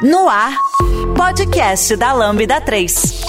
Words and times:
No 0.00 0.28
ar, 0.28 0.56
podcast 1.16 1.96
da 1.96 2.12
Lambda 2.12 2.60
3. 2.60 3.20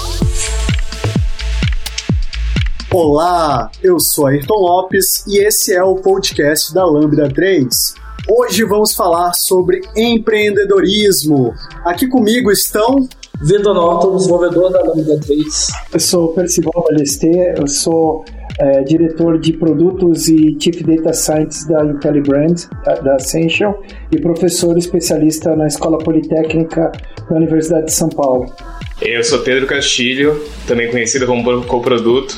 Olá, 2.93 3.71
eu 3.81 3.99
sou 3.99 4.27
Ayrton 4.27 4.53
Lopes 4.53 5.25
e 5.25 5.39
esse 5.39 5.73
é 5.73 5.83
o 5.83 5.95
podcast 5.95 6.71
da 6.71 6.85
Lambda 6.85 7.27
3. 7.27 7.95
Hoje 8.29 8.63
vamos 8.65 8.93
falar 8.93 9.33
sobre 9.33 9.81
empreendedorismo. 9.95 11.55
Aqui 11.83 12.07
comigo 12.07 12.51
estão 12.51 13.09
Vitor 13.41 13.73
Norton, 13.73 14.17
desenvolvedor 14.17 14.71
da 14.71 14.83
Lambda 14.83 15.19
3. 15.19 15.67
Eu 15.91 15.99
sou 15.99 16.33
Percival 16.33 16.85
Balester, 16.87 17.55
eu 17.57 17.67
sou 17.67 18.23
é, 18.59 18.83
diretor 18.83 19.39
de 19.39 19.53
produtos 19.53 20.27
e 20.27 20.57
Chief 20.59 20.81
Data 20.83 21.13
Scientist 21.13 21.67
da 21.67 21.83
IntelliBrand, 21.85 22.55
da 23.03 23.15
Essential, 23.15 23.81
e 24.11 24.19
professor 24.19 24.77
especialista 24.77 25.55
na 25.55 25.67
Escola 25.67 25.97
Politécnica 25.97 26.91
da 27.29 27.35
Universidade 27.35 27.85
de 27.85 27.93
São 27.93 28.09
Paulo. 28.09 28.53
Eu 29.01 29.23
sou 29.23 29.39
Pedro 29.39 29.65
Castilho, 29.65 30.43
também 30.67 30.91
conhecido 30.91 31.25
como 31.25 31.63
coproduto, 31.63 32.37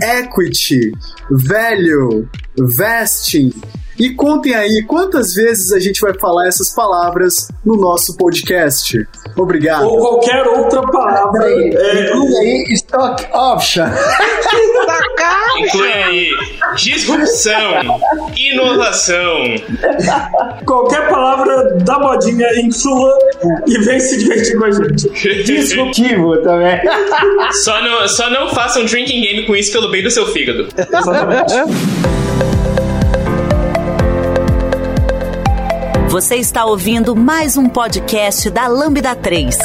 equity, 0.00 0.92
value, 1.30 2.28
vesting, 2.76 3.52
e 3.98 4.14
contem 4.14 4.54
aí 4.54 4.84
quantas 4.86 5.34
vezes 5.34 5.72
a 5.72 5.80
gente 5.80 6.00
vai 6.00 6.14
falar 6.14 6.46
essas 6.46 6.72
palavras 6.72 7.48
no 7.64 7.76
nosso 7.76 8.16
podcast. 8.16 9.06
Obrigado. 9.36 9.86
Ou 9.86 9.98
qualquer 9.98 10.46
outra 10.46 10.82
palavra. 10.82 11.50
É... 11.50 12.06
Inclui 12.06 12.36
aí 12.38 12.64
stock 12.74 13.26
option. 13.34 13.86
Inclui 15.58 15.92
aí 15.92 16.30
disrupção, 16.76 18.00
inovação. 18.36 19.36
Qualquer 20.64 21.08
palavra 21.08 21.74
da 21.84 21.98
modinha 21.98 22.46
influa 22.60 23.18
e 23.66 23.78
vem 23.78 23.98
se 23.98 24.18
divertir 24.18 24.56
com 24.56 24.64
a 24.64 24.70
gente. 24.70 25.08
Disruptivo 25.44 26.36
também. 26.42 26.80
Só 27.64 27.82
não, 27.82 28.08
só 28.08 28.30
não 28.30 28.48
faça 28.50 28.78
um 28.80 28.84
drinking 28.84 29.20
game 29.20 29.46
com 29.46 29.56
isso 29.56 29.72
pelo 29.72 29.90
bem 29.90 30.02
do 30.02 30.10
seu 30.10 30.26
fígado. 30.26 30.68
Exatamente. 30.76 32.57
Você 36.18 36.34
está 36.34 36.64
ouvindo 36.64 37.14
mais 37.14 37.56
um 37.56 37.68
podcast 37.68 38.50
da 38.50 38.66
Lambda 38.66 39.14
3. 39.14 39.56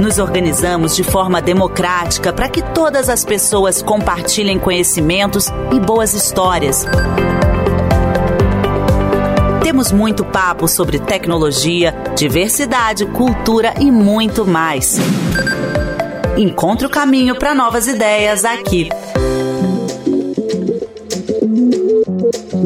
Nos 0.00 0.18
organizamos 0.18 0.96
de 0.96 1.04
forma 1.04 1.42
democrática 1.42 2.32
para 2.32 2.48
que 2.48 2.62
todas 2.62 3.10
as 3.10 3.22
pessoas 3.22 3.82
compartilhem 3.82 4.58
conhecimentos 4.58 5.48
e 5.70 5.78
boas 5.78 6.14
histórias. 6.14 6.86
Temos 9.62 9.92
muito 9.92 10.24
papo 10.24 10.66
sobre 10.66 10.98
tecnologia, 10.98 11.94
diversidade, 12.16 13.04
cultura 13.04 13.74
e 13.78 13.90
muito 13.90 14.46
mais. 14.46 14.96
Encontre 16.38 16.86
o 16.86 16.90
caminho 16.90 17.38
para 17.38 17.54
novas 17.54 17.86
ideias 17.86 18.46
aqui. 18.46 18.88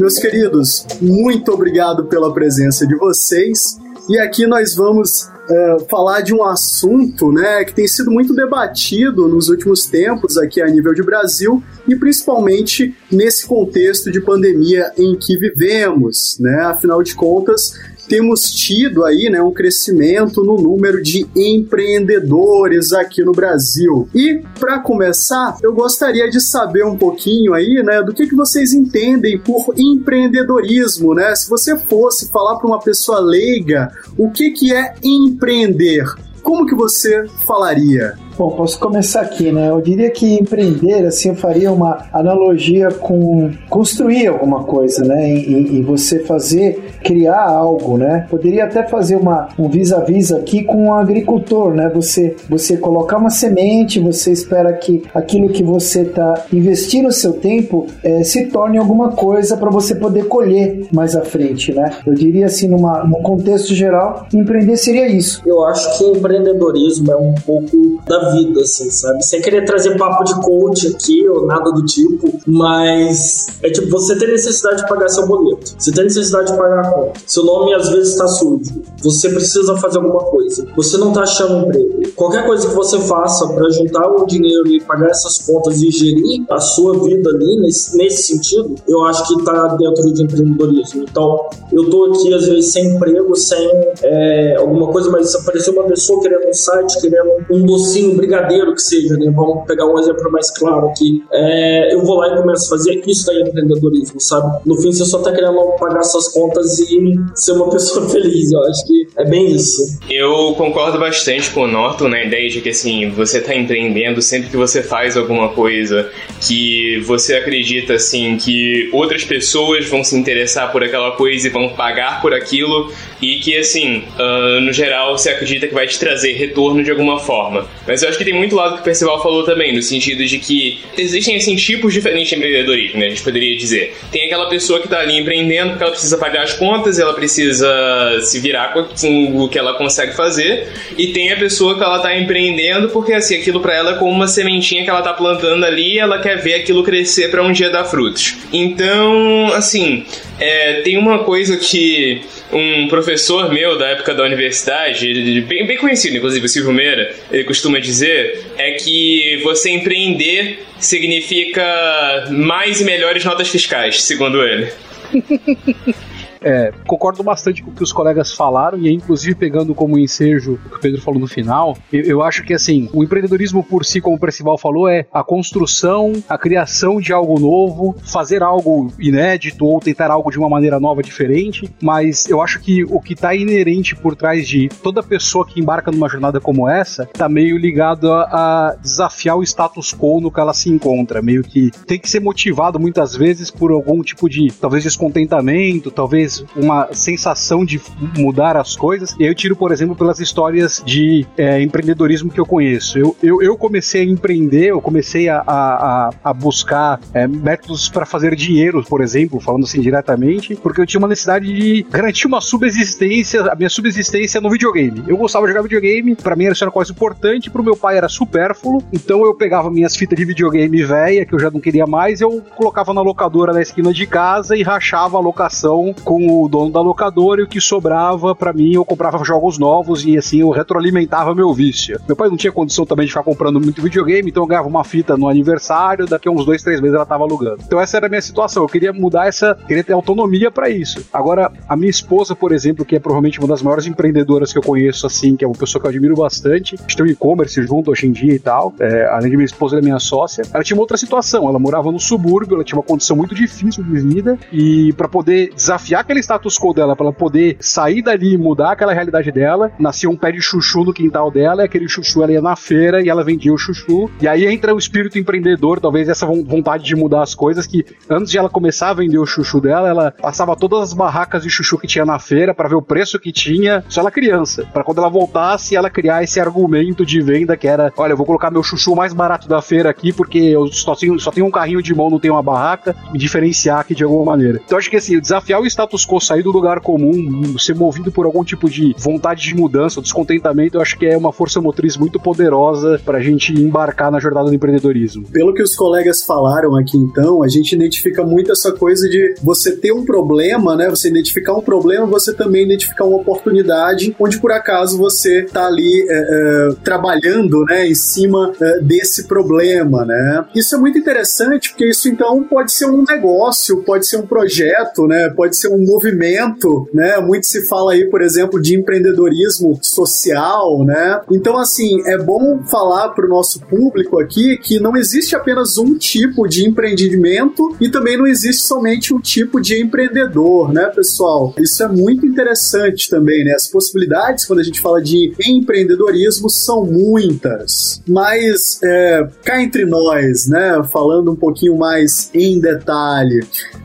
Meus 0.00 0.16
queridos, 0.16 0.86
muito 0.98 1.52
obrigado 1.52 2.06
pela 2.06 2.32
presença 2.32 2.86
de 2.86 2.96
vocês. 2.96 3.78
E 4.08 4.18
aqui 4.18 4.46
nós 4.46 4.74
vamos 4.74 5.24
uh, 5.24 5.84
falar 5.90 6.22
de 6.22 6.34
um 6.34 6.42
assunto 6.42 7.30
né, 7.30 7.62
que 7.66 7.74
tem 7.74 7.86
sido 7.86 8.10
muito 8.10 8.34
debatido 8.34 9.28
nos 9.28 9.50
últimos 9.50 9.84
tempos 9.84 10.38
aqui 10.38 10.62
a 10.62 10.66
nível 10.66 10.94
de 10.94 11.02
Brasil 11.02 11.62
e 11.86 11.94
principalmente 11.94 12.96
nesse 13.12 13.46
contexto 13.46 14.10
de 14.10 14.22
pandemia 14.22 14.90
em 14.96 15.18
que 15.18 15.36
vivemos. 15.38 16.38
Né? 16.40 16.62
Afinal 16.62 17.02
de 17.02 17.14
contas, 17.14 17.74
temos 18.10 18.50
tido 18.50 19.04
aí 19.06 19.30
né, 19.30 19.40
um 19.40 19.52
crescimento 19.52 20.42
no 20.42 20.60
número 20.60 21.00
de 21.00 21.28
empreendedores 21.36 22.92
aqui 22.92 23.22
no 23.22 23.30
Brasil. 23.30 24.08
E 24.12 24.42
para 24.58 24.80
começar, 24.80 25.56
eu 25.62 25.72
gostaria 25.72 26.28
de 26.28 26.40
saber 26.40 26.84
um 26.84 26.98
pouquinho 26.98 27.54
aí, 27.54 27.80
né, 27.84 28.02
do 28.02 28.12
que, 28.12 28.26
que 28.26 28.34
vocês 28.34 28.72
entendem 28.72 29.38
por 29.38 29.72
empreendedorismo, 29.76 31.14
né? 31.14 31.32
Se 31.36 31.48
você 31.48 31.78
fosse 31.78 32.28
falar 32.32 32.56
para 32.56 32.66
uma 32.66 32.80
pessoa 32.80 33.20
leiga, 33.20 33.92
o 34.18 34.28
que, 34.28 34.50
que 34.50 34.74
é 34.74 34.92
empreender? 35.04 36.04
Como 36.42 36.66
que 36.66 36.74
você 36.74 37.24
falaria? 37.46 38.14
Bom, 38.40 38.52
posso 38.52 38.80
começar 38.80 39.20
aqui, 39.20 39.52
né? 39.52 39.68
Eu 39.68 39.82
diria 39.82 40.10
que 40.10 40.32
empreender, 40.40 41.04
assim, 41.04 41.28
eu 41.28 41.34
faria 41.34 41.70
uma 41.70 42.06
analogia 42.10 42.88
com 42.88 43.50
construir 43.68 44.28
alguma 44.28 44.64
coisa, 44.64 45.04
né? 45.04 45.30
E, 45.30 45.76
e 45.76 45.82
você 45.82 46.20
fazer, 46.20 46.90
criar 47.04 47.42
algo, 47.42 47.98
né? 47.98 48.26
Poderia 48.30 48.64
até 48.64 48.82
fazer 48.82 49.16
uma, 49.16 49.50
um 49.58 49.68
vis-a-vis 49.68 50.32
aqui 50.32 50.64
com 50.64 50.86
um 50.86 50.94
agricultor, 50.94 51.74
né? 51.74 51.90
Você, 51.94 52.34
você 52.48 52.78
colocar 52.78 53.18
uma 53.18 53.28
semente, 53.28 54.00
você 54.00 54.32
espera 54.32 54.72
que 54.72 55.02
aquilo 55.14 55.50
que 55.50 55.62
você 55.62 56.00
está 56.00 56.46
investindo 56.50 57.08
o 57.08 57.12
seu 57.12 57.34
tempo 57.34 57.88
é, 58.02 58.22
se 58.22 58.46
torne 58.46 58.78
alguma 58.78 59.10
coisa 59.10 59.54
para 59.54 59.68
você 59.68 59.94
poder 59.94 60.28
colher 60.28 60.86
mais 60.94 61.14
à 61.14 61.20
frente, 61.20 61.74
né? 61.74 61.90
Eu 62.06 62.14
diria 62.14 62.46
assim, 62.46 62.68
numa, 62.68 63.04
num 63.04 63.20
contexto 63.20 63.74
geral, 63.74 64.26
empreender 64.32 64.78
seria 64.78 65.08
isso. 65.08 65.42
Eu 65.44 65.62
acho 65.64 65.98
que 65.98 66.04
empreendedorismo 66.04 67.12
é 67.12 67.16
um 67.16 67.34
pouco 67.34 68.00
da 68.08 68.29
vida, 68.32 68.60
assim, 68.60 68.90
sabe? 68.90 69.24
Sem 69.24 69.40
querer 69.40 69.64
trazer 69.64 69.96
papo 69.96 70.24
de 70.24 70.34
coach 70.40 70.88
aqui 70.88 71.28
ou 71.28 71.46
nada 71.46 71.70
do 71.72 71.84
tipo, 71.84 72.40
mas 72.46 73.46
é 73.62 73.70
tipo, 73.70 73.90
você 73.90 74.16
tem 74.16 74.28
necessidade 74.28 74.82
de 74.82 74.88
pagar 74.88 75.08
seu 75.08 75.26
boleto, 75.26 75.74
você 75.78 75.92
tem 75.92 76.04
necessidade 76.04 76.52
de 76.52 76.58
pagar 76.58 76.80
a 76.80 76.90
conta, 76.90 77.20
seu 77.26 77.44
nome 77.44 77.74
às 77.74 77.88
vezes 77.88 78.10
está 78.10 78.26
sujo, 78.26 78.82
você 79.02 79.28
precisa 79.28 79.76
fazer 79.76 79.98
alguma 79.98 80.24
coisa, 80.24 80.66
você 80.76 80.96
não 80.96 81.08
está 81.08 81.22
achando 81.22 81.66
emprego. 81.66 82.00
Qualquer 82.16 82.46
coisa 82.46 82.68
que 82.68 82.74
você 82.74 82.98
faça 83.00 83.48
para 83.48 83.68
juntar 83.70 84.06
o 84.08 84.26
dinheiro 84.26 84.68
e 84.68 84.80
pagar 84.80 85.08
essas 85.10 85.38
contas 85.38 85.80
e 85.80 85.90
gerir 85.90 86.44
a 86.50 86.58
sua 86.58 86.98
vida 86.98 87.30
ali 87.30 87.60
nesse, 87.60 87.96
nesse 87.96 88.22
sentido, 88.24 88.74
eu 88.86 89.04
acho 89.04 89.26
que 89.26 89.40
está 89.40 89.68
dentro 89.76 90.12
de 90.12 90.22
empreendedorismo. 90.22 91.04
Então, 91.08 91.48
eu 91.72 91.88
tô 91.88 92.06
aqui 92.06 92.34
às 92.34 92.46
vezes 92.46 92.72
sem 92.72 92.94
emprego, 92.94 93.34
sem 93.36 93.70
é, 94.02 94.56
alguma 94.56 94.88
coisa, 94.88 95.10
mas 95.10 95.34
apareceu 95.34 95.72
uma 95.72 95.84
pessoa 95.84 96.20
querendo 96.22 96.48
um 96.48 96.52
site, 96.52 97.00
querendo 97.00 97.30
um 97.50 97.64
docinho, 97.64 98.19
brigadeiro 98.20 98.74
que 98.74 98.82
seja, 98.82 99.16
né? 99.16 99.30
Vamos 99.34 99.66
pegar 99.66 99.86
um 99.86 99.98
exemplo 99.98 100.30
mais 100.30 100.50
claro 100.50 100.88
aqui. 100.88 101.22
É, 101.32 101.94
eu 101.94 102.02
vou 102.04 102.16
lá 102.16 102.28
e 102.34 102.40
começo 102.40 102.66
a 102.66 102.76
fazer 102.76 103.02
isso 103.06 103.26
daí 103.26 103.38
é 103.38 103.48
empreendedorismo, 103.48 104.20
sabe? 104.20 104.60
No 104.66 104.80
fim, 104.80 104.92
você 104.92 105.04
só 105.04 105.20
tá 105.20 105.32
querendo 105.32 105.56
pagar 105.78 106.02
suas 106.02 106.28
contas 106.28 106.78
e 106.78 107.14
ser 107.34 107.52
uma 107.52 107.68
pessoa 107.70 108.08
feliz. 108.08 108.52
Eu 108.52 108.62
acho 108.64 108.86
que 108.86 109.08
é 109.16 109.24
bem 109.24 109.52
isso. 109.52 109.98
Eu 110.08 110.54
concordo 110.56 110.98
bastante 110.98 111.50
com 111.50 111.62
o 111.62 111.66
Norton 111.66 112.08
na 112.08 112.22
ideia 112.22 112.48
de 112.48 112.60
que, 112.60 112.70
assim, 112.70 113.10
você 113.10 113.40
tá 113.40 113.54
empreendendo 113.54 114.20
sempre 114.22 114.50
que 114.50 114.56
você 114.56 114.82
faz 114.82 115.16
alguma 115.16 115.50
coisa 115.50 116.10
que 116.40 117.00
você 117.06 117.34
acredita, 117.34 117.94
assim, 117.94 118.36
que 118.36 118.88
outras 118.92 119.24
pessoas 119.24 119.88
vão 119.88 120.04
se 120.04 120.16
interessar 120.16 120.70
por 120.72 120.82
aquela 120.82 121.12
coisa 121.12 121.46
e 121.46 121.50
vão 121.50 121.70
pagar 121.70 122.20
por 122.20 122.34
aquilo 122.34 122.92
e 123.20 123.38
que, 123.40 123.56
assim, 123.56 124.04
uh, 124.18 124.60
no 124.60 124.72
geral, 124.72 125.16
você 125.16 125.30
acredita 125.30 125.66
que 125.66 125.74
vai 125.74 125.86
te 125.86 125.98
trazer 125.98 126.32
retorno 126.32 126.82
de 126.82 126.90
alguma 126.90 127.18
forma. 127.18 127.66
Mas 127.86 127.99
eu 128.02 128.08
acho 128.08 128.18
que 128.18 128.24
tem 128.24 128.34
muito 128.34 128.54
lado 128.54 128.74
que 128.74 128.80
o 128.80 128.84
Percival 128.84 129.22
falou 129.22 129.44
também, 129.44 129.74
no 129.74 129.82
sentido 129.82 130.24
de 130.24 130.38
que 130.38 130.80
existem, 130.96 131.36
assim, 131.36 131.56
tipos 131.56 131.92
diferentes 131.92 132.28
de 132.28 132.36
empreendedorismo, 132.36 132.98
né? 132.98 133.06
A 133.06 133.08
gente 133.10 133.22
poderia 133.22 133.56
dizer. 133.56 133.96
Tem 134.10 134.24
aquela 134.24 134.48
pessoa 134.48 134.80
que 134.80 134.88
tá 134.88 135.00
ali 135.00 135.18
empreendendo 135.18 135.70
porque 135.70 135.84
ela 135.84 135.92
precisa 135.92 136.18
pagar 136.18 136.42
as 136.42 136.52
contas, 136.52 136.98
ela 136.98 137.14
precisa 137.14 138.20
se 138.22 138.38
virar 138.38 138.72
com 138.72 139.44
o 139.44 139.48
que 139.48 139.58
ela 139.58 139.74
consegue 139.74 140.14
fazer, 140.14 140.68
e 140.96 141.08
tem 141.08 141.32
a 141.32 141.36
pessoa 141.36 141.76
que 141.76 141.82
ela 141.82 141.98
tá 141.98 142.16
empreendendo 142.16 142.88
porque, 142.88 143.12
assim, 143.12 143.36
aquilo 143.36 143.60
para 143.60 143.74
ela 143.74 143.92
é 143.92 143.94
como 143.94 144.10
uma 144.10 144.28
sementinha 144.28 144.84
que 144.84 144.90
ela 144.90 145.02
tá 145.02 145.12
plantando 145.12 145.64
ali 145.64 145.98
ela 145.98 146.18
quer 146.18 146.36
ver 146.36 146.54
aquilo 146.54 146.82
crescer 146.82 147.30
para 147.30 147.42
um 147.42 147.52
dia 147.52 147.70
dar 147.70 147.84
frutos. 147.84 148.36
Então, 148.52 149.52
assim, 149.54 150.04
é, 150.38 150.80
tem 150.82 150.96
uma 150.96 151.20
coisa 151.20 151.56
que 151.56 152.22
Um 152.52 152.88
professor 152.88 153.52
meu 153.52 153.78
da 153.78 153.88
época 153.88 154.12
da 154.12 154.24
universidade, 154.24 155.40
bem, 155.42 155.66
bem 155.66 155.76
conhecido, 155.76 156.16
inclusive, 156.16 156.44
o 156.44 156.48
Silvio 156.48 156.72
Meira, 156.72 157.14
ele 157.30 157.44
costuma 157.44 157.78
dizer 157.78 158.44
é 158.58 158.72
que 158.72 159.40
você 159.44 159.70
empreender 159.70 160.64
significa 160.78 162.26
mais 162.30 162.80
e 162.80 162.84
melhores 162.84 163.24
notas 163.24 163.48
fiscais, 163.48 164.02
segundo 164.02 164.42
ele. 164.42 164.72
É, 166.42 166.72
concordo 166.86 167.22
bastante 167.22 167.62
com 167.62 167.70
o 167.70 167.74
que 167.74 167.82
os 167.82 167.92
colegas 167.92 168.32
falaram, 168.32 168.78
e 168.78 168.92
inclusive 168.92 169.34
pegando 169.34 169.74
como 169.74 169.98
ensejo 169.98 170.58
o 170.64 170.70
que 170.70 170.76
o 170.76 170.80
Pedro 170.80 171.00
falou 171.00 171.20
no 171.20 171.26
final, 171.26 171.76
eu, 171.92 172.02
eu, 172.02 172.22
acho 172.22 172.42
que 172.42 172.54
assim, 172.54 172.88
o 172.92 173.04
empreendedorismo 173.04 173.62
por 173.62 173.84
si, 173.84 174.00
como 174.00 174.16
o 174.16 174.18
Percival 174.18 174.56
falou, 174.56 174.88
é 174.88 175.06
a 175.12 175.22
construção, 175.22 176.12
a 176.28 176.38
criação 176.38 177.00
de 177.00 177.12
algo 177.12 177.38
novo, 177.38 177.94
fazer 178.02 178.42
algo 178.42 178.92
inédito 178.98 179.66
ou 179.66 179.80
tentar 179.80 180.10
algo 180.10 180.30
de 180.30 180.38
uma 180.38 180.48
maneira 180.48 180.80
nova, 180.80 181.02
diferente, 181.02 181.70
mas 181.82 182.28
eu 182.28 182.40
acho 182.40 182.60
que 182.60 182.84
o 182.84 183.00
que 183.00 183.14
está 183.14 183.34
inerente 183.34 183.94
por 183.96 184.14
trás 184.14 184.46
de 184.46 184.68
toda 184.82 185.02
pessoa 185.02 185.46
que 185.46 185.60
embarca 185.60 185.90
numa 185.90 186.08
jornada 186.08 186.40
como 186.40 186.68
essa, 186.68 187.04
está 187.04 187.28
meio 187.28 187.56
ligado 187.56 188.12
a, 188.12 188.22
a 188.22 188.76
desafiar 188.76 189.36
o 189.36 189.42
status 189.42 189.94
quo 189.94 190.20
no 190.20 190.30
que 190.30 190.40
ela 190.40 190.54
se 190.54 190.68
encontra, 190.68 191.22
meio 191.22 191.42
que 191.42 191.70
tem 191.86 191.98
que 191.98 192.08
ser 192.08 192.20
motivado 192.20 192.78
muitas 192.78 193.14
vezes 193.16 193.50
por 193.50 193.70
algum 193.72 194.02
tipo 194.02 194.28
de, 194.28 194.52
talvez 194.52 194.84
descontentamento, 194.84 195.90
talvez 195.90 196.29
uma 196.56 196.88
sensação 196.92 197.64
de 197.64 197.80
mudar 198.16 198.56
as 198.56 198.76
coisas. 198.76 199.14
Eu 199.18 199.34
tiro, 199.34 199.56
por 199.56 199.72
exemplo, 199.72 199.94
pelas 199.94 200.20
histórias 200.20 200.82
de 200.84 201.26
é, 201.36 201.60
empreendedorismo 201.62 202.30
que 202.30 202.40
eu 202.40 202.46
conheço. 202.46 202.98
Eu, 202.98 203.16
eu, 203.22 203.42
eu, 203.42 203.56
comecei 203.56 204.02
a 204.02 204.04
empreender, 204.04 204.68
eu 204.68 204.80
comecei 204.80 205.28
a, 205.28 205.42
a, 205.46 206.10
a 206.24 206.32
buscar 206.32 207.00
é, 207.12 207.26
métodos 207.26 207.88
para 207.88 208.06
fazer 208.06 208.34
dinheiro, 208.34 208.82
por 208.84 209.02
exemplo, 209.02 209.40
falando 209.40 209.64
assim 209.64 209.80
diretamente, 209.80 210.56
porque 210.56 210.80
eu 210.80 210.86
tinha 210.86 210.98
uma 210.98 211.08
necessidade 211.08 211.52
de 211.52 211.86
garantir 211.90 212.26
uma 212.26 212.40
subsistência, 212.40 213.42
a 213.42 213.54
minha 213.54 213.68
subsistência 213.70 214.40
no 214.40 214.50
videogame. 214.50 215.02
Eu 215.06 215.16
gostava 215.16 215.46
de 215.46 215.52
jogar 215.52 215.62
videogame, 215.62 216.14
para 216.14 216.36
mim 216.36 216.44
era 216.46 216.54
uma 216.62 216.70
coisa 216.70 216.92
importante, 216.92 217.50
pro 217.50 217.62
meu 217.62 217.76
pai 217.76 217.96
era 217.96 218.08
supérfluo, 218.08 218.82
então 218.92 219.24
eu 219.24 219.34
pegava 219.34 219.70
minhas 219.70 219.96
fitas 219.96 220.18
de 220.18 220.24
videogame 220.24 220.82
velha, 220.82 221.24
que 221.24 221.34
eu 221.34 221.38
já 221.38 221.50
não 221.50 221.60
queria 221.60 221.86
mais, 221.86 222.20
eu 222.20 222.42
colocava 222.56 222.92
na 222.92 223.00
locadora 223.00 223.52
na 223.52 223.62
esquina 223.62 223.92
de 223.92 224.06
casa 224.06 224.56
e 224.56 224.62
rachava 224.62 225.16
a 225.16 225.20
locação 225.20 225.94
com 226.04 226.19
com 226.20 226.44
o 226.44 226.48
dono 226.48 226.70
da 226.70 226.80
locadora 226.80 227.40
e 227.40 227.44
o 227.44 227.48
que 227.48 227.60
sobrava 227.60 228.34
para 228.34 228.52
mim 228.52 228.74
eu 228.74 228.84
comprava 228.84 229.22
jogos 229.24 229.58
novos 229.58 230.04
e 230.04 230.18
assim 230.18 230.40
eu 230.40 230.50
retroalimentava 230.50 231.34
meu 231.34 231.52
vício. 231.54 231.98
Meu 232.06 232.16
pai 232.16 232.28
não 232.28 232.36
tinha 232.36 232.52
condição 232.52 232.84
também 232.84 233.06
de 233.06 233.12
ficar 233.12 233.22
comprando 233.22 233.60
muito 233.60 233.80
videogame, 233.80 234.28
então 234.28 234.42
eu 234.42 234.46
ganhava 234.46 234.68
uma 234.68 234.84
fita 234.84 235.16
no 235.16 235.28
aniversário, 235.28 236.06
daqui 236.06 236.28
a 236.28 236.30
uns 236.30 236.44
dois, 236.44 236.62
três 236.62 236.80
meses 236.80 236.94
ela 236.94 237.06
tava 237.06 237.24
alugando. 237.24 237.62
Então 237.64 237.80
essa 237.80 237.96
era 237.96 238.06
a 238.06 238.08
minha 238.08 238.20
situação, 238.20 238.62
eu 238.62 238.68
queria 238.68 238.92
mudar 238.92 239.26
essa, 239.26 239.56
queria 239.66 239.82
ter 239.82 239.92
autonomia 239.92 240.50
para 240.50 240.68
isso. 240.68 241.06
Agora, 241.12 241.50
a 241.68 241.76
minha 241.76 241.90
esposa, 241.90 242.36
por 242.36 242.52
exemplo, 242.52 242.84
que 242.84 242.96
é 242.96 242.98
provavelmente 242.98 243.38
uma 243.38 243.48
das 243.48 243.62
maiores 243.62 243.86
empreendedoras 243.86 244.52
que 244.52 244.58
eu 244.58 244.62
conheço, 244.62 245.06
assim, 245.06 245.36
que 245.36 245.44
é 245.44 245.48
uma 245.48 245.56
pessoa 245.56 245.80
que 245.80 245.86
eu 245.86 245.90
admiro 245.90 246.16
bastante, 246.16 246.74
a 246.74 246.82
gente 246.82 246.96
tem 246.96 247.06
um 247.06 247.08
e-commerce 247.08 247.62
junto 247.62 247.90
hoje 247.90 248.06
em 248.06 248.12
dia 248.12 248.34
e 248.34 248.38
tal, 248.38 248.74
é, 248.78 249.06
além 249.06 249.30
de 249.30 249.36
minha 249.36 249.46
esposa, 249.46 249.76
ela 249.76 249.82
é 249.82 249.84
minha 249.84 249.98
sócia, 249.98 250.42
ela 250.52 250.62
tinha 250.62 250.76
uma 250.76 250.82
outra 250.82 250.96
situação, 250.96 251.48
ela 251.48 251.58
morava 251.58 251.90
no 251.90 251.98
subúrbio, 251.98 252.56
ela 252.56 252.64
tinha 252.64 252.78
uma 252.78 252.84
condição 252.84 253.16
muito 253.16 253.34
difícil 253.34 253.82
de 253.82 254.00
vida 254.00 254.38
e 254.52 254.92
para 254.94 255.08
poder 255.08 255.52
desafiar 255.54 256.04
aquele 256.10 256.22
status 256.22 256.58
quo 256.58 256.74
dela, 256.74 256.96
para 256.96 257.06
ela 257.06 257.12
poder 257.12 257.56
sair 257.60 258.02
dali 258.02 258.34
e 258.34 258.38
mudar 258.38 258.72
aquela 258.72 258.92
realidade 258.92 259.30
dela. 259.30 259.70
Nascia 259.78 260.10
um 260.10 260.16
pé 260.16 260.32
de 260.32 260.42
chuchu 260.42 260.84
no 260.84 260.92
quintal 260.92 261.30
dela, 261.30 261.62
e 261.62 261.64
aquele 261.66 261.88
chuchu 261.88 262.22
ela 262.22 262.32
ia 262.32 262.42
na 262.42 262.56
feira 262.56 263.00
e 263.00 263.08
ela 263.08 263.22
vendia 263.22 263.52
o 263.52 263.58
chuchu. 263.58 264.10
E 264.20 264.26
aí 264.26 264.44
entra 264.44 264.74
o 264.74 264.78
espírito 264.78 265.18
empreendedor, 265.18 265.78
talvez 265.80 266.08
essa 266.08 266.26
vontade 266.26 266.84
de 266.84 266.96
mudar 266.96 267.22
as 267.22 267.34
coisas, 267.34 267.66
que 267.66 267.84
antes 268.08 268.30
de 268.30 268.38
ela 268.38 268.48
começar 268.48 268.90
a 268.90 268.94
vender 268.94 269.18
o 269.18 269.26
chuchu 269.26 269.60
dela, 269.60 269.88
ela 269.88 270.10
passava 270.10 270.56
todas 270.56 270.80
as 270.80 270.92
barracas 270.92 271.44
de 271.44 271.50
chuchu 271.50 271.78
que 271.78 271.86
tinha 271.86 272.04
na 272.04 272.18
feira 272.18 272.52
para 272.52 272.68
ver 272.68 272.74
o 272.74 272.82
preço 272.82 273.18
que 273.18 273.30
tinha, 273.30 273.84
só 273.88 274.00
ela 274.00 274.10
criança, 274.10 274.66
para 274.72 274.82
quando 274.82 274.98
ela 274.98 275.08
voltasse 275.08 275.76
ela 275.76 275.88
criar 275.88 276.24
esse 276.24 276.40
argumento 276.40 277.06
de 277.06 277.20
venda 277.20 277.56
que 277.56 277.68
era, 277.68 277.92
olha, 277.96 278.12
eu 278.12 278.16
vou 278.16 278.26
colocar 278.26 278.50
meu 278.50 278.62
chuchu 278.62 278.96
mais 278.96 279.12
barato 279.12 279.48
da 279.48 279.62
feira 279.62 279.88
aqui 279.88 280.12
porque 280.12 280.38
eu 280.38 280.66
só 280.72 280.96
tenho, 280.96 281.18
só 281.20 281.30
tenho 281.30 281.46
um 281.46 281.50
carrinho 281.50 281.80
de 281.80 281.94
mão, 281.94 282.10
não 282.10 282.18
tenho 282.18 282.34
uma 282.34 282.42
barraca, 282.42 282.96
me 283.12 283.18
diferenciar 283.18 283.78
aqui 283.78 283.94
de 283.94 284.02
alguma 284.02 284.24
maneira. 284.24 284.60
Então 284.64 284.76
acho 284.76 284.90
que 284.90 284.96
assim, 284.96 285.18
desafiar 285.20 285.60
o 285.60 285.66
status 285.66 285.99
quo, 286.06 286.20
sair 286.20 286.42
do 286.42 286.50
lugar 286.50 286.80
comum, 286.80 287.58
ser 287.58 287.74
movido 287.74 288.10
por 288.10 288.26
algum 288.26 288.44
tipo 288.44 288.68
de 288.68 288.94
vontade 288.98 289.42
de 289.42 289.54
mudança, 289.54 290.00
descontentamento, 290.00 290.76
eu 290.76 290.80
acho 290.80 290.98
que 290.98 291.06
é 291.06 291.16
uma 291.16 291.32
força 291.32 291.60
motriz 291.60 291.96
muito 291.96 292.18
poderosa 292.18 293.00
para 293.04 293.18
a 293.18 293.22
gente 293.22 293.52
embarcar 293.52 294.10
na 294.10 294.20
jornada 294.20 294.48
do 294.48 294.54
empreendedorismo. 294.54 295.26
Pelo 295.30 295.54
que 295.54 295.62
os 295.62 295.74
colegas 295.74 296.24
falaram 296.24 296.76
aqui 296.76 296.96
então, 296.96 297.42
a 297.42 297.48
gente 297.48 297.74
identifica 297.74 298.24
muito 298.24 298.52
essa 298.52 298.72
coisa 298.72 299.08
de 299.08 299.34
você 299.42 299.76
ter 299.76 299.92
um 299.92 300.04
problema, 300.04 300.76
né? 300.76 300.88
Você 300.88 301.08
identificar 301.08 301.54
um 301.54 301.62
problema, 301.62 302.06
você 302.06 302.34
também 302.34 302.64
identificar 302.64 303.04
uma 303.04 303.16
oportunidade 303.16 304.14
onde 304.18 304.38
por 304.38 304.52
acaso 304.52 304.98
você 304.98 305.42
está 305.42 305.66
ali 305.66 306.06
é, 306.08 306.14
é, 306.14 306.74
trabalhando, 306.82 307.64
né, 307.64 307.88
em 307.88 307.94
cima 307.94 308.52
é, 308.60 308.80
desse 308.80 309.24
problema, 309.24 310.04
né? 310.04 310.44
Isso 310.54 310.74
é 310.74 310.78
muito 310.78 310.98
interessante 310.98 311.70
porque 311.70 311.88
isso 311.88 312.08
então 312.08 312.42
pode 312.44 312.72
ser 312.72 312.86
um 312.86 313.02
negócio, 313.02 313.82
pode 313.82 314.06
ser 314.06 314.18
um 314.18 314.26
projeto, 314.26 315.06
né? 315.06 315.28
Pode 315.30 315.56
ser 315.56 315.68
um 315.68 315.84
movimento, 315.90 316.88
né? 316.94 317.18
Muito 317.18 317.46
se 317.46 317.66
fala 317.68 317.92
aí, 317.92 318.08
por 318.08 318.22
exemplo, 318.22 318.60
de 318.60 318.76
empreendedorismo 318.76 319.78
social, 319.82 320.84
né? 320.84 321.20
Então, 321.30 321.58
assim, 321.58 322.00
é 322.06 322.16
bom 322.18 322.62
falar 322.70 323.10
para 323.10 323.26
o 323.26 323.28
nosso 323.28 323.60
público 323.60 324.20
aqui 324.20 324.56
que 324.58 324.78
não 324.78 324.96
existe 324.96 325.34
apenas 325.34 325.78
um 325.78 325.96
tipo 325.98 326.46
de 326.46 326.66
empreendimento 326.66 327.76
e 327.80 327.88
também 327.88 328.16
não 328.16 328.26
existe 328.26 328.62
somente 328.62 329.12
um 329.12 329.20
tipo 329.20 329.60
de 329.60 329.82
empreendedor, 329.82 330.72
né, 330.72 330.86
pessoal? 330.94 331.54
Isso 331.58 331.82
é 331.82 331.88
muito 331.88 332.24
interessante 332.26 333.08
também, 333.10 333.44
né? 333.44 333.52
As 333.52 333.68
possibilidades, 333.68 334.44
quando 334.44 334.60
a 334.60 334.64
gente 334.64 334.80
fala 334.80 335.02
de 335.02 335.32
empreendedorismo, 335.44 336.48
são 336.48 336.84
muitas. 336.84 338.02
Mas, 338.06 338.78
é, 338.82 339.28
cá 339.44 339.60
entre 339.62 339.84
nós, 339.84 340.46
né? 340.46 340.80
Falando 340.92 341.32
um 341.32 341.36
pouquinho 341.36 341.76
mais 341.76 342.30
em 342.34 342.60
detalhe, 342.60 343.40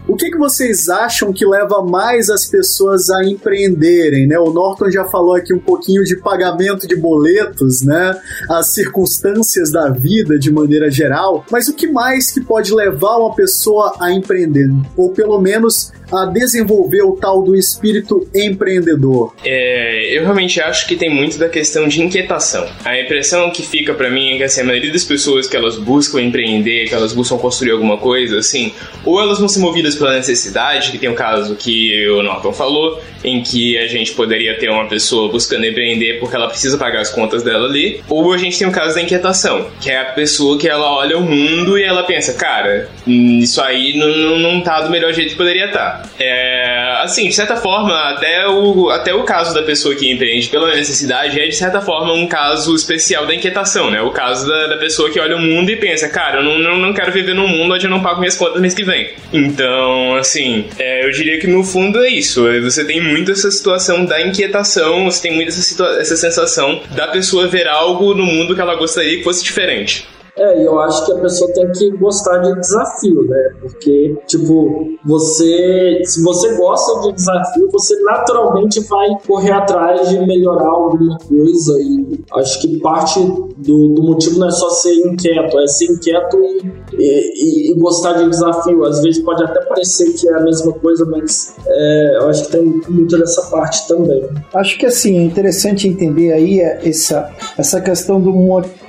o 0.08 0.16
que, 0.16 0.30
que 0.30 0.38
vocês 0.38 0.88
acham 0.88 1.34
que 1.34 1.46
leva 1.46 1.82
mais 1.96 2.30
as 2.30 2.46
pessoas 2.46 3.10
a 3.10 3.24
empreenderem, 3.24 4.28
né? 4.28 4.38
O 4.38 4.52
Norton 4.52 4.92
já 4.92 5.06
falou 5.06 5.34
aqui 5.34 5.54
um 5.54 5.60
pouquinho 5.60 6.04
de 6.04 6.18
pagamento 6.18 6.86
de 6.86 6.94
boletos, 6.94 7.84
né? 7.84 8.20
As 8.50 8.74
circunstâncias 8.74 9.72
da 9.72 9.90
vida 9.90 10.38
de 10.38 10.52
maneira 10.52 10.92
geral, 10.92 11.46
mas 11.50 11.70
o 11.70 11.74
que 11.74 11.88
mais 11.88 12.32
que 12.32 12.42
pode 12.42 12.74
levar 12.74 13.16
uma 13.18 13.34
pessoa 13.34 13.96
a 14.02 14.12
empreender? 14.12 14.70
Ou 14.98 15.12
pelo 15.12 15.40
menos 15.40 15.94
a 16.12 16.26
desenvolver 16.26 17.04
o 17.04 17.14
tal 17.14 17.44
do 17.44 17.56
espírito 17.56 18.28
empreendedor? 18.34 19.36
É, 19.44 20.18
eu 20.18 20.24
realmente 20.24 20.62
acho 20.62 20.88
que 20.88 20.96
tem 20.96 21.10
muito 21.10 21.38
da 21.38 21.50
questão 21.50 21.88
de 21.88 22.02
inquietação. 22.02 22.68
A 22.84 23.00
impressão 23.00 23.50
que 23.52 23.64
fica 23.64 23.94
para 23.94 24.10
mim 24.10 24.34
é 24.34 24.38
que 24.38 24.44
assim, 24.44 24.62
a 24.62 24.64
maioria 24.66 24.92
das 24.92 25.04
pessoas 25.04 25.48
que 25.48 25.56
elas 25.56 25.78
buscam 25.78 26.22
empreender, 26.22 26.88
que 26.88 26.94
elas 26.94 27.14
buscam 27.14 27.38
construir 27.38 27.72
alguma 27.72 27.98
coisa, 27.98 28.40
assim, 28.40 28.74
ou 29.04 29.20
elas 29.22 29.40
vão 29.40 29.48
ser 29.48 29.60
movidas 29.60 29.96
pela 29.96 30.16
necessidade, 30.16 30.92
que 30.92 30.98
tem 30.98 31.10
um 31.10 31.16
caso 31.16 31.56
que 31.56 32.08
o 32.10 32.24
Norton 32.24 32.54
falou, 32.54 33.02
em 33.26 33.42
que 33.42 33.78
a 33.78 33.88
gente 33.88 34.14
poderia 34.14 34.58
ter 34.58 34.70
uma 34.70 34.86
pessoa 34.86 35.32
buscando 35.32 35.66
empreender 35.66 36.20
porque 36.20 36.36
ela 36.36 36.48
precisa 36.48 36.78
pagar 36.78 37.02
as 37.02 37.10
contas 37.10 37.44
dela 37.44 37.68
ali, 37.68 38.02
ou 38.08 38.32
a 38.32 38.38
gente 38.38 38.58
tem 38.58 38.68
o 38.68 38.72
caso 38.72 38.96
da 38.96 39.02
inquietação, 39.02 39.68
que 39.82 39.90
é 39.90 40.00
a 40.00 40.06
pessoa 40.06 40.58
que 40.58 40.70
ela 40.70 40.90
olha 40.92 41.18
o 41.18 41.22
mundo 41.22 41.78
e 41.78 41.84
ela 41.84 42.04
pensa, 42.04 42.34
cara, 42.34 42.90
isso 43.08 43.62
aí 43.62 43.98
não, 43.98 44.08
não, 44.08 44.38
não 44.40 44.62
tá 44.62 44.82
do 44.82 44.90
melhor 44.90 45.12
jeito 45.14 45.32
que 45.32 45.38
poderia 45.38 45.66
estar. 45.66 46.02
Tá. 46.02 46.10
É, 46.20 47.00
assim, 47.02 47.28
de 47.28 47.34
certa 47.34 47.56
forma, 47.56 47.94
até 48.10 48.48
o, 48.48 48.90
até 48.90 49.14
o 49.14 49.24
caso 49.24 49.54
da 49.54 49.64
pessoa 49.64 49.96
que 49.96 50.12
empreende 50.12 50.48
pela 50.50 50.74
necessidade 50.76 51.40
é, 51.40 51.48
de 51.48 51.56
certa 51.56 51.82
forma, 51.82 52.14
um 52.14 52.28
caso 52.28 52.76
especial 52.76 53.26
da 53.26 53.34
inquietação, 53.34 53.90
né? 53.90 54.02
O 54.02 54.12
caso 54.12 54.48
da, 54.48 54.68
da 54.68 54.78
pessoa 54.78 55.10
que 55.10 55.20
olha 55.20 55.36
o 55.36 55.42
mundo 55.42 55.70
e 55.70 55.76
pensa, 55.76 56.10
cara, 56.10 56.40
eu 56.40 56.44
não, 56.44 56.78
não, 56.78 56.94
quero 56.94 57.12
viver 57.12 57.34
num 57.34 57.48
mundo 57.48 57.74
onde 57.74 57.86
eu 57.86 57.90
não 57.90 58.02
pago 58.02 58.20
minhas 58.20 58.36
contas 58.36 58.62
mês 58.62 58.74
que 58.74 58.84
vem. 58.84 59.12
Então, 59.34 60.16
assim, 60.16 60.66
é, 60.78 61.06
eu 61.06 61.12
diria 61.12 61.40
que 61.40 61.48
no 61.48 61.64
fundo 61.64 62.04
é 62.04 62.10
isso. 62.10 62.46
Você 62.64 62.86
tem 62.86 63.02
muito 63.16 63.32
essa 63.32 63.50
situação 63.50 64.06
da 64.06 64.22
inquietação, 64.22 65.06
você 65.06 65.22
tem 65.22 65.36
muito 65.36 65.50
essa, 65.50 65.84
essa 66.00 66.18
sensação 66.18 66.82
da 66.94 67.08
pessoa 67.08 67.48
ver 67.48 67.68
algo 67.68 68.14
no 68.14 68.26
mundo 68.26 68.54
que 68.54 68.60
ela 68.60 68.76
gostaria 68.76 69.18
que 69.18 69.24
fosse 69.24 69.42
diferente. 69.42 70.06
É, 70.38 70.62
e 70.62 70.66
eu 70.66 70.78
acho 70.80 71.06
que 71.06 71.14
a 71.14 71.16
pessoa 71.16 71.50
tem 71.54 71.72
que 71.72 71.92
gostar 71.92 72.40
de 72.40 72.60
desafio, 72.60 73.24
né? 73.24 73.54
Porque, 73.62 74.18
tipo, 74.28 74.98
você. 75.06 76.02
Se 76.04 76.22
você 76.22 76.56
gosta 76.58 77.08
de 77.08 77.14
desafio, 77.14 77.70
você 77.72 77.96
naturalmente 78.02 78.82
vai 78.82 79.08
correr 79.26 79.54
atrás 79.54 80.10
de 80.10 80.20
melhorar 80.20 80.68
alguma 80.68 81.18
coisa. 81.20 81.80
E 81.80 82.20
acho 82.34 82.62
que 82.62 82.80
parte 82.80 83.18
do, 83.56 83.94
do, 83.94 84.04
motivo 84.04 84.40
não 84.40 84.50
é 84.50 84.52
só 84.52 84.70
ser 84.72 84.94
inquieto, 85.08 85.58
é 85.58 85.68
ser 85.68 85.86
inquieto 85.86 86.38
e, 86.38 86.74
e, 86.98 87.72
e, 87.72 87.74
gostar 87.76 88.14
de 88.14 88.30
desafio. 88.30 88.84
Às 88.86 89.02
vezes 89.02 89.24
pode 89.24 89.44
até 89.44 89.62
parecer 89.66 90.14
que 90.14 90.28
é 90.28 90.36
a 90.36 90.42
mesma 90.42 90.74
coisa, 90.74 91.06
mas 91.06 91.56
é, 91.68 92.18
eu 92.18 92.30
acho 92.30 92.46
que 92.46 92.52
tem 92.52 92.82
muito 92.90 93.18
dessa 93.18 93.44
parte 93.44 93.88
também. 93.88 94.24
Acho 94.54 94.78
que 94.78 94.86
assim, 94.86 95.20
é 95.20 95.24
interessante 95.24 95.88
entender 95.88 96.32
aí 96.32 96.60
essa, 96.60 97.30
essa 97.58 97.82
questão 97.82 98.20
do 98.20 98.34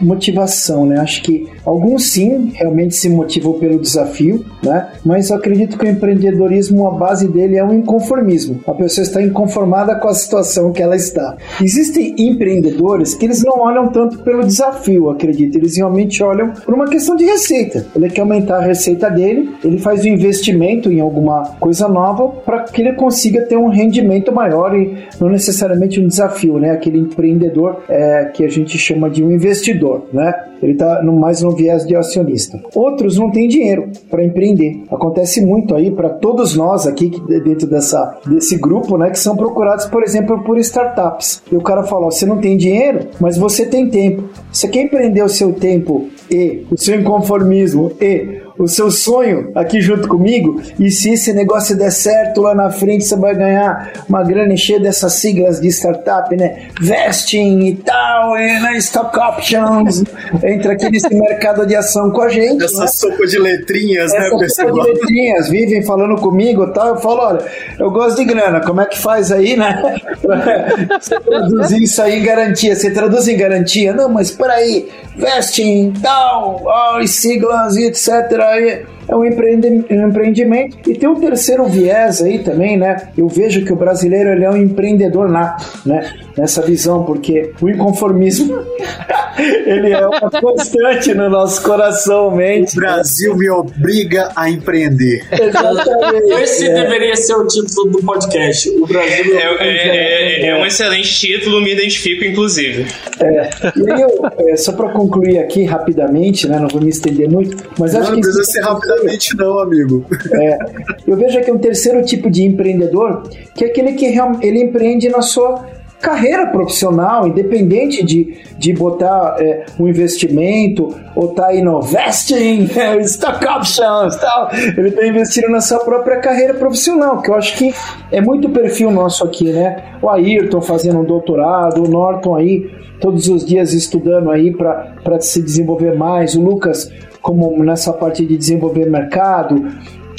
motivação, 0.01 0.87
né? 0.87 0.99
Acho 0.99 1.23
que 1.23 1.49
alguns 1.65 2.11
sim 2.11 2.53
realmente 2.55 2.95
se 2.95 3.09
motivam 3.09 3.55
pelo 3.55 3.79
desafio, 3.79 4.45
né? 4.63 4.93
Mas 5.05 5.31
eu 5.31 5.37
acredito 5.37 5.79
que 5.79 5.85
o 5.85 5.89
empreendedorismo, 5.89 6.87
a 6.87 6.91
base 6.91 7.29
dele 7.29 7.57
é 7.57 7.65
um 7.65 7.75
inconformismo. 7.75 8.61
A 8.67 8.75
pessoa 8.75 9.03
está 9.03 9.23
inconformada 9.23 9.95
com 9.97 10.09
a 10.09 10.15
situação 10.15 10.73
que 10.73 10.83
ela 10.83 10.97
está. 10.97 11.37
Existem 11.63 12.15
empreendedores 12.19 13.15
que 13.15 13.25
eles 13.25 13.43
não 13.43 13.61
olham 13.61 13.89
tanto 13.89 14.19
pelo 14.19 14.45
desafio, 14.45 15.11
acredito. 15.11 15.57
Eles 15.57 15.77
realmente 15.77 16.23
olham 16.23 16.53
por 16.53 16.75
uma 16.75 16.87
questão 16.87 17.17
de 17.17 17.25
receita. 17.25 17.87
Ele 17.97 18.11
quer 18.11 18.21
aumentar 18.21 18.59
a 18.59 18.61
receita 18.61 19.11
dele, 19.11 19.51
ele 19.65 19.79
faz 19.79 20.05
um 20.05 20.09
investimento 20.09 20.93
em 20.93 21.01
alguma 21.01 21.57
coisa 21.59 21.89
nova 21.89 22.29
para 22.29 22.65
que 22.65 22.83
ele 22.83 22.93
consiga 22.93 23.43
ter 23.47 23.57
um 23.57 23.69
rendimento 23.69 24.33
maior 24.33 24.77
e 24.77 24.97
não 25.19 25.29
necessariamente 25.29 26.01
um 26.01 26.07
desafio, 26.07 26.59
né? 26.59 26.71
Aquele 26.71 26.99
empreendedor 26.99 27.83
é, 27.89 28.27
que 28.27 28.45
a 28.45 28.49
gente 28.49 28.77
chama 28.79 29.09
de 29.09 29.25
um 29.25 29.31
investidor, 29.31 30.07
né? 30.13 30.33
Ele 30.63 30.73
está 30.73 31.03
mais 31.03 31.43
no 31.43 31.51
viés 31.51 31.87
de 31.87 31.95
acionista. 31.95 32.59
Outros 32.75 33.19
não 33.19 33.31
têm 33.31 33.49
dinheiro 33.49 33.91
para 34.11 34.25
empreender. 34.25 34.85
Acontece 34.91 35.45
muito 35.45 35.75
aí 35.75 35.91
para 35.91 36.09
todos 36.09 36.57
nós 36.57 36.87
aqui 36.87 37.13
dentro 37.45 37.67
dessa, 37.67 38.19
desse 38.27 38.57
grupo, 38.57 38.97
né, 38.97 39.11
que 39.11 39.19
são 39.19 39.37
procurados, 39.37 39.87
por 39.87 40.03
exemplo, 40.03 40.43
por 40.45 40.59
startups. 40.59 41.43
E 41.51 41.57
o 41.57 41.61
cara 41.61 41.83
fala: 41.85 42.07
ó, 42.07 42.11
você 42.11 42.27
não 42.27 42.39
tem 42.39 42.57
dinheiro, 42.57 43.09
mas 43.21 43.37
você 43.37 43.67
tem 43.67 43.89
tempo. 43.89 44.25
Você 44.51 44.69
quer 44.69 44.83
empreender 44.83 45.23
o 45.23 45.29
seu 45.29 45.53
tempo 45.53 46.09
e 46.31 46.67
o 46.71 46.77
seu 46.77 47.01
inconformismo 47.01 47.93
e 48.01 48.43
o 48.59 48.67
seu 48.67 48.91
sonho 48.91 49.51
aqui 49.55 49.81
junto 49.81 50.09
comigo. 50.09 50.61
E 50.79 50.91
se 50.91 51.11
esse 51.11 51.33
negócio 51.33 51.77
der 51.77 51.91
certo 51.91 52.41
lá 52.41 52.55
na 52.55 52.71
frente, 52.71 53.05
você 53.05 53.17
vai 53.17 53.35
ganhar 53.35 53.93
uma 54.09 54.23
grana 54.23 54.57
cheia 54.57 54.81
dessas 54.81 55.15
siglas 55.15 55.61
de 55.61 55.69
startup, 55.69 56.35
né? 56.35 56.69
Vesting 56.81 57.61
e 57.67 57.77
tal, 57.77 58.37
e 58.37 58.61
né? 58.61 58.77
stock 58.79 59.19
options. 59.19 60.05
Entra 60.43 60.73
aqui 60.73 60.91
nesse 60.91 61.13
mercado 61.15 61.67
de 61.67 61.75
ação 61.75 62.11
com 62.11 62.23
a 62.23 62.29
gente. 62.29 62.65
Essa 62.65 62.83
né? 62.83 62.87
sopa 62.87 63.27
de 63.27 63.39
letrinhas, 63.39 64.13
né, 64.13 64.19
Essa 64.19 64.35
né, 64.35 64.41
pessoal? 64.41 64.69
Sopa 64.69 64.83
de 64.83 64.93
letrinhas, 64.93 65.49
vivem 65.49 65.83
falando 65.83 66.17
comigo 66.17 66.65
e 66.65 66.73
tal. 66.73 66.89
Eu 66.89 66.97
falo, 66.97 67.21
olha, 67.21 67.41
eu 67.79 67.91
gosto 67.91 68.17
de 68.17 68.25
grana, 68.25 68.61
como 68.61 68.81
é 68.81 68.87
que 68.87 68.99
faz 68.99 69.31
aí, 69.31 69.57
né? 69.57 69.83
você 71.01 71.21
traduzir 71.21 71.83
isso 71.83 72.01
aí 72.01 72.21
em 72.21 72.23
garantia. 72.23 72.75
Você 72.75 72.91
traduz 72.91 73.29
em 73.29 73.37
garantia? 73.37 73.93
Não, 73.93 74.09
mas 74.09 74.31
peraí, 74.31 74.89
vesting, 75.17 75.93
tal, 76.03 76.63
oh, 76.65 77.07
siglas 77.07 77.77
e 77.77 77.85
etc 77.85 78.46
aí 78.47 78.87
é 79.09 79.15
um, 79.15 79.25
empreendimento. 79.25 80.79
E 80.89 80.95
tem 80.95 81.09
um 81.09 81.21
terceiro 81.21 81.65
viés 81.67 82.21
aí 82.23 82.41
também, 82.41 82.77
né? 82.77 83.09
Eu 83.17 83.29
vejo 83.29 83.65
que 83.65 83.73
o 83.73 83.77
brasileiro 83.77 84.31
ele 84.31 84.45
é 84.45 84.51
um 84.51 84.57
empreendedor 84.57 85.29
nato, 85.29 85.65
né? 85.87 86.13
Nessa 86.37 86.61
visão, 86.63 87.05
porque 87.05 87.53
o 87.61 87.69
inconformismo 87.69 88.59
ele 89.39 89.93
é 89.93 90.07
uma 90.07 90.31
constante 90.31 91.15
no 91.15 91.31
nosso 91.31 91.63
coração, 91.63 92.35
mente. 92.35 92.73
O 92.73 92.81
Brasil 92.81 93.37
me 93.37 93.49
obriga 93.49 94.31
a 94.35 94.51
empreender. 94.51 95.25
Exatamente. 95.33 96.33
Esse 96.43 96.67
é. 96.67 96.83
deveria 96.83 97.17
ser 97.17 97.35
o 97.35 97.47
título 97.47 97.91
do 97.91 97.99
podcast. 98.03 98.69
O 98.71 98.87
Brasil 98.87 99.39
é, 99.39 99.57
é, 99.61 100.47
é, 100.47 100.49
é 100.49 100.57
um 100.57 100.67
excelente 100.67 101.15
título, 101.15 101.61
me 101.61 101.73
identifico, 101.73 102.25
inclusive. 102.25 102.87
É. 103.21 103.51
E 103.77 103.93
aí 103.93 104.01
eu, 104.01 104.51
é, 104.51 104.57
só 104.57 104.73
para 104.73 104.91
concluir 104.91 105.39
aqui 105.39 105.65
rapidamente, 105.65 106.47
né? 106.47 106.59
Não 106.59 106.69
vou 106.69 106.81
me 106.81 106.91
estender 106.91 107.29
muito, 107.31 107.57
mas 107.79 107.93
não, 107.93 108.01
acho 108.01 108.11
não 108.11 108.21
que. 108.21 108.27
Não 108.27 108.33
precisa 108.33 108.45
ser 108.45 108.61
rapidamente 108.61 108.96
Obviamente 108.97 109.37
não, 109.37 109.59
amigo. 109.59 110.05
É, 110.33 110.59
eu 111.07 111.17
vejo 111.17 111.39
aqui 111.39 111.51
um 111.51 111.59
terceiro 111.59 112.05
tipo 112.05 112.31
de 112.31 112.45
empreendedor, 112.45 113.23
que 113.55 113.65
é 113.65 113.69
aquele 113.69 113.93
que 113.93 114.07
ele 114.43 114.63
empreende 114.63 115.09
na 115.09 115.23
sua 115.23 115.65
carreira 116.01 116.47
profissional, 116.49 117.27
independente 117.27 118.05
de, 118.05 118.39
de 118.59 118.73
botar 118.73 119.37
é, 119.41 119.65
um 119.79 119.89
investimento 119.89 120.95
ou 121.15 121.29
tá 121.29 121.49
aí 121.49 121.63
no 121.63 121.81
vesting, 121.81 122.69
é, 122.77 122.97
stock 123.01 123.45
options 123.47 124.17
tal. 124.17 124.51
Ele 124.53 124.89
está 124.89 125.07
investindo 125.07 125.49
na 125.49 125.61
sua 125.61 125.81
própria 125.81 126.19
carreira 126.19 126.55
profissional, 126.55 127.23
que 127.23 127.31
eu 127.31 127.35
acho 127.35 127.57
que 127.57 127.75
é 128.13 128.21
muito 128.21 128.49
perfil 128.51 128.91
nosso 128.91 129.25
aqui, 129.25 129.51
né? 129.51 129.97
O 130.03 130.09
Ayrton 130.09 130.61
fazendo 130.61 131.01
um 131.01 131.05
doutorado, 131.05 131.83
o 131.83 131.89
Norton 131.89 132.37
aí 132.37 132.71
todos 133.01 133.29
os 133.29 133.45
dias 133.45 133.73
estudando 133.73 134.31
aí 134.31 134.53
para 134.53 135.21
se 135.21 135.43
desenvolver 135.43 135.95
mais, 135.97 136.35
o 136.35 136.41
Lucas 136.41 136.91
como 137.27 137.65
nessa 137.65 137.93
parte 137.93 138.25
de 138.25 138.37
desenvolver 138.37 138.89
mercado, 138.89 139.61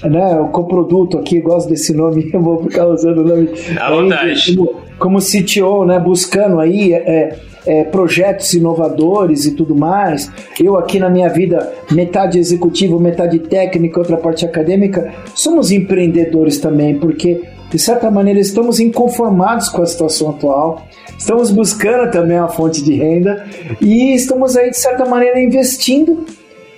né, 0.03 0.37
o 0.41 0.49
coproduto 0.49 1.17
aqui, 1.17 1.39
gosto 1.39 1.69
desse 1.69 1.93
nome, 1.93 2.29
eu 2.33 2.41
vou 2.41 2.61
ficar 2.61 2.85
usando 2.85 3.19
o 3.19 3.23
nome. 3.23 3.49
À 3.79 3.89
vontade. 3.89 4.53
Como, 4.53 4.75
como 4.99 5.19
CTO, 5.19 5.85
né, 5.85 6.01
buscando 6.01 6.59
aí 6.59 6.91
é, 6.91 7.33
é, 7.65 7.83
projetos 7.85 8.53
inovadores 8.53 9.45
e 9.45 9.55
tudo 9.55 9.73
mais. 9.73 10.29
Eu 10.61 10.75
aqui 10.75 10.99
na 10.99 11.09
minha 11.09 11.29
vida, 11.29 11.71
metade 11.89 12.37
executivo, 12.37 12.99
metade 12.99 13.39
técnica, 13.39 13.99
outra 13.99 14.17
parte 14.17 14.45
acadêmica, 14.45 15.13
somos 15.33 15.71
empreendedores 15.71 16.57
também, 16.57 16.99
porque 16.99 17.41
de 17.71 17.79
certa 17.79 18.11
maneira 18.11 18.41
estamos 18.41 18.81
inconformados 18.81 19.69
com 19.69 19.81
a 19.81 19.85
situação 19.85 20.31
atual. 20.31 20.85
Estamos 21.17 21.51
buscando 21.51 22.11
também 22.11 22.37
uma 22.37 22.49
fonte 22.49 22.83
de 22.83 22.95
renda 22.95 23.45
e 23.79 24.13
estamos 24.13 24.57
aí 24.57 24.71
de 24.71 24.77
certa 24.77 25.05
maneira 25.05 25.39
investindo 25.39 26.25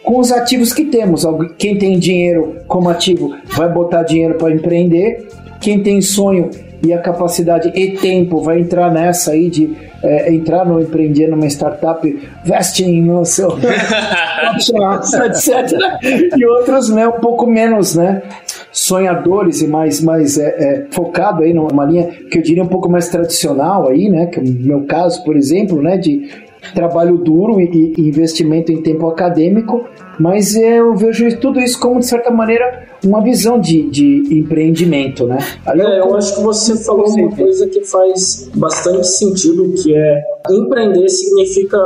com 0.09 0.17
os 0.17 0.31
ativos 0.31 0.73
que 0.73 0.85
temos. 0.85 1.23
Quem 1.55 1.77
tem 1.77 1.99
dinheiro 1.99 2.55
como 2.67 2.89
ativo 2.89 3.35
vai 3.45 3.69
botar 3.71 4.01
dinheiro 4.01 4.39
para 4.39 4.51
empreender. 4.51 5.27
Quem 5.61 5.83
tem 5.83 6.01
sonho 6.01 6.49
e 6.83 6.91
a 6.91 6.97
capacidade 6.97 7.71
e 7.75 7.91
tempo 7.91 8.41
vai 8.41 8.59
entrar 8.59 8.91
nessa 8.91 9.33
aí 9.33 9.51
de 9.51 9.77
é, 10.01 10.33
entrar 10.33 10.65
no 10.65 10.81
empreender 10.81 11.27
numa 11.27 11.45
startup, 11.45 12.27
vesting 12.43 13.03
no 13.03 13.23
seu 13.23 13.49
etc. 15.27 15.77
E 16.35 16.43
outros, 16.43 16.89
né, 16.89 17.07
um 17.07 17.19
pouco 17.19 17.45
menos, 17.45 17.93
né? 17.93 18.23
sonhadores 18.71 19.61
e 19.61 19.67
mais, 19.67 20.01
mais 20.01 20.37
é, 20.37 20.47
é, 20.47 20.85
focado 20.91 21.43
aí 21.43 21.53
numa 21.53 21.85
linha 21.85 22.07
que 22.31 22.37
eu 22.37 22.41
diria 22.41 22.63
um 22.63 22.67
pouco 22.67 22.89
mais 22.89 23.09
tradicional 23.09 23.89
aí, 23.89 24.09
né? 24.09 24.27
Que 24.27 24.39
é 24.39 24.43
o 24.43 24.45
meu 24.45 24.85
caso, 24.85 25.23
por 25.23 25.35
exemplo, 25.35 25.81
né? 25.81 25.97
De 25.97 26.29
trabalho 26.73 27.17
duro 27.17 27.59
e, 27.59 27.93
e 27.97 28.07
investimento 28.07 28.71
em 28.71 28.81
tempo 28.81 29.07
acadêmico, 29.07 29.85
mas 30.19 30.55
eu 30.55 30.95
vejo 30.95 31.37
tudo 31.39 31.59
isso 31.59 31.79
como, 31.79 31.99
de 31.99 32.05
certa 32.05 32.29
maneira, 32.29 32.87
uma 33.05 33.21
visão 33.21 33.59
de, 33.59 33.89
de 33.89 34.37
empreendimento, 34.37 35.25
né? 35.25 35.37
Aí 35.65 35.79
é, 35.79 35.99
eu, 35.99 36.05
eu 36.05 36.15
acho 36.15 36.35
que 36.35 36.41
você 36.41 36.75
falou 36.83 37.07
uma 37.07 37.33
coisa 37.33 37.67
que 37.67 37.81
faz 37.85 38.49
bastante 38.55 39.07
sentido, 39.07 39.73
que 39.81 39.95
é 39.95 40.21
empreender 40.51 41.07
significa 41.07 41.77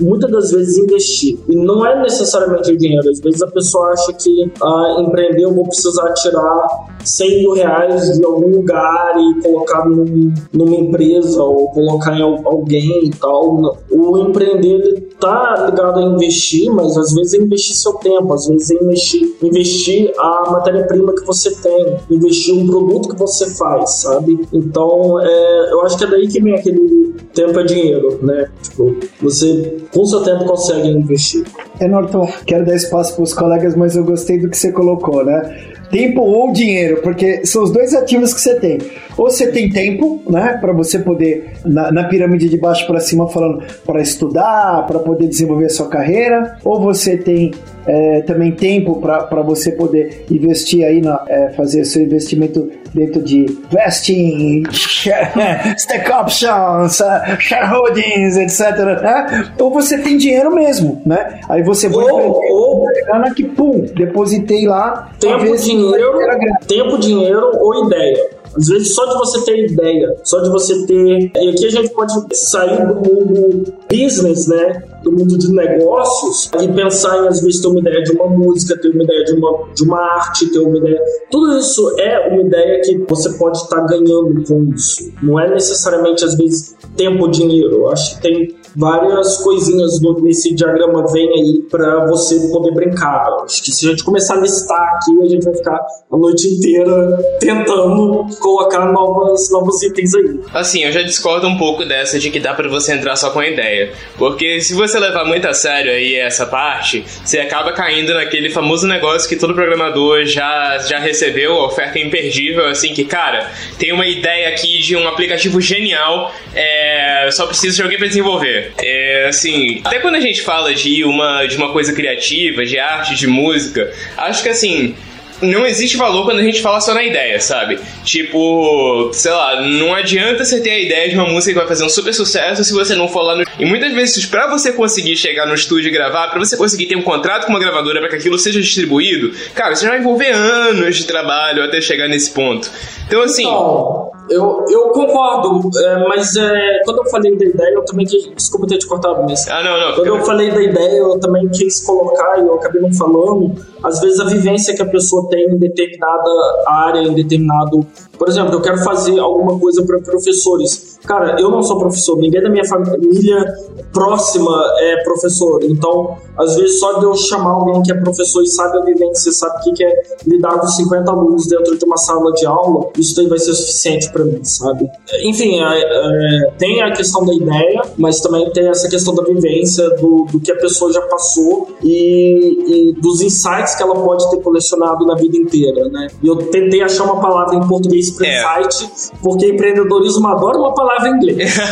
muitas 0.00 0.30
das 0.30 0.50
vezes 0.50 0.78
investir. 0.78 1.38
E 1.48 1.56
não 1.56 1.86
é 1.86 2.00
necessariamente 2.02 2.74
dinheiro. 2.76 3.08
Às 3.08 3.20
vezes 3.20 3.42
a 3.42 3.48
pessoa 3.48 3.90
acha 3.90 4.12
que 4.14 4.50
ah, 4.62 4.96
empreender 5.06 5.42
eu 5.42 5.54
vou 5.54 5.64
precisar 5.64 6.12
tirar 6.14 6.66
100 7.04 7.38
mil 7.40 7.52
reais 7.52 8.18
de 8.18 8.24
algum 8.24 8.48
lugar 8.48 9.14
e 9.16 9.42
colocar 9.42 9.84
num, 9.88 10.32
numa 10.52 10.76
empresa 10.76 11.42
ou 11.42 11.68
colocar 11.70 12.16
em 12.16 12.22
alguém 12.22 13.06
e 13.06 13.10
tal. 13.10 13.78
O 13.90 14.18
empreender 14.18 15.08
tá 15.20 15.66
ligado 15.70 16.00
a 16.00 16.02
investir, 16.02 16.70
mas 16.70 16.96
às 16.96 17.14
vezes 17.14 17.34
é 17.34 17.38
investir 17.38 17.76
seu 17.76 17.94
tempo, 17.94 18.32
às 18.32 18.46
vezes 18.46 18.70
é 18.70 18.74
investir, 18.74 19.36
investir 19.42 20.12
a 20.18 20.50
matéria-prima 20.50 21.14
que 21.14 21.24
você 21.24 21.54
tem, 21.56 21.96
investir 22.10 22.54
um 22.54 22.66
produto 22.66 23.10
que 23.10 23.18
você 23.18 23.54
faz, 23.54 24.02
sabe? 24.02 24.38
Então, 24.52 25.20
é, 25.20 25.72
eu 25.72 25.82
acho 25.82 25.96
que 25.96 26.04
é 26.04 26.06
daí 26.06 26.28
que 26.28 26.40
vem 26.40 26.54
aquele 26.54 27.14
tempo 27.32 27.58
é 27.58 27.64
dinheiro, 27.64 28.18
né? 28.22 28.48
Tipo, 28.62 28.96
você 29.20 29.78
com 29.92 30.04
seu 30.04 30.22
tempo 30.22 30.44
consegue 30.44 30.88
investir. 30.88 31.44
É, 31.80 31.88
Norton, 31.88 32.28
quero 32.46 32.64
dar 32.64 32.74
espaço 32.74 33.14
para 33.14 33.24
os 33.24 33.34
colegas, 33.34 33.74
mas 33.74 33.96
eu 33.96 34.04
gostei 34.04 34.38
do 34.38 34.48
que 34.48 34.56
você 34.56 34.72
colocou, 34.72 35.24
né? 35.24 35.73
Tempo 35.94 36.22
ou 36.22 36.50
dinheiro, 36.50 37.02
porque 37.02 37.46
são 37.46 37.62
os 37.62 37.70
dois 37.70 37.94
ativos 37.94 38.34
que 38.34 38.40
você 38.40 38.58
tem. 38.58 38.78
Ou 39.16 39.30
você 39.30 39.46
tem 39.52 39.70
tempo, 39.70 40.20
né, 40.28 40.58
para 40.60 40.72
você 40.72 40.98
poder, 40.98 41.52
na, 41.64 41.92
na, 41.92 42.08
pirâmide 42.08 42.48
de 42.48 42.56
baixo 42.56 42.84
para 42.84 42.98
cima, 42.98 43.28
falando 43.28 43.62
para 43.86 44.00
estudar, 44.00 44.84
para 44.88 44.98
poder 44.98 45.28
desenvolver 45.28 45.66
a 45.66 45.68
sua 45.68 45.86
carreira, 45.86 46.58
ou 46.64 46.80
você 46.80 47.16
tem 47.16 47.52
é, 47.86 48.22
também 48.22 48.50
tempo 48.50 49.00
para 49.00 49.40
você 49.42 49.70
poder 49.70 50.24
investir 50.28 50.84
aí, 50.84 51.00
na, 51.00 51.24
é, 51.28 51.50
fazer 51.50 51.84
seu 51.84 52.02
investimento 52.02 52.68
dentro 52.94 53.20
de 53.20 53.46
vesting, 53.70 54.62
stock 55.76 56.12
options, 56.12 57.02
shareholdings, 57.40 58.36
etc. 58.36 58.76
Né? 59.02 59.50
Ou 59.58 59.70
você 59.70 59.98
tem 59.98 60.16
dinheiro 60.16 60.54
mesmo, 60.54 61.02
né? 61.04 61.40
Aí 61.48 61.62
você 61.62 61.88
vai 61.88 62.04
ou, 62.04 62.40
ou 62.50 62.86
grana 63.04 63.34
que 63.34 63.44
pum, 63.44 63.84
depositei 63.94 64.66
lá. 64.66 65.10
Tempo, 65.18 65.56
dinheiro, 65.56 66.18
tempo, 66.66 66.98
dinheiro 66.98 67.50
ou 67.58 67.86
ideia. 67.86 68.33
Às 68.56 68.68
vezes, 68.68 68.94
só 68.94 69.04
de 69.06 69.14
você 69.14 69.44
ter 69.44 69.70
ideia, 69.70 70.16
só 70.24 70.40
de 70.40 70.50
você 70.50 70.86
ter. 70.86 71.30
E 71.34 71.50
aqui 71.50 71.66
a 71.66 71.70
gente 71.70 71.90
pode 71.90 72.12
sair 72.36 72.86
do 72.86 72.94
mundo 72.94 73.72
business, 73.90 74.46
né? 74.46 74.82
Do 75.02 75.12
mundo 75.12 75.36
de 75.36 75.52
negócios 75.52 76.50
e 76.60 76.68
pensar 76.68 77.24
em, 77.24 77.28
às 77.28 77.40
vezes, 77.40 77.60
ter 77.60 77.68
uma 77.68 77.80
ideia 77.80 78.02
de 78.02 78.12
uma 78.12 78.28
música, 78.28 78.80
ter 78.80 78.90
uma 78.90 79.04
ideia 79.04 79.24
de 79.24 79.34
uma, 79.34 79.68
de 79.74 79.82
uma 79.84 80.00
arte, 80.00 80.50
ter 80.50 80.58
uma 80.58 80.78
ideia. 80.78 81.00
Tudo 81.30 81.58
isso 81.58 81.94
é 81.98 82.28
uma 82.28 82.42
ideia 82.42 82.80
que 82.82 82.98
você 83.08 83.32
pode 83.34 83.58
estar 83.58 83.80
ganhando 83.82 84.42
com 84.46 84.64
isso. 84.74 85.12
Não 85.22 85.38
é 85.38 85.50
necessariamente, 85.50 86.24
às 86.24 86.36
vezes, 86.36 86.76
tempo 86.96 87.24
ou 87.24 87.30
dinheiro. 87.30 87.74
Eu 87.74 87.90
acho 87.90 88.16
que 88.16 88.22
tem 88.22 88.63
várias 88.76 89.38
coisinhas 89.38 90.00
nesse 90.22 90.54
diagrama 90.54 91.06
vem 91.12 91.28
aí 91.28 91.62
para 91.70 92.06
você 92.06 92.38
poder 92.48 92.72
brincar. 92.72 93.24
Acho 93.44 93.62
que 93.62 93.70
se 93.70 93.86
a 93.86 93.90
gente 93.90 94.04
começar 94.04 94.34
a 94.34 94.40
listar 94.40 94.96
aqui, 94.96 95.22
a 95.22 95.28
gente 95.28 95.44
vai 95.44 95.54
ficar 95.54 95.80
a 96.10 96.16
noite 96.16 96.48
inteira 96.48 97.18
tentando 97.38 98.26
colocar 98.40 98.86
novas, 98.92 99.50
novos 99.50 99.82
itens 99.82 100.14
aí. 100.14 100.40
Assim, 100.52 100.84
eu 100.84 100.92
já 100.92 101.02
discordo 101.02 101.46
um 101.46 101.56
pouco 101.56 101.84
dessa 101.84 102.18
de 102.18 102.30
que 102.30 102.40
dá 102.40 102.54
para 102.54 102.68
você 102.68 102.92
entrar 102.92 103.16
só 103.16 103.30
com 103.30 103.40
a 103.40 103.48
ideia. 103.48 103.92
Porque 104.18 104.60
se 104.60 104.74
você 104.74 104.98
levar 104.98 105.24
muito 105.24 105.46
a 105.46 105.54
sério 105.54 105.92
aí 105.92 106.16
essa 106.16 106.46
parte, 106.46 107.04
você 107.24 107.38
acaba 107.38 107.72
caindo 107.72 108.14
naquele 108.14 108.50
famoso 108.50 108.86
negócio 108.86 109.28
que 109.28 109.36
todo 109.36 109.54
programador 109.54 110.24
já, 110.24 110.78
já 110.78 110.98
recebeu, 110.98 111.54
oferta 111.54 111.98
imperdível, 111.98 112.66
assim, 112.66 112.92
que, 112.92 113.04
cara, 113.04 113.50
tem 113.78 113.92
uma 113.92 114.06
ideia 114.06 114.48
aqui 114.48 114.78
de 114.80 114.96
um 114.96 115.06
aplicativo 115.06 115.60
genial, 115.60 116.32
é, 116.54 117.28
só 117.30 117.46
precisa 117.46 117.76
de 117.76 117.82
alguém 117.82 117.98
para 117.98 118.08
desenvolver. 118.08 118.63
É, 118.78 119.26
assim, 119.28 119.80
até 119.84 119.98
quando 119.98 120.16
a 120.16 120.20
gente 120.20 120.42
fala 120.42 120.74
de 120.74 121.04
uma, 121.04 121.46
de 121.46 121.56
uma 121.56 121.72
coisa 121.72 121.92
criativa, 121.92 122.64
de 122.64 122.78
arte, 122.78 123.14
de 123.14 123.26
música, 123.26 123.92
acho 124.16 124.42
que 124.42 124.48
assim, 124.48 124.94
não 125.40 125.66
existe 125.66 125.96
valor 125.96 126.24
quando 126.24 126.38
a 126.38 126.42
gente 126.42 126.60
fala 126.60 126.80
só 126.80 126.94
na 126.94 127.02
ideia, 127.02 127.40
sabe? 127.40 127.78
Tipo, 128.04 129.10
sei 129.12 129.32
lá, 129.32 129.60
não 129.62 129.94
adianta 129.94 130.44
você 130.44 130.60
ter 130.60 130.70
a 130.70 130.78
ideia 130.78 131.08
de 131.08 131.14
uma 131.16 131.26
música 131.26 131.52
que 131.52 131.58
vai 131.58 131.68
fazer 131.68 131.84
um 131.84 131.88
super 131.88 132.12
sucesso 132.12 132.64
se 132.64 132.72
você 132.72 132.94
não 132.94 133.08
for 133.08 133.22
lá 133.22 133.36
no. 133.36 133.44
E 133.58 133.64
muitas 133.64 133.92
vezes, 133.92 134.24
para 134.26 134.48
você 134.48 134.72
conseguir 134.72 135.16
chegar 135.16 135.46
no 135.46 135.54
estúdio 135.54 135.88
e 135.88 135.92
gravar, 135.92 136.28
para 136.28 136.38
você 136.38 136.56
conseguir 136.56 136.86
ter 136.86 136.96
um 136.96 137.02
contrato 137.02 137.46
com 137.46 137.52
uma 137.52 137.60
gravadora 137.60 138.00
para 138.00 138.10
que 138.10 138.16
aquilo 138.16 138.38
seja 138.38 138.60
distribuído, 138.60 139.32
cara, 139.54 139.74
você 139.74 139.84
já 139.84 139.90
vai 139.90 139.98
envolver 139.98 140.30
anos 140.30 140.96
de 140.96 141.04
trabalho 141.04 141.62
até 141.62 141.80
chegar 141.80 142.08
nesse 142.08 142.30
ponto. 142.30 142.70
Então, 143.06 143.22
assim. 143.22 143.42
Então, 143.42 144.10
eu, 144.28 144.64
eu 144.68 144.88
concordo, 144.90 145.68
é, 145.78 146.08
mas 146.08 146.34
é, 146.36 146.80
quando 146.84 146.98
eu 146.98 147.10
falei 147.10 147.36
da 147.36 147.44
ideia, 147.44 147.74
eu 147.74 147.84
também 147.84 148.06
quis. 148.06 148.26
Desculpa 148.34 148.66
ter 148.66 148.78
te 148.78 148.86
cortado, 148.86 149.22
mas. 149.22 149.46
Ah, 149.48 149.62
não, 149.62 149.78
não. 149.78 149.94
Quando 149.96 150.06
eu 150.06 150.24
falei 150.24 150.50
da 150.50 150.62
ideia, 150.62 150.98
eu 150.98 151.18
também 151.20 151.48
quis 151.48 151.84
colocar, 151.84 152.38
e 152.38 152.46
eu 152.46 152.54
acabei 152.54 152.80
não 152.80 152.92
falando, 152.92 153.54
às 153.82 154.00
vezes 154.00 154.20
a 154.20 154.24
vivência 154.24 154.74
que 154.74 154.82
a 154.82 154.86
pessoa 154.86 155.28
tem 155.28 155.50
em 155.50 155.58
determinada 155.58 156.30
área, 156.66 157.00
em 157.00 157.14
determinado. 157.14 157.86
Por 158.18 158.28
exemplo, 158.28 158.54
eu 158.54 158.60
quero 158.60 158.78
fazer 158.78 159.18
alguma 159.18 159.58
coisa 159.58 159.84
para 159.84 159.98
professores. 160.00 160.98
Cara, 161.04 161.36
eu 161.38 161.50
não 161.50 161.62
sou 161.62 161.78
professor, 161.78 162.16
ninguém 162.16 162.42
da 162.42 162.48
minha 162.48 162.64
família 162.66 163.44
próxima 163.92 164.50
é 164.78 165.02
professor. 165.04 165.62
Então, 165.62 166.16
às 166.38 166.56
vezes, 166.56 166.80
só 166.80 166.98
de 166.98 167.04
eu 167.04 167.14
chamar 167.14 167.50
alguém 167.50 167.82
que 167.82 167.92
é 167.92 167.94
professor 167.94 168.42
e 168.42 168.46
sabe 168.46 168.78
a 168.78 168.80
vivência, 168.82 169.30
sabe 169.32 169.70
o 169.70 169.74
que 169.74 169.84
é 169.84 170.02
lidar 170.26 170.58
com 170.58 170.66
50 170.66 171.10
alunos 171.10 171.46
dentro 171.46 171.76
de 171.76 171.84
uma 171.84 171.96
sala 171.96 172.32
de 172.32 172.46
aula, 172.46 172.90
isso 172.98 173.14
daí 173.16 173.26
vai 173.26 173.38
ser 173.38 173.54
suficiente 173.54 174.10
para 174.10 174.24
mim, 174.24 174.42
sabe? 174.42 174.88
Enfim, 175.24 175.60
é, 175.60 175.82
é, 175.82 176.50
tem 176.58 176.82
a 176.82 176.92
questão 176.92 177.24
da 177.24 177.32
ideia, 177.32 177.82
mas 177.96 178.20
também 178.20 178.50
tem 178.50 178.68
essa 178.68 178.88
questão 178.88 179.14
da 179.14 179.22
vivência, 179.22 179.88
do, 179.90 180.26
do 180.30 180.40
que 180.40 180.50
a 180.50 180.56
pessoa 180.56 180.92
já 180.92 181.02
passou 181.02 181.68
e, 181.82 182.90
e, 182.90 182.92
dos 183.00 183.20
insights 183.20 183.74
que 183.74 183.82
ela 183.82 183.94
pode 183.94 184.28
ter 184.30 184.40
colecionado 184.40 185.06
na 185.06 185.14
vida 185.14 185.36
inteira, 185.36 185.88
né? 185.88 186.08
E 186.22 186.26
eu 186.26 186.36
tentei 186.36 186.82
achar 186.82 187.04
uma 187.04 187.20
palavra 187.20 187.56
em 187.56 187.68
português 187.68 188.03
para 188.12 188.26
é. 188.26 188.60
insight, 188.60 188.90
porque 189.22 189.46
empreendedorismo 189.46 190.26
adora 190.28 190.58
uma 190.58 190.74
palavra 190.74 191.08
em 191.10 191.14
inglês. 191.14 191.56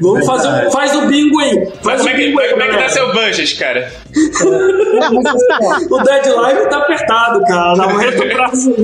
Vamos 0.00 0.26
fazer 0.26 0.48
um, 0.48 0.70
faz 0.70 0.94
o 0.94 1.06
bingo 1.06 1.38
aí. 1.40 1.70
Faz 1.82 2.00
como, 2.00 2.10
é 2.10 2.14
que, 2.14 2.22
aí, 2.22 2.32
como 2.32 2.62
é 2.62 2.68
que 2.68 2.76
tá 2.76 2.88
seu 2.88 3.12
budget, 3.12 3.56
cara? 3.56 3.92
o 5.90 6.02
deadline 6.02 6.68
tá 6.68 6.78
apertado, 6.78 7.42
cara. 7.44 7.82
Aumenta 7.82 8.24
o 8.24 8.28
prazo. 8.30 8.74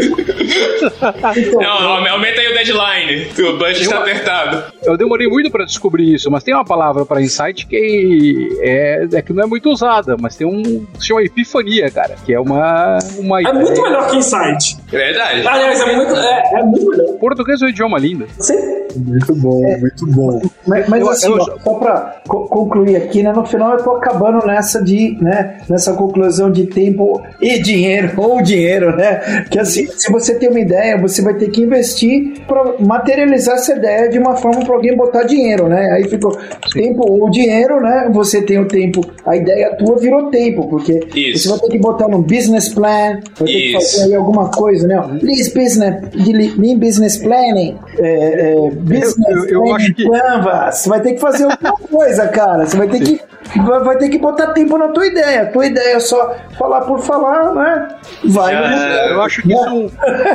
Não, 1.60 2.08
aumenta 2.08 2.40
aí 2.40 2.48
o 2.48 2.54
deadline. 2.54 3.28
O 3.38 3.58
budget 3.58 3.84
eu, 3.84 3.90
tá 3.90 3.98
apertado. 3.98 4.64
Eu 4.82 4.96
demorei 4.96 5.28
muito 5.28 5.50
pra 5.50 5.64
descobrir 5.64 6.14
isso, 6.14 6.30
mas 6.30 6.42
tem 6.42 6.54
uma 6.54 6.64
palavra 6.64 7.04
pra 7.04 7.20
insight 7.20 7.66
que 7.66 8.58
é, 8.60 9.06
é 9.12 9.22
que 9.22 9.32
não 9.32 9.44
é 9.44 9.46
muito 9.46 9.70
usada, 9.70 10.16
mas 10.20 10.36
tem 10.36 10.46
um. 10.46 10.86
se 10.98 11.06
chama 11.06 11.22
epifania, 11.22 11.90
cara, 11.90 12.16
que 12.24 12.32
é 12.32 12.40
uma. 12.40 12.98
uma 13.18 13.38
é 13.38 13.42
ideia. 13.42 13.54
muito 13.54 13.82
melhor 13.82 14.08
que 14.10 14.16
insight. 14.16 14.76
É 14.92 14.96
verdade. 14.96 15.27
Aliás, 15.28 15.80
é 15.80 15.96
muito, 15.96 16.14
é, 16.14 16.42
é 16.54 16.62
muito 16.62 16.90
melhor. 16.90 17.18
Português 17.18 17.62
é 17.62 17.66
um 17.66 17.68
idioma 17.68 17.98
lindo. 17.98 18.26
Sim. 18.38 18.78
Muito 18.96 19.34
bom, 19.34 19.64
é. 19.66 19.76
muito 19.78 20.06
bom. 20.06 20.40
Mas, 20.66 20.88
mas 20.88 21.00
eu, 21.00 21.10
assim, 21.10 21.26
eu, 21.28 21.36
ó, 21.36 21.58
só 21.62 21.74
pra 21.74 22.22
co 22.26 22.48
concluir 22.48 22.96
aqui, 22.96 23.22
né? 23.22 23.32
No 23.32 23.44
final 23.44 23.72
eu 23.72 23.84
tô 23.84 23.90
acabando 23.92 24.46
nessa 24.46 24.82
de, 24.82 25.16
né? 25.20 25.58
Nessa 25.68 25.92
conclusão 25.94 26.50
de 26.50 26.66
tempo 26.66 27.22
e 27.40 27.58
dinheiro, 27.60 28.12
ou 28.18 28.42
dinheiro, 28.42 28.96
né? 28.96 29.44
Que 29.50 29.58
assim, 29.58 29.86
se 29.86 30.10
você 30.10 30.34
tem 30.34 30.48
uma 30.48 30.60
ideia, 30.60 30.96
você 30.98 31.22
vai 31.22 31.34
ter 31.34 31.50
que 31.50 31.62
investir 31.62 32.40
para 32.46 32.74
materializar 32.80 33.56
essa 33.56 33.74
ideia 33.74 34.08
de 34.08 34.18
uma 34.18 34.36
forma 34.36 34.64
para 34.64 34.74
alguém 34.74 34.96
botar 34.96 35.24
dinheiro, 35.24 35.68
né? 35.68 35.90
Aí 35.92 36.08
ficou 36.08 36.32
Sim. 36.32 36.82
tempo 36.82 37.04
ou 37.08 37.30
dinheiro, 37.30 37.80
né? 37.80 38.10
Você 38.12 38.42
tem 38.42 38.58
o 38.58 38.66
tempo, 38.66 39.02
a 39.26 39.36
ideia 39.36 39.76
tua 39.76 39.96
virou 39.98 40.30
tempo, 40.30 40.68
porque 40.68 41.00
Isso. 41.14 41.44
você 41.44 41.48
vai 41.50 41.58
ter 41.60 41.68
que 41.68 41.78
botar 41.78 42.06
um 42.06 42.22
business 42.22 42.68
plan, 42.68 43.20
vai 43.38 43.46
ter 43.46 43.52
Isso. 43.52 43.66
que 43.66 43.72
fazer 43.72 44.04
aí 44.04 44.14
alguma 44.14 44.50
coisa, 44.50 44.86
né? 44.86 45.17
Please 45.18 45.52
business, 45.52 46.14
lean 46.14 46.78
business 46.78 47.18
planning, 47.18 47.78
é, 47.98 48.52
é, 48.52 48.70
business 48.70 49.28
eu, 49.28 49.44
eu, 49.44 49.66
eu 49.66 49.74
acho 49.74 49.94
que... 49.94 50.08
Canvas, 50.08 50.86
vai 50.86 51.00
ter 51.00 51.14
que 51.14 51.20
fazer 51.20 51.44
alguma 51.44 51.72
coisa, 51.88 52.28
cara. 52.28 52.66
Você 52.66 52.76
vai 52.76 52.88
ter 52.88 52.98
Sim. 52.98 53.16
que 53.16 53.20
vai 53.56 53.96
ter 53.96 54.08
que 54.08 54.18
botar 54.18 54.52
tempo 54.52 54.76
na 54.76 54.88
tua 54.88 55.06
ideia. 55.06 55.46
Tua 55.46 55.66
ideia 55.66 55.96
é 55.96 56.00
só 56.00 56.34
falar 56.58 56.82
por 56.82 57.00
falar, 57.00 57.54
né? 57.54 57.88
Vai. 58.24 58.54
É, 58.54 59.12
eu 59.12 59.22
acho 59.22 59.42
que 59.42 59.52
isso, 59.52 59.64
é 59.64 59.70
um, 59.70 59.90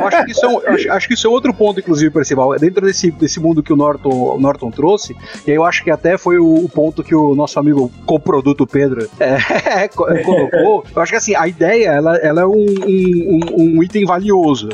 acho 0.05 0.25
que 0.25 0.31
isso 0.31 0.45
é 0.45 0.49
um, 0.49 0.57
acho, 0.67 0.91
acho, 0.91 1.07
que 1.07 1.13
isso 1.13 1.27
é 1.27 1.29
outro 1.29 1.53
ponto, 1.53 1.79
inclusive, 1.79 2.11
Percival. 2.11 2.57
Dentro 2.57 2.85
desse, 2.85 3.11
desse 3.11 3.39
mundo 3.39 3.61
que 3.61 3.71
o 3.71 3.75
Norton, 3.75 4.09
o 4.09 4.39
Norton 4.39 4.71
trouxe, 4.71 5.15
e 5.45 5.51
eu 5.51 5.63
acho 5.63 5.83
que 5.83 5.91
até 5.91 6.17
foi 6.17 6.37
o, 6.37 6.65
o 6.65 6.69
ponto 6.69 7.03
que 7.03 7.15
o 7.15 7.35
nosso 7.35 7.59
amigo 7.59 7.91
coproduto 8.05 8.65
Pedro 8.65 9.07
é, 9.19 9.87
colocou. 9.87 10.83
Eu 10.95 11.01
acho 11.01 11.11
que 11.11 11.17
assim, 11.17 11.35
a 11.35 11.47
ideia 11.47 11.89
ela, 11.89 12.15
ela 12.17 12.41
é 12.41 12.45
um, 12.45 12.65
um, 12.85 13.77
um 13.77 13.83
item 13.83 14.05
valioso. 14.05 14.69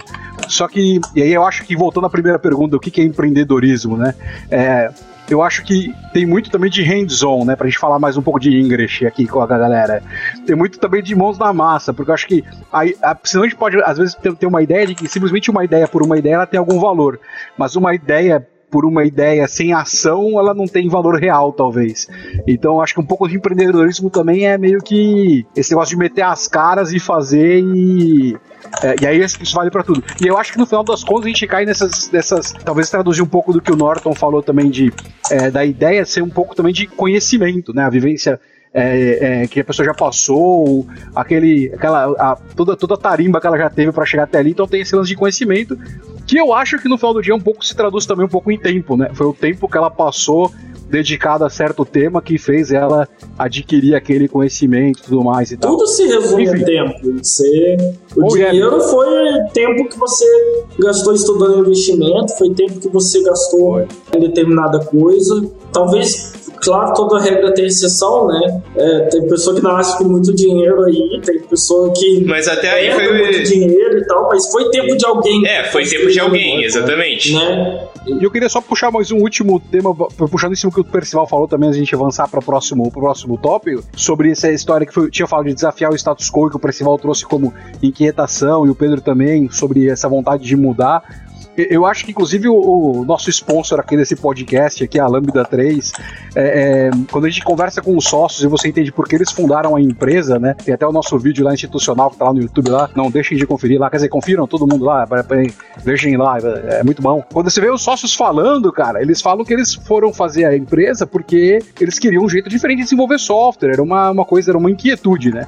Só 0.47 0.67
que, 0.67 0.99
e 1.15 1.21
aí 1.21 1.31
eu 1.31 1.45
acho 1.45 1.63
que 1.63 1.75
voltando 1.75 2.07
à 2.07 2.09
primeira 2.09 2.39
pergunta, 2.39 2.75
o 2.75 2.79
que, 2.79 2.89
que 2.89 3.01
é 3.01 3.03
empreendedorismo, 3.03 3.95
né? 3.95 4.15
É, 4.49 4.89
eu 5.29 5.41
acho 5.41 5.63
que 5.63 5.93
tem 6.11 6.25
muito 6.25 6.49
também 6.49 6.69
de 6.69 6.81
hands-on, 6.81 7.45
né? 7.45 7.55
Pra 7.55 7.67
gente 7.67 7.77
falar 7.77 7.99
mais 7.99 8.17
um 8.17 8.21
pouco 8.21 8.39
de 8.39 8.49
English 8.57 9.05
aqui 9.05 9.27
com 9.27 9.41
a 9.41 9.47
galera. 9.47 10.01
Tem 10.45 10.55
muito 10.55 10.79
também 10.79 11.03
de 11.03 11.15
mãos 11.15 11.37
na 11.37 11.53
massa, 11.53 11.93
porque 11.93 12.09
eu 12.09 12.15
acho 12.15 12.27
que 12.27 12.43
a, 12.71 12.81
a, 13.11 13.17
senão 13.23 13.43
a 13.43 13.47
gente 13.47 13.57
pode, 13.57 13.81
às 13.83 13.97
vezes, 13.97 14.15
ter, 14.15 14.35
ter 14.35 14.47
uma 14.47 14.61
ideia 14.61 14.87
de 14.87 14.95
que 14.95 15.07
simplesmente 15.07 15.51
uma 15.51 15.63
ideia 15.63 15.87
por 15.87 16.01
uma 16.01 16.17
ideia 16.17 16.35
ela 16.35 16.47
tem 16.47 16.59
algum 16.59 16.79
valor. 16.79 17.19
Mas 17.57 17.75
uma 17.75 17.93
ideia 17.93 18.45
por 18.69 18.85
uma 18.85 19.03
ideia 19.03 19.47
sem 19.47 19.73
ação, 19.73 20.39
ela 20.39 20.53
não 20.53 20.67
tem 20.67 20.87
valor 20.87 21.15
real, 21.19 21.51
talvez. 21.51 22.07
Então, 22.47 22.81
acho 22.81 22.93
que 22.93 23.01
um 23.01 23.05
pouco 23.05 23.27
de 23.27 23.35
empreendedorismo 23.35 24.09
também 24.09 24.47
é 24.47 24.57
meio 24.57 24.79
que 24.79 25.45
esse 25.55 25.71
negócio 25.71 25.95
de 25.95 25.97
meter 25.97 26.21
as 26.21 26.47
caras 26.47 26.93
e 26.93 26.99
fazer 26.99 27.61
e. 27.61 28.37
É, 28.83 28.95
e 29.01 29.07
aí 29.07 29.19
isso 29.21 29.37
vale 29.53 29.71
para 29.71 29.83
tudo. 29.83 30.03
E 30.21 30.27
eu 30.27 30.37
acho 30.37 30.53
que 30.53 30.59
no 30.59 30.65
final 30.65 30.83
das 30.83 31.03
contas 31.03 31.25
a 31.25 31.27
gente 31.29 31.47
cai 31.47 31.65
nessas, 31.65 32.09
nessas 32.11 32.53
talvez 32.63 32.89
traduzir 32.89 33.21
um 33.21 33.27
pouco 33.27 33.53
do 33.53 33.61
que 33.61 33.71
o 33.71 33.75
Norton 33.75 34.13
falou 34.13 34.41
também 34.41 34.69
de 34.69 34.93
é, 35.31 35.49
da 35.49 35.65
ideia 35.65 36.05
ser 36.05 36.21
um 36.21 36.29
pouco 36.29 36.55
também 36.55 36.73
de 36.73 36.87
conhecimento, 36.87 37.73
né? 37.73 37.83
A 37.83 37.89
vivência 37.89 38.39
é, 38.73 39.41
é, 39.43 39.47
que 39.47 39.59
a 39.59 39.63
pessoa 39.63 39.85
já 39.85 39.93
passou, 39.93 40.87
aquele, 41.15 41.71
aquela, 41.73 42.11
a, 42.19 42.35
toda, 42.55 42.75
toda 42.75 42.93
a 42.93 42.97
tarimba 42.97 43.41
que 43.41 43.47
ela 43.47 43.57
já 43.57 43.69
teve 43.69 43.91
para 43.91 44.05
chegar 44.05 44.23
até 44.23 44.37
ali, 44.37 44.51
então 44.51 44.67
tem 44.67 44.81
esse 44.81 44.95
lance 44.95 45.09
de 45.09 45.15
conhecimento, 45.15 45.77
que 46.27 46.37
eu 46.37 46.53
acho 46.53 46.77
que 46.77 46.87
no 46.87 46.97
final 46.97 47.13
do 47.13 47.21
dia 47.21 47.33
um 47.33 47.39
pouco 47.39 47.65
se 47.65 47.75
traduz 47.75 48.05
também 48.05 48.25
um 48.25 48.29
pouco 48.29 48.51
em 48.51 48.59
tempo, 48.59 48.95
né? 48.95 49.09
Foi 49.13 49.25
o 49.25 49.33
tempo 49.33 49.67
que 49.67 49.77
ela 49.77 49.89
passou 49.89 50.51
dedicada 50.89 51.45
a 51.45 51.49
certo 51.49 51.85
tema 51.85 52.21
que 52.21 52.37
fez 52.37 52.71
ela 52.71 53.07
adquirir 53.37 53.95
aquele 53.95 54.27
conhecimento 54.27 54.99
e 54.99 55.03
tudo 55.03 55.23
mais 55.23 55.51
e 55.51 55.57
tal. 55.57 55.71
Tudo 55.71 55.87
se 55.87 56.05
resume 56.07 56.43
Enfim. 56.43 56.61
a 56.61 56.65
tempo. 56.65 57.13
Você, 57.23 57.77
o 58.15 58.23
Ou 58.23 58.29
dinheiro 58.29 58.77
é. 58.77 58.79
foi 58.81 59.17
tempo 59.53 59.89
que 59.89 59.97
você 59.97 60.25
gastou 60.79 61.13
estudando 61.13 61.59
investimento, 61.59 62.35
foi 62.37 62.49
tempo 62.53 62.79
que 62.79 62.89
você 62.89 63.21
gastou 63.21 63.85
em 64.15 64.19
determinada 64.19 64.79
coisa. 64.85 65.49
Talvez 65.71 66.33
Claro, 66.61 66.93
toda 66.93 67.19
regra 67.21 67.53
tem 67.53 67.65
exceção, 67.65 68.27
né? 68.27 68.61
É, 68.75 68.99
tem 69.05 69.27
pessoa 69.27 69.55
que 69.55 69.61
nasce 69.61 69.97
com 69.97 70.05
muito 70.05 70.33
dinheiro 70.33 70.83
aí, 70.83 71.21
tem 71.23 71.39
pessoa 71.41 71.91
que. 71.93 72.23
Mas 72.25 72.47
até 72.47 72.71
aí 72.71 72.91
foi. 72.91 73.17
muito 73.17 73.43
dinheiro 73.43 73.97
e 73.97 74.05
tal, 74.05 74.27
mas 74.27 74.51
foi 74.51 74.69
tempo 74.69 74.95
de 74.95 75.05
alguém. 75.05 75.47
É, 75.47 75.63
foi 75.65 75.85
tempo 75.85 76.09
de 76.09 76.19
alguém, 76.19 76.63
exatamente. 76.63 77.33
Né? 77.33 77.87
E 78.07 78.23
eu 78.23 78.31
queria 78.31 78.49
só 78.49 78.61
puxar 78.61 78.91
mais 78.91 79.11
um 79.11 79.17
último 79.17 79.59
tema, 79.59 79.93
puxando 79.95 80.53
em 80.53 80.55
cima 80.55 80.71
que 80.71 80.79
o 80.79 80.83
Percival 80.83 81.27
falou 81.27 81.47
também, 81.47 81.69
a 81.69 81.73
gente 81.73 81.93
avançar 81.93 82.27
para 82.27 82.39
o 82.39 82.43
próximo, 82.43 82.91
próximo 82.91 83.37
tópico, 83.37 83.83
sobre 83.95 84.31
essa 84.31 84.51
história 84.51 84.85
que 84.85 84.93
foi, 84.93 85.09
tinha 85.09 85.27
falado 85.27 85.47
de 85.47 85.53
desafiar 85.53 85.91
o 85.91 85.95
status 85.95 86.29
quo, 86.29 86.49
que 86.49 86.55
o 86.55 86.59
Percival 86.59 86.97
trouxe 86.97 87.25
como 87.25 87.53
inquietação, 87.81 88.65
e 88.65 88.69
o 88.69 88.75
Pedro 88.75 89.01
também, 89.01 89.49
sobre 89.49 89.89
essa 89.89 90.07
vontade 90.07 90.43
de 90.43 90.55
mudar. 90.55 91.28
Eu 91.69 91.85
acho 91.85 92.05
que, 92.05 92.11
inclusive, 92.11 92.47
o, 92.47 92.55
o, 92.55 93.05
nosso 93.05 93.29
sponsor 93.29 93.79
aqui 93.79 93.97
desse 93.97 94.15
podcast, 94.15 94.83
aqui, 94.83 94.99
a 94.99 95.07
Lambda 95.07 95.43
3, 95.43 95.91
é, 96.35 96.41
é, 96.41 96.91
quando 97.11 97.25
a 97.25 97.29
gente 97.29 97.43
conversa 97.43 97.81
com 97.81 97.97
os 97.97 98.05
sócios 98.05 98.43
e 98.43 98.47
você 98.47 98.67
entende 98.67 98.91
por 98.91 99.07
que 99.07 99.15
eles 99.15 99.31
fundaram 99.31 99.75
a 99.75 99.81
empresa, 99.81 100.39
né? 100.39 100.53
Tem 100.53 100.73
até 100.73 100.85
o 100.85 100.91
nosso 100.91 101.17
vídeo 101.17 101.43
lá 101.43 101.53
institucional 101.53 102.11
que 102.11 102.17
tá 102.17 102.25
lá 102.25 102.33
no 102.33 102.41
YouTube 102.41 102.69
lá. 102.69 102.89
Não 102.95 103.09
deixem 103.09 103.37
de 103.37 103.45
conferir 103.45 103.79
lá. 103.79 103.89
Quer 103.89 103.97
dizer, 103.97 104.09
confiram 104.09 104.47
todo 104.47 104.67
mundo 104.67 104.85
lá. 104.85 105.07
Vejam 105.83 106.17
lá, 106.17 106.37
é, 106.37 106.79
é 106.79 106.83
muito 106.83 107.01
bom. 107.01 107.23
Quando 107.33 107.49
você 107.49 107.59
vê 107.59 107.69
os 107.69 107.81
sócios 107.81 108.13
falando, 108.15 108.71
cara, 108.71 109.01
eles 109.01 109.21
falam 109.21 109.43
que 109.43 109.53
eles 109.53 109.73
foram 109.73 110.13
fazer 110.13 110.45
a 110.45 110.55
empresa 110.55 111.05
porque 111.05 111.59
eles 111.79 111.97
queriam 111.97 112.23
um 112.23 112.29
jeito 112.29 112.49
diferente 112.49 112.77
de 112.77 112.83
desenvolver 112.83 113.19
software. 113.19 113.71
Era 113.71 113.83
uma, 113.83 114.11
uma 114.11 114.25
coisa, 114.25 114.51
era 114.51 114.57
uma 114.57 114.69
inquietude, 114.69 115.31
né? 115.31 115.47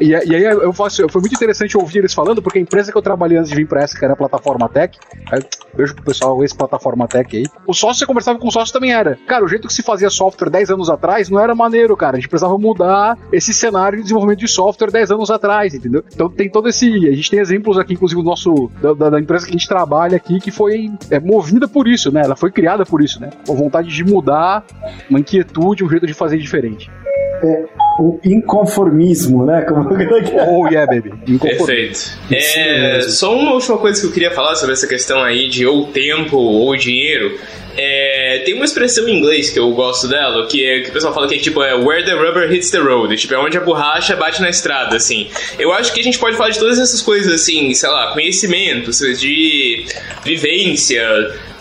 E, 0.00 0.10
e, 0.10 0.14
aí 0.14 0.42
eu 0.42 0.72
faço, 0.72 1.06
foi 1.08 1.20
muito 1.20 1.34
interessante 1.34 1.76
ouvir 1.76 1.98
eles 1.98 2.12
falando, 2.12 2.42
porque 2.42 2.58
a 2.58 2.62
empresa 2.62 2.90
que 2.90 2.98
eu 2.98 3.02
trabalhei 3.02 3.38
antes 3.38 3.50
de 3.50 3.56
vir 3.56 3.68
para 3.68 3.82
essa, 3.82 3.96
que 3.96 4.04
era 4.04 4.14
a 4.14 4.16
plataforma 4.16 4.68
Tech, 4.68 4.98
beijo 5.74 5.94
pro 5.94 6.04
pessoal, 6.04 6.42
esse 6.44 6.54
plataforma 6.54 7.08
Tech 7.08 7.36
aí. 7.36 7.44
O 7.66 7.74
sócio, 7.74 8.00
você 8.00 8.06
conversava 8.06 8.38
com 8.38 8.48
o 8.48 8.50
sócio 8.50 8.72
também 8.72 8.92
era. 8.92 9.18
Cara, 9.26 9.44
o 9.44 9.48
jeito 9.48 9.68
que 9.68 9.74
se 9.74 9.82
fazia 9.82 10.10
software 10.10 10.50
10 10.50 10.70
anos 10.70 10.90
atrás 10.90 11.28
não 11.28 11.40
era 11.40 11.54
maneiro, 11.54 11.96
cara. 11.96 12.16
A 12.16 12.20
gente 12.20 12.28
precisava 12.28 12.56
mudar 12.58 13.18
esse 13.32 13.52
cenário 13.52 13.96
de 13.96 14.02
desenvolvimento 14.02 14.40
de 14.40 14.48
software 14.48 14.90
10 14.90 15.12
anos 15.12 15.30
atrás, 15.30 15.74
entendeu? 15.74 16.04
Então 16.12 16.28
tem 16.28 16.50
todo 16.50 16.68
esse. 16.68 16.86
A 17.08 17.14
gente 17.14 17.30
tem 17.30 17.40
exemplos 17.40 17.78
aqui, 17.78 17.94
inclusive, 17.94 18.20
do 18.20 18.26
nosso. 18.26 18.70
Da, 18.80 19.10
da 19.10 19.20
empresa 19.20 19.46
que 19.46 19.50
a 19.50 19.56
gente 19.58 19.68
trabalha 19.68 20.16
aqui, 20.16 20.40
que 20.40 20.50
foi 20.50 20.90
é, 21.10 21.18
movida 21.18 21.66
por 21.66 21.88
isso, 21.88 22.12
né? 22.12 22.22
Ela 22.24 22.36
foi 22.36 22.50
criada 22.50 22.84
por 22.84 23.02
isso, 23.02 23.20
né? 23.20 23.30
Com 23.46 23.56
vontade 23.56 23.88
de 23.88 24.04
mudar, 24.04 24.64
uma 25.08 25.20
inquietude, 25.20 25.84
um 25.84 25.88
jeito 25.88 26.06
de 26.06 26.14
fazer 26.14 26.38
diferente. 26.38 26.90
É, 27.42 27.64
o 27.98 28.18
inconformismo, 28.24 29.44
né? 29.44 29.62
Como... 29.62 29.88
oh, 29.90 30.68
yeah, 30.68 30.86
baby. 30.86 31.38
Perfeito. 31.38 32.18
É, 32.30 33.02
só 33.02 33.34
uma 33.36 33.52
última 33.52 33.78
coisa 33.78 34.00
que 34.00 34.06
eu 34.06 34.12
queria 34.12 34.30
falar 34.30 34.54
sobre 34.56 34.72
essa 34.72 34.86
questão 34.86 35.22
aí 35.22 35.48
de 35.48 35.66
ou 35.66 35.86
tempo 35.86 36.36
ou 36.36 36.76
dinheiro. 36.76 37.38
É, 37.76 38.42
tem 38.44 38.54
uma 38.54 38.64
expressão 38.64 39.08
em 39.08 39.18
inglês 39.18 39.50
que 39.50 39.58
eu 39.58 39.70
gosto 39.72 40.06
dela, 40.06 40.46
que, 40.46 40.64
é, 40.64 40.80
que 40.80 40.90
o 40.90 40.92
pessoal 40.92 41.14
fala 41.14 41.26
que 41.26 41.36
é 41.36 41.38
tipo 41.38 41.62
é 41.62 41.74
where 41.74 42.04
the 42.04 42.12
rubber 42.12 42.52
hits 42.52 42.70
the 42.70 42.78
road, 42.78 43.16
tipo, 43.16 43.32
é 43.32 43.38
onde 43.38 43.56
a 43.56 43.60
borracha 43.60 44.14
bate 44.14 44.42
na 44.42 44.50
estrada, 44.50 44.96
assim. 44.96 45.28
Eu 45.58 45.72
acho 45.72 45.92
que 45.92 46.00
a 46.00 46.02
gente 46.02 46.18
pode 46.18 46.36
falar 46.36 46.50
de 46.50 46.58
todas 46.58 46.78
essas 46.78 47.00
coisas, 47.00 47.32
assim, 47.32 47.72
sei 47.72 47.88
lá, 47.88 48.12
conhecimento, 48.12 48.90
de 48.90 49.86
vivência, 50.22 51.02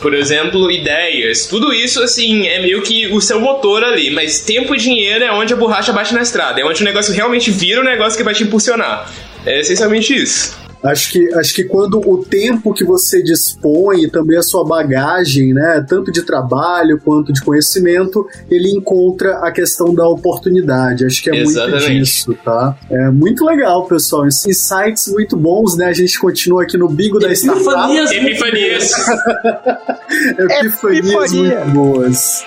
por 0.01 0.13
exemplo, 0.13 0.69
ideias. 0.69 1.45
Tudo 1.45 1.71
isso, 1.71 2.01
assim, 2.01 2.47
é 2.47 2.59
meio 2.59 2.81
que 2.81 3.07
o 3.07 3.21
seu 3.21 3.39
motor 3.39 3.83
ali. 3.83 4.09
Mas 4.09 4.41
tempo 4.41 4.75
e 4.75 4.77
dinheiro 4.77 5.23
é 5.23 5.31
onde 5.31 5.53
a 5.53 5.55
borracha 5.55 5.93
bate 5.93 6.13
na 6.13 6.20
estrada. 6.21 6.59
É 6.59 6.65
onde 6.65 6.81
o 6.81 6.85
negócio 6.85 7.13
realmente 7.13 7.51
vira 7.51 7.81
o 7.81 7.83
negócio 7.83 8.17
que 8.17 8.23
vai 8.23 8.33
te 8.33 8.43
impulsionar. 8.43 9.11
É 9.45 9.59
essencialmente 9.59 10.15
isso. 10.15 10.61
Acho 10.83 11.11
que, 11.11 11.33
acho 11.35 11.53
que 11.53 11.63
quando 11.63 11.99
o 11.99 12.25
tempo 12.25 12.73
que 12.73 12.83
você 12.83 13.21
dispõe 13.21 14.05
e 14.05 14.09
também 14.09 14.37
a 14.37 14.41
sua 14.41 14.65
bagagem, 14.65 15.53
né, 15.53 15.85
tanto 15.87 16.11
de 16.11 16.23
trabalho 16.23 16.99
quanto 16.99 17.31
de 17.31 17.39
conhecimento, 17.41 18.27
ele 18.49 18.71
encontra 18.71 19.37
a 19.45 19.51
questão 19.51 19.93
da 19.93 20.07
oportunidade. 20.07 21.05
Acho 21.05 21.21
que 21.21 21.29
é 21.29 21.37
Exatamente. 21.37 21.83
muito 21.83 21.99
disso, 21.99 22.37
tá? 22.43 22.75
É 22.89 23.11
muito 23.11 23.45
legal, 23.45 23.85
pessoal. 23.85 24.25
Insights 24.25 25.07
muito 25.09 25.37
bons, 25.37 25.77
né? 25.77 25.85
A 25.85 25.93
gente 25.93 26.17
continua 26.17 26.63
aqui 26.63 26.77
no 26.77 26.89
Bigo 26.89 27.19
da 27.19 27.31
Startup. 27.31 27.95
Epifanias. 27.95 28.91
Epifanias 30.39 31.31
muito 31.33 31.65
boas. 31.73 32.43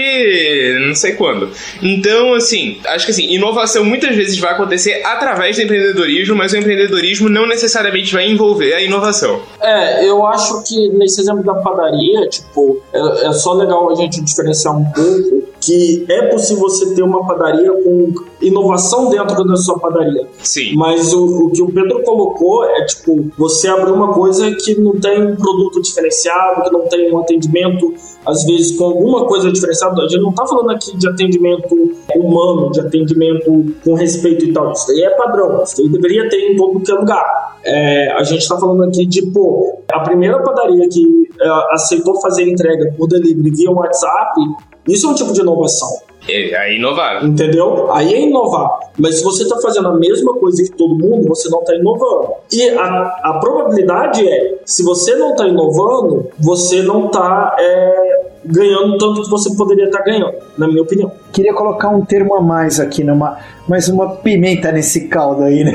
não 0.87 0.95
sei 0.95 1.13
quando. 1.13 1.51
Então, 1.83 2.35
assim, 2.35 2.79
acho 2.87 3.07
que 3.07 3.13
assim, 3.13 3.33
inovação 3.33 3.85
muitas 3.85 4.15
vezes 4.15 4.39
vai 4.39 4.53
acontecer 4.53 5.03
através 5.05 5.57
do 5.57 5.63
empreendedorismo, 5.63 6.37
mas 6.37 6.53
o 6.53 6.57
empreendedorismo 6.57 7.29
não 7.29 7.47
necessariamente 7.47 8.13
vai 8.13 8.29
envolver 8.29 8.75
a 8.75 8.83
inovação. 8.83 9.41
É, 9.61 10.09
eu 10.09 10.27
acho 10.27 10.63
que 10.63 10.89
nesse 10.91 11.21
exemplo 11.21 11.43
da 11.43 11.55
padaria, 11.55 12.29
tipo, 12.29 12.81
é, 12.93 13.27
é 13.27 13.33
só 13.33 13.53
legal 13.53 13.91
a 13.91 13.95
gente 13.95 14.21
diferenciar 14.21 14.77
um 14.77 14.85
pouco 14.85 15.55
que 15.61 16.05
é 16.09 16.27
possível 16.27 16.63
você 16.63 16.95
ter 16.95 17.03
uma 17.03 17.27
padaria 17.27 17.73
com 17.73 18.13
inovação 18.43 19.09
dentro 19.09 19.45
da 19.45 19.57
sua 19.57 19.79
padaria. 19.79 20.27
Sim. 20.43 20.75
Mas 20.77 21.13
o, 21.13 21.47
o 21.47 21.51
que 21.51 21.63
o 21.63 21.73
Pedro 21.73 22.03
colocou 22.03 22.65
é 22.65 22.85
tipo, 22.85 23.31
você 23.39 23.69
abrir 23.69 23.93
uma 23.93 24.13
coisa 24.13 24.55
que 24.55 24.75
não 24.85 25.01
tem 25.01 25.23
um 25.23 25.37
produto 25.37 25.81
diferenciado, 25.81 26.63
que 26.63 26.71
não 26.71 26.87
tem 26.87 27.13
um 27.13 27.19
atendimento, 27.19 27.95
às 28.27 28.45
vezes, 28.45 28.77
com 28.77 28.85
alguma 28.85 29.27
coisa 29.27 29.51
diferenciada. 29.51 30.03
A 30.03 30.09
gente 30.09 30.21
não 30.21 30.31
está 30.31 30.47
falando 30.47 30.71
aqui 30.71 30.97
de 30.97 31.09
atendimento 31.09 31.75
humano, 32.15 32.71
de 32.71 32.81
atendimento 32.81 33.75
com 33.83 33.95
respeito 33.95 34.45
e 34.45 34.53
tal. 34.53 34.73
Isso 34.73 34.91
aí 34.93 35.03
é 35.03 35.11
padrão, 35.11 35.63
isso 35.63 35.81
aí 35.81 35.89
deveria 35.89 36.29
ter 36.29 36.37
em 36.37 36.57
todo 36.57 36.83
é 36.89 36.95
lugar. 36.95 37.59
É, 37.65 38.13
a 38.13 38.23
gente 38.23 38.43
está 38.43 38.59
falando 38.59 38.85
aqui 38.85 39.07
de, 39.07 39.23
pô, 39.33 39.79
a 39.91 40.01
primeira 40.01 40.39
padaria 40.43 40.87
que 40.89 41.29
é, 41.41 41.49
aceitou 41.75 42.21
fazer 42.21 42.49
entrega 42.49 42.93
por 42.97 43.09
delivery 43.09 43.51
via 43.51 43.71
WhatsApp, 43.71 44.41
isso 44.87 45.07
é 45.07 45.11
um 45.11 45.15
tipo 45.15 45.33
de 45.33 45.41
inovação. 45.41 45.89
É, 46.29 46.57
aí 46.57 46.77
inovar. 46.77 47.25
Entendeu? 47.25 47.93
Aí 47.93 48.13
é 48.13 48.23
inovar. 48.23 48.79
Mas 48.99 49.17
se 49.17 49.25
você 49.25 49.43
está 49.43 49.61
fazendo 49.61 49.89
a 49.89 49.95
mesma 49.95 50.35
coisa 50.35 50.63
que 50.63 50.71
todo 50.71 50.97
mundo, 50.97 51.29
você 51.29 51.49
não 51.51 51.61
está 51.61 51.75
inovando. 51.75 52.29
E 52.51 52.69
a, 52.71 53.17
a 53.23 53.39
probabilidade 53.41 54.27
é, 54.27 54.55
se 54.65 54.83
você 54.83 55.15
não 55.17 55.33
está 55.33 55.47
inovando, 55.47 56.29
você 56.39 56.83
não 56.83 57.07
está 57.07 57.55
é, 57.59 58.23
ganhando 58.45 58.97
tanto 58.97 59.23
que 59.23 59.31
você 59.31 59.55
poderia 59.55 59.87
estar 59.87 59.99
tá 59.99 60.05
ganhando, 60.05 60.35
na 60.57 60.67
minha 60.67 60.83
opinião. 60.83 61.13
Queria 61.33 61.53
colocar 61.53 61.89
um 61.89 62.05
termo 62.05 62.35
a 62.35 62.41
mais 62.41 62.81
aqui, 62.81 63.05
numa, 63.05 63.39
mais 63.69 63.89
uma 63.89 64.17
pimenta 64.17 64.73
nesse 64.73 65.09
caldo 65.09 65.43
aí, 65.43 65.63
né? 65.63 65.73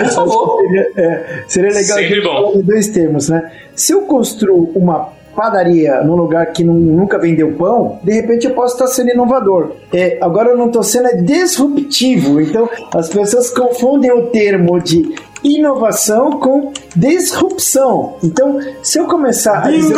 Por 0.00 0.10
favor. 0.10 0.58
seria, 0.68 0.90
é, 0.96 1.44
seria 1.48 1.70
legal 1.70 1.98
Sempre 1.98 2.20
bom. 2.20 2.60
dois 2.62 2.88
termos, 2.88 3.28
né? 3.28 3.50
Se 3.74 3.92
eu 3.92 4.02
construo 4.02 4.70
uma 4.74 5.08
padaria 5.34 6.02
num 6.02 6.16
lugar 6.16 6.46
que 6.52 6.64
não, 6.64 6.74
nunca 6.74 7.18
vendeu 7.18 7.52
pão, 7.52 7.98
de 8.02 8.12
repente 8.12 8.46
eu 8.46 8.54
posso 8.54 8.74
estar 8.74 8.86
sendo 8.86 9.10
inovador. 9.10 9.72
É, 9.92 10.18
agora 10.20 10.50
eu 10.50 10.56
não 10.56 10.66
estou 10.66 10.82
sendo 10.82 11.22
disruptivo. 11.22 12.40
Então 12.40 12.68
as 12.94 13.08
pessoas 13.08 13.50
confundem 13.50 14.12
o 14.12 14.26
termo 14.26 14.80
de 14.80 15.14
inovação 15.44 16.38
com 16.38 16.72
disrupção. 16.96 18.16
Então, 18.22 18.58
se 18.82 18.98
eu 18.98 19.06
começar 19.06 19.66
a 19.66 19.70
dizer, 19.70 19.94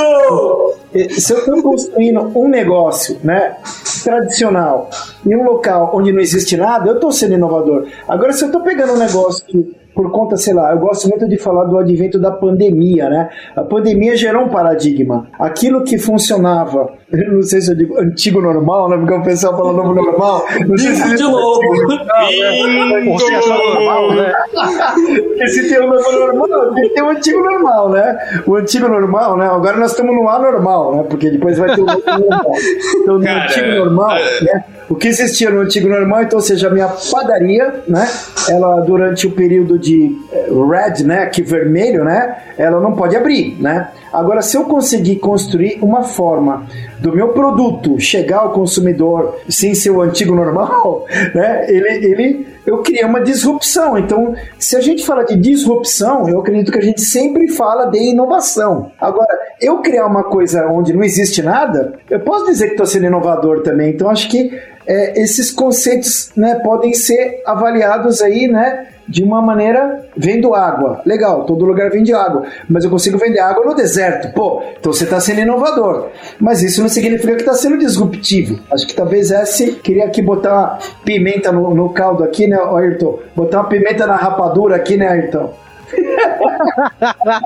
eh, 0.93 1.09
se 1.09 1.33
eu 1.33 1.39
estou 1.39 1.63
construindo 1.63 2.33
um 2.35 2.49
negócio, 2.49 3.19
né, 3.23 3.57
tradicional, 4.03 4.91
em 5.25 5.37
um 5.37 5.45
local 5.45 5.93
onde 5.95 6.13
não 6.13 6.21
existe 6.21 6.57
nada, 6.57 6.89
eu 6.89 6.97
estou 6.97 7.13
sendo 7.13 7.35
inovador. 7.35 7.87
Agora, 8.09 8.33
se 8.33 8.43
eu 8.43 8.47
estou 8.47 8.63
pegando 8.63 8.95
um 8.95 8.99
negócio 8.99 9.45
que 9.47 9.76
por 9.97 10.13
conta, 10.13 10.37
sei 10.37 10.53
lá, 10.53 10.73
eu 10.73 10.79
gosto 10.79 11.09
muito 11.09 11.27
de 11.27 11.39
falar 11.39 11.65
do 11.65 11.79
advento 11.79 12.21
da 12.21 12.31
pandemia, 12.31 13.09
né? 13.09 13.31
A 13.57 13.65
pandemia 13.65 14.15
gerou 14.15 14.45
um 14.45 14.51
paradigma. 14.51 15.27
Aquilo 15.39 15.83
que 15.83 15.97
funcionava, 15.97 16.93
não 17.13 17.43
sei 17.43 17.61
se 17.61 17.71
eu 17.71 17.77
digo 17.77 17.99
antigo 18.01 18.41
normal, 18.41 18.89
né? 18.89 18.97
Porque 18.97 19.15
o 19.15 19.23
pessoal 19.23 19.57
fala 19.57 19.73
novo 19.73 19.95
normal. 19.95 20.45
Não 20.67 20.77
sei 20.77 20.95
se 20.95 21.17
de 21.17 21.23
novo. 21.23 21.61
É 22.27 23.49
normal, 23.49 24.15
né? 24.15 24.33
Porque 25.27 25.49
se 25.49 25.69
tem 25.69 25.79
o 25.79 25.87
novo 25.89 26.13
normal, 26.13 26.75
tem 26.75 26.89
que 26.89 26.95
ter 26.95 27.03
o 27.03 27.11
antigo 27.11 27.41
normal, 27.43 27.91
né? 27.91 28.43
O 28.47 28.55
antigo 28.57 28.89
normal, 28.89 29.37
né? 29.37 29.47
Agora 29.47 29.77
nós 29.77 29.93
estamos 29.93 30.15
no 30.15 30.29
anormal, 30.29 30.97
né? 30.97 31.05
Porque 31.09 31.31
depois 31.31 31.59
vai 31.59 31.75
ter 31.75 31.83
o 31.83 31.87
novo 31.87 32.03
normal. 32.07 32.53
Então, 32.97 33.19
no 33.19 33.29
antigo 33.29 33.85
normal, 33.85 34.17
é- 34.17 34.45
né? 34.45 34.65
O 34.89 34.95
que 34.95 35.09
existia 35.09 35.51
no 35.51 35.63
antigo 35.63 35.89
normal, 35.89 36.23
então, 36.23 36.39
ou 36.39 36.43
seja, 36.45 36.69
a 36.69 36.71
minha 36.71 36.89
padaria, 37.11 37.83
né? 37.89 38.09
Ela, 38.49 38.81
durante 38.83 39.27
o 39.27 39.33
período 39.33 39.79
de 39.79 40.17
eh, 40.33 40.49
red, 40.49 41.03
né? 41.05 41.27
Que 41.27 41.43
vermelho, 41.43 42.05
né? 42.05 42.37
Ela 42.57 42.81
não 42.81 42.93
pode 42.93 43.17
abrir, 43.17 43.57
né? 43.61 43.89
Agora, 44.13 44.41
se 44.43 44.57
eu 44.57 44.65
conseguir 44.65 45.17
construir 45.17 45.79
uma 45.83 46.05
forma 46.05 46.67
do 46.99 47.15
meu 47.15 47.29
produto 47.29 47.99
chegar 48.01 48.39
ao 48.39 48.53
consumidor 48.53 49.39
sem 49.49 49.75
ser 49.75 49.91
o 49.91 50.01
antigo 50.01 50.35
normal, 50.35 51.07
né? 51.35 51.67
Ele, 51.69 51.89
ele, 52.07 52.47
eu 52.67 52.79
criei 52.83 53.05
uma 53.05 53.21
disrupção. 53.21 53.99
Então, 53.99 54.35
se 54.59 54.77
a 54.77 54.81
gente 54.81 55.05
fala 55.05 55.25
de 55.25 55.37
disrupção, 55.37 56.29
eu 56.29 56.41
acredito 56.41 56.73
que 56.73 56.79
a 56.79 56.83
gente 56.83 57.01
sempre 57.01 57.49
fala 57.49 57.87
de 57.87 57.99
inovação. 57.99 58.91
Agora, 59.01 59.39
eu 59.61 59.79
criar 59.79 60.07
uma 60.07 60.25
coisa 60.25 60.67
onde 60.69 60.93
não 60.93 61.03
existe 61.03 61.43
nada, 61.43 61.95
eu 62.11 62.21
posso 62.21 62.47
dizer 62.47 62.67
que 62.67 62.73
estou 62.73 62.87
sendo 62.87 63.07
inovador 63.07 63.63
também. 63.63 63.91
Então, 63.91 64.09
acho 64.09 64.29
que 64.29 64.51
é, 64.87 65.21
esses 65.21 65.51
conceitos 65.51 66.31
né, 66.37 66.57
podem 66.57 66.95
ser 66.95 67.43
avaliados 67.45 68.23
aí, 68.23 68.47
né? 68.47 68.89
De 69.09 69.23
uma 69.23 69.41
maneira, 69.41 70.07
vendo 70.17 70.55
água. 70.55 71.01
Legal, 71.05 71.45
todo 71.45 71.65
lugar 71.65 71.91
vende 71.91 72.13
água. 72.13 72.45
Mas 72.69 72.85
eu 72.85 72.91
consigo 72.91 73.19
vender 73.19 73.41
água 73.41 73.65
no 73.65 73.75
deserto. 73.75 74.33
Pô, 74.35 74.63
então 74.79 74.93
você 74.93 75.05
está 75.05 75.21
sendo 75.21 75.41
inovador. 75.41 76.09
Mas 76.41 76.63
isso 76.63 76.83
não 76.83 76.89
significa 76.89 77.35
que 77.35 77.43
está 77.43 77.55
sendo 77.55 77.79
disruptivo. 77.79 78.59
Acho 78.71 78.87
que 78.87 78.95
talvez 78.95 79.31
esse. 79.31 79.73
Queria 79.73 80.07
aqui 80.07 80.21
botar 80.23 80.53
uma 80.53 80.79
pimenta 81.05 81.53
no, 81.53 81.75
no 81.75 81.91
caldo 81.91 82.25
aqui, 82.25 82.47
né, 82.47 82.59
Ayrton? 82.59 83.19
Botar 83.35 83.61
uma 83.61 83.69
pimenta 83.69 84.07
na 84.07 84.17
rapadura 84.17 84.77
aqui, 84.77 84.97
né, 84.97 85.09
Ayrton? 85.09 85.53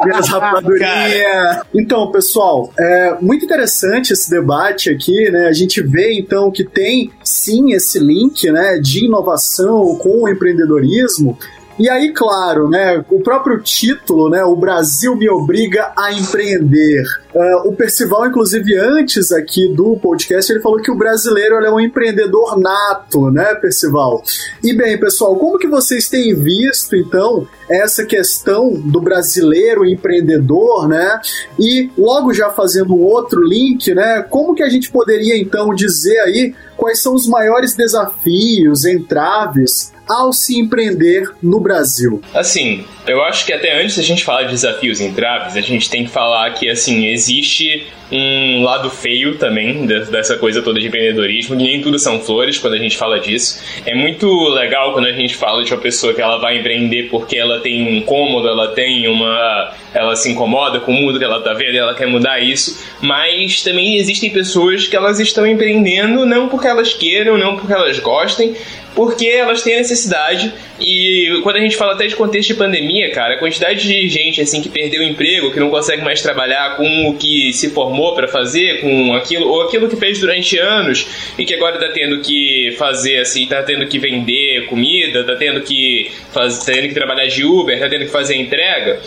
Minhas 0.05 0.29
rapadurinhas. 0.29 1.63
Então, 1.75 2.11
pessoal, 2.11 2.73
é 2.79 3.17
muito 3.21 3.45
interessante 3.45 4.13
esse 4.13 4.31
debate 4.31 4.91
aqui, 4.91 5.31
né? 5.31 5.47
A 5.47 5.53
gente 5.53 5.83
vê 5.83 6.19
então 6.19 6.51
que 6.51 6.65
tem 6.65 7.11
sim 7.23 7.73
esse 7.73 7.99
link, 7.99 8.51
né, 8.51 8.79
de 8.79 9.05
inovação 9.05 9.97
com 9.97 10.23
o 10.23 10.29
empreendedorismo. 10.29 11.39
E 11.81 11.89
aí, 11.89 12.13
claro, 12.13 12.69
né, 12.69 13.03
o 13.09 13.21
próprio 13.21 13.59
título, 13.59 14.29
né, 14.29 14.45
o 14.45 14.55
Brasil 14.55 15.17
me 15.17 15.31
obriga 15.31 15.91
a 15.97 16.13
empreender. 16.13 17.03
Ah, 17.35 17.63
o 17.65 17.73
Percival, 17.73 18.27
inclusive, 18.27 18.77
antes 18.77 19.33
aqui 19.33 19.67
do 19.67 19.97
podcast, 19.97 20.53
ele 20.53 20.61
falou 20.61 20.83
que 20.83 20.91
o 20.91 20.95
brasileiro 20.95 21.55
é 21.55 21.73
um 21.73 21.81
empreendedor 21.81 22.61
nato, 22.61 23.31
né, 23.31 23.55
Percival? 23.55 24.23
E 24.63 24.75
bem, 24.75 25.01
pessoal, 25.01 25.35
como 25.37 25.59
que 25.59 25.67
vocês 25.69 26.07
têm 26.07 26.35
visto, 26.35 26.95
então, 26.95 27.49
essa 27.67 28.05
questão 28.05 28.75
do 28.75 29.01
brasileiro 29.01 29.87
empreendedor, 29.87 30.87
né? 30.87 31.19
E 31.59 31.91
logo 31.97 32.35
já 32.35 32.51
fazendo 32.51 32.95
um 32.95 33.01
outro 33.01 33.43
link, 33.43 33.95
né? 33.95 34.23
Como 34.29 34.55
que 34.55 34.63
a 34.63 34.69
gente 34.69 34.91
poderia, 34.91 35.35
então, 35.35 35.75
dizer 35.75 36.19
aí 36.19 36.55
quais 36.77 37.01
são 37.01 37.15
os 37.15 37.27
maiores 37.27 37.75
desafios, 37.75 38.85
entraves 38.85 39.99
ao 40.11 40.33
se 40.33 40.59
empreender 40.59 41.25
no 41.43 41.61
Brasil? 41.61 42.21
Assim, 42.35 42.85
eu 43.07 43.23
acho 43.23 43.47
que 43.47 43.53
até 43.53 43.81
antes 43.83 43.97
da 43.97 44.03
gente 44.03 44.25
falar 44.25 44.45
de 44.45 44.51
desafios 44.51 45.01
e 45.01 45.05
entraves, 45.05 45.57
a 45.57 45.61
gente 45.61 45.89
tem 45.89 46.05
que 46.05 46.11
falar 46.11 46.51
que, 46.55 46.69
assim, 46.69 47.07
existe 47.07 47.87
um 48.13 48.65
lado 48.65 48.91
feio 48.91 49.39
também 49.39 49.87
de- 49.87 50.07
dessa 50.07 50.37
coisa 50.37 50.61
toda 50.63 50.81
de 50.81 50.89
empreendedorismo, 50.89 51.57
que 51.57 51.63
nem 51.63 51.81
tudo 51.81 51.97
são 51.97 52.19
flores 52.21 52.59
quando 52.59 52.75
a 52.75 52.79
gente 52.79 52.97
fala 52.97 53.21
disso. 53.21 53.61
É 53.87 53.95
muito 53.95 54.27
legal 54.49 54.93
quando 54.93 55.07
a 55.07 55.13
gente 55.13 55.37
fala 55.37 55.63
de 55.63 55.73
uma 55.73 55.81
pessoa 55.81 56.13
que 56.13 56.21
ela 56.21 56.37
vai 56.39 56.59
empreender 56.59 57.05
porque 57.09 57.37
ela 57.37 57.61
tem 57.61 57.81
um 57.87 57.95
incômodo, 57.95 58.49
ela 58.49 58.69
tem 58.75 59.07
uma. 59.07 59.73
ela 59.95 60.17
se 60.17 60.29
incomoda 60.29 60.81
com 60.81 60.91
o 60.91 60.95
mundo 60.95 61.19
que 61.21 61.25
ela 61.25 61.41
tá 61.41 61.53
vendo 61.53 61.77
ela 61.77 61.95
quer 61.95 62.07
mudar 62.09 62.41
isso, 62.41 62.85
mas 63.01 63.63
também 63.63 63.97
existem 63.97 64.31
pessoas 64.31 64.89
que 64.89 64.97
elas 64.97 65.21
estão 65.21 65.47
empreendendo 65.47 66.27
não 66.27 66.49
porque 66.49 66.67
elas 66.67 66.93
queiram, 66.93 67.39
não 67.39 67.57
porque 67.57 67.73
elas 67.73 67.99
gostem, 68.01 68.55
porque 68.95 69.27
elas 69.27 69.63
têm 69.63 69.75
a 69.75 69.79
necessidade. 69.79 70.53
E 70.81 71.41
quando 71.43 71.57
a 71.57 71.61
gente 71.61 71.77
fala 71.77 71.93
até 71.93 72.07
de 72.07 72.17
contexto 72.17 72.49
de 72.49 72.55
pandemia, 72.55 73.11
cara, 73.11 73.35
a 73.35 73.39
quantidade 73.39 73.87
de 73.87 74.09
gente 74.09 74.41
assim 74.41 74.63
que 74.63 74.69
perdeu 74.69 75.03
o 75.03 75.05
emprego, 75.05 75.53
que 75.53 75.61
não 75.61 75.69
consegue 75.71 76.03
mais 76.03 76.23
trabalhar 76.23 76.77
com 76.77 77.09
o 77.11 77.17
que 77.17 77.53
se 77.53 77.71
formou 77.71 78.15
para 78.15 78.27
fazer, 78.27 78.81
com 78.81 79.15
aquilo 79.15 79.47
ou 79.47 79.63
aquilo 79.63 79.89
que 79.89 79.97
fez 79.97 80.19
durante 80.21 80.59
anos 80.59 81.07
e 81.39 81.45
que 81.45 81.55
agora 81.55 81.79
tá 81.79 81.91
tendo 81.93 82.21
que 82.21 82.75
fazer 82.79 83.19
assim, 83.19 83.47
tá 83.47 83.63
tendo 83.63 83.87
que 83.87 83.99
vender 83.99 84.67
comida, 84.67 85.23
tá 85.25 85.37
tendo 85.37 85.61
que 85.61 86.11
faz, 86.33 86.59
tá 86.65 86.73
tendo 86.73 86.89
que 86.89 86.95
trabalhar 86.95 87.27
de 87.27 87.45
Uber, 87.45 87.79
tá 87.79 87.89
tendo 87.89 88.07
que 88.07 88.11
fazer 88.11 88.37
entrega. 88.37 89.01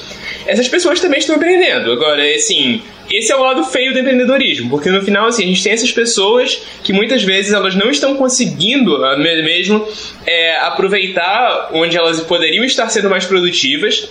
Essas 0.45 0.67
pessoas 0.67 0.99
também 0.99 1.19
estão 1.19 1.35
empreendendo. 1.35 1.91
Agora, 1.91 2.23
assim, 2.35 2.81
esse 3.11 3.31
é 3.31 3.35
o 3.35 3.41
lado 3.41 3.63
feio 3.65 3.93
do 3.93 3.99
empreendedorismo, 3.99 4.69
porque 4.69 4.89
no 4.89 5.01
final, 5.01 5.27
assim, 5.27 5.43
a 5.43 5.47
gente 5.47 5.63
tem 5.63 5.71
essas 5.73 5.91
pessoas 5.91 6.61
que 6.83 6.93
muitas 6.93 7.23
vezes 7.23 7.51
elas 7.53 7.75
não 7.75 7.89
estão 7.89 8.15
conseguindo 8.15 9.03
ah, 9.05 9.17
me- 9.17 9.41
mesmo 9.73 9.87
é, 10.25 10.57
aproveitar 10.57 11.69
onde 11.73 11.97
elas 11.97 12.21
poderiam 12.21 12.63
estar 12.63 12.89
sendo 12.89 13.09
mais 13.09 13.25
produtivas 13.25 14.07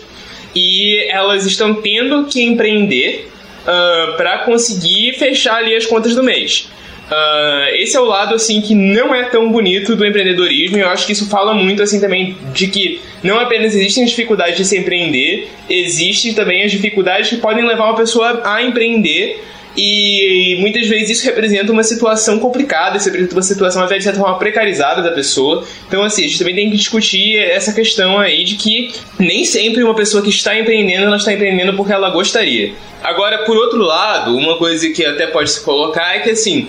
e 0.55 0.99
elas 1.09 1.47
estão 1.47 1.75
tendo 1.75 2.25
que 2.25 2.43
empreender 2.43 3.29
para 4.17 4.39
conseguir 4.39 5.13
fechar 5.13 5.57
ali 5.57 5.75
as 5.75 5.87
contas 5.87 6.15
do 6.15 6.23
mês. 6.23 6.69
Ah, 7.11 7.69
esse 7.75 7.97
é 7.97 8.01
o 8.01 8.05
lado 8.05 8.35
assim 8.35 8.61
que 8.61 8.75
não 8.75 9.15
é 9.15 9.25
tão 9.25 9.51
bonito 9.53 9.95
do 9.95 10.07
empreendedorismo 10.07 10.79
e 10.79 10.81
eu 10.81 10.89
acho 10.89 11.07
que 11.07 11.13
isso 11.13 11.29
fala 11.29 11.53
muito 11.53 11.83
assim 11.83 12.01
também 12.01 12.37
de 12.53 12.69
que 12.69 13.01
não 13.23 13.39
apenas 13.39 13.75
existem 13.75 14.05
dificuldades 14.05 14.57
de 14.57 14.65
se 14.65 14.79
empreender, 14.79 15.49
existem 15.69 16.33
também 16.33 16.65
as 16.65 16.73
dificuldades 16.73 17.29
que 17.29 17.37
podem 17.37 17.67
levar 17.67 17.85
uma 17.85 17.97
pessoa 17.97 18.43
a 18.45 18.63
empreender 18.63 19.43
e 19.77 20.57
muitas 20.61 20.87
vezes 20.87 21.19
isso 21.19 21.27
representa 21.27 21.73
uma 21.73 21.83
situação 21.83 22.39
complicada, 22.39 22.97
isso 22.97 23.07
representa 23.07 23.35
uma 23.35 23.43
situação 23.43 23.83
até 23.83 23.97
de 23.97 24.05
certa 24.05 24.19
forma 24.19 24.39
precarizada 24.39 25.03
da 25.03 25.13
pessoa. 25.13 25.65
Então, 25.89 26.03
assim, 26.03 26.25
a 26.25 26.27
gente 26.27 26.39
também 26.39 26.55
tem 26.55 26.71
que 26.71 26.77
discutir 26.77 27.39
essa 27.39 27.73
questão 27.73 28.19
aí 28.19 28.45
de 28.45 28.57
que 28.57 28.93
nem 29.19 29.45
sempre 29.45 29.83
uma 29.83 29.95
pessoa 29.95 30.23
que 30.23 30.31
está 30.31 30.59
empreendendo, 30.59 31.07
ela 31.07 31.17
está 31.17 31.33
empreendendo 31.33 31.75
porque 31.75 31.93
ela 31.93 32.11
gostaria. 32.11 32.75
Agora, 33.03 33.39
por 33.45 33.57
outro 33.57 33.79
lado, 33.79 34.37
uma 34.37 34.57
coisa 34.59 34.89
que 34.91 35.05
até 35.05 35.27
pode 35.27 35.51
se 35.51 35.65
colocar 35.65 36.17
é 36.17 36.21
que, 36.21 36.31
assim, 36.31 36.69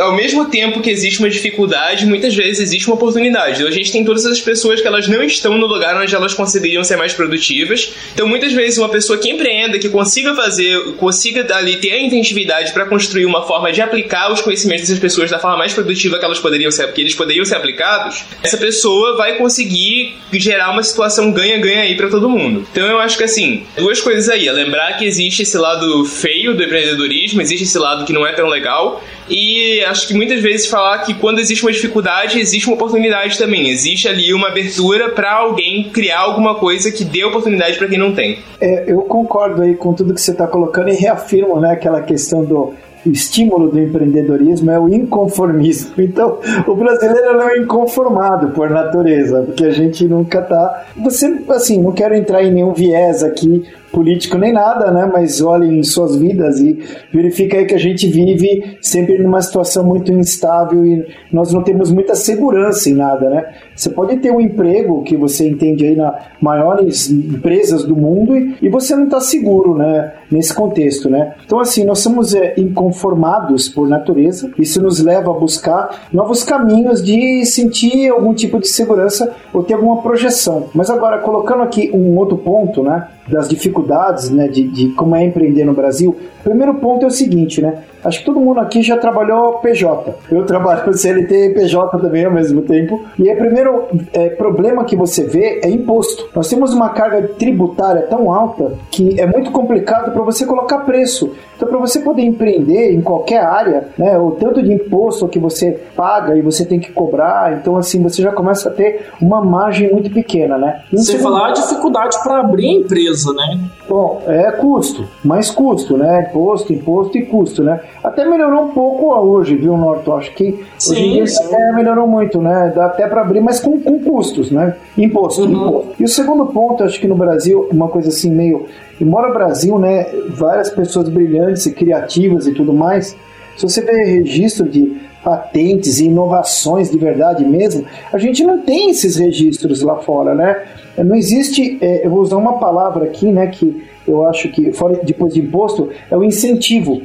ao 0.00 0.14
mesmo 0.14 0.46
tempo 0.46 0.80
que 0.80 0.90
existe 0.90 1.20
uma 1.20 1.30
dificuldade, 1.30 2.06
muitas 2.06 2.34
vezes 2.34 2.60
existe 2.60 2.86
uma 2.86 2.96
oportunidade. 2.96 3.66
A 3.66 3.70
gente 3.70 3.90
tem 3.90 4.04
todas 4.04 4.24
essas 4.24 4.40
pessoas 4.40 4.80
que 4.80 4.86
elas 4.86 5.08
não 5.08 5.22
estão 5.22 5.56
no 5.56 5.66
lugar 5.66 5.96
onde 6.00 6.14
elas 6.14 6.34
conseguiriam 6.34 6.84
ser 6.84 6.96
mais 6.96 7.12
produtivas. 7.12 7.92
Então, 8.12 8.28
muitas 8.28 8.52
vezes, 8.52 8.78
uma 8.78 8.88
pessoa 8.88 9.18
que 9.18 9.30
empreenda, 9.30 9.78
que 9.78 9.88
consiga 9.88 10.34
fazer, 10.34 10.94
consiga 10.96 11.46
ali 11.54 11.76
ter 11.76 11.92
a 11.92 12.00
inventividade 12.00 12.72
para 12.72 12.84
construir 12.86 13.24
uma 13.24 13.46
forma 13.46 13.72
de 13.72 13.80
aplicar 13.80 14.32
os 14.32 14.40
conhecimentos 14.40 14.82
dessas 14.82 14.98
pessoas 14.98 15.30
da 15.30 15.38
forma 15.38 15.56
mais 15.56 15.72
produtiva 15.72 16.18
que 16.18 16.24
elas 16.24 16.38
poderiam 16.38 16.70
ser, 16.70 16.92
que 16.92 17.00
eles 17.00 17.14
poderiam 17.14 17.44
ser 17.44 17.56
aplicados, 17.56 18.24
essa 18.42 18.56
pessoa 18.56 19.16
vai 19.16 19.36
conseguir 19.36 20.16
gerar 20.32 20.70
uma 20.70 20.82
situação 20.82 21.32
ganha-ganha 21.32 21.82
aí 21.82 21.96
para 21.96 22.08
todo 22.08 22.28
mundo. 22.28 22.66
Então, 22.70 22.86
eu 22.86 22.98
acho 22.98 23.16
que 23.16 23.24
assim, 23.24 23.64
duas 23.76 24.00
coisas 24.00 24.28
aí, 24.28 24.46
é 24.46 24.52
lembrar 24.52 24.98
que 24.98 25.04
existe 25.04 25.42
esse 25.42 25.56
lado 25.56 26.04
feio 26.04 26.54
do 26.54 26.62
empreendedorismo, 26.62 27.40
existe 27.40 27.64
esse 27.64 27.78
lado 27.78 28.04
que 28.04 28.12
não 28.12 28.26
é 28.26 28.32
tão 28.32 28.46
legal, 28.46 29.02
e 29.28 29.82
acho 29.84 30.08
que 30.08 30.14
muitas 30.14 30.40
vezes 30.40 30.66
falar 30.66 30.98
que 30.98 31.14
quando 31.14 31.38
existe 31.38 31.64
uma 31.64 31.72
dificuldade, 31.72 32.38
existe 32.38 32.66
uma 32.68 32.74
oportunidade 32.74 33.38
também. 33.38 33.68
Existe 33.68 34.08
ali 34.08 34.32
uma 34.34 34.48
abertura 34.48 35.10
para 35.10 35.32
alguém 35.32 35.90
criar 35.90 36.20
alguma 36.20 36.56
coisa 36.56 36.90
que 36.92 37.04
dê 37.04 37.24
oportunidade 37.24 37.78
para 37.78 37.88
quem 37.88 37.98
não 37.98 38.14
tem. 38.14 38.38
É, 38.60 38.84
eu 38.86 39.02
concordo 39.02 39.62
aí 39.62 39.74
com 39.74 39.94
tudo 39.94 40.14
que 40.14 40.20
você 40.20 40.32
está 40.32 40.46
colocando 40.46 40.90
e 40.90 40.94
reafirmo 40.94 41.60
né, 41.60 41.72
aquela 41.72 42.02
questão 42.02 42.44
do 42.44 42.74
estímulo 43.06 43.70
do 43.70 43.78
empreendedorismo 43.78 44.70
é 44.70 44.78
o 44.78 44.88
inconformismo. 44.88 45.94
Então, 46.04 46.38
o 46.66 46.74
brasileiro 46.74 47.36
não 47.36 47.48
é 47.48 47.58
inconformado 47.58 48.50
por 48.50 48.70
natureza, 48.70 49.42
porque 49.42 49.64
a 49.64 49.70
gente 49.70 50.04
nunca 50.04 50.40
tá. 50.42 50.86
Você, 50.96 51.40
assim, 51.48 51.82
não 51.82 51.92
quero 51.92 52.14
entrar 52.14 52.44
em 52.44 52.52
nenhum 52.52 52.72
viés 52.72 53.22
aqui 53.22 53.64
político 53.94 54.36
nem 54.36 54.52
nada, 54.52 54.90
né? 54.90 55.08
Mas 55.10 55.40
olhem 55.40 55.82
suas 55.84 56.16
vidas 56.16 56.58
e 56.58 56.78
verifica 57.12 57.56
aí 57.56 57.64
que 57.64 57.74
a 57.74 57.78
gente 57.78 58.08
vive 58.08 58.76
sempre 58.82 59.16
numa 59.18 59.40
situação 59.40 59.84
muito 59.84 60.12
instável 60.12 60.84
e 60.84 61.06
nós 61.32 61.52
não 61.52 61.62
temos 61.62 61.92
muita 61.92 62.16
segurança 62.16 62.90
em 62.90 62.94
nada, 62.94 63.30
né? 63.30 63.54
Você 63.74 63.88
pode 63.88 64.16
ter 64.16 64.32
um 64.32 64.40
emprego 64.40 65.02
que 65.04 65.16
você 65.16 65.48
entende 65.48 65.86
aí 65.86 65.96
nas 65.96 66.14
maiores 66.40 67.08
empresas 67.10 67.84
do 67.84 67.96
mundo 67.96 68.36
e, 68.36 68.56
e 68.62 68.68
você 68.68 68.96
não 68.96 69.04
está 69.04 69.20
seguro, 69.20 69.76
né? 69.76 70.12
Nesse 70.30 70.52
contexto, 70.52 71.08
né? 71.08 71.34
Então, 71.46 71.60
assim, 71.60 71.84
nós 71.84 72.00
somos 72.00 72.34
é, 72.34 72.54
inconformados 72.58 73.68
por 73.68 73.88
natureza. 73.88 74.50
Isso 74.58 74.82
nos 74.82 75.00
leva 75.00 75.30
a 75.30 75.34
buscar 75.34 76.08
novos 76.12 76.42
caminhos 76.42 77.02
de 77.02 77.44
sentir 77.44 78.08
algum 78.08 78.34
tipo 78.34 78.58
de 78.58 78.68
segurança 78.68 79.32
ou 79.52 79.62
ter 79.62 79.74
alguma 79.74 80.02
projeção. 80.02 80.68
Mas 80.74 80.90
agora, 80.90 81.18
colocando 81.18 81.62
aqui 81.62 81.90
um 81.94 82.16
outro 82.16 82.36
ponto, 82.38 82.82
né? 82.82 83.06
Das 83.26 83.48
dificuldades, 83.48 84.30
né? 84.30 84.48
De, 84.48 84.68
de 84.68 84.88
como 84.90 85.16
é 85.16 85.24
empreender 85.24 85.64
no 85.64 85.72
Brasil. 85.72 86.16
Primeiro 86.42 86.74
ponto 86.74 87.04
é 87.04 87.08
o 87.08 87.10
seguinte, 87.10 87.62
né? 87.62 87.84
Acho 88.04 88.20
que 88.20 88.24
todo 88.24 88.40
mundo 88.40 88.60
aqui 88.60 88.82
já 88.82 88.96
trabalhou 88.96 89.54
PJ. 89.54 90.14
Eu 90.30 90.44
trabalho 90.44 90.92
CLT 90.92 91.46
e 91.46 91.54
PJ 91.54 91.98
também 91.98 92.24
ao 92.24 92.32
mesmo 92.32 92.62
tempo. 92.62 93.02
E 93.18 93.30
o 93.30 93.36
primeiro 93.36 93.88
é, 94.12 94.28
problema 94.30 94.84
que 94.84 94.96
você 94.96 95.24
vê 95.24 95.60
é 95.62 95.70
imposto. 95.70 96.28
Nós 96.34 96.48
temos 96.48 96.74
uma 96.74 96.90
carga 96.90 97.28
tributária 97.28 98.02
tão 98.02 98.32
alta 98.32 98.74
que 98.90 99.20
é 99.20 99.26
muito 99.26 99.50
complicado 99.50 100.12
para 100.12 100.22
você 100.22 100.44
colocar 100.44 100.80
preço. 100.80 101.32
Então, 101.56 101.68
para 101.68 101.78
você 101.78 102.00
poder 102.00 102.22
empreender 102.22 102.92
em 102.92 103.00
qualquer 103.00 103.44
área, 103.44 103.88
né, 103.96 104.18
o 104.18 104.32
tanto 104.32 104.62
de 104.62 104.72
imposto 104.72 105.28
que 105.28 105.38
você 105.38 105.80
paga 105.96 106.36
e 106.36 106.42
você 106.42 106.64
tem 106.64 106.80
que 106.80 106.92
cobrar, 106.92 107.56
então 107.58 107.76
assim 107.76 108.02
você 108.02 108.22
já 108.22 108.32
começa 108.32 108.68
a 108.68 108.72
ter 108.72 109.06
uma 109.20 109.40
margem 109.42 109.90
muito 109.92 110.10
pequena, 110.10 110.58
né? 110.58 110.82
Sem 110.94 111.18
falar 111.18 111.48
a 111.48 111.52
dificuldade 111.52 112.16
para 112.22 112.40
abrir 112.40 112.68
a 112.68 112.72
empresa, 112.72 113.32
né? 113.32 113.60
Bom, 113.88 114.22
é 114.26 114.50
custo, 114.52 115.06
mais 115.22 115.50
custo, 115.50 115.96
né? 115.96 116.28
Imposto, 116.30 116.72
imposto 116.72 117.18
e 117.18 117.26
custo, 117.26 117.62
né? 117.62 117.80
Até 118.02 118.24
melhorou 118.24 118.64
um 118.64 118.68
pouco 118.68 119.14
hoje, 119.14 119.56
viu, 119.56 119.76
Norton? 119.76 120.16
Acho 120.16 120.34
que 120.34 120.64
sim, 120.78 120.92
hoje 120.92 121.04
em 121.04 121.24
dia 121.24 121.58
é, 121.58 121.72
melhorou 121.72 122.06
muito, 122.06 122.40
né? 122.40 122.72
Dá 122.74 122.86
até 122.86 123.06
para 123.06 123.20
abrir, 123.20 123.42
mas 123.42 123.60
com, 123.60 123.78
com 123.80 123.98
custos, 124.00 124.50
né? 124.50 124.76
Imposto, 124.96 125.42
uhum. 125.42 125.52
imposto. 125.52 125.94
E 126.00 126.04
o 126.04 126.08
segundo 126.08 126.46
ponto, 126.46 126.82
acho 126.82 126.98
que 126.98 127.06
no 127.06 127.14
Brasil, 127.14 127.68
uma 127.70 127.88
coisa 127.88 128.08
assim 128.08 128.30
meio 128.30 128.66
embora 129.00 129.30
o 129.30 129.34
Brasil, 129.34 129.78
né, 129.78 130.06
várias 130.28 130.70
pessoas 130.70 131.08
brilhantes 131.08 131.66
e 131.66 131.72
criativas 131.72 132.46
e 132.46 132.52
tudo 132.52 132.72
mais, 132.72 133.16
se 133.56 133.62
você 133.62 133.80
vê 133.80 134.04
registro 134.04 134.68
de 134.68 135.00
patentes 135.22 136.00
e 136.00 136.06
inovações 136.06 136.90
de 136.90 136.98
verdade 136.98 137.44
mesmo, 137.44 137.84
a 138.12 138.18
gente 138.18 138.44
não 138.44 138.58
tem 138.58 138.90
esses 138.90 139.16
registros 139.16 139.80
lá 139.80 139.96
fora, 139.96 140.34
né? 140.34 140.62
Não 141.02 141.16
existe, 141.16 141.78
é, 141.80 142.06
eu 142.06 142.10
vou 142.10 142.20
usar 142.20 142.36
uma 142.36 142.58
palavra 142.58 143.04
aqui, 143.04 143.26
né, 143.26 143.46
que 143.48 143.84
eu 144.06 144.26
acho 144.26 144.48
que 144.50 144.72
fora 144.72 145.00
depois 145.02 145.34
de 145.34 145.40
imposto 145.40 145.90
é 146.10 146.16
o 146.16 146.22
incentivo. 146.22 147.02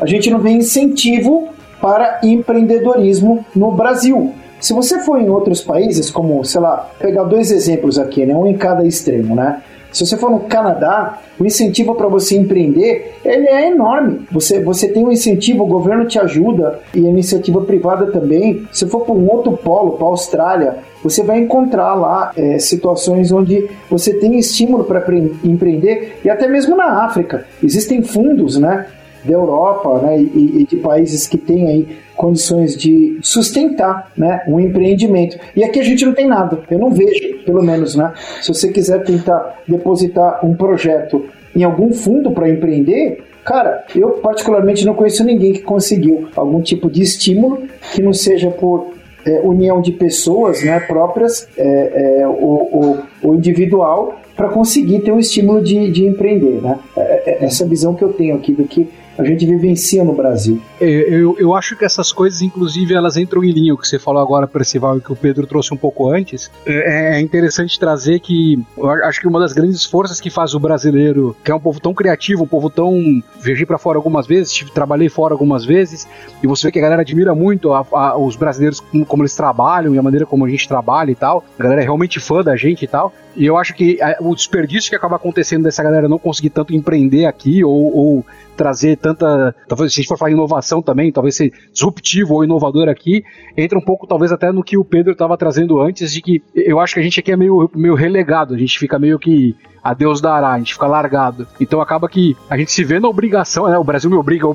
A 0.00 0.06
gente 0.06 0.30
não 0.30 0.38
vê 0.38 0.50
incentivo 0.50 1.48
para 1.80 2.20
empreendedorismo 2.22 3.44
no 3.54 3.72
Brasil. 3.72 4.32
Se 4.60 4.72
você 4.72 5.00
for 5.00 5.20
em 5.20 5.28
outros 5.28 5.60
países, 5.60 6.10
como, 6.10 6.44
sei 6.44 6.60
lá, 6.60 6.88
pegar 6.98 7.24
dois 7.24 7.50
exemplos 7.50 7.98
aqui, 7.98 8.24
né, 8.24 8.34
um 8.34 8.46
em 8.46 8.56
cada 8.56 8.86
extremo, 8.86 9.34
né? 9.34 9.60
Se 9.92 10.06
você 10.06 10.16
for 10.16 10.30
no 10.30 10.40
Canadá, 10.40 11.20
o 11.38 11.44
incentivo 11.44 11.94
para 11.94 12.08
você 12.08 12.36
empreender 12.36 13.14
ele 13.24 13.46
é 13.48 13.68
enorme. 13.68 14.26
Você, 14.30 14.62
você 14.62 14.88
tem 14.88 15.04
um 15.04 15.12
incentivo, 15.12 15.64
o 15.64 15.66
governo 15.66 16.06
te 16.06 16.18
ajuda 16.18 16.80
e 16.94 17.06
a 17.06 17.10
iniciativa 17.10 17.60
privada 17.60 18.06
também. 18.06 18.66
Se 18.72 18.86
for 18.86 19.04
para 19.04 19.14
um 19.14 19.28
outro 19.28 19.52
polo, 19.52 19.92
para 19.92 20.06
a 20.06 20.10
Austrália, 20.10 20.78
você 21.02 21.22
vai 21.22 21.38
encontrar 21.38 21.94
lá 21.94 22.32
é, 22.36 22.58
situações 22.58 23.32
onde 23.32 23.68
você 23.90 24.14
tem 24.14 24.38
estímulo 24.38 24.84
para 24.84 25.04
empreender 25.44 26.20
e 26.24 26.30
até 26.30 26.46
mesmo 26.48 26.76
na 26.76 27.04
África. 27.04 27.44
Existem 27.62 28.02
fundos, 28.02 28.58
né? 28.58 28.86
Da 29.24 29.32
Europa 29.32 29.98
né, 30.00 30.20
e, 30.20 30.62
e, 30.62 30.66
de 30.66 30.76
países 30.76 31.26
que 31.26 31.38
têm 31.38 31.68
aí 31.68 31.88
condições 32.16 32.76
de 32.76 33.18
sustentar 33.22 34.10
né, 34.16 34.42
um 34.46 34.60
empreendimento. 34.60 35.38
E 35.56 35.64
aqui 35.64 35.80
a 35.80 35.84
gente 35.84 36.04
não 36.04 36.12
tem 36.12 36.26
nada, 36.26 36.58
eu 36.70 36.78
não 36.78 36.90
vejo, 36.90 37.44
pelo 37.44 37.62
menos. 37.62 37.94
Né? 37.94 38.12
Se 38.40 38.52
você 38.52 38.68
quiser 38.68 39.02
tentar 39.04 39.62
depositar 39.66 40.44
um 40.44 40.54
projeto 40.54 41.26
em 41.54 41.64
algum 41.64 41.92
fundo 41.92 42.30
para 42.30 42.48
empreender, 42.48 43.22
cara, 43.44 43.84
eu 43.94 44.10
particularmente 44.12 44.84
não 44.84 44.94
conheço 44.94 45.24
ninguém 45.24 45.52
que 45.52 45.62
conseguiu 45.62 46.28
algum 46.36 46.60
tipo 46.60 46.90
de 46.90 47.02
estímulo 47.02 47.62
que 47.92 48.02
não 48.02 48.12
seja 48.12 48.50
por 48.50 48.92
é, 49.24 49.40
união 49.40 49.80
de 49.80 49.92
pessoas 49.92 50.62
né, 50.64 50.80
próprias 50.80 51.48
é, 51.56 52.20
é, 52.20 52.28
ou, 52.28 52.98
ou, 53.22 53.34
individual 53.34 54.20
para 54.36 54.48
conseguir 54.48 55.00
ter 55.00 55.12
um 55.12 55.18
estímulo 55.18 55.62
de, 55.62 55.90
de 55.90 56.04
empreender. 56.04 56.60
Né? 56.60 56.78
É, 56.96 57.00
é, 57.02 57.44
essa 57.44 57.66
visão 57.66 57.94
que 57.94 58.02
eu 58.02 58.12
tenho 58.12 58.34
aqui 58.34 58.52
do 58.52 58.64
que 58.64 58.88
a 59.18 59.24
gente 59.24 59.44
vivencia 59.44 60.02
no 60.04 60.14
Brasil. 60.14 60.60
É, 60.80 60.86
eu, 60.86 61.36
eu 61.38 61.54
acho 61.54 61.76
que 61.76 61.84
essas 61.84 62.12
coisas, 62.12 62.40
inclusive, 62.42 62.94
elas 62.94 63.16
entram 63.16 63.44
em 63.44 63.50
linha, 63.50 63.74
o 63.74 63.78
que 63.78 63.86
você 63.86 63.98
falou 63.98 64.22
agora, 64.22 64.46
Percival, 64.46 64.98
e 64.98 65.00
que 65.00 65.12
o 65.12 65.16
Pedro 65.16 65.46
trouxe 65.46 65.72
um 65.72 65.76
pouco 65.76 66.10
antes. 66.10 66.50
É, 66.66 67.16
é 67.16 67.20
interessante 67.20 67.78
trazer 67.78 68.20
que 68.20 68.62
eu 68.76 68.90
acho 68.90 69.20
que 69.20 69.28
uma 69.28 69.38
das 69.38 69.52
grandes 69.52 69.84
forças 69.84 70.20
que 70.20 70.30
faz 70.30 70.54
o 70.54 70.60
brasileiro, 70.60 71.36
que 71.44 71.50
é 71.50 71.54
um 71.54 71.60
povo 71.60 71.80
tão 71.80 71.92
criativo, 71.94 72.44
um 72.44 72.48
povo 72.48 72.70
tão. 72.70 73.22
Viajei 73.40 73.66
para 73.66 73.78
fora 73.78 73.98
algumas 73.98 74.26
vezes, 74.26 74.64
trabalhei 74.74 75.08
fora 75.08 75.34
algumas 75.34 75.64
vezes, 75.64 76.06
e 76.42 76.46
você 76.46 76.68
vê 76.68 76.72
que 76.72 76.78
a 76.78 76.82
galera 76.82 77.02
admira 77.02 77.34
muito 77.34 77.72
a, 77.72 77.86
a, 77.92 78.16
os 78.16 78.36
brasileiros, 78.36 78.80
como, 78.80 79.04
como, 79.04 79.22
eles 79.22 79.34
trabalham 79.34 79.94
e 79.94 79.98
a 79.98 80.02
maneira 80.02 80.26
como 80.26 80.44
a 80.44 80.48
gente 80.48 80.66
trabalha 80.66 81.10
e 81.10 81.14
tal. 81.14 81.44
A 81.58 81.62
galera 81.62 81.82
é 81.82 81.84
realmente 81.84 82.18
fã 82.18 82.42
da 82.42 82.56
gente 82.56 82.84
e 82.84 82.88
tal. 82.88 83.12
E 83.36 83.46
eu 83.46 83.56
acho 83.56 83.74
que 83.74 84.00
a, 84.00 84.16
o 84.20 84.34
desperdício 84.34 84.90
que 84.90 84.96
acaba 84.96 85.16
acontecendo 85.16 85.64
dessa 85.64 85.82
galera 85.82 86.08
não 86.08 86.18
conseguir 86.18 86.50
tanto 86.50 86.74
empreender 86.74 87.26
aqui 87.26 87.64
ou, 87.64 87.96
ou 87.96 88.26
trazer 88.56 88.96
tanta. 88.96 89.54
Talvez 89.68 89.92
se 89.92 90.00
a 90.00 90.02
gente 90.02 90.08
for 90.08 90.18
falar 90.18 90.30
inovação 90.30 90.82
também, 90.82 91.12
talvez 91.12 91.36
ser 91.36 91.52
disruptivo 91.72 92.34
ou 92.34 92.44
inovador 92.44 92.88
aqui, 92.88 93.24
entra 93.56 93.78
um 93.78 93.82
pouco, 93.82 94.06
talvez, 94.06 94.32
até 94.32 94.52
no 94.52 94.62
que 94.62 94.76
o 94.76 94.84
Pedro 94.84 95.12
estava 95.12 95.36
trazendo 95.36 95.80
antes, 95.80 96.12
de 96.12 96.20
que 96.20 96.42
eu 96.54 96.78
acho 96.80 96.94
que 96.94 97.00
a 97.00 97.02
gente 97.02 97.20
aqui 97.20 97.32
é 97.32 97.36
meio, 97.36 97.70
meio 97.74 97.94
relegado, 97.94 98.54
a 98.54 98.58
gente 98.58 98.78
fica 98.78 98.98
meio 98.98 99.18
que 99.18 99.54
a 99.82 99.94
Deus 99.94 100.20
dará, 100.20 100.52
a 100.52 100.58
gente 100.58 100.74
fica 100.74 100.86
largado. 100.86 101.46
Então 101.60 101.80
acaba 101.80 102.08
que 102.08 102.36
a 102.48 102.56
gente 102.56 102.70
se 102.70 102.84
vê 102.84 103.00
na 103.00 103.08
obrigação, 103.08 103.68
né? 103.68 103.76
O 103.76 103.84
Brasil 103.84 104.08
me 104.08 104.16
obriga 104.16 104.46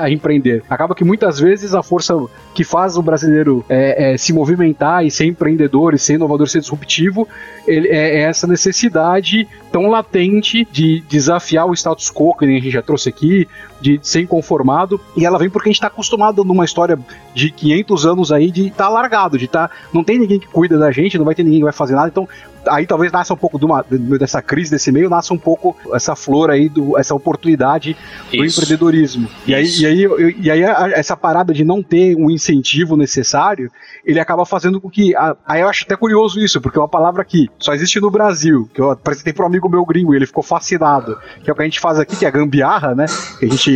a 0.00 0.10
empreender. 0.10 0.62
Acaba 0.70 0.94
que 0.94 1.04
muitas 1.04 1.40
vezes 1.40 1.74
a 1.74 1.82
força 1.82 2.14
que 2.54 2.62
faz 2.62 2.96
o 2.96 3.02
brasileiro 3.02 3.64
é, 3.68 4.12
é, 4.12 4.16
se 4.16 4.32
movimentar 4.32 5.04
e 5.04 5.10
ser 5.10 5.26
empreendedor 5.26 5.94
e 5.94 5.98
ser 5.98 6.14
inovador, 6.14 6.48
ser 6.48 6.60
disruptivo, 6.60 7.26
ele, 7.66 7.88
é, 7.88 8.18
é, 8.18 8.20
essa 8.22 8.46
necessidade 8.46 9.48
tão 9.72 9.88
latente 9.88 10.66
de 10.70 11.02
desafiar 11.08 11.66
o 11.66 11.74
status 11.74 12.10
quo, 12.10 12.34
que 12.36 12.44
a 12.44 12.48
gente 12.48 12.70
já 12.70 12.82
trouxe 12.82 13.08
aqui, 13.08 13.48
de 13.80 13.98
ser 14.02 14.20
inconformado, 14.20 15.00
e 15.16 15.24
ela 15.24 15.38
vem 15.38 15.50
porque 15.50 15.68
a 15.68 15.70
gente 15.70 15.76
está 15.76 15.88
acostumado 15.88 16.44
numa 16.44 16.64
história 16.64 16.98
de 17.34 17.50
500 17.50 18.06
anos 18.06 18.32
aí 18.32 18.50
de 18.50 18.68
estar 18.68 18.84
tá 18.84 18.90
largado, 18.90 19.38
de 19.38 19.44
estar. 19.44 19.68
Tá, 19.68 19.74
não 19.92 20.02
tem 20.04 20.18
ninguém 20.18 20.38
que 20.38 20.46
cuida 20.46 20.78
da 20.78 20.90
gente, 20.90 21.18
não 21.18 21.24
vai 21.24 21.34
ter 21.34 21.42
ninguém 21.42 21.60
que 21.60 21.64
vai 21.64 21.72
fazer 21.72 21.94
nada, 21.94 22.08
então 22.08 22.28
aí 22.66 22.86
talvez 22.86 23.12
nasça 23.12 23.34
um 23.34 23.36
pouco 23.36 23.58
de 23.58 23.64
uma, 23.64 23.84
dessa 24.18 24.40
crise 24.42 24.70
desse 24.70 24.90
meio, 24.90 25.10
nasça 25.10 25.32
um 25.32 25.38
pouco 25.38 25.76
essa 25.92 26.14
flor 26.14 26.50
aí, 26.50 26.68
do, 26.68 26.98
essa 26.98 27.14
oportunidade 27.14 27.96
do 28.30 28.44
Isso. 28.44 28.60
empreendedorismo. 28.60 29.28
E 29.46 29.54
aí, 29.54 29.66
e 29.78 29.86
aí, 29.86 30.34
e 30.40 30.50
aí 30.50 30.62
essa 30.94 31.16
parada 31.16 31.52
de 31.52 31.64
não 31.64 31.82
ter 31.82 32.16
um 32.16 32.30
incentivo 32.30 32.96
necessário, 32.96 33.70
ele 34.04 34.20
acaba 34.20 34.44
fazendo 34.44 34.80
com 34.80 34.90
que. 34.90 35.14
Aí 35.46 35.60
eu 35.60 35.68
acho 35.68 35.84
até 35.84 35.96
curioso 35.96 36.40
isso, 36.40 36.60
porque 36.60 36.78
é 36.78 36.80
uma 36.80 36.88
palavra 36.88 37.24
que 37.24 37.48
só 37.58 37.74
existe 37.74 38.00
no 38.00 38.10
Brasil, 38.10 38.68
que 38.72 38.80
eu 38.80 38.90
apresentei 38.90 39.32
para 39.32 39.44
um 39.44 39.48
amigo 39.48 39.68
meu 39.68 39.84
gringo 39.84 40.14
e 40.14 40.16
ele 40.16 40.26
ficou 40.26 40.42
fascinado, 40.42 41.18
que 41.42 41.50
é 41.50 41.52
o 41.52 41.56
que 41.56 41.62
a 41.62 41.64
gente 41.64 41.80
faz 41.80 41.98
aqui, 41.98 42.16
que 42.16 42.24
é 42.24 42.28
a 42.28 42.32
gambiarra, 42.32 42.94
né? 42.94 43.06
Que 43.38 43.46
a 43.46 43.48
gente. 43.48 43.67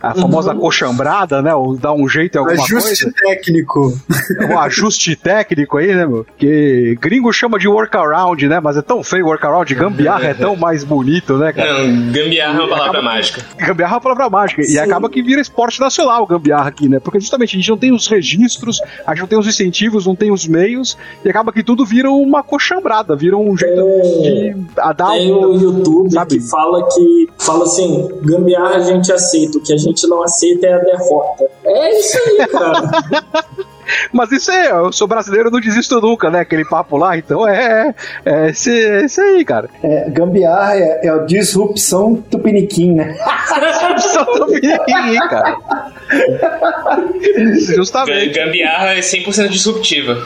A 0.00 0.14
famosa 0.14 0.52
uhum. 0.52 0.60
cochambrada, 0.60 1.42
né? 1.42 1.54
Ou 1.54 1.76
dar 1.76 1.92
um 1.92 2.08
jeito 2.08 2.36
em 2.36 2.38
alguma 2.38 2.64
ajuste 2.64 3.04
coisa. 3.04 3.12
técnico. 3.24 3.98
Um 4.50 4.58
ajuste 4.58 5.16
técnico 5.16 5.78
aí, 5.78 5.94
né, 5.94 6.06
meu? 6.06 6.26
Que 6.38 6.96
gringo 7.00 7.32
chama 7.32 7.58
de 7.58 7.68
workaround, 7.68 8.48
né? 8.48 8.60
Mas 8.60 8.76
é 8.76 8.82
tão 8.82 9.02
feio 9.02 9.26
workaround, 9.26 9.74
gambiarra 9.74 10.28
é 10.28 10.34
tão 10.34 10.56
mais 10.56 10.84
bonito, 10.84 11.36
né, 11.38 11.52
cara? 11.52 11.86
Não, 11.86 12.12
gambiarra 12.12 12.58
é 12.58 12.62
uma 12.62 12.68
palavra 12.68 13.02
mágica. 13.02 13.44
Gambiarra 13.58 13.92
é 13.92 13.96
uma 13.96 14.00
palavra 14.00 14.30
mágica. 14.30 14.62
Sim. 14.62 14.74
E 14.74 14.78
acaba 14.78 15.08
que 15.08 15.22
vira 15.22 15.40
esporte 15.40 15.80
nacional 15.80 16.26
gambiarra 16.26 16.68
aqui, 16.68 16.88
né? 16.88 16.98
Porque 17.00 17.20
justamente 17.20 17.56
a 17.56 17.58
gente 17.58 17.70
não 17.70 17.78
tem 17.78 17.92
os 17.92 18.06
registros, 18.06 18.80
a 19.06 19.12
gente 19.12 19.22
não 19.22 19.28
tem 19.28 19.38
os 19.38 19.46
incentivos, 19.46 20.06
não 20.06 20.14
tem 20.14 20.30
os 20.30 20.46
meios, 20.46 20.96
e 21.24 21.28
acaba 21.28 21.52
que 21.52 21.62
tudo 21.62 21.84
vira 21.84 22.10
uma 22.10 22.42
cochambrada, 22.42 23.16
vira 23.16 23.36
um 23.36 23.56
jeito 23.56 23.82
de 24.22 24.56
a 24.78 24.92
dar 24.92 25.10
Tem 25.10 25.32
um 25.32 25.60
YouTube 25.60 26.12
sabe? 26.12 26.38
que 26.38 26.40
fala 26.48 26.88
que 26.88 27.28
fala 27.38 27.64
assim, 27.64 28.08
gambiarra 28.22 28.76
a 28.76 28.80
gente 28.80 29.12
aceita, 29.30 29.58
o 29.58 29.60
que 29.60 29.72
a 29.72 29.76
gente 29.76 30.06
não 30.08 30.22
aceita 30.22 30.66
é 30.66 30.74
a 30.74 30.78
derrota. 30.78 31.44
É 31.64 31.98
isso 31.98 32.18
aí, 32.18 32.46
cara. 32.48 32.90
Mas 34.12 34.30
isso 34.30 34.52
é, 34.52 34.70
eu 34.70 34.92
sou 34.92 35.08
brasileiro, 35.08 35.50
não 35.50 35.60
desisto 35.60 36.00
nunca, 36.00 36.30
né? 36.30 36.40
Aquele 36.40 36.64
papo 36.64 36.96
lá, 36.96 37.16
então 37.16 37.46
é, 37.46 37.92
é, 38.24 38.50
esse, 38.50 38.70
é 38.70 39.04
esse 39.04 39.20
aí, 39.20 39.44
cara. 39.44 39.68
É, 39.82 40.08
gambiarra 40.10 40.76
é, 40.76 41.06
é 41.06 41.08
a 41.08 41.18
disrupção 41.18 42.14
tupiniquim, 42.14 42.94
né? 42.94 43.16
disrupção 43.96 44.24
tupiniquim, 44.26 45.18
cara. 45.28 45.58
Justamente. 47.74 48.38
Gambiarra 48.38 48.94
é 48.94 49.00
100% 49.00 49.48
disruptiva. 49.48 50.24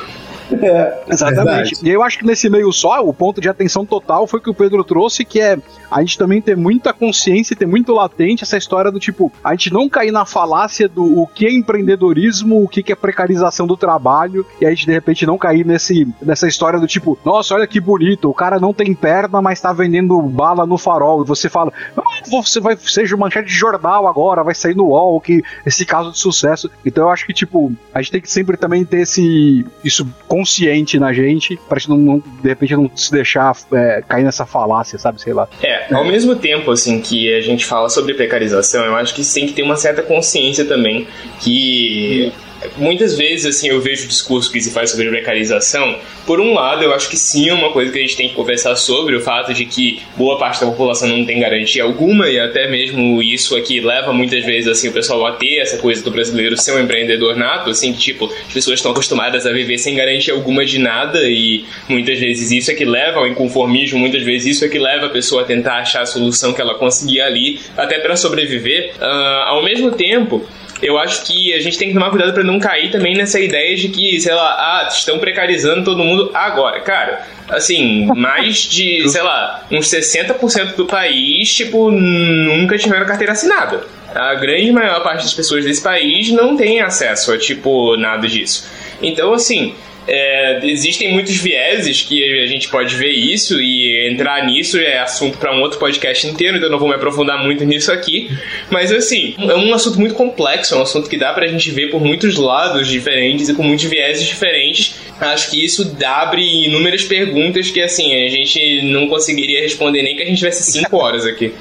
É, 0.53 1.03
Exatamente. 1.09 1.45
Verdade. 1.45 1.79
E 1.83 1.91
eu 1.91 2.03
acho 2.03 2.19
que 2.19 2.27
nesse 2.27 2.49
meio 2.49 2.73
só, 2.73 3.03
o 3.05 3.13
ponto 3.13 3.41
de 3.41 3.49
atenção 3.49 3.85
total 3.85 4.27
foi 4.27 4.41
que 4.41 4.51
o 4.51 4.55
Pedro 4.55 4.85
trouxe, 4.85 5.25
que 5.25 5.41
é 5.41 5.59
a 5.91 6.01
gente 6.01 6.19
também 6.19 6.41
ter 6.41 6.57
muita 6.57 6.93
consciência, 6.93 7.57
ter 7.57 7.67
muito 7.67 7.93
latente 7.93 8.45
essa 8.45 8.57
história 8.57 8.91
do 8.91 8.99
tipo, 8.99 9.33
a 9.43 9.53
gente 9.53 9.73
não 9.73 9.89
cair 9.89 10.11
na 10.11 10.25
falácia 10.25 10.89
do 10.89 11.05
o 11.21 11.27
que 11.27 11.47
é 11.47 11.53
empreendedorismo, 11.53 12.63
o 12.63 12.69
que 12.69 12.93
é 12.93 12.97
precarização 12.97 13.67
do 13.67 13.77
trabalho, 13.77 14.45
e 14.61 14.67
a 14.67 14.71
gente 14.71 14.87
de 14.87 14.93
repente 14.93 15.27
não 15.27 15.39
cair 15.39 15.65
nesse, 15.65 16.07
nessa 16.21 16.49
história 16.49 16.81
do 16.81 16.87
tipo, 16.87 17.19
nossa, 17.25 17.55
olha 17.55 17.67
que 17.67 17.81
bonito, 17.81 18.29
o 18.29 18.35
cara 18.35 18.59
não 18.59 18.75
tem 18.75 18.95
perna, 18.95 19.41
mas 19.41 19.61
tá 19.61 19.73
vendendo 19.73 20.21
bala 20.23 20.67
no 20.67 20.77
farol, 20.77 21.23
e 21.23 21.27
você 21.27 21.49
fala, 21.49 21.73
ah, 21.97 22.03
você 22.31 22.61
vai 22.61 22.77
seja 22.77 23.17
manchete 23.17 23.49
de 23.49 23.55
jornal 23.55 24.07
agora, 24.07 24.43
vai 24.43 24.55
sair 24.55 24.75
no 24.75 24.89
UOL, 24.89 25.21
que 25.21 25.43
esse 25.65 25.85
caso 25.85 26.13
de 26.13 26.19
sucesso. 26.19 26.71
Então 26.85 27.05
eu 27.05 27.11
acho 27.11 27.27
que, 27.27 27.33
tipo, 27.33 27.73
a 27.93 28.01
gente 28.01 28.13
tem 28.13 28.21
que 28.21 28.31
sempre 28.31 28.57
também 28.57 28.85
ter 28.85 29.01
esse 29.01 29.65
isso 29.83 30.07
consciente 30.35 30.99
na 30.99 31.13
gente, 31.13 31.57
pra 31.69 31.79
gente 31.79 31.91
não, 31.91 31.97
não 31.97 32.19
de 32.19 32.49
repente 32.49 32.75
não 32.75 32.91
se 32.93 33.13
deixar 33.13 33.57
é, 33.73 34.03
cair 34.09 34.25
nessa 34.25 34.45
falácia, 34.45 34.99
sabe? 34.99 35.21
Sei 35.21 35.33
lá. 35.33 35.49
É, 35.63 35.95
ao 35.95 36.05
mesmo 36.05 36.35
tempo, 36.35 36.73
assim, 36.73 37.01
que 37.01 37.33
a 37.33 37.41
gente 37.41 37.65
fala 37.65 37.89
sobre 37.89 38.15
precarização, 38.15 38.85
eu 38.85 38.97
acho 38.97 39.15
que 39.15 39.25
tem 39.25 39.47
que 39.47 39.53
ter 39.53 39.63
uma 39.63 39.77
certa 39.77 40.03
consciência 40.03 40.65
também 40.65 41.07
que 41.41 42.33
muitas 42.77 43.17
vezes 43.17 43.47
assim 43.47 43.69
eu 43.69 43.81
vejo 43.81 44.05
o 44.05 44.09
discurso 44.09 44.51
que 44.51 44.61
se 44.61 44.71
faz 44.71 44.91
sobre 44.91 45.09
precarização. 45.09 45.99
Por 46.27 46.41
um 46.41 46.55
lado, 46.55 46.83
eu 46.83 46.95
acho 46.95 47.09
que 47.09 47.17
sim 47.17 47.49
é 47.49 47.55
uma 47.55 47.71
coisa 47.71 47.93
que 47.93 47.99
a 47.99 48.03
gente 48.03 48.17
tem 48.17 48.29
que 48.29 48.35
conversar 48.35 48.77
sobre 48.77 49.17
o 49.17 49.21
fato 49.21 49.53
de 49.53 49.65
que 49.65 50.03
boa 50.17 50.39
parte 50.39 50.61
da 50.61 50.67
população 50.67 51.09
não 51.09 51.25
tem 51.25 51.41
garantia 51.41 51.83
alguma 51.83 52.29
e 52.29 52.39
até 52.39 52.69
mesmo 52.69 53.23
isso 53.23 53.57
aqui 53.57 53.81
leva 53.81 54.13
muitas 54.13 54.45
vezes 54.45 54.69
assim 54.69 54.89
o 54.89 54.93
pessoal 54.93 55.27
a 55.27 55.33
ter 55.33 55.59
essa 55.59 55.79
coisa 55.79 56.03
do 56.03 56.11
brasileiro 56.11 56.57
ser 56.57 56.73
um 56.73 56.81
empreendedor 56.81 57.37
nato, 57.37 57.71
assim, 57.71 57.93
tipo, 57.93 58.27
as 58.27 58.53
pessoas 58.53 58.79
estão 58.79 58.93
acostumadas 58.93 59.47
a 59.47 59.53
viver 59.53 59.79
sem 59.79 59.95
garantia 59.95 60.35
alguma 60.35 60.65
de 60.65 60.79
nada 60.79 61.29
e 61.29 61.65
muitas 61.89 62.19
vezes 62.19 62.51
isso 62.51 62.71
é 62.71 62.75
que 62.75 62.85
leva 62.85 63.21
ao 63.21 63.27
inconformismo, 63.27 63.99
muitas 63.99 64.23
vezes 64.23 64.57
isso 64.57 64.65
é 64.65 64.69
que 64.69 64.79
leva 64.79 65.07
a 65.07 65.11
pessoa 65.11 65.43
a 65.43 65.45
tentar 65.45 65.79
achar 65.79 66.03
a 66.03 66.07
solução 66.07 66.53
que 66.53 66.61
ela 66.61 66.75
conseguia 66.75 67.27
ali 67.27 67.61
até 67.77 67.99
para 67.99 68.17
sobreviver. 68.17 68.93
Uh, 68.99 69.05
ao 69.47 69.63
mesmo 69.63 69.93
tempo, 69.93 70.47
eu 70.83 70.99
acho 70.99 71.25
que 71.25 71.55
a 71.55 71.61
gente 71.61 71.79
tem 71.79 71.89
que 71.89 71.95
tomar 71.95 72.11
cuidado 72.11 72.33
para 72.33 72.45
não 72.45 72.59
cair 72.59 72.91
também 72.91 73.15
nessa 73.17 73.41
ideia 73.41 73.77
de 73.77 73.89
que, 73.89 74.21
sei 74.21 74.35
lá, 74.35 74.55
ah, 74.59 74.89
estão 74.89 75.19
precarizando 75.19 75.85
todo 75.85 76.03
mundo 76.03 76.31
agora. 76.35 76.81
Cara, 76.81 77.27
assim, 77.49 78.07
mais 78.15 78.57
de, 78.59 79.07
sei 79.09 79.23
lá, 79.23 79.67
uns 79.71 79.87
60% 79.87 80.75
do 80.75 80.87
país, 80.87 81.55
tipo, 81.55 81.91
nunca 81.91 82.77
tiveram 82.77 83.07
carteira 83.07 83.33
assinada. 83.33 83.87
A 84.15 84.35
grande 84.35 84.71
maior 84.71 85.03
parte 85.03 85.23
das 85.23 85.35
pessoas 85.35 85.65
desse 85.65 85.83
país 85.83 86.31
não 86.31 86.57
tem 86.57 86.81
acesso 86.81 87.33
a, 87.33 87.39
tipo, 87.39 87.97
nada 87.97 88.29
disso. 88.29 88.69
Então, 89.03 89.33
assim, 89.33 89.75
é, 90.07 90.61
existem 90.65 91.13
muitos 91.13 91.37
vieses 91.37 92.03
que 92.03 92.43
a 92.43 92.47
gente 92.47 92.69
pode 92.69 92.95
ver 92.95 93.11
isso 93.11 93.61
e 93.61 94.11
entrar 94.11 94.45
nisso 94.45 94.79
é 94.79 94.99
assunto 94.99 95.39
para 95.39 95.55
um 95.55 95.61
outro 95.61 95.79
podcast 95.79 96.27
inteiro, 96.27 96.59
então 96.59 96.71
não 96.71 96.79
vou 96.79 96.89
me 96.89 96.95
aprofundar 96.95 97.43
muito 97.43 97.65
nisso 97.65 97.91
aqui. 97.91 98.31
Mas 98.71 98.93
assim, 98.93 99.35
é 99.39 99.57
um 99.57 99.73
assunto 99.73 99.99
muito 99.99 100.15
complexo, 100.15 100.75
é 100.75 100.79
um 100.79 100.83
assunto 100.83 101.09
que 101.09 101.17
dá 101.17 101.33
pra 101.33 101.47
gente 101.47 101.71
ver 101.71 101.91
por 101.91 102.01
muitos 102.01 102.37
lados 102.37 102.89
diferentes 102.89 103.49
e 103.49 103.55
com 103.55 103.63
muitos 103.63 103.85
vieses 103.87 104.27
diferentes. 104.27 104.95
Acho 105.21 105.51
que 105.51 105.65
isso 105.65 105.97
abre 106.05 106.67
inúmeras 106.67 107.05
perguntas 107.05 107.71
que 107.71 107.81
assim, 107.81 108.25
a 108.25 108.29
gente 108.29 108.83
não 108.93 109.09
conseguiria 109.09 109.61
responder 109.61 110.03
nem 110.03 110.17
que 110.17 110.23
a 110.23 110.27
gente 110.27 110.39
tivesse 110.39 110.71
cinco 110.71 110.97
horas 110.97 111.25
aqui. 111.25 111.53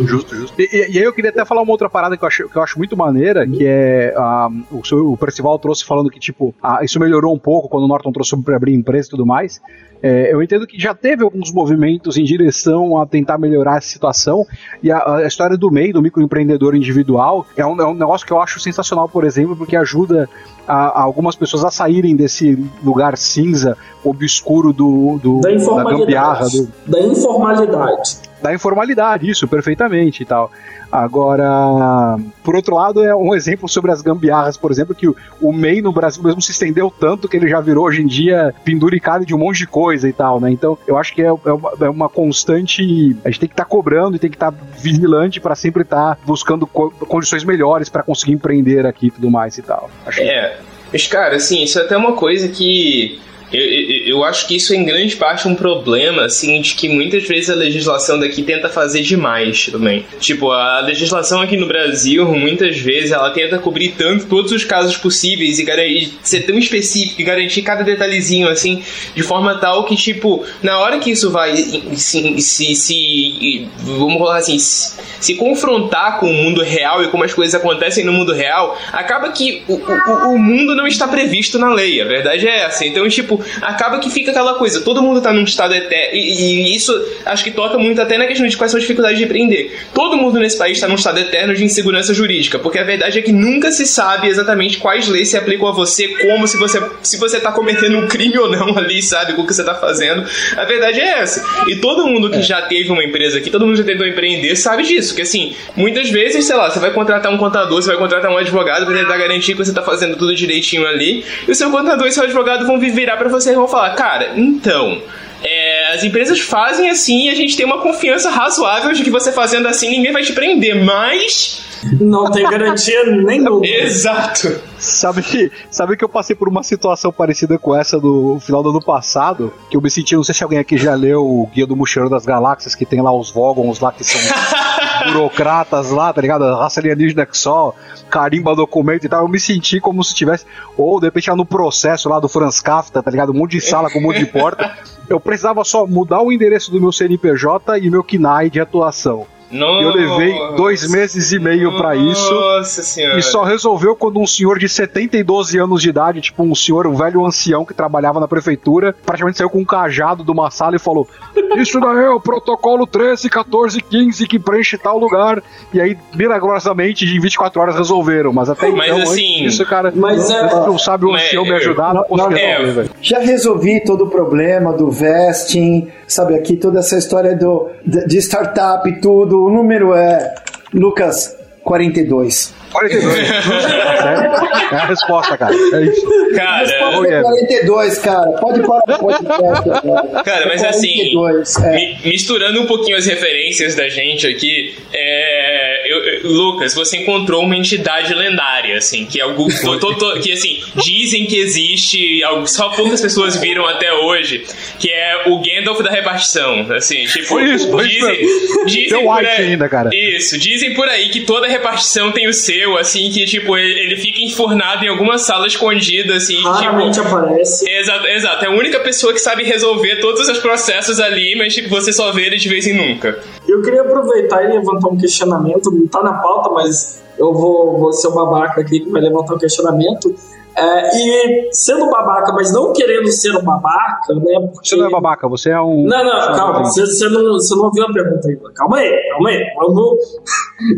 Justo, 0.00 0.34
justo. 0.34 0.60
E, 0.60 0.68
e, 0.72 0.98
aí 0.98 1.04
eu 1.04 1.12
queria 1.12 1.30
até 1.30 1.44
falar 1.44 1.62
uma 1.62 1.72
outra 1.72 1.88
parada 1.90 2.16
que 2.16 2.22
eu 2.22 2.28
acho, 2.28 2.48
que 2.48 2.56
eu 2.56 2.62
acho 2.62 2.78
muito 2.78 2.96
maneira, 2.96 3.46
que 3.46 3.66
é 3.66 4.14
uh, 4.16 4.64
o, 4.70 5.12
o 5.12 5.16
Percival 5.16 5.58
trouxe 5.58 5.84
falando 5.84 6.10
que, 6.10 6.20
tipo, 6.20 6.54
uh, 6.62 6.84
isso 6.84 7.00
melhorou 7.00 7.34
um 7.34 7.38
pouco 7.38 7.68
quando 7.68 7.84
o 7.84 7.88
Norton 7.88 8.12
trouxe 8.12 8.40
para 8.42 8.56
abrir 8.56 8.74
empresa 8.74 9.08
e 9.08 9.10
tudo 9.10 9.26
mais. 9.26 9.60
É, 10.02 10.32
eu 10.32 10.42
entendo 10.42 10.66
que 10.66 10.80
já 10.80 10.94
teve 10.94 11.24
alguns 11.24 11.52
movimentos 11.52 12.16
em 12.16 12.24
direção 12.24 12.98
a 13.00 13.06
tentar 13.06 13.38
melhorar 13.38 13.78
essa 13.78 13.88
situação, 13.88 14.46
e 14.82 14.90
a, 14.90 15.16
a 15.16 15.26
história 15.26 15.56
do 15.56 15.70
MEI, 15.70 15.92
do 15.92 16.00
microempreendedor 16.00 16.74
individual, 16.74 17.46
é 17.56 17.66
um, 17.66 17.80
é 17.80 17.86
um, 17.86 17.94
negócio 17.94 18.26
que 18.26 18.32
eu 18.32 18.40
acho 18.40 18.60
sensacional, 18.60 19.08
por 19.08 19.24
exemplo, 19.24 19.56
porque 19.56 19.76
ajuda 19.76 20.28
a, 20.66 21.00
a 21.00 21.02
algumas 21.02 21.34
pessoas 21.34 21.64
a 21.64 21.70
saírem 21.70 22.14
desse 22.14 22.56
lugar 22.82 23.16
cinza, 23.16 23.76
obscuro 24.04 24.72
do, 24.72 25.18
do 25.18 25.40
da, 25.40 25.50
da 25.50 25.90
gambiarra. 25.90 26.46
Do, 26.48 26.68
da 26.86 27.00
informalidade 27.00 28.27
da 28.42 28.54
informalidade, 28.54 29.28
isso, 29.28 29.46
perfeitamente 29.46 30.22
e 30.22 30.26
tal. 30.26 30.50
Agora, 30.90 32.16
por 32.42 32.56
outro 32.56 32.74
lado, 32.74 33.04
é 33.04 33.14
um 33.14 33.34
exemplo 33.34 33.68
sobre 33.68 33.90
as 33.90 34.00
gambiarras, 34.00 34.56
por 34.56 34.70
exemplo, 34.70 34.94
que 34.94 35.06
o, 35.06 35.52
MEI 35.52 35.82
no 35.82 35.92
Brasil 35.92 36.22
mesmo 36.22 36.40
se 36.40 36.50
estendeu 36.50 36.90
tanto 36.90 37.28
que 37.28 37.36
ele 37.36 37.46
já 37.46 37.60
virou 37.60 37.86
hoje 37.86 38.00
em 38.00 38.06
dia 38.06 38.54
penduricado 38.64 39.26
de 39.26 39.34
um 39.34 39.38
monte 39.38 39.58
de 39.58 39.66
coisa 39.66 40.08
e 40.08 40.12
tal, 40.12 40.40
né? 40.40 40.50
Então, 40.50 40.78
eu 40.86 40.96
acho 40.96 41.14
que 41.14 41.20
é, 41.20 41.26
é, 41.26 41.30
uma, 41.30 41.72
é 41.80 41.88
uma, 41.90 42.08
constante. 42.08 43.14
A 43.22 43.28
gente 43.28 43.40
tem 43.40 43.48
que 43.48 43.52
estar 43.52 43.64
tá 43.64 43.68
cobrando 43.68 44.16
e 44.16 44.18
tem 44.18 44.30
que 44.30 44.36
estar 44.36 44.50
tá 44.50 44.58
vigilante 44.78 45.40
para 45.40 45.54
sempre 45.54 45.82
estar 45.82 46.16
tá 46.16 46.18
buscando 46.24 46.66
co 46.66 46.90
condições 46.90 47.44
melhores 47.44 47.90
para 47.90 48.02
conseguir 48.02 48.32
empreender 48.32 48.86
aqui 48.86 49.08
e 49.08 49.10
tudo 49.10 49.30
mais 49.30 49.58
e 49.58 49.62
tal. 49.62 49.90
Acho 50.06 50.20
é. 50.22 50.58
Mas, 50.90 51.06
cara, 51.06 51.36
assim, 51.36 51.62
isso 51.62 51.78
é 51.78 51.82
até 51.82 51.96
uma 51.96 52.14
coisa 52.14 52.48
que 52.48 53.20
eu, 53.52 53.60
eu, 53.60 53.97
eu, 54.08 54.24
acho 54.24 54.46
que 54.46 54.56
isso 54.56 54.72
é 54.72 54.76
em 54.76 54.84
grande 54.84 55.16
parte 55.16 55.46
um 55.48 55.54
problema, 55.54 56.24
assim, 56.24 56.60
de 56.60 56.74
que 56.74 56.88
muitas 56.88 57.24
vezes 57.24 57.50
a 57.50 57.54
legislação 57.54 58.18
daqui 58.18 58.42
tenta 58.42 58.68
fazer 58.68 59.02
demais 59.02 59.66
também. 59.66 60.04
Tipo, 60.20 60.50
a 60.50 60.80
legislação 60.80 61.40
aqui 61.40 61.56
no 61.56 61.66
Brasil, 61.66 62.24
muitas 62.32 62.78
vezes, 62.78 63.12
ela 63.12 63.30
tenta 63.30 63.58
cobrir 63.58 63.94
tanto 63.96 64.26
todos 64.26 64.52
os 64.52 64.64
casos 64.64 64.96
possíveis 64.96 65.58
e, 65.58 65.64
e 65.64 66.12
ser 66.22 66.40
tão 66.40 66.58
específico 66.58 67.20
e 67.20 67.24
garantir 67.24 67.62
cada 67.62 67.82
detalhezinho, 67.82 68.48
assim, 68.48 68.82
de 69.14 69.22
forma 69.22 69.56
tal 69.56 69.84
que, 69.84 69.96
tipo, 69.96 70.44
na 70.62 70.78
hora 70.78 70.98
que 70.98 71.10
isso 71.10 71.30
vai 71.30 71.56
se, 71.56 72.40
se, 72.40 72.74
se 72.74 73.68
vamos 73.78 74.18
falar 74.18 74.38
assim, 74.38 74.58
se, 74.58 74.96
se, 75.20 75.34
confrontar 75.34 76.18
com 76.18 76.30
o 76.30 76.34
mundo 76.34 76.62
real 76.62 77.02
e 77.02 77.08
como 77.08 77.24
as 77.24 77.34
coisas 77.34 77.54
acontecem 77.54 78.04
no 78.04 78.12
mundo 78.12 78.32
real, 78.32 78.78
acaba 78.92 79.30
que 79.30 79.62
o, 79.68 79.74
o, 79.74 80.34
o 80.34 80.38
mundo 80.38 80.74
não 80.74 80.86
está 80.86 81.06
previsto 81.06 81.58
na 81.58 81.72
lei. 81.72 82.00
A 82.00 82.04
verdade 82.04 82.46
é 82.46 82.60
essa. 82.64 82.84
Então, 82.86 83.08
tipo, 83.08 83.42
acaba 83.60 83.97
que 83.98 84.10
fica 84.10 84.30
aquela 84.30 84.54
coisa, 84.54 84.80
todo 84.80 85.02
mundo 85.02 85.20
tá 85.20 85.32
num 85.32 85.44
estado 85.44 85.74
eterno, 85.74 86.16
e, 86.16 86.70
e, 86.70 86.76
isso 86.76 86.92
acho 87.24 87.44
que 87.44 87.50
toca 87.50 87.78
muito 87.78 88.00
até 88.00 88.18
na 88.18 88.26
questão 88.26 88.46
de 88.46 88.56
quais 88.56 88.70
são 88.70 88.78
as 88.78 88.82
dificuldades 88.82 89.18
de 89.18 89.24
empreender. 89.24 89.78
Todo 89.94 90.16
mundo 90.16 90.38
nesse 90.38 90.58
país 90.58 90.78
está 90.78 90.88
num 90.88 90.96
estado 90.96 91.18
eterno 91.18 91.54
de 91.54 91.64
insegurança 91.64 92.12
jurídica, 92.12 92.58
porque 92.58 92.78
a 92.78 92.84
verdade 92.84 93.18
é 93.18 93.22
que 93.22 93.32
nunca 93.32 93.70
se 93.70 93.86
sabe 93.86 94.28
exatamente 94.28 94.78
quais 94.78 95.08
leis 95.08 95.28
se 95.28 95.36
aplicam 95.36 95.68
a 95.68 95.72
você, 95.72 96.08
como 96.08 96.46
se 96.46 96.56
você 96.56 96.82
se 97.02 97.16
você 97.16 97.40
tá 97.40 97.52
cometendo 97.52 97.98
um 97.98 98.08
crime 98.08 98.36
ou 98.38 98.50
não 98.50 98.76
ali, 98.76 99.00
sabe, 99.02 99.32
o 99.32 99.46
que 99.46 99.54
você 99.54 99.64
tá 99.64 99.74
fazendo. 99.74 100.24
A 100.56 100.64
verdade 100.64 101.00
é 101.00 101.20
essa. 101.20 101.44
E 101.68 101.76
todo 101.76 102.06
mundo 102.06 102.30
que 102.30 102.38
é. 102.38 102.42
já 102.42 102.62
teve 102.62 102.90
uma 102.90 103.04
empresa 103.04 103.38
aqui, 103.38 103.50
todo 103.50 103.66
mundo 103.66 103.76
já 103.76 103.84
tentou 103.84 104.06
empreender, 104.06 104.56
sabe 104.56 104.82
disso, 104.82 105.14
que 105.14 105.22
assim, 105.22 105.54
muitas 105.76 106.10
vezes, 106.10 106.44
sei 106.44 106.56
lá, 106.56 106.70
você 106.70 106.78
vai 106.78 106.92
contratar 106.92 107.32
um 107.32 107.38
contador, 107.38 107.80
você 107.80 107.88
vai 107.88 107.98
contratar 107.98 108.30
um 108.30 108.36
advogado 108.36 108.86
para 108.86 108.96
tentar 108.96 109.16
garantir 109.16 109.52
que 109.52 109.64
você 109.64 109.72
tá 109.72 109.82
fazendo 109.82 110.16
tudo 110.16 110.34
direitinho 110.34 110.86
ali, 110.86 111.24
e 111.46 111.50
o 111.50 111.54
seu 111.54 111.70
contador 111.70 112.06
e 112.06 112.12
seu 112.12 112.24
advogado 112.24 112.66
vão 112.66 112.78
vir 112.78 112.92
virar 112.92 113.16
para 113.16 113.28
para 113.28 113.40
vocês 113.40 113.54
vão 113.54 113.68
falar, 113.68 113.87
cara, 113.90 114.32
então. 114.36 115.02
É, 115.42 115.92
as 115.94 116.02
empresas 116.02 116.40
fazem 116.40 116.90
assim 116.90 117.26
e 117.26 117.30
a 117.30 117.34
gente 117.34 117.56
tem 117.56 117.64
uma 117.64 117.80
confiança 117.80 118.28
razoável 118.28 118.92
de 118.92 119.04
que 119.04 119.10
você 119.10 119.30
fazendo 119.30 119.68
assim 119.68 119.88
ninguém 119.88 120.12
vai 120.12 120.22
te 120.22 120.32
prender, 120.32 120.74
mas. 120.84 121.67
Não 122.00 122.30
tem 122.30 122.48
garantia 122.48 123.04
nenhuma. 123.04 123.64
Exato. 123.66 124.60
Sabe 124.78 125.22
que, 125.22 125.50
sabe 125.70 125.96
que 125.96 126.04
eu 126.04 126.08
passei 126.08 126.36
por 126.36 126.48
uma 126.48 126.62
situação 126.62 127.12
parecida 127.12 127.58
com 127.58 127.74
essa 127.74 127.98
do 127.98 128.38
final 128.40 128.62
do 128.62 128.70
ano 128.70 128.82
passado, 128.82 129.52
que 129.70 129.76
eu 129.76 129.80
me 129.80 129.90
senti, 129.90 130.14
não 130.14 130.24
sei 130.24 130.34
se 130.34 130.44
alguém 130.44 130.58
aqui 130.58 130.76
já 130.76 130.94
leu 130.94 131.24
o 131.24 131.46
Guia 131.52 131.66
do 131.66 131.76
Mochileiro 131.76 132.10
das 132.10 132.24
Galáxias, 132.24 132.74
que 132.74 132.86
tem 132.86 133.02
lá 133.02 133.12
os 133.12 133.30
Vogons 133.30 133.80
lá 133.80 133.92
que 133.92 134.04
são 134.04 134.20
burocratas 135.06 135.90
lá, 135.90 136.12
tá 136.12 136.20
ligado? 136.20 136.44
A 136.44 136.56
raça 136.56 136.80
alienígena 136.80 137.26
que 137.26 137.36
só 137.36 137.74
carimba 138.08 138.54
documento 138.54 139.04
e 139.04 139.08
tal. 139.08 139.22
Eu 139.22 139.28
me 139.28 139.40
senti 139.40 139.80
como 139.80 140.02
se 140.02 140.14
tivesse, 140.14 140.44
ou 140.76 141.00
de 141.00 141.06
repente 141.06 141.30
no 141.30 141.44
processo 141.44 142.08
lá 142.08 142.18
do 142.18 142.28
Franz 142.28 142.60
Kafka, 142.60 143.02
tá 143.02 143.10
ligado? 143.10 143.30
Um 143.32 143.36
monte 143.36 143.52
de 143.52 143.60
sala 143.60 143.90
com 143.90 143.98
um 143.98 144.02
monte 144.02 144.20
de 144.20 144.26
porta. 144.26 144.76
Eu 145.08 145.18
precisava 145.18 145.64
só 145.64 145.86
mudar 145.86 146.20
o 146.20 146.30
endereço 146.30 146.70
do 146.70 146.78
meu 146.78 146.92
CNPJ 146.92 147.78
e 147.78 147.90
meu 147.90 148.04
KNAI 148.04 148.50
de 148.50 148.60
atuação. 148.60 149.26
Nossa. 149.50 149.82
Eu 149.82 149.90
levei 149.94 150.56
dois 150.56 150.90
meses 150.90 151.32
e 151.32 151.38
meio 151.38 151.76
para 151.76 151.96
isso. 151.96 152.34
Nossa 152.34 152.82
senhora. 152.82 153.18
E 153.18 153.22
só 153.22 153.42
resolveu 153.42 153.96
quando 153.96 154.20
um 154.20 154.26
senhor 154.26 154.58
de 154.58 154.68
72 154.68 155.54
anos 155.54 155.82
de 155.82 155.88
idade, 155.88 156.20
tipo 156.20 156.42
um 156.42 156.54
senhor, 156.54 156.86
um 156.86 156.94
velho 156.94 157.24
ancião 157.24 157.64
que 157.64 157.72
trabalhava 157.72 158.20
na 158.20 158.28
prefeitura, 158.28 158.94
praticamente 159.04 159.38
saiu 159.38 159.48
com 159.48 159.60
um 159.60 159.64
cajado 159.64 160.22
de 160.22 160.30
uma 160.30 160.50
sala 160.50 160.76
e 160.76 160.78
falou: 160.78 161.08
Isso 161.56 161.80
daí 161.80 162.04
é 162.04 162.10
o 162.10 162.20
protocolo 162.20 162.86
13, 162.86 163.30
14, 163.30 163.80
15 163.80 164.26
que 164.26 164.38
preenche 164.38 164.76
tal 164.76 164.98
lugar. 164.98 165.42
E 165.72 165.80
aí, 165.80 165.96
milagrosamente, 166.14 167.04
em 167.04 167.20
24 167.20 167.60
horas 167.60 167.76
resolveram. 167.76 168.32
Mas 168.32 168.50
até 168.50 168.68
mas, 168.68 168.88
então, 168.88 169.02
assim, 169.02 169.44
isso, 169.44 169.64
cara, 169.64 169.92
mas, 169.94 170.30
é, 170.30 170.42
não 170.42 170.78
sabe 170.78 171.06
o 171.06 171.14
ancião 171.14 171.44
me 171.44 171.52
ajudar, 171.52 171.94
não, 171.94 172.04
não, 172.10 172.28
resolver, 172.28 172.90
Já 173.00 173.18
resolvi 173.18 173.82
todo 173.82 174.04
o 174.04 174.10
problema 174.10 174.72
do 174.72 174.90
vesting, 174.90 175.88
sabe, 176.06 176.34
aqui 176.34 176.56
toda 176.56 176.80
essa 176.80 176.96
história 176.96 177.34
do, 177.34 177.68
de 177.84 178.18
startup 178.18 178.88
e 178.88 179.00
tudo 179.00 179.37
o 179.44 179.50
número 179.50 179.94
é, 179.94 180.34
Lucas, 180.72 181.36
42. 181.64 182.54
42. 182.72 183.14
é 184.72 184.76
a 184.76 184.86
resposta, 184.86 185.36
cara. 185.38 185.54
É 185.54 185.84
isso. 185.84 186.06
Cara, 186.34 186.58
Resposta 186.66 187.08
é 187.14 187.22
42, 187.22 187.98
cara. 187.98 188.32
Pode 188.32 188.60
parar 188.62 188.82
o 188.88 188.98
podcast. 188.98 189.70
agora. 189.70 190.22
Cara, 190.24 190.46
mas 190.48 190.62
É 190.62 190.68
assim, 190.68 191.12
42, 191.14 191.56
é. 191.56 191.74
mi- 191.74 191.98
misturando 192.04 192.60
um 192.62 192.66
pouquinho 192.66 192.96
as 192.96 193.06
referências 193.06 193.74
da 193.74 193.88
gente 193.88 194.26
aqui, 194.26 194.74
é, 194.92 195.92
eu- 195.92 196.04
eu- 196.04 196.30
Lucas, 196.30 196.74
você 196.74 196.98
encontrou 196.98 197.42
uma 197.44 197.56
entidade 197.56 198.12
lendária, 198.14 198.76
assim, 198.76 199.06
que 199.06 199.20
é 199.20 199.24
algo 199.24 199.48
to- 199.62 199.78
to- 199.78 199.94
to- 199.94 200.20
que 200.20 200.32
assim 200.32 200.60
dizem 200.76 201.26
que 201.26 201.38
existe, 201.38 202.22
algo- 202.24 202.46
só 202.46 202.68
poucas 202.70 203.00
pessoas 203.00 203.36
viram 203.36 203.66
até 203.66 203.92
hoje, 203.92 204.44
que 204.78 204.90
é 204.90 205.22
o 205.26 205.40
Gandalf 205.42 205.80
da 205.82 205.90
repartição, 205.90 206.70
assim, 206.72 207.04
tipo, 207.06 207.26
Foi 207.26 207.44
isso, 207.44 207.70
foi 207.70 207.86
isso 207.86 208.06
dizem, 208.06 208.64
dizem 208.66 208.88
Tem 208.88 208.98
o 208.98 209.02
por 209.14 209.24
aí, 209.26 209.26
ainda, 209.48 209.68
cara. 209.68 209.90
Isso, 209.92 210.38
dizem 210.38 210.74
por 210.74 210.88
aí 210.88 211.08
que 211.08 211.20
toda 211.20 211.46
repartição 211.46 212.12
tem 212.12 212.28
o 212.28 212.32
seu, 212.34 212.57
assim, 212.78 213.10
que 213.10 213.24
tipo 213.24 213.56
ele, 213.56 213.80
ele 213.80 213.96
fica 213.96 214.20
enfurnado 214.20 214.84
em 214.84 214.88
alguma 214.88 215.18
sala 215.18 215.46
escondida, 215.46 216.14
assim, 216.14 216.42
Raramente 216.42 217.00
tipo 217.00 217.14
aparece. 217.14 217.68
Exato, 217.68 218.06
exato. 218.06 218.44
É 218.44 218.48
a 218.48 218.50
única 218.50 218.80
pessoa 218.80 219.12
que 219.12 219.18
sabe 219.18 219.44
resolver 219.44 219.96
todos 220.00 220.28
os 220.28 220.38
processos 220.38 221.00
ali, 221.00 221.36
mas 221.36 221.54
tipo, 221.54 221.68
você 221.68 221.92
só 221.92 222.12
vê 222.12 222.26
ele 222.26 222.36
de 222.36 222.48
vez 222.48 222.66
em 222.66 222.74
nunca. 222.74 223.18
Eu 223.46 223.62
queria 223.62 223.82
aproveitar 223.82 224.44
e 224.44 224.48
levantar 224.48 224.88
um 224.88 224.96
questionamento, 224.96 225.70
não 225.70 225.86
tá 225.86 226.02
na 226.02 226.14
pauta, 226.14 226.50
mas 226.50 227.02
eu 227.18 227.32
vou, 227.32 227.78
vou 227.78 227.92
ser 227.92 228.08
o 228.08 228.12
babaca 228.12 228.60
aqui 228.60 228.80
que 228.80 228.90
vai 228.90 229.02
levantar 229.02 229.34
um 229.34 229.38
questionamento. 229.38 230.14
É, 230.58 230.98
e 230.98 231.48
sendo 231.52 231.88
babaca, 231.88 232.32
mas 232.32 232.52
não 232.52 232.72
querendo 232.72 233.06
ser 233.12 233.30
um 233.36 233.42
babaca, 233.42 234.12
né? 234.14 234.40
Porque... 234.52 234.68
Você 234.68 234.76
não 234.76 234.86
é 234.86 234.90
babaca, 234.90 235.28
você 235.28 235.50
é 235.50 235.60
um. 235.60 235.84
Não, 235.84 236.04
não, 236.04 236.34
calma, 236.34 236.64
você, 236.64 236.84
você 236.84 237.08
não, 237.08 237.34
você 237.34 237.54
não 237.54 237.66
ouviu 237.66 237.84
a 237.84 237.92
pergunta 237.92 238.26
ainda. 238.26 238.50
Calma 238.54 238.78
aí, 238.78 239.08
calma 239.10 239.28
aí. 239.28 239.44
Vamos. 239.56 239.98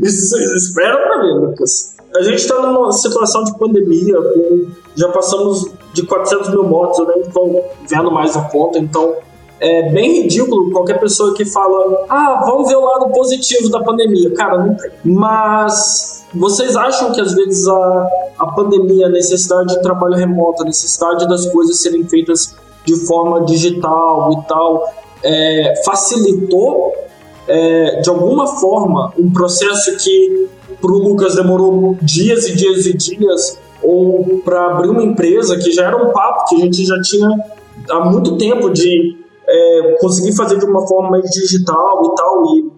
Isso, 0.05 0.37
espera 0.55 0.99
pra 0.99 1.23
ver, 1.23 1.33
Lucas. 1.33 1.97
A 2.15 2.23
gente 2.23 2.47
tá 2.47 2.61
numa 2.61 2.93
situação 2.93 3.43
de 3.45 3.57
pandemia, 3.57 4.17
já 4.97 5.09
passamos 5.09 5.71
de 5.95 6.03
400 6.03 6.51
mil 6.51 6.65
mortos, 6.65 6.99
eu 6.99 7.07
nem 7.07 7.23
tô 7.31 7.65
vendo 7.89 8.11
mais 8.11 8.37
a 8.37 8.43
conta, 8.43 8.79
então 8.79 9.15
é 9.61 9.91
bem 9.91 10.23
ridículo 10.23 10.71
qualquer 10.71 10.99
pessoa 10.99 11.35
que 11.35 11.45
fala, 11.45 12.07
ah, 12.09 12.43
vamos 12.47 12.69
ver 12.69 12.77
o 12.77 12.85
lado 12.85 13.11
positivo 13.11 13.69
da 13.69 13.81
pandemia. 13.81 14.33
Cara, 14.33 14.65
não 14.65 14.75
tem. 14.75 14.91
Mas 15.05 16.25
vocês 16.35 16.75
acham 16.77 17.13
que 17.13 17.21
às 17.21 17.35
vezes 17.35 17.69
a, 17.69 18.09
a 18.39 18.47
pandemia, 18.47 19.07
a 19.07 19.11
necessidade 19.11 19.75
de 19.75 19.83
trabalho 19.83 20.15
remoto, 20.15 20.63
a 20.63 20.67
necessidade 20.67 21.29
das 21.29 21.47
coisas 21.53 21.79
serem 21.79 22.05
feitas 22.05 22.57
de 22.87 22.97
forma 23.07 23.45
digital 23.45 24.33
e 24.33 24.49
tal, 24.49 24.95
é, 25.23 25.75
facilitou 25.85 26.95
é, 27.47 28.01
de 28.01 28.09
alguma 28.09 28.47
forma 28.47 29.13
um 29.19 29.31
processo 29.31 29.95
que 29.99 30.49
para 30.81 30.91
o 30.91 30.99
Lucas 30.99 31.35
demorou 31.35 31.99
dias 32.01 32.49
e 32.49 32.55
dias 32.55 32.87
e 32.87 32.97
dias, 32.97 33.59
ou 33.83 34.41
para 34.43 34.71
abrir 34.71 34.89
uma 34.89 35.03
empresa 35.03 35.59
que 35.59 35.71
já 35.71 35.87
era 35.87 35.97
um 35.97 36.13
papo 36.13 36.49
que 36.49 36.57
a 36.57 36.59
gente 36.61 36.87
já 36.87 36.99
tinha 37.03 37.29
há 37.91 38.05
muito 38.09 38.39
tempo 38.39 38.71
de 38.71 39.20
é, 39.51 39.97
conseguir 40.01 40.35
fazer 40.37 40.59
de 40.59 40.65
uma 40.65 40.87
forma 40.87 41.11
mais 41.11 41.29
digital 41.31 42.03
e 42.05 42.15
tal, 42.15 42.45
e 42.47 42.71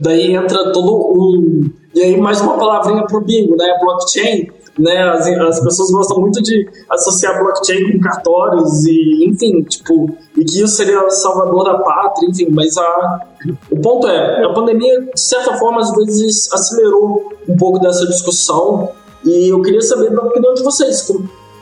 daí 0.00 0.34
entra 0.34 0.72
todo 0.72 1.12
um. 1.14 1.70
E 1.94 2.02
aí, 2.02 2.20
mais 2.20 2.40
uma 2.40 2.58
palavrinha 2.58 3.06
pro 3.06 3.22
bingo, 3.22 3.56
né? 3.56 3.78
Blockchain. 3.80 4.48
Né, 4.78 4.94
as, 5.08 5.26
as 5.26 5.60
pessoas 5.60 5.90
gostam 5.90 6.20
muito 6.20 6.42
de 6.42 6.68
associar 6.90 7.42
blockchain 7.42 7.92
com 7.92 7.98
cartórios 7.98 8.84
e, 8.84 9.26
enfim, 9.26 9.62
tipo, 9.62 10.14
e 10.36 10.44
que 10.44 10.60
isso 10.62 10.76
seria 10.76 11.02
o 11.02 11.08
salvador 11.08 11.64
da 11.64 11.78
pátria, 11.78 12.28
enfim, 12.28 12.48
mas 12.50 12.76
a, 12.76 13.26
o 13.70 13.80
ponto 13.80 14.06
é, 14.06 14.44
a 14.44 14.52
pandemia, 14.52 15.00
de 15.00 15.18
certa 15.18 15.56
forma, 15.56 15.80
às 15.80 15.90
vezes 15.92 16.52
acelerou 16.52 17.32
um 17.48 17.56
pouco 17.56 17.78
dessa 17.78 18.06
discussão 18.06 18.90
e 19.24 19.48
eu 19.48 19.62
queria 19.62 19.80
saber 19.80 20.10
da 20.10 20.22
opinião 20.22 20.52
de 20.52 20.62
vocês, 20.62 21.10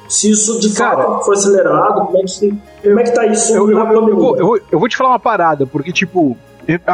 se 0.08 0.30
isso 0.30 0.58
de 0.60 0.72
Cara, 0.74 1.20
foi 1.20 1.34
acelerado, 1.34 2.06
como 2.06 2.18
é 2.18 2.22
que, 2.22 2.54
como 2.82 3.00
é 3.00 3.02
que 3.02 3.14
tá 3.14 3.26
isso 3.26 3.54
Eu, 3.54 3.70
eu, 3.70 3.78
eu, 3.78 4.16
vou, 4.16 4.60
eu, 4.70 4.78
vou, 4.78 4.88
te 4.88 4.96
falar 4.96 5.10
uma 5.10 5.18
parada, 5.18 5.66
porque, 5.66 5.92
tipo, 5.92 6.36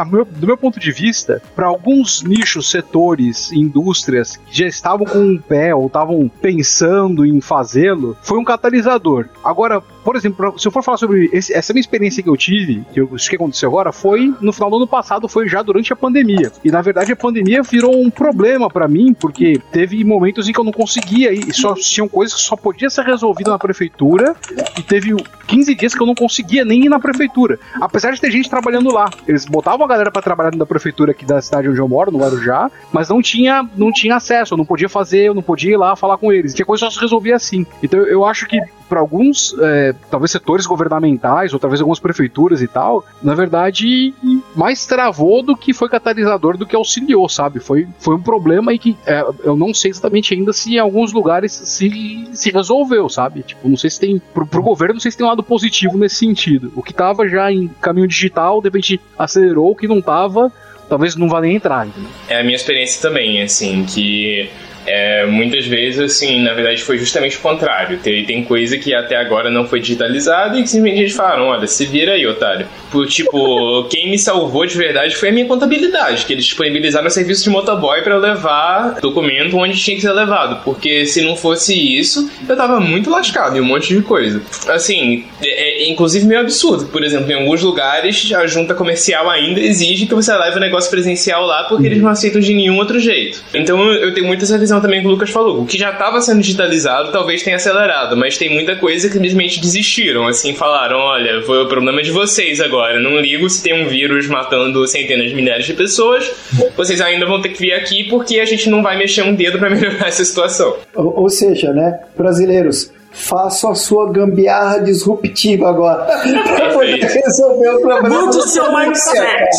meu- 0.09 0.25
do 0.25 0.47
meu 0.47 0.57
ponto 0.57 0.79
de 0.79 0.91
vista, 0.91 1.41
para 1.55 1.67
alguns 1.67 2.21
nichos, 2.23 2.69
setores, 2.69 3.51
indústrias 3.51 4.37
que 4.37 4.57
já 4.57 4.67
estavam 4.67 5.05
com 5.05 5.19
um 5.19 5.37
pé 5.37 5.73
ou 5.73 5.87
estavam 5.87 6.29
pensando 6.61 7.25
em 7.25 7.39
fazê-lo, 7.41 8.17
foi 8.21 8.37
um 8.37 8.43
catalisador. 8.43 9.27
Agora, 9.43 9.81
por 9.81 10.15
exemplo, 10.15 10.57
se 10.59 10.67
eu 10.67 10.71
for 10.71 10.83
falar 10.83 10.97
sobre 10.97 11.29
esse- 11.31 11.53
essa 11.53 11.73
minha 11.73 11.81
experiência 11.81 12.23
que 12.23 12.29
eu 12.29 12.37
tive, 12.37 12.83
que 12.93 12.99
eu- 12.99 13.09
isso 13.15 13.29
que 13.29 13.35
aconteceu 13.35 13.69
agora, 13.69 13.91
foi 13.91 14.33
no 14.41 14.51
final 14.51 14.69
do 14.69 14.77
ano 14.77 14.87
passado, 14.87 15.27
foi 15.27 15.47
já 15.47 15.61
durante 15.61 15.93
a 15.93 15.95
pandemia. 15.95 16.51
E 16.63 16.71
na 16.71 16.81
verdade 16.81 17.11
a 17.11 17.15
pandemia 17.15 17.61
virou 17.63 17.95
um 18.01 18.09
problema 18.09 18.69
para 18.69 18.87
mim, 18.87 19.13
porque 19.13 19.59
teve 19.71 20.03
momentos 20.03 20.47
em 20.49 20.53
que 20.53 20.59
eu 20.59 20.63
não 20.63 20.71
conseguia 20.71 21.31
e 21.31 21.53
só 21.53 21.73
tinham 21.75 22.07
coisas 22.07 22.35
que 22.35 22.41
só 22.41 22.55
podia 22.55 22.89
ser 22.89 23.03
resolvida 23.05 23.51
na 23.51 23.59
prefeitura, 23.59 24.35
e 24.77 24.81
teve 24.83 25.15
15 25.47 25.75
dias 25.75 25.93
que 25.93 26.01
eu 26.01 26.07
não 26.07 26.15
conseguia 26.15 26.65
nem 26.65 26.85
ir 26.85 26.89
na 26.89 26.99
prefeitura. 26.99 27.59
Apesar 27.79 28.11
de 28.11 28.21
ter 28.21 28.31
gente 28.31 28.49
trabalhando 28.49 28.91
lá. 28.91 29.09
Eles 29.27 29.45
botavam 29.61 29.85
a 29.85 29.87
galera 29.87 30.11
para 30.11 30.23
trabalhar 30.23 30.51
da 30.51 30.65
prefeitura 30.65 31.11
aqui 31.11 31.23
da 31.23 31.39
cidade 31.39 31.69
onde 31.69 31.79
eu 31.79 31.87
moro, 31.87 32.11
no 32.11 32.17
Guarujá, 32.17 32.69
mas 32.91 33.09
não 33.09 33.21
tinha, 33.21 33.63
não 33.77 33.91
tinha 33.91 34.15
acesso, 34.15 34.55
eu 34.55 34.57
não 34.57 34.65
podia 34.65 34.89
fazer, 34.89 35.27
eu 35.27 35.35
não 35.35 35.43
podia 35.43 35.73
ir 35.73 35.77
lá 35.77 35.95
falar 35.95 36.17
com 36.17 36.33
eles. 36.33 36.53
Tinha 36.53 36.65
coisa 36.65 36.85
que 36.85 36.91
só 36.91 36.97
se 36.97 37.01
resolvia 37.01 37.35
assim. 37.35 37.65
Então 37.81 37.99
eu 37.99 38.25
acho 38.25 38.47
que 38.47 38.59
para 38.91 38.99
alguns, 38.99 39.55
é, 39.57 39.95
talvez 40.09 40.31
setores 40.31 40.65
governamentais, 40.65 41.53
ou 41.53 41.59
talvez 41.59 41.79
algumas 41.79 41.97
prefeituras 41.97 42.61
e 42.61 42.67
tal, 42.67 43.05
na 43.23 43.33
verdade, 43.33 44.13
mais 44.53 44.85
travou 44.85 45.41
do 45.41 45.55
que 45.55 45.73
foi 45.73 45.87
catalisador 45.87 46.57
do 46.57 46.65
que 46.65 46.75
auxiliou, 46.75 47.29
sabe? 47.29 47.61
Foi, 47.61 47.87
foi 47.99 48.15
um 48.15 48.21
problema 48.21 48.73
e 48.73 48.77
que 48.77 48.97
é, 49.05 49.23
eu 49.45 49.55
não 49.55 49.73
sei 49.73 49.91
exatamente 49.91 50.33
ainda 50.33 50.51
se 50.51 50.75
em 50.75 50.77
alguns 50.77 51.13
lugares 51.13 51.53
se, 51.53 52.27
se 52.33 52.51
resolveu, 52.51 53.07
sabe? 53.07 53.43
Tipo, 53.43 53.69
não 53.69 53.77
sei 53.77 53.89
se 53.89 53.97
tem. 53.97 54.21
Pro, 54.33 54.45
pro 54.45 54.61
governo, 54.61 54.95
não 54.95 55.01
sei 55.01 55.11
se 55.11 55.17
tem 55.17 55.25
um 55.25 55.29
lado 55.29 55.41
positivo 55.41 55.97
nesse 55.97 56.15
sentido. 56.15 56.73
O 56.75 56.83
que 56.83 56.93
tava 56.93 57.29
já 57.29 57.49
em 57.49 57.69
caminho 57.79 58.09
digital, 58.09 58.59
de 58.59 58.67
repente 58.67 58.99
acelerou, 59.17 59.71
o 59.71 59.75
que 59.75 59.87
não 59.87 60.01
tava, 60.01 60.51
talvez 60.89 61.15
não 61.15 61.29
vá 61.29 61.39
nem 61.39 61.55
entrar. 61.55 61.87
Entendeu? 61.87 62.09
É 62.27 62.41
a 62.41 62.43
minha 62.43 62.57
experiência 62.57 63.01
também, 63.01 63.41
assim, 63.41 63.85
que 63.85 64.49
é, 64.85 65.25
muitas 65.25 65.65
vezes, 65.65 65.99
assim, 65.99 66.41
na 66.41 66.53
verdade 66.53 66.81
foi 66.83 66.97
justamente 66.97 67.37
o 67.37 67.39
contrário. 67.39 67.99
Tem, 67.99 68.25
tem 68.25 68.43
coisa 68.43 68.77
que 68.77 68.93
até 68.93 69.15
agora 69.15 69.49
não 69.49 69.67
foi 69.67 69.79
digitalizada 69.79 70.57
e 70.57 70.63
que 70.63 70.69
simplesmente 70.69 71.01
eles 71.01 71.13
falaram, 71.13 71.47
olha, 71.47 71.67
se 71.67 71.85
vira 71.85 72.13
aí, 72.13 72.25
otário. 72.25 72.67
Por, 72.91 73.07
tipo, 73.07 73.83
quem 73.89 74.09
me 74.09 74.17
salvou 74.17 74.65
de 74.65 74.77
verdade 74.77 75.15
foi 75.15 75.29
a 75.29 75.31
minha 75.31 75.45
contabilidade, 75.45 76.25
que 76.25 76.33
eles 76.33 76.45
disponibilizaram 76.45 77.07
o 77.07 77.11
serviço 77.11 77.43
de 77.43 77.49
motoboy 77.49 78.01
pra 78.01 78.15
eu 78.15 78.19
levar 78.19 78.99
documento 79.01 79.57
onde 79.57 79.77
tinha 79.77 79.95
que 79.95 80.01
ser 80.01 80.11
levado. 80.11 80.63
Porque 80.63 81.05
se 81.05 81.21
não 81.21 81.35
fosse 81.35 81.75
isso, 81.75 82.29
eu 82.47 82.55
tava 82.55 82.79
muito 82.79 83.09
lascado 83.09 83.57
em 83.57 83.61
um 83.61 83.65
monte 83.65 83.95
de 83.95 84.01
coisa. 84.01 84.41
Assim, 84.69 85.25
é, 85.41 85.83
é 85.83 85.89
inclusive 85.89 86.25
meio 86.25 86.41
absurdo. 86.41 86.85
Por 86.87 87.03
exemplo, 87.03 87.31
em 87.31 87.35
alguns 87.35 87.61
lugares 87.61 88.31
a 88.33 88.45
junta 88.47 88.73
comercial 88.73 89.29
ainda 89.29 89.59
exige 89.59 90.05
que 90.05 90.15
você 90.15 90.33
leve 90.35 90.57
o 90.57 90.59
negócio 90.59 90.89
presencial 90.89 91.45
lá 91.45 91.63
porque 91.65 91.87
eles 91.87 92.01
não 92.01 92.09
aceitam 92.09 92.41
de 92.41 92.53
nenhum 92.53 92.77
outro 92.77 92.99
jeito. 92.99 93.43
Então 93.53 93.91
eu 93.93 94.13
tenho 94.13 94.27
muito 94.27 94.43
essa 94.43 94.57
visão 94.71 94.81
também 94.81 95.01
que 95.01 95.07
o 95.07 95.09
Lucas 95.09 95.29
falou. 95.29 95.61
O 95.61 95.65
que 95.65 95.77
já 95.77 95.91
estava 95.91 96.21
sendo 96.21 96.41
digitalizado 96.41 97.11
talvez 97.11 97.43
tenha 97.43 97.57
acelerado, 97.57 98.15
mas 98.15 98.37
tem 98.37 98.49
muita 98.49 98.75
coisa 98.75 99.07
que 99.07 99.13
simplesmente 99.13 99.59
desistiram. 99.59 100.27
Assim, 100.27 100.53
falaram: 100.53 100.97
olha, 100.97 101.41
foi 101.43 101.63
o 101.63 101.67
problema 101.67 102.01
de 102.01 102.11
vocês 102.11 102.61
agora. 102.61 102.99
Não 102.99 103.19
ligo 103.19 103.49
se 103.49 103.61
tem 103.61 103.73
um 103.73 103.87
vírus 103.87 104.27
matando 104.27 104.87
centenas 104.87 105.29
de 105.29 105.35
milhares 105.35 105.65
de 105.65 105.73
pessoas. 105.73 106.31
Vocês 106.77 107.01
ainda 107.01 107.25
vão 107.25 107.41
ter 107.41 107.49
que 107.49 107.59
vir 107.59 107.73
aqui 107.73 108.05
porque 108.05 108.39
a 108.39 108.45
gente 108.45 108.69
não 108.69 108.81
vai 108.81 108.97
mexer 108.97 109.23
um 109.23 109.35
dedo 109.35 109.59
para 109.59 109.69
melhorar 109.69 110.07
essa 110.07 110.23
situação. 110.23 110.77
Ou, 110.95 111.21
ou 111.21 111.29
seja, 111.29 111.73
né, 111.73 111.99
brasileiros, 112.17 112.91
façam 113.11 113.71
a 113.71 113.75
sua 113.75 114.11
gambiarra 114.11 114.79
disruptiva 114.79 115.69
agora. 115.69 116.05
pra 116.55 116.73
poder 116.73 116.99
Perfeito. 116.99 117.25
resolver 117.25 117.69
o 117.69 117.81
problema. 117.81 118.21
Mude 118.25 118.37
o 118.37 118.41
seu 118.41 118.71
mindset. 118.73 119.49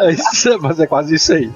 É 0.00 0.10
isso, 0.12 0.58
mas 0.60 0.80
é 0.80 0.86
quase 0.86 1.14
isso 1.14 1.32
aí. 1.32 1.50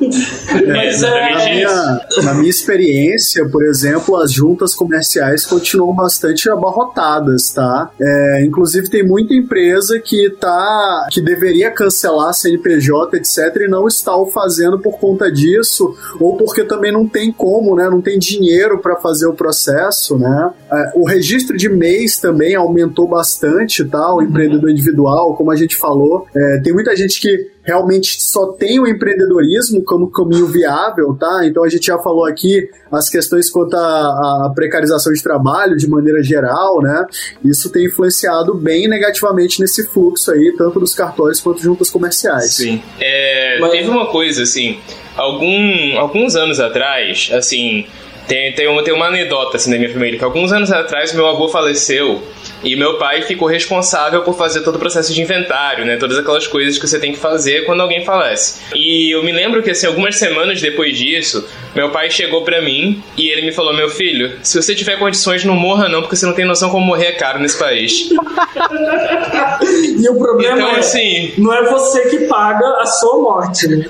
Mas 0.66 1.02
é, 1.02 1.30
Na 1.30 1.44
minha, 1.44 2.00
na 2.22 2.34
minha 2.34 2.50
experiência, 2.50 3.48
por 3.48 3.64
exemplo, 3.64 4.16
as 4.16 4.32
juntas 4.32 4.74
comerciais 4.74 5.46
continuam 5.46 5.94
bastante 5.94 6.48
abarrotadas, 6.50 7.50
tá? 7.50 7.90
É, 8.00 8.44
inclusive 8.44 8.90
tem 8.90 9.06
muita 9.06 9.34
empresa 9.34 9.98
que 9.98 10.30
tá 10.30 11.08
que 11.10 11.20
deveria 11.20 11.70
cancelar 11.70 12.34
CNPJ, 12.34 13.16
etc, 13.16 13.62
e 13.62 13.68
não 13.68 13.86
está 13.86 14.16
o 14.16 14.26
fazendo 14.26 14.78
por 14.78 14.98
conta 14.98 15.30
disso, 15.30 15.96
ou 16.20 16.36
porque 16.36 16.64
também 16.64 16.92
não 16.92 17.08
tem 17.08 17.32
como, 17.32 17.74
né? 17.74 17.88
Não 17.88 18.00
tem 18.00 18.18
dinheiro 18.18 18.78
para 18.78 18.96
fazer 18.96 19.26
o 19.26 19.34
processo, 19.34 20.18
né? 20.18 20.33
É, 20.72 20.92
o 20.94 21.04
registro 21.04 21.56
de 21.56 21.68
mês 21.68 22.18
também 22.18 22.54
aumentou 22.54 23.08
bastante, 23.08 23.84
tá? 23.84 24.14
O 24.14 24.22
empreendedor 24.22 24.70
individual, 24.70 25.36
como 25.36 25.50
a 25.50 25.56
gente 25.56 25.76
falou, 25.76 26.26
é, 26.34 26.60
tem 26.62 26.72
muita 26.72 26.94
gente 26.96 27.20
que 27.20 27.52
realmente 27.62 28.22
só 28.22 28.48
tem 28.52 28.78
o 28.78 28.86
empreendedorismo 28.86 29.82
como 29.84 30.10
caminho 30.10 30.46
viável, 30.46 31.16
tá? 31.18 31.42
Então 31.46 31.64
a 31.64 31.68
gente 31.68 31.86
já 31.86 31.98
falou 31.98 32.26
aqui 32.26 32.68
as 32.92 33.08
questões 33.08 33.50
quanto 33.50 33.74
à 33.74 34.44
à 34.46 34.52
precarização 34.54 35.12
de 35.12 35.22
trabalho 35.22 35.76
de 35.76 35.88
maneira 35.88 36.22
geral, 36.22 36.80
né? 36.82 37.06
Isso 37.44 37.70
tem 37.70 37.86
influenciado 37.86 38.54
bem 38.54 38.86
negativamente 38.88 39.60
nesse 39.60 39.86
fluxo 39.88 40.30
aí, 40.30 40.54
tanto 40.58 40.78
dos 40.80 40.94
cartórios 40.94 41.40
quanto 41.40 41.62
juntas 41.62 41.88
comerciais. 41.90 42.52
Sim. 42.54 42.82
É, 43.00 43.58
Mas- 43.60 43.70
Teve 43.70 43.88
uma 43.88 44.06
coisa, 44.06 44.42
assim. 44.42 44.78
algum, 45.16 45.98
alguns 45.98 46.36
anos 46.36 46.60
atrás, 46.60 47.30
assim, 47.32 47.86
tem, 48.26 48.52
tem, 48.54 48.68
uma, 48.68 48.82
tem 48.82 48.94
uma 48.94 49.06
anedota 49.06 49.56
assim 49.56 49.70
da 49.70 49.78
minha 49.78 49.92
família, 49.92 50.18
que 50.18 50.24
alguns 50.24 50.52
anos 50.52 50.72
atrás 50.72 51.12
meu 51.12 51.26
avô 51.26 51.48
faleceu 51.48 52.22
e 52.62 52.74
meu 52.76 52.96
pai 52.96 53.22
ficou 53.22 53.46
responsável 53.46 54.22
por 54.22 54.36
fazer 54.36 54.62
todo 54.62 54.76
o 54.76 54.78
processo 54.78 55.12
de 55.12 55.20
inventário, 55.20 55.84
né? 55.84 55.96
Todas 55.96 56.18
aquelas 56.18 56.46
coisas 56.46 56.78
que 56.78 56.86
você 56.86 56.98
tem 56.98 57.12
que 57.12 57.18
fazer 57.18 57.64
quando 57.66 57.80
alguém 57.80 58.04
falece. 58.04 58.60
E 58.74 59.14
eu 59.14 59.22
me 59.22 59.32
lembro 59.32 59.62
que 59.62 59.70
assim, 59.70 59.86
algumas 59.86 60.16
semanas 60.16 60.60
depois 60.60 60.96
disso, 60.96 61.46
meu 61.74 61.90
pai 61.90 62.10
chegou 62.10 62.42
para 62.42 62.62
mim 62.62 63.02
e 63.16 63.28
ele 63.28 63.42
me 63.42 63.52
falou: 63.52 63.74
"Meu 63.74 63.88
filho, 63.90 64.38
se 64.42 64.60
você 64.60 64.74
tiver 64.74 64.98
condições, 64.98 65.44
não 65.44 65.54
morra 65.54 65.88
não, 65.88 66.00
porque 66.00 66.16
você 66.16 66.24
não 66.24 66.32
tem 66.32 66.44
noção 66.44 66.70
como 66.70 66.86
morrer 66.86 67.06
é 67.06 67.12
caro 67.12 67.38
nesse 67.38 67.58
país". 67.58 68.08
e 70.00 70.08
o 70.08 70.16
problema 70.16 70.56
então, 70.56 70.70
é, 70.70 70.78
assim, 70.78 71.32
não 71.36 71.52
é 71.52 71.62
você 71.68 72.08
que 72.08 72.20
paga 72.20 72.66
a 72.80 72.86
sua 72.86 73.18
morte, 73.18 73.68
né? 73.68 73.86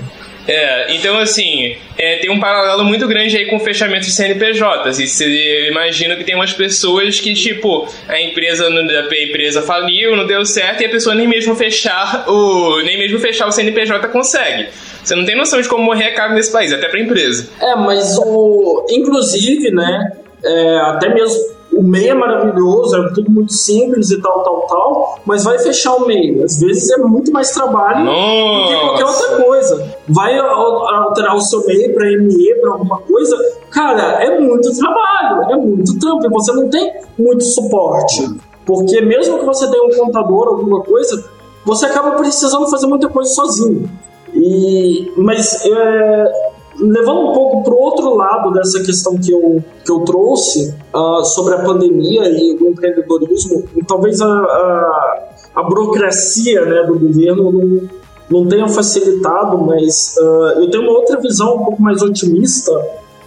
É, 0.47 0.93
então 0.93 1.17
assim, 1.17 1.75
é, 1.97 2.17
tem 2.17 2.29
um 2.29 2.39
paralelo 2.39 2.83
muito 2.83 3.07
grande 3.07 3.35
aí 3.35 3.45
com 3.45 3.55
o 3.55 3.59
fechamento 3.59 4.05
de 4.05 4.11
CNPJs. 4.11 4.99
E 4.99 5.07
você 5.07 5.67
imagina 5.69 6.15
que 6.15 6.23
tem 6.23 6.35
umas 6.35 6.53
pessoas 6.53 7.19
que, 7.19 7.33
tipo, 7.33 7.87
a 8.07 8.19
empresa, 8.21 8.67
a 8.67 9.23
empresa 9.23 9.61
faliu, 9.61 10.15
não 10.15 10.27
deu 10.27 10.45
certo, 10.45 10.81
e 10.81 10.85
a 10.85 10.89
pessoa 10.89 11.15
nem 11.15 11.27
mesmo 11.27 11.55
fechar 11.55 12.25
o. 12.29 12.81
nem 12.81 12.97
mesmo 12.97 13.19
fechar 13.19 13.47
o 13.47 13.51
CNPJ 13.51 14.07
consegue. 14.09 14.67
Você 15.03 15.15
não 15.15 15.25
tem 15.25 15.35
noção 15.35 15.61
de 15.61 15.69
como 15.69 15.83
morrer 15.83 16.05
é 16.05 16.11
caro 16.11 16.33
nesse 16.33 16.51
país, 16.51 16.73
até 16.73 16.87
pra 16.87 16.99
empresa. 16.99 17.49
É, 17.61 17.75
mas 17.75 18.17
o. 18.17 18.85
Inclusive, 18.89 19.71
né? 19.71 20.11
É, 20.43 20.77
até 20.77 21.09
mesmo 21.13 21.54
o 21.75 21.83
MEI 21.83 22.09
é 22.09 22.13
maravilhoso, 22.13 22.95
é 22.95 23.13
tudo 23.13 23.29
muito 23.29 23.51
simples 23.51 24.09
e 24.09 24.21
tal, 24.21 24.43
tal, 24.43 24.61
tal, 24.67 25.19
mas 25.25 25.43
vai 25.43 25.59
fechar 25.59 25.95
o 25.95 26.07
MEI. 26.07 26.43
Às 26.43 26.59
vezes 26.59 26.89
é 26.91 26.97
muito 26.97 27.31
mais 27.31 27.51
trabalho 27.51 28.05
Nossa. 28.05 28.61
do 28.61 28.67
que 28.67 28.79
qualquer 28.79 29.05
outra 29.05 29.43
coisa. 29.43 29.97
Vai 30.07 30.37
alterar 30.37 31.35
o 31.35 31.41
seu 31.41 31.65
MEI 31.65 31.89
para 31.89 32.05
ME, 32.05 32.55
para 32.61 32.71
alguma 32.71 32.99
coisa, 32.99 33.37
cara, 33.69 34.23
é 34.23 34.39
muito 34.39 34.73
trabalho, 34.77 35.51
é 35.51 35.57
muito 35.57 35.99
trampo, 35.99 36.25
e 36.25 36.29
você 36.29 36.53
não 36.53 36.69
tem 36.69 36.93
muito 37.17 37.43
suporte. 37.43 38.29
Porque 38.65 39.01
mesmo 39.01 39.39
que 39.39 39.45
você 39.45 39.69
tenha 39.69 39.83
um 39.83 39.89
contador, 39.89 40.47
alguma 40.47 40.81
coisa, 40.81 41.23
você 41.65 41.85
acaba 41.85 42.11
precisando 42.11 42.67
fazer 42.69 42.87
muita 42.87 43.09
coisa 43.09 43.29
sozinho. 43.31 43.89
E, 44.33 45.11
mas 45.17 45.63
é, 45.65 46.44
levando 46.89 47.29
um 47.29 47.33
pouco 47.33 47.63
para 47.63 47.73
o 47.73 47.77
outro 47.77 48.15
lado 48.15 48.51
dessa 48.51 48.81
questão 48.83 49.17
que 49.17 49.31
eu, 49.31 49.63
que 49.83 49.91
eu 49.91 49.99
trouxe 50.01 50.73
uh, 50.93 51.23
sobre 51.25 51.55
a 51.55 51.63
pandemia 51.63 52.29
e 52.29 52.57
o 52.61 52.69
empreendedorismo, 52.69 53.63
talvez 53.87 54.21
a, 54.21 54.27
a, 54.27 55.23
a 55.55 55.63
burocracia 55.63 56.65
né, 56.65 56.83
do 56.83 56.99
governo 56.99 57.51
não, 57.51 57.89
não 58.29 58.47
tenha 58.47 58.67
facilitado, 58.67 59.57
mas 59.57 60.15
uh, 60.17 60.61
eu 60.61 60.69
tenho 60.69 60.83
uma 60.83 60.93
outra 60.93 61.19
visão 61.19 61.55
um 61.55 61.65
pouco 61.65 61.81
mais 61.81 62.01
otimista, 62.01 62.71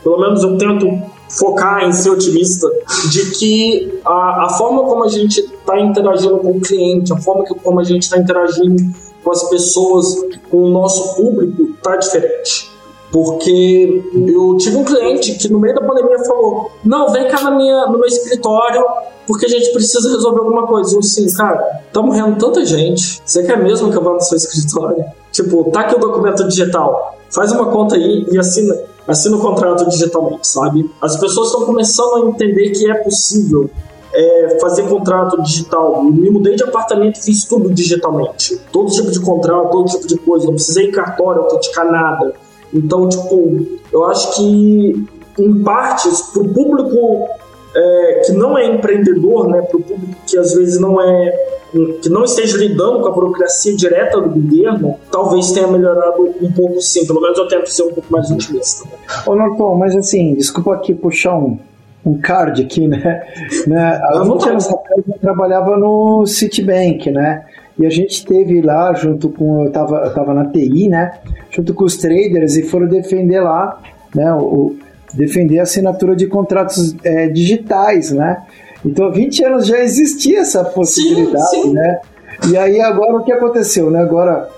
pelo 0.02 0.18
menos 0.20 0.42
eu 0.42 0.56
tento 0.56 0.86
focar 1.28 1.84
em 1.84 1.92
ser 1.92 2.10
otimista, 2.10 2.68
de 3.10 3.30
que 3.38 4.00
a, 4.04 4.46
a 4.46 4.48
forma 4.56 4.84
como 4.84 5.04
a 5.04 5.08
gente 5.08 5.40
está 5.40 5.78
interagindo 5.78 6.38
com 6.38 6.52
o 6.52 6.60
cliente, 6.60 7.12
a 7.12 7.16
forma 7.16 7.44
que, 7.44 7.54
como 7.54 7.80
a 7.80 7.84
gente 7.84 8.02
está 8.04 8.18
interagindo 8.18 8.82
com 9.22 9.30
as 9.30 9.48
pessoas, 9.50 10.16
com 10.50 10.62
o 10.62 10.70
nosso 10.70 11.16
público, 11.16 11.74
está 11.76 11.96
diferente. 11.96 12.77
Porque 13.10 14.02
eu 14.14 14.56
tive 14.58 14.76
um 14.76 14.84
cliente 14.84 15.34
que 15.34 15.48
no 15.48 15.58
meio 15.58 15.74
da 15.74 15.80
pandemia 15.80 16.18
falou: 16.24 16.70
Não, 16.84 17.10
vem 17.10 17.26
cá 17.28 17.40
na 17.42 17.52
minha, 17.52 17.86
no 17.86 17.98
meu 17.98 18.06
escritório, 18.06 18.84
porque 19.26 19.46
a 19.46 19.48
gente 19.48 19.72
precisa 19.72 20.10
resolver 20.10 20.40
alguma 20.40 20.66
coisa. 20.66 20.94
Eu 20.94 21.00
assim, 21.00 21.30
cara, 21.34 21.56
tá 21.92 22.02
morrendo 22.02 22.36
tanta 22.36 22.64
gente. 22.66 23.22
Você 23.24 23.44
quer 23.44 23.62
mesmo 23.62 23.90
que 23.90 23.96
eu 23.96 24.02
vá 24.02 24.12
no 24.12 24.20
seu 24.20 24.36
escritório? 24.36 25.04
Tipo, 25.32 25.70
tá 25.70 25.80
aqui 25.80 25.94
o 25.94 25.98
documento 25.98 26.46
digital. 26.48 27.16
Faz 27.30 27.50
uma 27.52 27.66
conta 27.66 27.96
aí 27.96 28.26
e 28.30 28.38
assina, 28.38 28.78
assina 29.06 29.36
o 29.36 29.40
contrato 29.40 29.88
digitalmente, 29.88 30.46
sabe? 30.46 30.90
As 31.00 31.16
pessoas 31.16 31.48
estão 31.48 31.64
começando 31.64 32.26
a 32.26 32.28
entender 32.28 32.70
que 32.70 32.90
é 32.90 32.94
possível 32.94 33.70
é, 34.12 34.58
fazer 34.60 34.86
contrato 34.86 35.40
digital. 35.42 35.94
Eu 35.96 36.04
me 36.04 36.28
mudei 36.28 36.56
de 36.56 36.62
apartamento 36.62 37.20
e 37.20 37.22
fiz 37.22 37.44
tudo 37.44 37.72
digitalmente. 37.72 38.60
Todo 38.70 38.90
tipo 38.90 39.10
de 39.10 39.20
contrato, 39.20 39.70
todo 39.70 39.86
tipo 39.86 40.06
de 40.06 40.18
coisa. 40.18 40.44
Não 40.44 40.54
precisei 40.54 40.90
cartório, 40.90 41.42
autenticar 41.42 41.90
nada 41.90 42.34
então, 42.72 43.08
tipo, 43.08 43.66
eu 43.92 44.04
acho 44.06 44.36
que, 44.36 45.06
em 45.38 45.62
partes, 45.62 46.20
para 46.32 46.42
o 46.42 46.48
público 46.48 47.28
é, 47.74 48.22
que 48.26 48.32
não 48.32 48.56
é 48.56 48.66
empreendedor, 48.66 49.48
né, 49.48 49.62
para 49.62 49.76
o 49.76 49.82
público 49.82 50.14
que 50.26 50.38
às 50.38 50.54
vezes 50.54 50.80
não 50.80 51.00
é 51.00 51.48
que 52.00 52.08
não 52.08 52.24
esteja 52.24 52.56
lidando 52.56 53.00
com 53.00 53.08
a 53.08 53.10
burocracia 53.10 53.76
direta 53.76 54.18
do 54.20 54.30
governo, 54.30 54.98
talvez 55.10 55.52
tenha 55.52 55.66
melhorado 55.66 56.34
um 56.40 56.50
pouco 56.50 56.80
sim. 56.80 57.06
Pelo 57.06 57.20
menos 57.20 57.38
eu 57.38 57.46
tento 57.46 57.68
ser 57.68 57.82
um 57.82 57.92
pouco 57.92 58.10
mais 58.10 58.30
otimista. 58.30 58.88
Ô 59.26 59.34
Norton, 59.34 59.74
mas 59.74 59.94
assim, 59.94 60.34
desculpa 60.34 60.74
aqui 60.74 60.94
puxar 60.94 61.36
um, 61.36 61.58
um 62.06 62.18
card 62.18 62.62
aqui, 62.62 62.88
né? 62.88 63.22
né? 63.66 64.00
Há 64.02 64.22
20 64.22 64.48
anos 64.48 64.66
atrás 64.66 65.04
eu 65.06 65.18
trabalhava 65.20 65.76
no 65.76 66.26
Citibank, 66.26 67.10
né? 67.10 67.44
E 67.78 67.86
a 67.86 67.90
gente 67.90 68.26
teve 68.26 68.60
lá 68.60 68.92
junto 68.94 69.28
com 69.28 69.64
eu 69.64 69.70
tava, 69.70 69.96
eu 70.04 70.14
tava 70.14 70.34
na 70.34 70.46
TI, 70.46 70.88
né? 70.88 71.12
Junto 71.50 71.72
com 71.74 71.84
os 71.84 71.96
traders 71.96 72.56
e 72.56 72.62
foram 72.62 72.88
defender 72.88 73.40
lá, 73.40 73.80
né? 74.14 74.32
O, 74.34 74.76
defender 75.14 75.60
a 75.60 75.62
assinatura 75.62 76.14
de 76.14 76.26
contratos 76.26 76.94
é, 77.04 77.28
digitais, 77.28 78.10
né? 78.10 78.42
Então, 78.84 79.06
há 79.06 79.10
20 79.10 79.44
anos 79.44 79.66
já 79.66 79.78
existia 79.80 80.40
essa 80.40 80.64
possibilidade, 80.64 81.50
sim, 81.50 81.62
sim. 81.62 81.72
né? 81.72 82.00
E 82.50 82.56
aí 82.56 82.80
agora 82.80 83.16
o 83.16 83.24
que 83.24 83.32
aconteceu, 83.32 83.90
né? 83.90 84.00
Agora, 84.00 84.48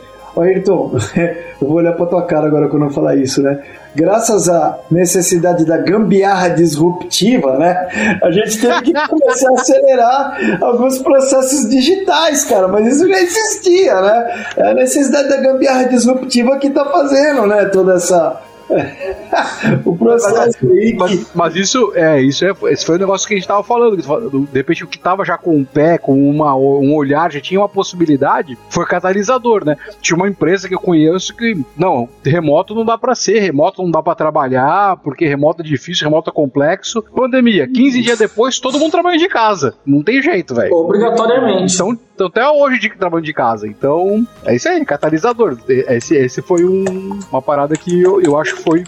Ayrton, 0.41 0.93
eu 1.61 1.69
vou 1.69 1.77
olhar 1.77 1.93
pra 1.93 2.07
tua 2.07 2.23
cara 2.23 2.47
agora 2.47 2.69
quando 2.69 2.85
eu 2.85 2.91
falar 2.91 3.17
isso, 3.17 3.43
né? 3.43 3.61
graças 3.95 4.49
à 4.49 4.79
necessidade 4.91 5.65
da 5.65 5.79
gambiarra 5.79 6.49
disruptiva, 6.51 7.59
né? 7.59 8.19
A 8.23 8.31
gente 8.31 8.61
teve 8.61 8.83
que 8.83 8.93
começar 9.09 9.51
a 9.51 9.55
acelerar 9.55 10.59
alguns 10.61 10.99
processos 10.99 11.69
digitais, 11.69 12.45
cara, 12.45 12.69
mas 12.69 12.87
isso 12.87 13.09
já 13.09 13.21
existia, 13.21 14.01
né? 14.01 14.45
É 14.57 14.71
a 14.71 14.75
necessidade 14.75 15.29
da 15.29 15.39
gambiarra 15.39 15.85
disruptiva 15.85 16.59
que 16.59 16.69
está 16.69 16.85
fazendo, 16.85 17.47
né? 17.47 17.65
Toda 17.67 17.95
essa 17.95 18.41
o 19.85 19.97
processo 19.97 20.71
aí. 20.71 20.95
Mas, 20.95 21.31
mas, 21.35 21.57
isso 21.57 21.93
é, 21.95 22.21
isso 22.21 22.45
é, 22.45 22.53
esse 22.71 22.85
foi 22.85 22.97
o 22.97 22.99
negócio 22.99 23.27
que 23.27 23.35
a 23.35 23.37
gente 23.37 23.45
estava 23.45 23.63
falando. 23.63 23.97
De 23.97 24.59
repente, 24.59 24.85
o 24.85 24.87
que 24.87 24.97
estava 24.97 25.25
já 25.25 25.37
com 25.37 25.57
um 25.57 25.65
pé, 25.65 25.99
com 25.99 26.31
uma, 26.31 26.55
um 26.55 26.95
olhar, 26.95 27.31
já 27.33 27.41
tinha 27.41 27.61
uma 27.61 27.69
possibilidade, 27.69 28.57
foi 28.69 28.87
catalisador, 28.87 29.65
né? 29.65 29.77
Tinha 30.01 30.17
uma 30.17 30.29
empresa 30.29 30.69
que 30.69 30.75
eu 30.75 30.81
conheço 30.81 31.35
que, 31.35 31.59
não, 31.77 32.09
remoto 32.25 32.75
não 32.75 32.85
dá 32.85 32.97
para 32.97 33.15
ser, 33.15 33.41
remoto 33.41 33.83
não 33.83 33.91
dá 33.91 34.03
para 34.03 34.15
trabalhar, 34.15 34.97
porque 34.99 35.27
remoto 35.27 35.63
é 35.63 35.65
difícil, 35.65 36.07
remoto 36.07 36.31
é 36.31 36.33
complexo. 36.33 37.03
Pandemia, 37.15 37.67
15 37.67 38.03
dias 38.03 38.19
depois, 38.19 38.59
todo 38.59 38.79
mundo 38.79 38.93
trabalha 38.93 39.19
de 39.19 39.29
casa. 39.29 39.75
Não 39.85 40.03
tem 40.03 40.23
jeito, 40.23 40.55
velho. 40.55 40.73
Obrigatoriamente. 40.73 41.75
Então, 41.75 41.99
então, 42.21 42.29
até 42.29 42.47
hoje 42.47 42.79
de 42.79 42.91
trabalho 42.91 43.25
de 43.25 43.33
casa. 43.33 43.67
Então, 43.67 44.27
é 44.45 44.55
isso 44.55 44.69
aí, 44.69 44.85
catalisador. 44.85 45.57
Esse, 45.67 46.15
esse 46.15 46.43
foi 46.43 46.67
um, 46.67 47.19
uma 47.33 47.41
parada 47.41 47.75
que 47.77 47.99
eu, 47.99 48.21
eu 48.21 48.39
acho 48.39 48.57
que 48.57 48.60
foi 48.63 48.85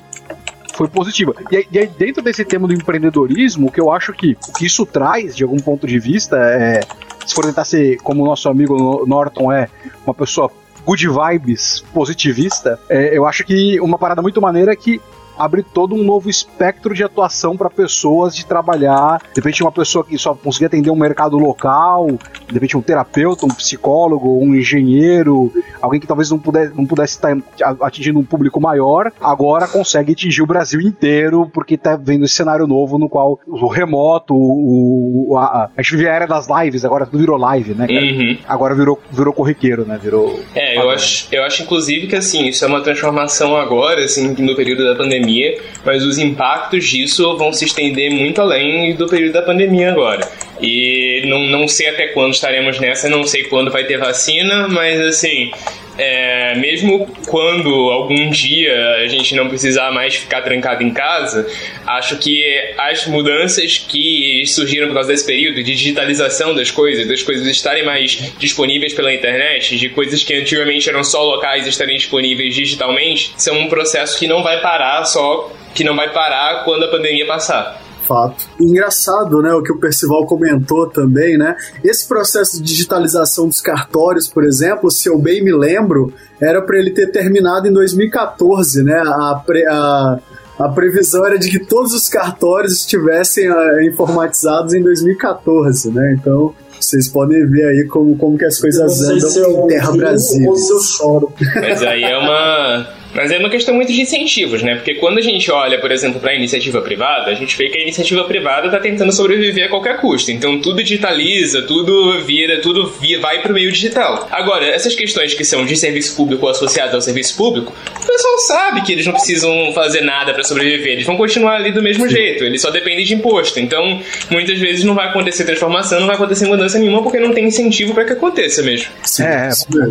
foi 0.75 0.89
positiva. 0.89 1.35
E, 1.51 1.67
e 1.71 1.79
aí, 1.79 1.87
dentro 1.87 2.23
desse 2.23 2.45
tema 2.45 2.67
do 2.67 2.73
empreendedorismo, 2.73 3.69
o 3.69 3.71
que 3.71 3.81
eu 3.81 3.91
acho 3.91 4.13
que 4.13 4.37
o 4.49 4.53
que 4.53 4.67
isso 4.67 4.87
traz, 4.87 5.37
de 5.37 5.43
algum 5.43 5.59
ponto 5.59 5.87
de 5.87 5.99
vista, 5.99 6.37
é. 6.37 6.81
Se 7.25 7.35
for 7.35 7.45
tentar 7.45 7.65
ser 7.65 7.99
como 7.99 8.25
o 8.25 8.27
nosso 8.27 8.49
amigo 8.49 9.07
Norton 9.07 9.53
é, 9.53 9.69
uma 10.05 10.13
pessoa 10.13 10.51
good 10.85 11.07
vibes, 11.07 11.85
positivista, 11.95 12.81
é, 12.89 13.17
eu 13.17 13.25
acho 13.25 13.45
que 13.45 13.81
uma 13.81 13.97
parada 13.97 14.21
muito 14.21 14.41
maneira 14.41 14.73
é 14.73 14.77
que 14.77 15.01
abre 15.39 15.63
todo 15.63 15.95
um 15.95 16.05
novo 16.05 16.29
espectro 16.29 16.95
de 16.95 17.03
atuação 17.03 17.57
para 17.57 17.71
pessoas 17.71 18.35
de 18.35 18.47
trabalhar. 18.47 19.21
De 19.33 19.41
repente, 19.41 19.63
uma 19.63 19.73
pessoa 19.73 20.05
que 20.05 20.17
só 20.19 20.35
conseguia 20.35 20.67
atender 20.67 20.91
um 20.91 20.97
mercado 20.97 21.39
local, 21.39 22.07
de 22.47 22.55
repente, 22.55 22.77
um 22.77 22.83
terapeuta, 22.83 23.47
um 23.47 23.49
psicólogo, 23.49 24.39
um 24.39 24.55
engenheiro, 24.55 25.53
alguém 25.81 26.01
que 26.01 26.07
talvez 26.07 26.31
não 26.31 26.39
pudesse, 26.39 26.75
não 26.77 26.87
pudesse 26.87 27.15
estar 27.15 27.37
atingindo 27.81 28.19
um 28.19 28.25
público 28.25 28.61
maior, 28.61 29.13
agora 29.21 29.67
consegue 29.67 30.13
atingir 30.13 30.43
o 30.43 30.47
Brasil 30.47 30.81
inteiro, 30.81 31.51
porque 31.53 31.75
está 31.75 31.97
vendo 31.97 32.25
esse 32.25 32.35
cenário 32.35 32.67
novo 32.67 32.99
no 32.99 33.09
qual 33.09 33.41
o 33.47 33.69
remoto, 33.69 34.35
o, 34.35 35.37
a, 35.39 35.71
a 35.77 35.83
gente 35.83 35.97
vive 35.97 36.09
a 36.09 36.15
era 36.15 36.27
das 36.27 36.47
lives, 36.49 36.85
agora 36.85 37.07
tudo 37.07 37.19
virou 37.19 37.37
live, 37.37 37.75
né? 37.75 37.87
Uhum. 37.89 38.39
Agora 38.47 38.75
virou, 38.75 39.01
virou 39.11 39.33
corriqueiro, 39.33 39.85
né? 39.85 39.99
Virou. 40.03 40.41
É, 40.55 40.79
eu 40.79 40.91
acho, 40.91 41.29
eu 41.33 41.43
acho 41.45 41.63
inclusive 41.63 42.07
que 42.07 42.17
assim, 42.17 42.47
isso 42.47 42.65
é 42.65 42.69
uma 42.69 42.81
transformação 42.81 43.57
agora, 43.57 44.05
assim, 44.05 44.35
no 44.39 44.55
período 44.55 44.85
da 44.85 44.95
pandemia 44.95 45.22
pandemia, 45.23 45.59
mas 45.85 46.05
os 46.05 46.19
impactos 46.19 46.85
disso 46.85 47.37
vão 47.37 47.53
se 47.53 47.65
estender 47.65 48.11
muito 48.11 48.41
além 48.41 48.95
do 48.95 49.07
período 49.07 49.33
da 49.33 49.43
pandemia 49.43 49.91
agora. 49.91 50.29
E 50.61 51.23
não, 51.27 51.47
não 51.47 51.69
sei 51.69 51.89
até 51.89 52.09
quando 52.09 52.35
estaremos 52.35 52.79
nessa, 52.79 53.09
não 53.09 53.25
sei 53.25 53.45
quando 53.45 53.71
vai 53.71 53.85
ter 53.85 53.99
vacina, 53.99 54.69
mas 54.69 55.01
assim, 55.01 55.51
é, 55.99 56.55
mesmo 56.57 57.07
quando 57.27 57.69
algum 57.91 58.31
dia 58.31 58.97
a 58.97 59.07
gente 59.09 59.35
não 59.35 59.49
precisar 59.49 59.91
mais 59.91 60.15
ficar 60.17 60.43
trancado 60.43 60.83
em 60.83 60.91
casa, 60.91 61.47
acho 61.87 62.17
que 62.19 62.43
as 62.79 63.07
mudanças 63.07 63.79
que 63.79 64.43
surgiram 64.47 64.89
por 64.89 64.95
causa 64.95 65.11
desse 65.11 65.27
período 65.27 65.57
de 65.57 65.75
digitalização 65.75 66.55
das 66.55 66.71
coisas, 66.71 67.07
das 67.07 67.23
coisas 67.23 67.47
estarem 67.47 67.85
mais 67.85 68.33
disponíveis 68.39 68.95
pela 68.95 69.13
internet, 69.13 69.77
de 69.77 69.89
coisas 69.91 70.25
que 70.25 70.35
antigamente 70.35 70.89
eram 70.89 71.05
só 71.05 71.23
locais 71.23 71.67
estarem 71.67 71.97
disponíveis 71.97 72.55
digitalmente, 72.55 73.33
são 73.37 73.59
um 73.59 73.69
processo 73.69 74.19
que 74.19 74.27
não 74.27 74.43
vai 74.43 74.61
parar 74.61 75.05
só, 75.05 75.53
que 75.75 75.85
não 75.85 75.95
vai 75.95 76.11
parar 76.13 76.65
quando 76.65 76.85
a 76.85 76.89
pandemia 76.89 77.27
passar 77.27 77.82
fato. 78.13 78.47
Engraçado, 78.61 79.41
né, 79.41 79.55
o 79.55 79.63
que 79.63 79.73
o 79.73 79.79
Percival 79.79 80.27
comentou 80.27 80.87
também, 80.87 81.39
né? 81.39 81.57
Esse 81.83 82.07
processo 82.07 82.59
de 82.59 82.63
digitalização 82.63 83.49
dos 83.49 83.61
cartórios, 83.61 84.29
por 84.29 84.45
exemplo, 84.45 84.91
se 84.91 85.09
eu 85.09 85.19
bem 85.19 85.43
me 85.43 85.53
lembro, 85.53 86.13
era 86.41 86.61
para 86.61 86.79
ele 86.79 86.91
ter 86.91 87.11
terminado 87.11 87.67
em 87.67 87.73
2014, 87.73 88.83
né? 88.83 89.01
A, 89.05 89.43
pre, 89.47 89.65
a, 89.67 90.19
a 90.59 90.69
previsão 90.69 91.25
era 91.25 91.39
de 91.39 91.51
que 91.51 91.59
todos 91.59 91.95
os 91.95 92.09
cartórios 92.09 92.75
estivessem 92.75 93.51
uh, 93.51 93.81
informatizados 93.83 94.75
em 94.75 94.83
2014, 94.83 95.91
né? 95.91 96.17
Então, 96.19 96.55
vocês 96.79 97.09
podem 97.09 97.47
ver 97.47 97.65
aí 97.65 97.87
como, 97.87 98.17
como 98.17 98.37
que 98.37 98.45
as 98.45 98.61
coisas 98.61 99.01
andam 99.03 99.31
se 99.31 99.41
em 99.41 99.67
Terra 99.69 99.93
Brasil. 99.93 100.49
Ou 100.51 100.57
se 100.57 100.73
eu 100.73 100.81
choro. 100.81 101.33
Mas 101.55 101.83
aí 101.83 102.03
é 102.03 102.19
uma 102.19 103.02
mas 103.15 103.31
é 103.31 103.39
uma 103.39 103.51
questão 103.51 103.75
muito 103.75 103.93
de 103.93 104.01
incentivos, 104.01 104.63
né? 104.63 104.75
Porque 104.75 104.95
quando 104.95 105.19
a 105.19 105.21
gente 105.21 105.51
olha, 105.51 105.79
por 105.81 105.91
exemplo, 105.91 106.21
para 106.21 106.33
a 106.33 106.35
iniciativa 106.35 106.81
privada, 106.81 107.31
a 107.31 107.35
gente 107.35 107.57
vê 107.57 107.69
que 107.69 107.79
a 107.79 107.83
iniciativa 107.83 108.25
privada 108.25 108.67
está 108.67 108.79
tentando 108.79 109.13
sobreviver 109.13 109.67
a 109.67 109.69
qualquer 109.69 110.01
custo. 110.01 110.31
Então 110.31 110.61
tudo 110.61 110.83
digitaliza, 110.83 111.63
tudo 111.63 112.21
vira, 112.21 112.61
tudo 112.61 112.89
via, 113.01 113.21
vai 113.21 113.43
para 113.43 113.51
o 113.51 113.55
meio 113.55 113.71
digital. 113.71 114.29
Agora, 114.31 114.67
essas 114.67 114.95
questões 114.95 115.35
que 115.35 115.45
são 115.45 115.65
de 115.65 115.77
serviço 115.77 116.17
público 116.17 116.47
ou 116.47 116.51
associadas 116.51 116.95
ao 116.95 117.01
serviço 117.01 117.37
público, 117.37 117.73
o 117.73 118.07
pessoal 118.07 118.39
sabe 118.39 118.83
que 118.83 118.93
eles 118.93 119.07
não 119.07 119.13
precisam 119.13 119.73
fazer 119.75 120.03
nada 120.03 120.33
para 120.33 120.43
sobreviver, 120.43 120.93
eles 120.93 121.07
vão 121.07 121.17
continuar 121.17 121.57
ali 121.57 121.73
do 121.73 121.83
mesmo 121.83 122.09
jeito, 122.09 122.45
eles 122.45 122.63
só 122.63 122.71
dependem 122.71 123.05
de 123.05 123.15
imposto. 123.15 123.61
Então, 123.61 124.01
muitas 124.31 124.59
vezes 124.59 124.85
não 124.85 124.95
vai 124.95 125.09
acontecer 125.09 125.45
transformação, 125.45 126.01
não 126.01 126.07
vai 126.07 126.17
acontecer 126.17 126.47
mudança 126.47 126.79
nenhuma 126.79 127.03
porque 127.03 127.19
não 127.19 127.33
tem 127.33 127.47
incentivo 127.47 127.95
para 127.95 128.05
que 128.05 128.13
aconteça 128.13 128.63
mesmo. 128.63 128.91
Sim, 129.03 129.25
é, 129.25 129.51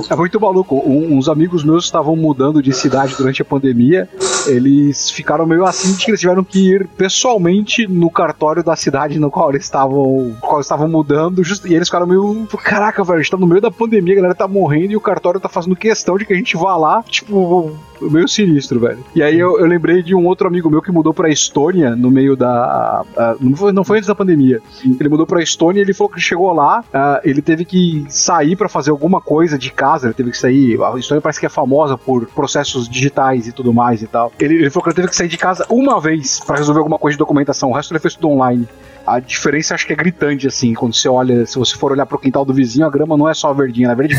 é 0.10 0.16
muito 0.16 0.40
maluco. 0.40 0.82
Um, 0.86 1.18
uns 1.18 1.28
amigos 1.30 1.64
meus 1.64 1.86
estavam 1.86 2.16
mudando 2.16 2.62
de 2.62 2.74
cidade 2.74 3.11
durante 3.16 3.42
a 3.42 3.46
pandemia, 3.46 4.08
eles 4.48 5.10
ficaram 5.10 5.46
meio 5.46 5.66
assim 5.66 5.96
que 5.96 6.12
eles 6.12 6.20
tiveram 6.20 6.44
que 6.44 6.72
ir 6.72 6.88
pessoalmente 6.88 7.88
no 7.88 8.10
cartório 8.10 8.64
da 8.64 8.76
cidade 8.76 9.20
no 9.20 9.30
qual 9.30 9.50
eles 9.50 9.64
estavam, 9.64 10.36
qual 10.40 10.58
eles 10.58 10.66
estavam 10.66 10.88
mudando, 10.88 11.44
just, 11.44 11.66
e 11.66 11.74
eles 11.74 11.88
ficaram 11.88 12.08
meio, 12.08 12.48
caraca, 12.64 13.04
velho, 13.04 13.20
a 13.20 13.22
gente 13.22 13.32
tá 13.32 13.38
no 13.38 13.48
meio 13.48 13.62
da 13.62 13.72
pandemia, 13.72 14.14
a 14.14 14.18
galera 14.18 14.36
tá 14.36 14.48
morrendo 14.48 14.94
e 14.94 14.96
o 14.96 15.02
cartório 15.02 15.40
tá 15.40 15.50
fazendo 15.50 15.76
questão 15.76 16.18
de 16.18 16.26
que 16.26 16.34
a 16.34 16.36
gente 16.36 16.56
vá 16.58 16.76
lá, 16.76 17.04
tipo, 17.04 17.78
meio 18.10 18.28
sinistro, 18.28 18.80
velho. 18.80 19.04
E 19.16 19.22
aí 19.22 19.38
eu, 19.38 19.60
eu, 19.60 19.66
lembrei 19.66 20.02
de 20.02 20.16
um 20.16 20.26
outro 20.26 20.48
amigo 20.48 20.70
meu 20.70 20.82
que 20.82 20.92
mudou 20.92 21.14
pra 21.14 21.30
Estônia 21.30 21.96
no 21.96 22.10
meio 22.10 22.36
da. 22.36 23.04
Uh, 23.12 23.50
não, 23.50 23.56
foi, 23.56 23.72
não 23.72 23.84
foi 23.84 23.98
antes 23.98 24.08
da 24.08 24.16
pandemia. 24.16 24.62
Ele 24.84 25.10
mudou 25.10 25.26
pra 25.26 25.42
Estônia 25.42 25.80
e 25.80 25.84
ele 25.84 25.94
falou 25.94 26.12
que 26.12 26.20
chegou 26.20 26.52
lá, 26.54 26.82
uh, 26.82 27.22
ele 27.24 27.42
teve 27.42 27.66
que 27.66 28.06
sair 28.10 28.56
para 28.56 28.70
fazer 28.70 28.92
alguma 28.92 29.22
coisa 29.22 29.58
de 29.58 29.72
casa, 29.72 30.08
ele 30.08 30.14
teve 30.14 30.32
que 30.32 30.38
sair. 30.38 30.82
A 30.82 30.98
Estônia 30.98 31.22
parece 31.22 31.40
que 31.40 31.46
é 31.46 31.50
famosa 31.50 31.98
por 31.98 32.26
processos 32.28 32.88
digitais 32.88 33.48
e 33.48 33.52
tudo 33.52 33.74
mais 33.74 34.02
e 34.02 34.08
tal. 34.08 34.32
Ele, 34.40 34.56
ele 34.56 34.70
falou 34.70 34.84
que 34.84 34.90
ele 34.90 34.96
teve 34.96 35.08
que 35.10 35.16
sair 35.16 35.28
de 35.28 35.38
casa 35.38 35.66
uma 35.70 36.00
vez 36.00 36.40
para 36.40 36.58
resolver 36.58 36.80
alguma 36.80 36.98
coisa 36.98 37.16
de 37.16 37.20
documentação, 37.20 37.70
o 37.70 37.74
resto 37.74 37.92
ele 37.92 38.00
fez 38.00 38.16
tudo 38.16 38.30
online. 38.30 38.68
A 39.06 39.20
diferença 39.20 39.74
acho 39.74 39.88
que 39.88 39.94
é 39.94 39.96
gritante, 39.96 40.48
assim, 40.48 40.74
quando 40.74 40.94
você 40.94 41.10
olha, 41.10 41.46
se 41.46 41.58
você 41.58 41.76
for 41.76 41.92
olhar 41.92 42.06
pro 42.06 42.20
quintal 42.20 42.46
do 42.46 42.54
vizinho, 42.54 42.86
a 42.86 42.90
grama 42.90 43.18
não 43.18 43.28
é 43.28 43.34
só 43.34 43.52
verdinha, 43.54 43.88
ela 43.88 43.94
é 43.94 43.96
verde 43.96 44.16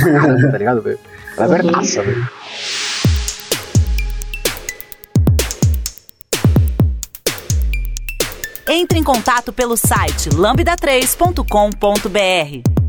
tá 0.51 0.59
ligado? 0.59 0.99
Ela 1.37 1.47
é 1.47 1.49
verdaça, 1.49 2.03
velho. 2.03 2.28
Entre 8.74 8.98
em 8.98 9.04
contato 9.04 9.52
pelo 9.52 9.76
site 9.76 10.30
lambda3.com.br. 10.30 12.82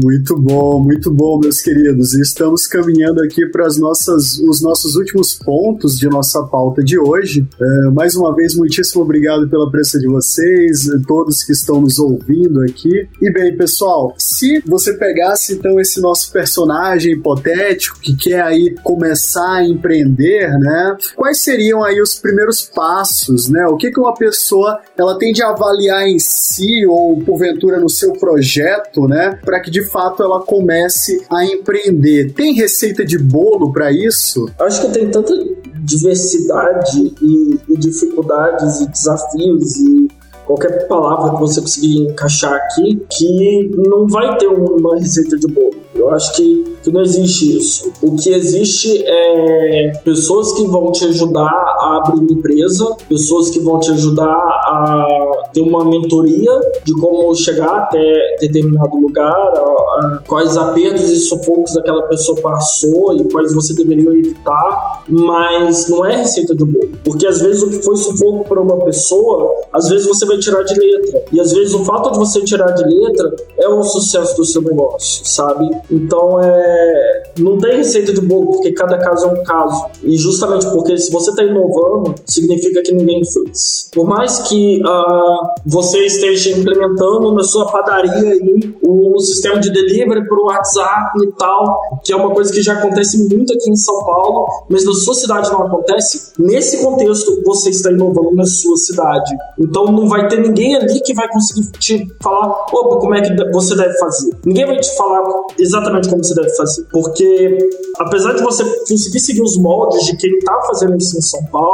Muito 0.00 0.36
bom, 0.36 0.78
muito 0.80 1.10
bom, 1.10 1.40
meus 1.40 1.60
queridos. 1.60 2.14
Estamos 2.14 2.68
caminhando 2.68 3.20
aqui 3.20 3.44
para 3.46 3.66
as 3.66 3.76
nossas, 3.76 4.38
os 4.38 4.62
nossos 4.62 4.94
últimos 4.94 5.34
pontos 5.34 5.98
de 5.98 6.08
nossa 6.08 6.44
pauta 6.44 6.84
de 6.84 6.96
hoje. 6.96 7.44
É, 7.60 7.90
mais 7.90 8.14
uma 8.14 8.32
vez, 8.32 8.54
muitíssimo 8.54 9.02
obrigado 9.02 9.48
pela 9.48 9.68
presença 9.68 9.98
de 9.98 10.06
vocês, 10.06 10.88
todos 11.04 11.42
que 11.42 11.50
estão 11.50 11.80
nos 11.80 11.98
ouvindo 11.98 12.62
aqui. 12.62 13.08
E 13.20 13.32
bem, 13.32 13.56
pessoal, 13.56 14.14
se 14.16 14.62
você 14.64 14.92
pegasse 14.92 15.54
então 15.54 15.80
esse 15.80 16.00
nosso 16.00 16.30
personagem 16.30 17.14
hipotético 17.14 17.98
que 17.98 18.14
quer 18.16 18.42
aí 18.42 18.76
começar 18.84 19.56
a 19.56 19.66
empreender, 19.66 20.48
né? 20.60 20.96
Quais 21.16 21.42
seriam 21.42 21.82
aí 21.82 22.00
os 22.00 22.14
primeiros 22.14 22.62
passos, 22.62 23.48
né? 23.48 23.66
O 23.66 23.76
que 23.76 23.90
que 23.90 23.98
uma 23.98 24.14
pessoa 24.14 24.78
ela 24.96 25.18
tem 25.18 25.32
de 25.32 25.42
avaliar 25.42 26.06
em 26.06 26.20
si 26.20 26.86
ou 26.86 27.18
porventura 27.20 27.80
no 27.80 27.88
seu 27.88 28.12
projeto, 28.12 29.08
né? 29.08 29.36
Para 29.44 29.58
que 29.60 29.72
de 29.72 29.87
fato 29.88 30.22
ela 30.22 30.40
comece 30.40 31.24
a 31.30 31.44
empreender. 31.44 32.32
Tem 32.32 32.54
receita 32.54 33.04
de 33.04 33.18
bolo 33.18 33.72
para 33.72 33.90
isso? 33.90 34.46
Acho 34.58 34.86
que 34.86 34.92
tem 34.92 35.10
tanta 35.10 35.34
diversidade 35.80 37.14
e, 37.22 37.58
e 37.68 37.78
dificuldades 37.78 38.80
e 38.80 38.88
desafios 38.88 39.76
e 39.76 40.08
qualquer 40.48 40.88
palavra 40.88 41.34
que 41.34 41.40
você 41.40 41.60
conseguir 41.60 41.98
encaixar 41.98 42.54
aqui, 42.54 43.06
que 43.10 43.70
não 43.86 44.08
vai 44.08 44.36
ter 44.38 44.46
uma 44.46 44.98
receita 44.98 45.36
de 45.36 45.46
bolo. 45.46 45.74
Eu 45.94 46.10
acho 46.10 46.34
que, 46.34 46.76
que 46.82 46.90
não 46.90 47.02
existe 47.02 47.58
isso. 47.58 47.92
O 48.00 48.16
que 48.16 48.30
existe 48.30 49.04
é 49.06 49.92
pessoas 50.04 50.52
que 50.54 50.66
vão 50.66 50.90
te 50.90 51.04
ajudar 51.04 51.76
a 51.88 51.96
abrir 51.98 52.20
uma 52.20 52.32
empresa, 52.32 52.96
pessoas 53.08 53.50
que 53.50 53.60
vão 53.60 53.78
te 53.80 53.90
ajudar 53.90 54.24
a 54.26 55.48
ter 55.52 55.60
uma 55.60 55.84
mentoria 55.84 56.50
de 56.84 56.92
como 56.94 57.34
chegar 57.34 57.70
até 57.70 58.36
determinado 58.40 58.96
lugar, 58.96 59.32
a, 59.32 59.60
a, 59.60 60.20
quais 60.26 60.56
apertos 60.56 61.10
e 61.10 61.16
sufocos 61.16 61.76
aquela 61.76 62.02
pessoa 62.02 62.40
passou 62.40 63.14
e 63.14 63.24
quais 63.30 63.54
você 63.54 63.74
deveria 63.74 64.10
evitar, 64.10 65.04
mas 65.08 65.88
não 65.88 66.04
é 66.04 66.16
receita 66.16 66.54
de 66.54 66.64
bolo. 66.64 66.90
Porque 67.04 67.26
às 67.26 67.40
vezes 67.40 67.62
o 67.62 67.70
que 67.70 67.82
foi 67.82 67.96
sufoco 67.96 68.48
para 68.48 68.60
uma 68.60 68.84
pessoa, 68.84 69.54
às 69.72 69.88
vezes 69.88 70.06
você 70.06 70.26
vai 70.26 70.38
tirar 70.38 70.62
de 70.62 70.78
letra. 70.78 71.24
E 71.32 71.40
às 71.40 71.52
vezes 71.52 71.74
o 71.74 71.84
fato 71.84 72.12
de 72.12 72.18
você 72.18 72.42
tirar 72.42 72.70
de 72.72 72.84
letra 72.84 73.34
é 73.58 73.68
o 73.68 73.82
sucesso 73.82 74.36
do 74.36 74.44
seu 74.44 74.62
negócio, 74.62 75.24
sabe? 75.24 75.68
Então 75.90 76.40
é. 76.42 77.32
Não 77.38 77.58
tem 77.58 77.76
receita 77.76 78.12
de 78.12 78.20
bolo, 78.20 78.52
porque 78.52 78.72
cada 78.72 78.98
caso 78.98 79.26
é 79.26 79.28
um 79.28 79.42
caso. 79.44 79.86
E 80.02 80.16
justamente 80.16 80.66
porque 80.70 80.96
se 80.98 81.10
você 81.10 81.30
está 81.30 81.42
inovando, 81.42 81.77
significa 82.26 82.82
que 82.82 82.92
ninguém 82.92 83.22
fez. 83.24 83.90
Por 83.92 84.06
mais 84.06 84.40
que 84.40 84.80
uh, 84.82 85.48
você 85.66 86.06
esteja 86.06 86.50
implementando 86.50 87.32
na 87.32 87.42
sua 87.42 87.66
padaria 87.70 88.32
aí 88.32 88.74
o, 88.82 89.16
o 89.16 89.20
sistema 89.20 89.58
de 89.58 89.70
delivery 89.70 90.26
por 90.28 90.40
WhatsApp 90.40 91.18
e 91.22 91.32
tal, 91.32 91.80
que 92.04 92.12
é 92.12 92.16
uma 92.16 92.30
coisa 92.30 92.52
que 92.52 92.62
já 92.62 92.74
acontece 92.74 93.18
muito 93.28 93.52
aqui 93.52 93.70
em 93.70 93.76
São 93.76 94.04
Paulo, 94.04 94.46
mas 94.68 94.84
na 94.84 94.92
sua 94.92 95.14
cidade 95.14 95.50
não 95.50 95.62
acontece, 95.62 96.32
nesse 96.38 96.82
contexto 96.82 97.42
você 97.44 97.70
está 97.70 97.90
inovando 97.90 98.34
na 98.34 98.44
sua 98.44 98.76
cidade. 98.76 99.34
Então 99.58 99.86
não 99.86 100.08
vai 100.08 100.28
ter 100.28 100.40
ninguém 100.40 100.76
ali 100.76 101.00
que 101.00 101.14
vai 101.14 101.28
conseguir 101.28 101.70
te 101.78 102.06
falar, 102.22 102.66
opa, 102.72 102.96
como 102.96 103.14
é 103.14 103.22
que 103.22 103.34
você 103.52 103.74
deve 103.76 103.98
fazer. 103.98 104.36
Ninguém 104.44 104.66
vai 104.66 104.78
te 104.78 104.96
falar 104.96 105.22
exatamente 105.58 106.08
como 106.08 106.22
você 106.24 106.34
deve 106.34 106.54
fazer. 106.56 106.84
Porque, 106.90 107.58
apesar 107.98 108.34
de 108.34 108.42
você 108.42 108.64
conseguir 108.88 109.20
seguir 109.20 109.42
os 109.42 109.56
moldes 109.56 110.04
de 110.06 110.16
quem 110.16 110.30
está 110.38 110.60
fazendo 110.66 110.96
isso 110.96 111.18
em 111.18 111.22
São 111.22 111.44
Paulo, 111.46 111.67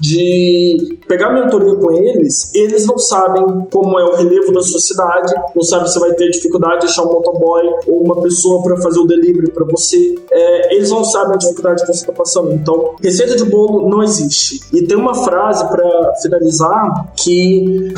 de 0.00 0.98
pegar 1.06 1.32
mentoria 1.32 1.74
com 1.76 1.90
eles, 1.92 2.54
eles 2.54 2.86
não 2.86 2.98
sabem 2.98 3.66
como 3.72 3.98
é 3.98 4.04
o 4.04 4.16
relevo 4.16 4.52
da 4.52 4.62
sua 4.62 4.80
cidade, 4.80 5.34
não 5.54 5.62
sabem 5.62 5.86
se 5.88 5.98
vai 5.98 6.12
ter 6.14 6.30
dificuldade 6.30 6.80
de 6.80 6.86
achar 6.86 7.04
um 7.04 7.12
motoboy 7.12 7.62
ou 7.86 8.02
uma 8.02 8.20
pessoa 8.20 8.62
para 8.62 8.76
fazer 8.80 9.00
o 9.00 9.06
delivery 9.06 9.50
para 9.50 9.64
você. 9.64 10.14
É, 10.30 10.76
eles 10.76 10.90
não 10.90 11.04
sabem 11.04 11.34
a 11.34 11.38
dificuldade 11.38 11.82
que 11.82 11.92
você 11.92 12.00
está 12.00 12.12
passando. 12.12 12.52
Então, 12.52 12.94
receita 13.02 13.36
de 13.36 13.44
bolo 13.44 13.88
não 13.88 14.02
existe. 14.02 14.60
E 14.72 14.82
tem 14.82 14.96
uma 14.96 15.14
frase 15.14 15.66
para 15.68 16.14
finalizar 16.22 17.12
que 17.16 17.92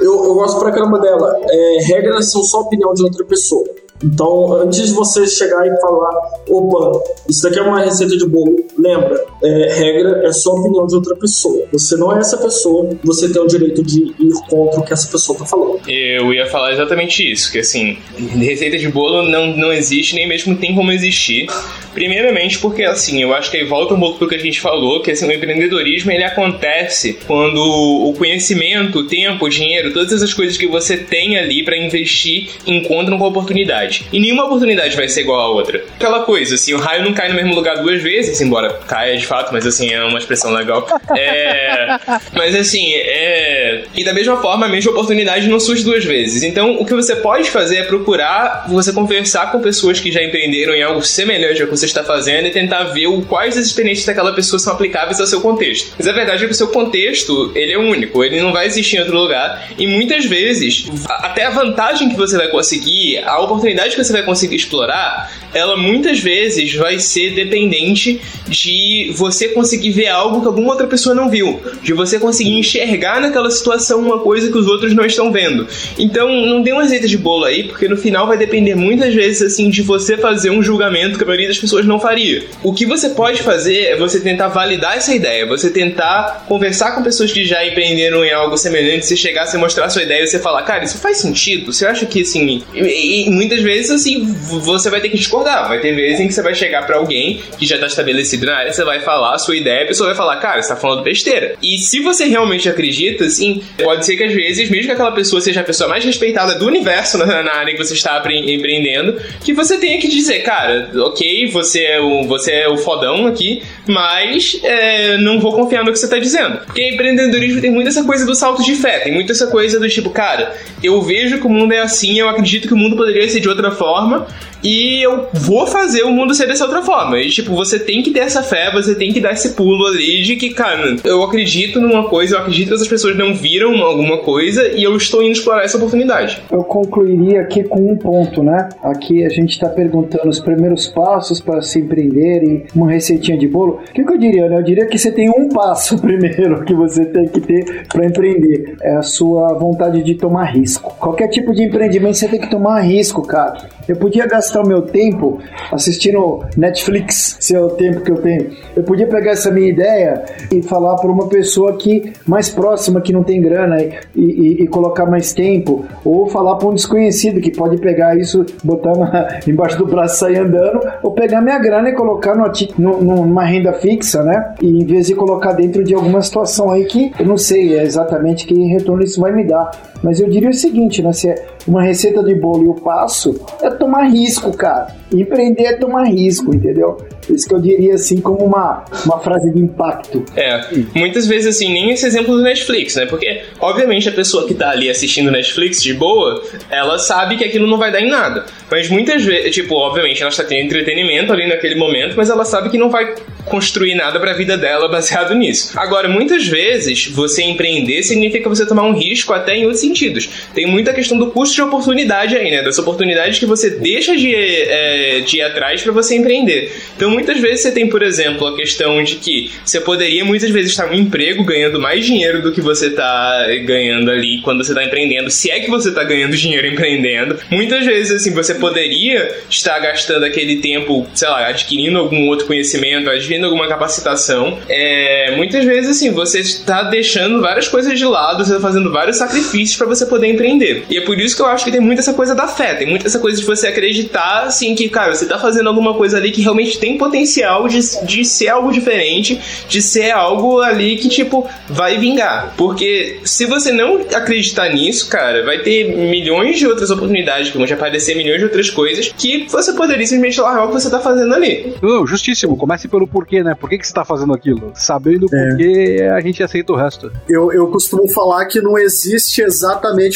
eu, 0.00 0.24
eu 0.24 0.34
gosto 0.34 0.58
pra 0.60 0.72
caramba 0.72 0.98
dela. 0.98 1.38
É, 1.48 1.78
regras 1.84 2.30
são 2.30 2.42
só 2.42 2.60
opinião 2.60 2.92
de 2.94 3.02
outra 3.02 3.24
pessoa. 3.24 3.64
Então, 4.02 4.54
antes 4.54 4.88
de 4.88 4.94
você 4.94 5.26
chegar 5.26 5.66
e 5.66 5.80
falar, 5.80 6.10
opa, 6.48 7.00
isso 7.28 7.42
daqui 7.42 7.58
é 7.58 7.62
uma 7.62 7.80
receita 7.80 8.16
de 8.16 8.26
bolo, 8.26 8.56
lembra, 8.78 9.24
é, 9.42 9.74
regra 9.74 10.22
é 10.26 10.32
só 10.32 10.52
opinião 10.52 10.86
de 10.86 10.94
outra 10.94 11.14
pessoa. 11.16 11.66
Você 11.72 11.96
não 11.96 12.14
é 12.14 12.20
essa 12.20 12.36
pessoa, 12.38 12.88
você 13.04 13.30
tem 13.30 13.42
o 13.42 13.46
direito 13.46 13.82
de 13.82 14.00
ir 14.18 14.32
contra 14.48 14.80
o 14.80 14.84
que 14.84 14.92
essa 14.92 15.08
pessoa 15.08 15.38
tá 15.38 15.44
falando. 15.44 15.80
Eu 15.86 16.32
ia 16.32 16.46
falar 16.46 16.72
exatamente 16.72 17.30
isso, 17.30 17.52
que 17.52 17.58
assim, 17.58 17.98
receita 18.38 18.78
de 18.78 18.88
bolo 18.88 19.22
não, 19.22 19.56
não 19.56 19.72
existe, 19.72 20.14
nem 20.14 20.26
mesmo 20.26 20.56
tem 20.56 20.74
como 20.74 20.92
existir. 20.92 21.48
Primeiramente 21.92 22.58
porque, 22.58 22.84
assim, 22.84 23.20
eu 23.22 23.34
acho 23.34 23.50
que 23.50 23.56
aí 23.56 23.64
volta 23.64 23.94
um 23.94 24.00
pouco 24.00 24.18
pro 24.18 24.28
que 24.28 24.36
a 24.36 24.38
gente 24.38 24.60
falou, 24.60 25.02
que 25.02 25.10
assim, 25.10 25.26
o 25.26 25.32
empreendedorismo 25.32 26.10
ele 26.12 26.22
acontece 26.22 27.18
quando 27.26 27.58
o 27.60 28.14
conhecimento, 28.14 29.00
o 29.00 29.06
tempo, 29.06 29.44
o 29.44 29.48
dinheiro, 29.48 29.92
todas 29.92 30.12
essas 30.12 30.32
coisas 30.32 30.56
que 30.56 30.66
você 30.66 30.96
tem 30.96 31.36
ali 31.36 31.64
para 31.64 31.76
investir 31.76 32.48
encontram 32.66 33.18
com 33.18 33.24
a 33.24 33.28
oportunidade. 33.28 33.89
Oportunidade. 33.90 34.06
E 34.12 34.20
nenhuma 34.20 34.44
oportunidade 34.44 34.96
vai 34.96 35.08
ser 35.08 35.22
igual 35.22 35.40
a 35.40 35.48
outra. 35.48 35.82
Aquela 35.96 36.20
coisa, 36.20 36.54
assim, 36.54 36.72
o 36.72 36.78
raio 36.78 37.04
não 37.04 37.12
cai 37.12 37.28
no 37.28 37.34
mesmo 37.34 37.54
lugar 37.54 37.82
duas 37.82 38.00
vezes, 38.00 38.40
embora 38.40 38.80
caia 38.86 39.16
de 39.16 39.26
fato, 39.26 39.52
mas 39.52 39.66
assim, 39.66 39.92
é 39.92 40.02
uma 40.04 40.18
expressão 40.18 40.52
legal. 40.52 40.86
É... 41.16 41.98
mas 42.32 42.54
assim, 42.54 42.92
é... 42.94 43.84
E 43.94 44.04
da 44.04 44.12
mesma 44.12 44.40
forma, 44.40 44.66
a 44.66 44.68
mesma 44.68 44.92
oportunidade 44.92 45.48
não 45.48 45.58
surge 45.58 45.84
duas 45.84 46.04
vezes. 46.04 46.42
Então, 46.42 46.76
o 46.76 46.86
que 46.86 46.94
você 46.94 47.16
pode 47.16 47.50
fazer 47.50 47.78
é 47.78 47.82
procurar 47.82 48.66
você 48.68 48.92
conversar 48.92 49.50
com 49.50 49.60
pessoas 49.60 49.98
que 50.00 50.12
já 50.12 50.22
empreenderam 50.22 50.74
em 50.74 50.82
algo 50.82 51.02
semelhante 51.02 51.60
ao 51.60 51.68
que 51.68 51.76
você 51.76 51.86
está 51.86 52.04
fazendo 52.04 52.46
e 52.46 52.50
tentar 52.50 52.84
ver 52.84 53.08
o, 53.08 53.22
quais 53.22 53.58
as 53.58 53.66
experiências 53.66 54.06
daquela 54.06 54.32
pessoa 54.32 54.58
são 54.58 54.72
aplicáveis 54.72 55.20
ao 55.20 55.26
seu 55.26 55.40
contexto. 55.40 55.94
Mas 55.98 56.06
a 56.06 56.12
verdade 56.12 56.44
é 56.44 56.46
que 56.46 56.52
o 56.52 56.56
seu 56.56 56.68
contexto, 56.68 57.52
ele 57.54 57.72
é 57.72 57.78
único, 57.78 58.22
ele 58.22 58.40
não 58.40 58.52
vai 58.52 58.66
existir 58.66 58.96
em 58.96 59.00
outro 59.00 59.16
lugar. 59.16 59.70
E 59.78 59.86
muitas 59.86 60.24
vezes, 60.24 60.86
até 61.08 61.44
a 61.44 61.50
vantagem 61.50 62.08
que 62.08 62.16
você 62.16 62.36
vai 62.36 62.48
conseguir, 62.48 63.18
a 63.24 63.40
oportunidade 63.40 63.79
que 63.88 64.04
você 64.04 64.12
vai 64.12 64.22
conseguir 64.22 64.56
explorar, 64.56 65.30
ela 65.54 65.76
muitas 65.76 66.18
vezes 66.20 66.74
vai 66.74 66.98
ser 66.98 67.34
dependente 67.34 68.20
de 68.48 69.12
você 69.16 69.48
conseguir 69.48 69.90
ver 69.90 70.08
algo 70.08 70.40
que 70.40 70.46
alguma 70.46 70.70
outra 70.70 70.86
pessoa 70.86 71.14
não 71.14 71.28
viu, 71.28 71.60
de 71.82 71.92
você 71.92 72.18
conseguir 72.18 72.58
enxergar 72.58 73.20
naquela 73.20 73.50
situação 73.50 74.00
uma 74.00 74.18
coisa 74.18 74.50
que 74.50 74.58
os 74.58 74.66
outros 74.66 74.94
não 74.94 75.04
estão 75.04 75.32
vendo. 75.32 75.66
Então, 75.98 76.28
não 76.46 76.62
tem 76.62 76.72
uma 76.72 76.82
receita 76.82 77.06
de 77.06 77.16
bolo 77.16 77.44
aí, 77.44 77.64
porque 77.64 77.88
no 77.88 77.96
final 77.96 78.26
vai 78.26 78.36
depender 78.36 78.74
muitas 78.74 79.14
vezes 79.14 79.42
assim 79.42 79.70
de 79.70 79.82
você 79.82 80.16
fazer 80.16 80.50
um 80.50 80.62
julgamento 80.62 81.16
que 81.16 81.24
a 81.24 81.26
maioria 81.26 81.48
das 81.48 81.58
pessoas 81.58 81.86
não 81.86 81.98
faria. 81.98 82.44
O 82.62 82.72
que 82.72 82.86
você 82.86 83.10
pode 83.10 83.42
fazer 83.42 83.84
é 83.84 83.96
você 83.96 84.20
tentar 84.20 84.48
validar 84.48 84.96
essa 84.96 85.14
ideia, 85.14 85.46
você 85.46 85.70
tentar 85.70 86.44
conversar 86.48 86.94
com 86.94 87.02
pessoas 87.02 87.32
que 87.32 87.44
já 87.44 87.64
empreenderam 87.66 88.24
em 88.24 88.32
algo 88.32 88.56
semelhante, 88.56 89.06
você 89.06 89.16
chegar, 89.16 89.46
você 89.46 89.56
mostrar 89.56 89.86
a 89.86 89.90
sua 89.90 90.02
ideia 90.02 90.22
e 90.22 90.26
você 90.26 90.38
falar, 90.38 90.62
cara, 90.62 90.84
isso 90.84 90.98
faz 90.98 91.18
sentido? 91.18 91.72
Você 91.72 91.86
acha 91.86 92.06
que 92.06 92.22
assim, 92.22 92.62
e, 92.74 93.26
e 93.26 93.30
muitas 93.30 93.60
vezes 93.60 93.69
assim, 93.90 94.34
você 94.42 94.90
vai 94.90 95.00
ter 95.00 95.10
que 95.10 95.16
discordar. 95.16 95.68
Vai 95.68 95.80
ter 95.80 95.94
vezes 95.94 96.20
em 96.20 96.26
que 96.26 96.34
você 96.34 96.42
vai 96.42 96.54
chegar 96.54 96.86
para 96.86 96.96
alguém 96.96 97.40
que 97.58 97.66
já 97.66 97.78
tá 97.78 97.86
estabelecido 97.86 98.46
na 98.46 98.56
área, 98.56 98.72
você 98.72 98.84
vai 98.84 99.00
falar 99.00 99.34
a 99.34 99.38
sua 99.38 99.56
ideia, 99.56 99.84
a 99.84 99.86
pessoa 99.86 100.08
vai 100.08 100.16
falar, 100.16 100.36
cara, 100.36 100.62
você 100.62 100.68
tá 100.68 100.76
falando 100.76 101.02
besteira. 101.02 101.54
E 101.62 101.78
se 101.78 102.00
você 102.00 102.24
realmente 102.24 102.68
acredita, 102.68 103.24
assim, 103.24 103.62
pode 103.82 104.06
ser 104.06 104.16
que 104.16 104.24
às 104.24 104.32
vezes, 104.32 104.70
mesmo 104.70 104.86
que 104.86 104.92
aquela 104.92 105.12
pessoa 105.12 105.40
seja 105.40 105.60
a 105.60 105.64
pessoa 105.64 105.88
mais 105.88 106.04
respeitada 106.04 106.54
do 106.54 106.66
universo 106.66 107.18
na, 107.18 107.42
na 107.42 107.54
área 107.54 107.72
que 107.72 107.78
você 107.78 107.94
está 107.94 108.22
empreendendo, 108.26 109.20
que 109.44 109.52
você 109.52 109.78
tenha 109.78 109.98
que 110.00 110.08
dizer, 110.08 110.40
cara, 110.40 110.90
ok, 110.94 111.50
você 111.50 111.84
é 111.84 112.00
o, 112.00 112.24
você 112.24 112.52
é 112.52 112.68
o 112.68 112.76
fodão 112.76 113.26
aqui, 113.26 113.62
mas 113.86 114.58
é, 114.62 115.16
não 115.18 115.40
vou 115.40 115.52
confiar 115.52 115.84
no 115.84 115.92
que 115.92 115.98
você 115.98 116.08
tá 116.08 116.18
dizendo. 116.18 116.58
Porque 116.58 116.88
empreendedorismo 116.88 117.60
tem 117.60 117.70
muito 117.70 117.88
essa 117.88 118.04
coisa 118.04 118.24
do 118.24 118.34
salto 118.34 118.62
de 118.62 118.74
fé, 118.74 119.00
tem 119.00 119.12
muito 119.12 119.32
essa 119.32 119.46
coisa 119.46 119.78
do 119.78 119.88
tipo, 119.88 120.10
cara, 120.10 120.56
eu 120.82 121.00
vejo 121.02 121.38
que 121.38 121.46
o 121.46 121.50
mundo 121.50 121.72
é 121.72 121.80
assim, 121.80 122.18
eu 122.18 122.28
acredito 122.28 122.68
que 122.68 122.74
o 122.74 122.76
mundo 122.76 122.96
poderia 122.96 123.28
ser 123.28 123.40
de 123.40 123.48
outra 123.50 123.70
forma, 123.70 124.26
e 124.62 125.02
eu 125.02 125.28
vou 125.32 125.66
fazer 125.66 126.02
o 126.02 126.10
mundo 126.10 126.34
ser 126.34 126.46
dessa 126.46 126.64
outra 126.64 126.82
forma. 126.82 127.18
E, 127.18 127.28
tipo, 127.28 127.54
você 127.54 127.78
tem 127.78 128.02
que 128.02 128.10
ter 128.10 128.20
essa 128.20 128.42
fé, 128.42 128.70
você 128.72 128.94
tem 128.94 129.12
que 129.12 129.20
dar 129.20 129.32
esse 129.32 129.50
pulo 129.50 129.86
ali 129.86 130.22
de 130.22 130.36
que, 130.36 130.50
cara, 130.50 130.96
eu 131.04 131.22
acredito 131.22 131.80
numa 131.80 132.08
coisa, 132.08 132.36
eu 132.36 132.40
acredito 132.40 132.68
que 132.68 132.74
as 132.74 132.88
pessoas 132.88 133.16
não 133.16 133.34
viram 133.34 133.74
alguma 133.82 134.18
coisa 134.18 134.68
e 134.68 134.82
eu 134.82 134.96
estou 134.96 135.22
indo 135.22 135.32
explorar 135.32 135.64
essa 135.64 135.76
oportunidade. 135.76 136.42
Eu 136.50 136.62
concluiria 136.64 137.40
aqui 137.40 137.64
com 137.64 137.80
um 137.80 137.96
ponto, 137.96 138.42
né? 138.42 138.68
Aqui 138.82 139.24
a 139.24 139.28
gente 139.28 139.50
está 139.50 139.68
perguntando 139.68 140.28
os 140.28 140.40
primeiros 140.40 140.88
passos 140.88 141.40
para 141.40 141.62
se 141.62 141.80
empreender 141.80 142.42
e 142.42 142.66
uma 142.74 142.90
receitinha 142.90 143.38
de 143.38 143.48
bolo. 143.48 143.80
O 143.88 143.92
que, 143.92 144.04
que 144.04 144.12
eu 144.12 144.18
diria, 144.18 144.48
né? 144.48 144.58
Eu 144.58 144.62
diria 144.62 144.86
que 144.86 144.98
você 144.98 145.10
tem 145.10 145.30
um 145.30 145.48
passo 145.48 145.98
primeiro 146.00 146.64
que 146.64 146.74
você 146.74 147.04
tem 147.06 147.26
que 147.28 147.40
ter 147.40 147.86
para 147.88 148.06
empreender. 148.06 148.76
É 148.82 148.96
a 148.96 149.02
sua 149.02 149.54
vontade 149.54 150.02
de 150.02 150.14
tomar 150.14 150.44
risco. 150.44 150.94
Qualquer 150.98 151.28
tipo 151.28 151.54
de 151.54 151.64
empreendimento 151.64 152.14
você 152.14 152.28
tem 152.28 152.40
que 152.40 152.50
tomar 152.50 152.80
risco, 152.80 153.22
cara. 153.22 153.68
Eu 153.90 153.96
podia 153.96 154.24
gastar 154.24 154.62
o 154.62 154.68
meu 154.68 154.82
tempo 154.82 155.40
assistindo 155.72 156.44
Netflix, 156.56 157.36
se 157.40 157.56
é 157.56 157.60
o 157.60 157.70
tempo 157.70 158.02
que 158.02 158.12
eu 158.12 158.22
tenho. 158.22 158.52
Eu 158.76 158.84
podia 158.84 159.04
pegar 159.08 159.32
essa 159.32 159.50
minha 159.50 159.68
ideia 159.68 160.24
e 160.52 160.62
falar 160.62 160.94
para 160.94 161.10
uma 161.10 161.28
pessoa 161.28 161.76
que 161.76 162.12
mais 162.24 162.48
próxima, 162.48 163.00
que 163.00 163.12
não 163.12 163.24
tem 163.24 163.42
grana, 163.42 163.82
e, 163.82 163.98
e, 164.14 164.62
e 164.62 164.68
colocar 164.68 165.06
mais 165.06 165.32
tempo. 165.32 165.84
Ou 166.04 166.28
falar 166.28 166.54
para 166.54 166.68
um 166.68 166.74
desconhecido 166.74 167.40
que 167.40 167.50
pode 167.50 167.78
pegar 167.78 168.16
isso, 168.16 168.46
botar 168.62 168.96
na, 168.96 169.40
embaixo 169.48 169.76
do 169.76 169.86
braço 169.86 170.14
e 170.14 170.18
sair 170.18 170.38
andando. 170.38 170.80
Ou 171.02 171.10
pegar 171.10 171.40
minha 171.40 171.58
grana 171.58 171.88
e 171.88 171.92
colocar 171.92 172.36
no, 172.36 172.44
no, 172.78 173.26
numa 173.26 173.44
renda 173.44 173.72
fixa, 173.72 174.22
né? 174.22 174.54
E 174.62 174.68
em 174.68 174.86
vez 174.86 175.08
de 175.08 175.16
colocar 175.16 175.52
dentro 175.52 175.82
de 175.82 175.94
alguma 175.94 176.22
situação 176.22 176.70
aí 176.70 176.84
que 176.84 177.10
eu 177.18 177.26
não 177.26 177.36
sei 177.36 177.76
exatamente 177.76 178.46
que 178.46 178.54
retorno 178.68 179.02
isso 179.02 179.20
vai 179.20 179.32
me 179.32 179.42
dar. 179.42 179.72
Mas 180.02 180.20
eu 180.20 180.28
diria 180.28 180.48
o 180.48 180.54
seguinte, 180.54 181.02
né? 181.02 181.12
Se 181.12 181.28
é 181.28 181.46
uma 181.66 181.82
receita 181.82 182.22
de 182.22 182.34
bolo 182.34 182.64
e 182.64 182.68
o 182.68 182.74
passo, 182.74 183.38
é 183.62 183.70
tomar 183.70 184.04
risco, 184.04 184.56
cara. 184.56 184.94
Empreender 185.12 185.64
é 185.64 185.72
tomar 185.74 186.04
risco, 186.04 186.54
entendeu? 186.54 186.98
Isso 187.28 187.48
que 187.48 187.54
eu 187.54 187.60
diria 187.60 187.94
assim 187.94 188.20
como 188.20 188.44
uma, 188.44 188.84
uma 189.04 189.18
frase 189.20 189.52
de 189.52 189.60
impacto. 189.60 190.24
É, 190.36 190.60
muitas 190.94 191.26
vezes 191.26 191.56
assim, 191.56 191.72
nem 191.72 191.90
esse 191.90 192.06
exemplo 192.06 192.36
do 192.36 192.42
Netflix, 192.42 192.96
né? 192.96 193.06
Porque, 193.06 193.42
obviamente, 193.60 194.08
a 194.08 194.12
pessoa 194.12 194.46
que 194.46 194.54
tá 194.54 194.70
ali 194.70 194.88
assistindo 194.88 195.30
Netflix 195.30 195.82
de 195.82 195.94
boa, 195.94 196.42
ela 196.70 196.98
sabe 196.98 197.36
que 197.36 197.44
aquilo 197.44 197.66
não 197.66 197.78
vai 197.78 197.92
dar 197.92 198.00
em 198.00 198.08
nada. 198.08 198.46
Mas 198.70 198.88
muitas 198.88 199.24
vezes, 199.24 199.54
tipo, 199.54 199.74
obviamente, 199.74 200.22
ela 200.22 200.30
está 200.30 200.44
tendo 200.44 200.64
entretenimento 200.64 201.32
ali 201.32 201.46
naquele 201.48 201.74
momento, 201.74 202.16
mas 202.16 202.30
ela 202.30 202.44
sabe 202.44 202.70
que 202.70 202.78
não 202.78 202.90
vai 202.90 203.14
construir 203.44 203.94
nada 203.94 204.18
para 204.20 204.30
a 204.30 204.34
vida 204.34 204.56
dela 204.56 204.88
baseado 204.90 205.34
nisso. 205.34 205.78
Agora, 205.78 206.08
muitas 206.08 206.46
vezes, 206.46 207.06
você 207.08 207.42
empreender 207.42 208.02
significa 208.02 208.48
você 208.48 208.66
tomar 208.66 208.84
um 208.84 208.92
risco 208.92 209.32
até 209.32 209.56
em 209.56 209.64
outros 209.64 209.82
sentidos. 209.90 210.28
Tem 210.54 210.66
muita 210.66 210.92
questão 210.92 211.18
do 211.18 211.30
custo 211.30 211.54
de 211.54 211.62
oportunidade 211.62 212.36
aí, 212.36 212.50
né? 212.50 212.62
Das 212.62 212.78
oportunidades 212.78 213.38
que 213.38 213.46
você 213.46 213.70
deixa 213.70 214.16
de, 214.16 214.34
é, 214.34 215.20
de 215.20 215.38
ir 215.38 215.42
atrás 215.42 215.82
para 215.82 215.92
você 215.92 216.16
empreender. 216.16 216.72
Então, 216.96 217.10
muitas 217.10 217.38
vezes 217.40 217.62
você 217.62 217.72
tem, 217.72 217.88
por 217.88 218.02
exemplo, 218.02 218.46
a 218.46 218.56
questão 218.56 219.02
de 219.02 219.16
que 219.16 219.50
você 219.64 219.80
poderia 219.80 220.24
muitas 220.24 220.50
vezes 220.50 220.70
estar 220.70 220.86
no 220.86 220.94
emprego 220.94 221.44
ganhando 221.44 221.80
mais 221.80 222.04
dinheiro 222.04 222.42
do 222.42 222.52
que 222.52 222.60
você 222.60 222.86
está 222.86 223.46
ganhando 223.64 224.10
ali 224.10 224.40
quando 224.42 224.64
você 224.64 224.72
está 224.72 224.84
empreendendo, 224.84 225.30
se 225.30 225.50
é 225.50 225.60
que 225.60 225.70
você 225.70 225.88
está 225.88 226.04
ganhando 226.04 226.36
dinheiro 226.36 226.66
empreendendo. 226.66 227.38
Muitas 227.50 227.84
vezes, 227.84 228.12
assim, 228.12 228.32
você 228.32 228.54
poderia 228.54 229.34
estar 229.48 229.78
gastando 229.80 230.24
aquele 230.24 230.56
tempo, 230.56 231.06
sei 231.14 231.28
lá, 231.28 231.48
adquirindo 231.48 231.98
algum 231.98 232.28
outro 232.28 232.46
conhecimento, 232.46 233.08
adquirindo 233.10 233.46
alguma 233.46 233.68
capacitação. 233.68 234.58
É, 234.68 235.34
muitas 235.36 235.64
vezes, 235.64 235.90
assim, 235.90 236.10
você 236.10 236.40
está 236.40 236.82
deixando 236.84 237.40
várias 237.40 237.68
coisas 237.68 237.98
de 237.98 238.04
lado, 238.04 238.44
você 238.44 238.54
está 238.54 238.60
fazendo 238.60 238.92
vários 238.92 239.16
sacrifícios 239.16 239.76
para 239.80 239.88
você 239.88 240.04
poder 240.04 240.26
empreender. 240.26 240.84
E 240.90 240.98
é 240.98 241.00
por 241.00 241.18
isso 241.18 241.34
que 241.34 241.40
eu 241.40 241.46
acho 241.46 241.64
que 241.64 241.72
tem 241.72 241.80
muito 241.80 242.00
essa 242.00 242.12
coisa 242.12 242.34
da 242.34 242.46
fé, 242.46 242.74
tem 242.74 242.86
muito 242.86 243.06
essa 243.06 243.18
coisa 243.18 243.40
de 243.40 243.46
você 243.46 243.66
acreditar, 243.66 244.42
assim, 244.42 244.74
que, 244.74 244.88
cara, 244.90 245.14
você 245.14 245.24
está 245.24 245.38
fazendo 245.38 245.68
alguma 245.68 245.94
coisa 245.94 246.18
ali 246.18 246.30
que 246.30 246.42
realmente 246.42 246.78
tem 246.78 246.98
potencial 246.98 247.66
de, 247.66 247.80
de 248.04 248.24
ser 248.26 248.48
algo 248.48 248.70
diferente, 248.70 249.40
de 249.66 249.80
ser 249.80 250.10
algo 250.10 250.60
ali 250.60 250.96
que, 250.96 251.08
tipo, 251.08 251.48
vai 251.66 251.96
vingar. 251.96 252.52
Porque 252.58 253.20
se 253.24 253.46
você 253.46 253.72
não 253.72 254.02
acreditar 254.14 254.68
nisso, 254.68 255.08
cara, 255.08 255.44
vai 255.44 255.60
ter 255.60 255.96
milhões 255.96 256.58
de 256.58 256.66
outras 256.66 256.90
oportunidades 256.90 257.50
que 257.50 257.56
vão 257.56 257.66
te 257.66 257.72
aparecer, 257.72 258.14
milhões 258.14 258.38
de 258.38 258.44
outras 258.44 258.68
coisas 258.68 259.14
que 259.16 259.46
você 259.48 259.72
poderia 259.72 260.06
simplesmente 260.06 260.40
largar 260.42 260.64
o 260.64 260.68
que 260.68 260.74
você 260.74 260.88
está 260.88 261.00
fazendo 261.00 261.34
ali. 261.34 261.72
Não, 261.80 262.06
justíssimo. 262.06 262.54
Comece 262.54 262.86
pelo 262.86 263.06
porquê, 263.06 263.42
né? 263.42 263.54
Por 263.58 263.70
que, 263.70 263.78
que 263.78 263.86
você 263.86 263.94
tá 263.94 264.04
fazendo 264.04 264.34
aquilo? 264.34 264.72
Sabendo 264.74 265.26
o 265.26 265.34
é. 265.34 265.48
porquê, 265.48 266.08
a 266.14 266.20
gente 266.20 266.42
aceita 266.42 266.72
o 266.74 266.76
resto. 266.76 267.10
Eu, 267.26 267.50
eu 267.50 267.68
costumo 267.68 268.06
falar 268.08 268.44
que 268.46 268.60
não 268.60 268.76
existe 268.76 269.40
exatamente 269.40 269.69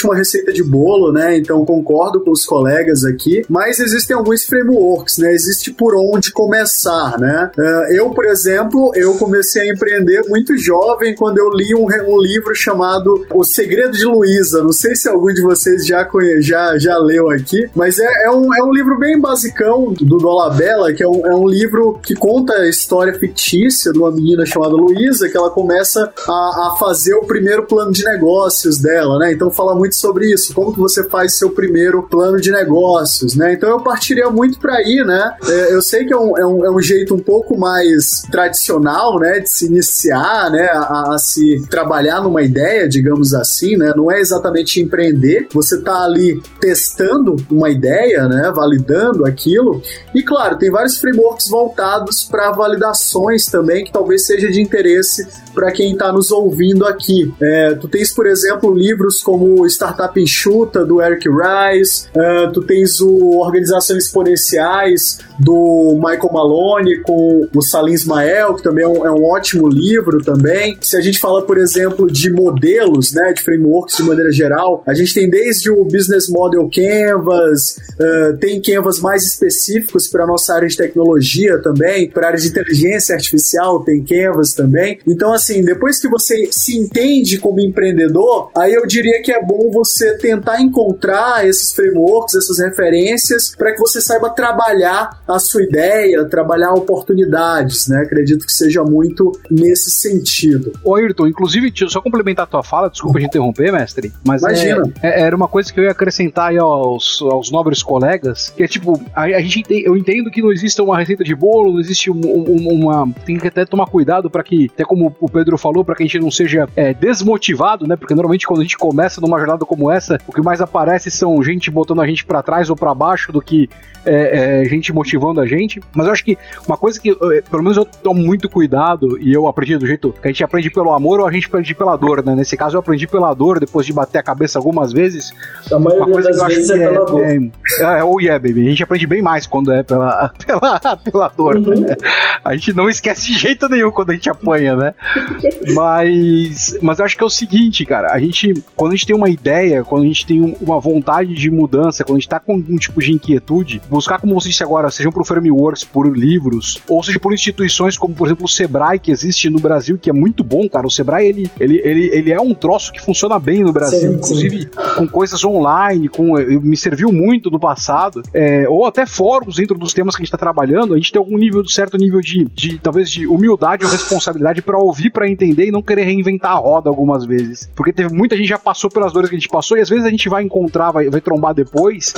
uma 0.05 0.17
receita 0.17 0.53
de 0.53 0.63
bolo, 0.63 1.13
né? 1.13 1.37
Então 1.37 1.65
concordo 1.65 2.21
com 2.21 2.31
os 2.31 2.45
colegas 2.45 3.05
aqui, 3.05 3.45
mas 3.49 3.79
existem 3.79 4.17
alguns 4.17 4.45
frameworks, 4.45 5.19
né? 5.19 5.33
Existe 5.33 5.73
por 5.73 5.95
onde 5.95 6.33
começar, 6.33 7.19
né? 7.19 7.51
Uh, 7.57 7.95
eu, 7.95 8.11
por 8.11 8.25
exemplo, 8.25 8.93
eu 8.95 9.15
comecei 9.15 9.63
a 9.63 9.73
empreender 9.73 10.23
muito 10.29 10.57
jovem 10.57 11.15
quando 11.15 11.39
eu 11.39 11.51
li 11.51 11.75
um, 11.75 11.87
um 12.09 12.21
livro 12.21 12.55
chamado 12.55 13.27
O 13.33 13.45
Segredo 13.45 13.93
de 13.93 14.05
Luísa. 14.05 14.63
Não 14.63 14.73
sei 14.73 14.95
se 14.95 15.09
algum 15.09 15.33
de 15.33 15.43
vocês 15.43 15.87
já, 15.87 16.05
conhe, 16.05 16.41
já, 16.41 16.79
já 16.79 16.97
leu 16.99 17.31
aqui, 17.31 17.69
mas 17.75 17.99
é, 17.99 18.27
é, 18.27 18.31
um, 18.31 18.55
é 18.55 18.63
um 18.63 18.73
livro 18.73 18.99
bem 18.99 19.21
basicão 19.21 19.93
do 19.93 20.19
Dolabella, 20.19 20.93
que 20.93 21.03
é 21.03 21.09
um, 21.09 21.27
é 21.27 21.35
um 21.35 21.47
livro 21.47 21.99
que 22.03 22.15
conta 22.15 22.55
a 22.55 22.69
história 22.69 23.15
fictícia 23.15 23.93
de 23.93 23.99
uma 23.99 24.11
menina 24.11 24.47
chamada 24.47 24.75
Luísa, 24.75 25.29
que 25.29 25.37
ela 25.37 25.51
começa 25.51 26.13
a, 26.27 26.33
a, 26.33 26.77
fazer 26.79 27.15
o 27.15 27.25
primeiro 27.25 27.65
plano 27.65 27.93
de 27.93 28.05
negócios 28.05 28.79
dela, 28.79 29.19
né? 29.19 29.33
Então 29.33 29.44
fala 29.51 29.75
muito 29.75 29.97
sobre 29.97 30.33
isso, 30.33 30.55
como 30.55 30.73
que 30.73 30.79
você 30.79 31.09
faz 31.09 31.39
seu 31.39 31.51
primeiro 31.51 32.03
plano 32.03 32.41
de 32.41 32.51
negócios, 32.51 33.35
né? 33.35 33.53
Então 33.53 33.69
eu 33.69 33.81
partiria 33.81 34.31
muito 34.31 34.59
para 34.59 34.77
aí, 34.77 35.03
né? 35.05 35.37
É, 35.47 35.75
eu 35.75 35.83
sei 35.83 36.05
que 36.05 36.13
é 36.13 36.17
um, 36.17 36.39
é, 36.39 36.47
um, 36.47 36.65
é 36.65 36.71
um 36.71 36.81
jeito 36.81 37.15
um 37.15 37.19
pouco 37.19 37.59
mais 37.59 38.23
tradicional, 38.31 39.19
né? 39.19 39.41
De 39.41 39.51
se 39.51 39.67
iniciar, 39.67 40.51
né? 40.51 40.67
A, 40.73 41.15
a 41.15 41.19
se 41.19 41.67
trabalhar 41.69 42.23
numa 42.23 42.43
ideia, 42.43 42.89
digamos 42.89 43.35
assim, 43.35 43.77
né? 43.77 43.93
Não 43.97 44.11
é 44.11 44.21
exatamente 44.21 44.81
empreender, 44.81 45.49
você 45.53 45.81
tá 45.81 46.05
ali 46.05 46.43
testando 46.61 47.37
uma 47.51 47.71
ideia, 47.71 48.29
né? 48.29 48.53
Validando 48.55 49.27
aquilo. 49.27 49.83
E 50.15 50.23
claro, 50.23 50.59
tem 50.59 50.71
vários 50.71 50.99
frameworks 50.99 51.49
voltados 51.49 52.25
para 52.25 52.53
validações 52.53 53.47
também, 53.47 53.85
que 53.85 53.93
talvez 53.93 54.27
seja 54.27 54.51
de 54.51 54.61
interesse 54.61 55.27
para 55.55 55.71
quem 55.71 55.93
está 55.93 56.13
nos 56.13 56.31
ouvindo 56.31 56.87
aqui. 56.87 57.33
É, 57.41 57.75
tu 57.75 57.89
tens, 57.89 58.13
por 58.13 58.27
exemplo, 58.27 58.75
livros 58.75 59.23
como 59.23 59.34
Startup 59.69 60.19
Enxuta, 60.21 60.85
do 60.85 61.01
Eric 61.01 61.29
Rice, 61.29 62.07
uh, 62.15 62.53
tu 62.53 62.63
tens 62.63 63.01
o 63.01 63.39
Organizações 63.39 64.05
Exponenciais 64.05 65.19
do 65.39 65.95
Michael 65.95 66.33
Malone 66.33 67.01
com 67.03 67.49
o 67.55 67.63
Salim 67.63 67.93
Ismael, 67.93 68.55
que 68.55 68.63
também 68.63 68.85
é 68.85 68.89
um, 68.89 69.07
é 69.07 69.11
um, 69.11 69.25
ótimo 69.25 69.69
livro 69.69 70.23
também. 70.23 70.77
Se 70.81 70.97
a 70.97 71.01
gente 71.01 71.19
fala, 71.19 71.43
por 71.43 71.59
exemplo, 71.59 72.11
de 72.11 72.33
modelos, 72.33 73.13
né, 73.13 73.33
de 73.33 73.43
frameworks 73.43 73.97
de 73.97 74.03
maneira 74.05 74.31
geral, 74.31 74.83
a 74.87 74.95
gente 74.95 75.15
tem 75.15 75.29
desde 75.29 75.71
o 75.71 75.85
Business 75.85 76.29
Model 76.29 76.69
Canvas, 76.73 77.79
uh, 77.99 78.37
tem 78.39 78.61
Canvas 78.61 79.01
mais 79.01 79.25
específicos 79.25 80.09
para 80.09 80.27
nossa 80.27 80.55
área 80.55 80.69
de 80.69 80.77
tecnologia 80.77 81.61
também, 81.61 82.09
para 82.09 82.29
área 82.29 82.39
de 82.39 82.49
inteligência 82.49 83.15
artificial, 83.15 83.83
tem 83.83 84.05
Canvas 84.05 84.55
também. 84.55 84.99
Então, 85.07 85.33
assim, 85.33 85.63
depois 85.63 86.01
que 86.01 86.09
você 86.09 86.49
se 86.51 86.77
entende 86.77 87.39
como 87.39 87.61
empreendedor, 87.61 88.51
aí 88.57 88.73
eu 88.73 88.87
diria 88.87 89.23
que 89.25 89.33
é 89.33 89.43
bom 89.43 89.71
você 89.71 90.17
tentar 90.19 90.61
encontrar 90.61 91.47
esses 91.47 91.75
frameworks, 91.75 92.35
essas 92.35 92.59
referências, 92.59 93.55
para 93.57 93.73
que 93.73 93.81
você 93.81 94.01
saiba 94.01 94.31
trabalhar 94.31 95.23
a 95.27 95.39
sua 95.39 95.63
ideia, 95.63 96.25
trabalhar 96.27 96.73
oportunidades, 96.75 97.89
né? 97.89 98.03
Acredito 98.03 98.45
que 98.45 98.53
seja 98.53 98.85
muito 98.85 99.33
nesse 99.51 99.91
sentido. 99.91 100.73
Ô 100.85 100.95
Ayrton, 100.95 101.27
inclusive, 101.27 101.71
deixa 101.71 101.85
eu 101.85 101.89
só 101.89 102.01
complementar 102.01 102.45
a 102.45 102.47
tua 102.47 102.63
fala, 102.63 102.91
desculpa 102.91 103.19
te 103.19 103.25
interromper, 103.25 103.73
mestre, 103.73 104.13
mas 104.25 104.43
Imagina. 104.43 104.93
É, 105.03 105.09
é, 105.09 105.23
era 105.23 105.35
uma 105.35 105.49
coisa 105.49 105.73
que 105.73 105.81
eu 105.81 105.85
ia 105.85 105.91
acrescentar 105.91 106.55
aos, 106.59 107.21
aos 107.23 107.51
nobres 107.51 107.83
colegas, 107.83 108.51
que 108.51 108.63
é 108.63 108.69
tipo, 108.69 109.01
a, 109.15 109.23
a 109.23 109.41
gente 109.41 109.65
eu 109.85 109.97
entendo 109.97 110.31
que 110.31 110.43
não 110.43 110.53
existe 110.53 110.81
uma 110.83 110.99
receita 110.99 111.25
de 111.25 111.35
bolo, 111.35 111.73
não 111.73 111.81
existe 111.81 112.11
um, 112.11 112.21
um, 112.21 112.69
uma. 112.69 113.09
Tem 113.25 113.39
que 113.39 113.49
até 113.49 113.65
tomar 113.65 113.87
cuidado 113.87 114.31
para 114.31 114.43
que, 114.43 114.71
até 114.73 114.85
como 114.85 115.15
o 115.21 115.29
Pedro 115.29 115.57
falou, 115.57 115.85
para 115.85 115.95
que 115.95 116.03
a 116.03 116.07
gente 116.07 116.19
não 116.19 116.31
seja 116.31 116.69
é, 116.77 116.93
desmotivado, 116.93 117.87
né? 117.87 117.97
Porque 117.97 118.15
normalmente 118.15 118.47
quando 118.47 118.61
a 118.61 118.63
gente 118.63 118.77
começa 118.77 119.04
numa 119.21 119.39
jornada 119.39 119.65
como 119.65 119.91
essa, 119.91 120.19
o 120.27 120.33
que 120.33 120.43
mais 120.43 120.61
aparece 120.61 121.11
são 121.11 121.43
gente 121.43 121.71
botando 121.71 122.01
a 122.01 122.07
gente 122.07 122.25
para 122.25 122.43
trás 122.43 122.71
ou 122.71 122.77
para 122.77 122.95
baixo 122.95 123.33
do 123.33 123.41
que 123.41 123.69
é, 124.05 124.63
é, 124.63 124.65
gente 124.67 124.93
motivando 124.93 125.41
a 125.41 125.47
gente. 125.47 125.81
Mas 125.95 126.07
eu 126.07 126.13
acho 126.13 126.25
que 126.25 126.37
uma 126.67 126.77
coisa 126.77 127.01
que, 127.01 127.11
é, 127.11 127.43
pelo 127.43 127.63
menos 127.63 127.77
eu 127.77 127.85
tomo 127.85 128.23
muito 128.23 128.49
cuidado 128.49 129.19
e 129.21 129.33
eu 129.33 129.47
aprendi 129.47 129.77
do 129.77 129.87
jeito 129.87 130.13
que 130.13 130.29
a 130.29 130.31
gente 130.31 130.45
aprende 130.45 130.71
pelo 130.71 130.93
amor 130.93 131.21
ou 131.21 131.27
a 131.27 131.33
gente 131.33 131.47
aprende 131.47 131.75
pela 131.75 131.97
dor, 131.97 132.25
né? 132.25 132.35
Nesse 132.35 132.57
caso 132.57 132.77
eu 132.77 132.81
aprendi 132.81 133.07
pela 133.07 133.33
dor, 133.35 133.59
depois 133.59 133.87
de 133.87 133.93
bater 133.93 134.19
a 134.19 134.23
cabeça 134.23 134.59
algumas 134.59 134.93
vezes. 134.93 135.33
A 135.73 135.79
maioria 135.79 136.05
uma 136.05 136.13
coisa 136.13 136.29
das 136.29 136.37
que 136.37 136.43
eu 136.43 136.47
acho 136.47 136.57
vezes 136.57 136.71
é, 136.71 136.89
pela 136.89 137.07
dor. 137.07 137.21
É, 137.21 137.39
é, 137.81 138.05
oh 138.05 138.21
yeah, 138.21 138.39
baby. 138.39 138.67
A 138.67 138.71
gente 138.71 138.83
aprende 138.83 139.07
bem 139.07 139.23
mais 139.23 139.47
quando 139.47 139.73
é 139.73 139.83
pela, 139.83 140.33
pela, 140.47 140.97
pela 140.97 141.29
dor. 141.29 141.57
Uhum. 141.57 141.81
Né? 141.81 141.97
A 142.45 142.55
gente 142.55 142.73
não 142.73 142.89
esquece 142.89 143.27
de 143.27 143.39
jeito 143.39 143.69
nenhum 143.69 143.91
quando 143.91 144.11
a 144.11 144.15
gente 144.15 144.29
apanha, 144.29 144.77
né? 144.77 144.95
mas, 145.75 146.79
mas 146.83 146.99
eu 146.99 147.05
acho 147.05 147.17
que 147.17 147.23
é 147.23 147.27
o 147.27 147.31
seguinte, 147.31 147.85
cara. 147.87 148.13
A 148.13 148.19
gente, 148.19 148.53
quando 148.77 148.94
a 148.95 148.97
gente 148.97 149.07
tem 149.07 149.17
uma 149.17 149.29
ideia, 149.29 149.85
quando 149.85 150.05
a 150.05 150.07
gente 150.07 150.27
tem 150.27 150.57
uma 150.61 150.81
vontade 150.81 151.35
de 151.35 151.51
mudança, 151.51 152.05
quando 152.05 152.17
a 152.17 152.21
gente 152.21 152.29
tá 152.29 152.41
com 152.41 152.55
um 152.57 152.77
tipo 152.77 153.01
de 153.01 153.13
inquietude, 153.13 153.81
buscar, 153.89 154.21
como 154.21 154.35
você 154.35 154.49
disse 154.49 154.63
agora, 154.63 154.91
sejam 154.91 155.13
por 155.13 155.27
frameworks, 155.27 155.85
por 155.85 156.07
livros, 156.17 156.81
ou 156.89 157.03
seja 157.03 157.19
por 157.19 157.33
instituições 157.33 157.99
como, 157.99 158.15
por 158.15 158.27
exemplo, 158.27 158.45
o 158.45 158.49
Sebrae, 158.49 158.99
que 158.99 159.11
existe 159.11 159.51
no 159.51 159.59
Brasil, 159.59 159.99
que 159.99 160.11
é 160.11 160.13
muito 160.13 160.43
bom, 160.43 160.69
cara. 160.69 160.87
O 160.87 160.91
Sebrae, 160.91 161.27
ele, 161.27 161.51
ele, 161.59 161.81
ele, 161.85 162.11
ele 162.13 162.33
é 162.33 162.41
um 162.41 162.55
troço 162.55 162.93
que 162.93 163.01
funciona 163.01 163.39
bem 163.39 163.63
no 163.63 163.73
Brasil, 163.73 164.11
sim, 164.11 164.17
inclusive 164.17 164.63
sim. 164.63 164.69
com 164.97 165.09
coisas 165.09 165.45
online, 165.45 166.09
com, 166.09 166.35
me 166.35 166.77
serviu 166.77 167.13
muito 167.13 167.51
no 167.51 167.59
passado, 167.59 168.23
é, 168.33 168.69
ou 168.69 168.87
até 168.87 169.07
fóruns 169.07 169.57
dentro 169.57 169.79
dos 169.79 169.93
temas 169.93 170.15
que 170.15 170.23
a 170.23 170.25
gente 170.25 170.29
está 170.29 170.39
trabalhando, 170.39 170.95
a 170.95 170.97
gente 170.97 171.13
tem 171.13 171.19
algum 171.19 171.37
nível, 171.37 171.67
certo 171.67 171.97
nível 171.97 172.21
de, 172.21 172.45
de 172.55 172.79
talvez 172.79 173.11
de 173.11 173.27
humildade 173.27 173.85
ou 173.85 173.91
responsabilidade 173.91 174.63
para 174.63 174.79
ouvir, 174.79 175.11
para 175.11 175.29
entender 175.29 175.67
e 175.67 175.71
não 175.71 175.83
querer 175.83 176.05
reinventar 176.05 176.53
a 176.53 176.57
roda 176.57 176.89
algumas 176.89 177.25
vezes. 177.25 177.71
Porque 177.75 177.93
teve 177.93 178.15
muita 178.15 178.37
gente 178.37 178.49
já 178.49 178.59
passou 178.59 178.84
pelas 178.91 179.13
dores 179.13 179.31
que 179.31 179.37
a 179.37 179.39
gente 179.39 179.49
passou 179.49 179.77
e 179.77 179.81
às 179.81 179.89
vezes 179.89 180.05
a 180.05 180.11
gente 180.11 180.29
vai 180.29 180.43
encontrar, 180.43 180.91
vai, 180.91 181.09
vai 181.09 181.21
trombar 181.21 181.55
depois 181.55 182.13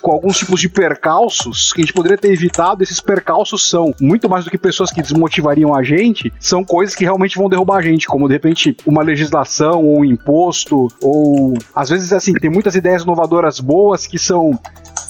com 0.00 0.12
alguns 0.12 0.38
tipos 0.38 0.60
de 0.60 0.68
percalços 0.68 1.72
que 1.72 1.80
a 1.80 1.84
gente 1.84 1.92
poderia 1.92 2.16
ter 2.16 2.32
evitado. 2.32 2.82
Esses 2.82 3.00
percalços 3.00 3.68
são 3.68 3.92
muito 4.00 4.28
mais 4.28 4.44
do 4.44 4.50
que 4.50 4.58
pessoas 4.58 4.90
que 4.90 5.02
desmotivariam 5.02 5.74
a 5.74 5.82
gente, 5.82 6.32
são 6.38 6.64
coisas 6.64 6.94
que 6.94 7.04
realmente 7.04 7.36
vão 7.36 7.48
derrubar 7.48 7.78
a 7.78 7.82
gente, 7.82 8.06
como 8.06 8.28
de 8.28 8.34
repente 8.34 8.76
uma 8.86 9.02
legislação 9.02 9.84
ou 9.84 10.00
um 10.00 10.04
imposto, 10.04 10.88
ou 11.02 11.54
às 11.74 11.90
vezes 11.90 12.12
assim, 12.12 12.32
tem 12.32 12.50
muitas 12.50 12.74
ideias 12.74 13.02
inovadoras 13.02 13.60
boas 13.60 14.06
que 14.06 14.18
são 14.18 14.58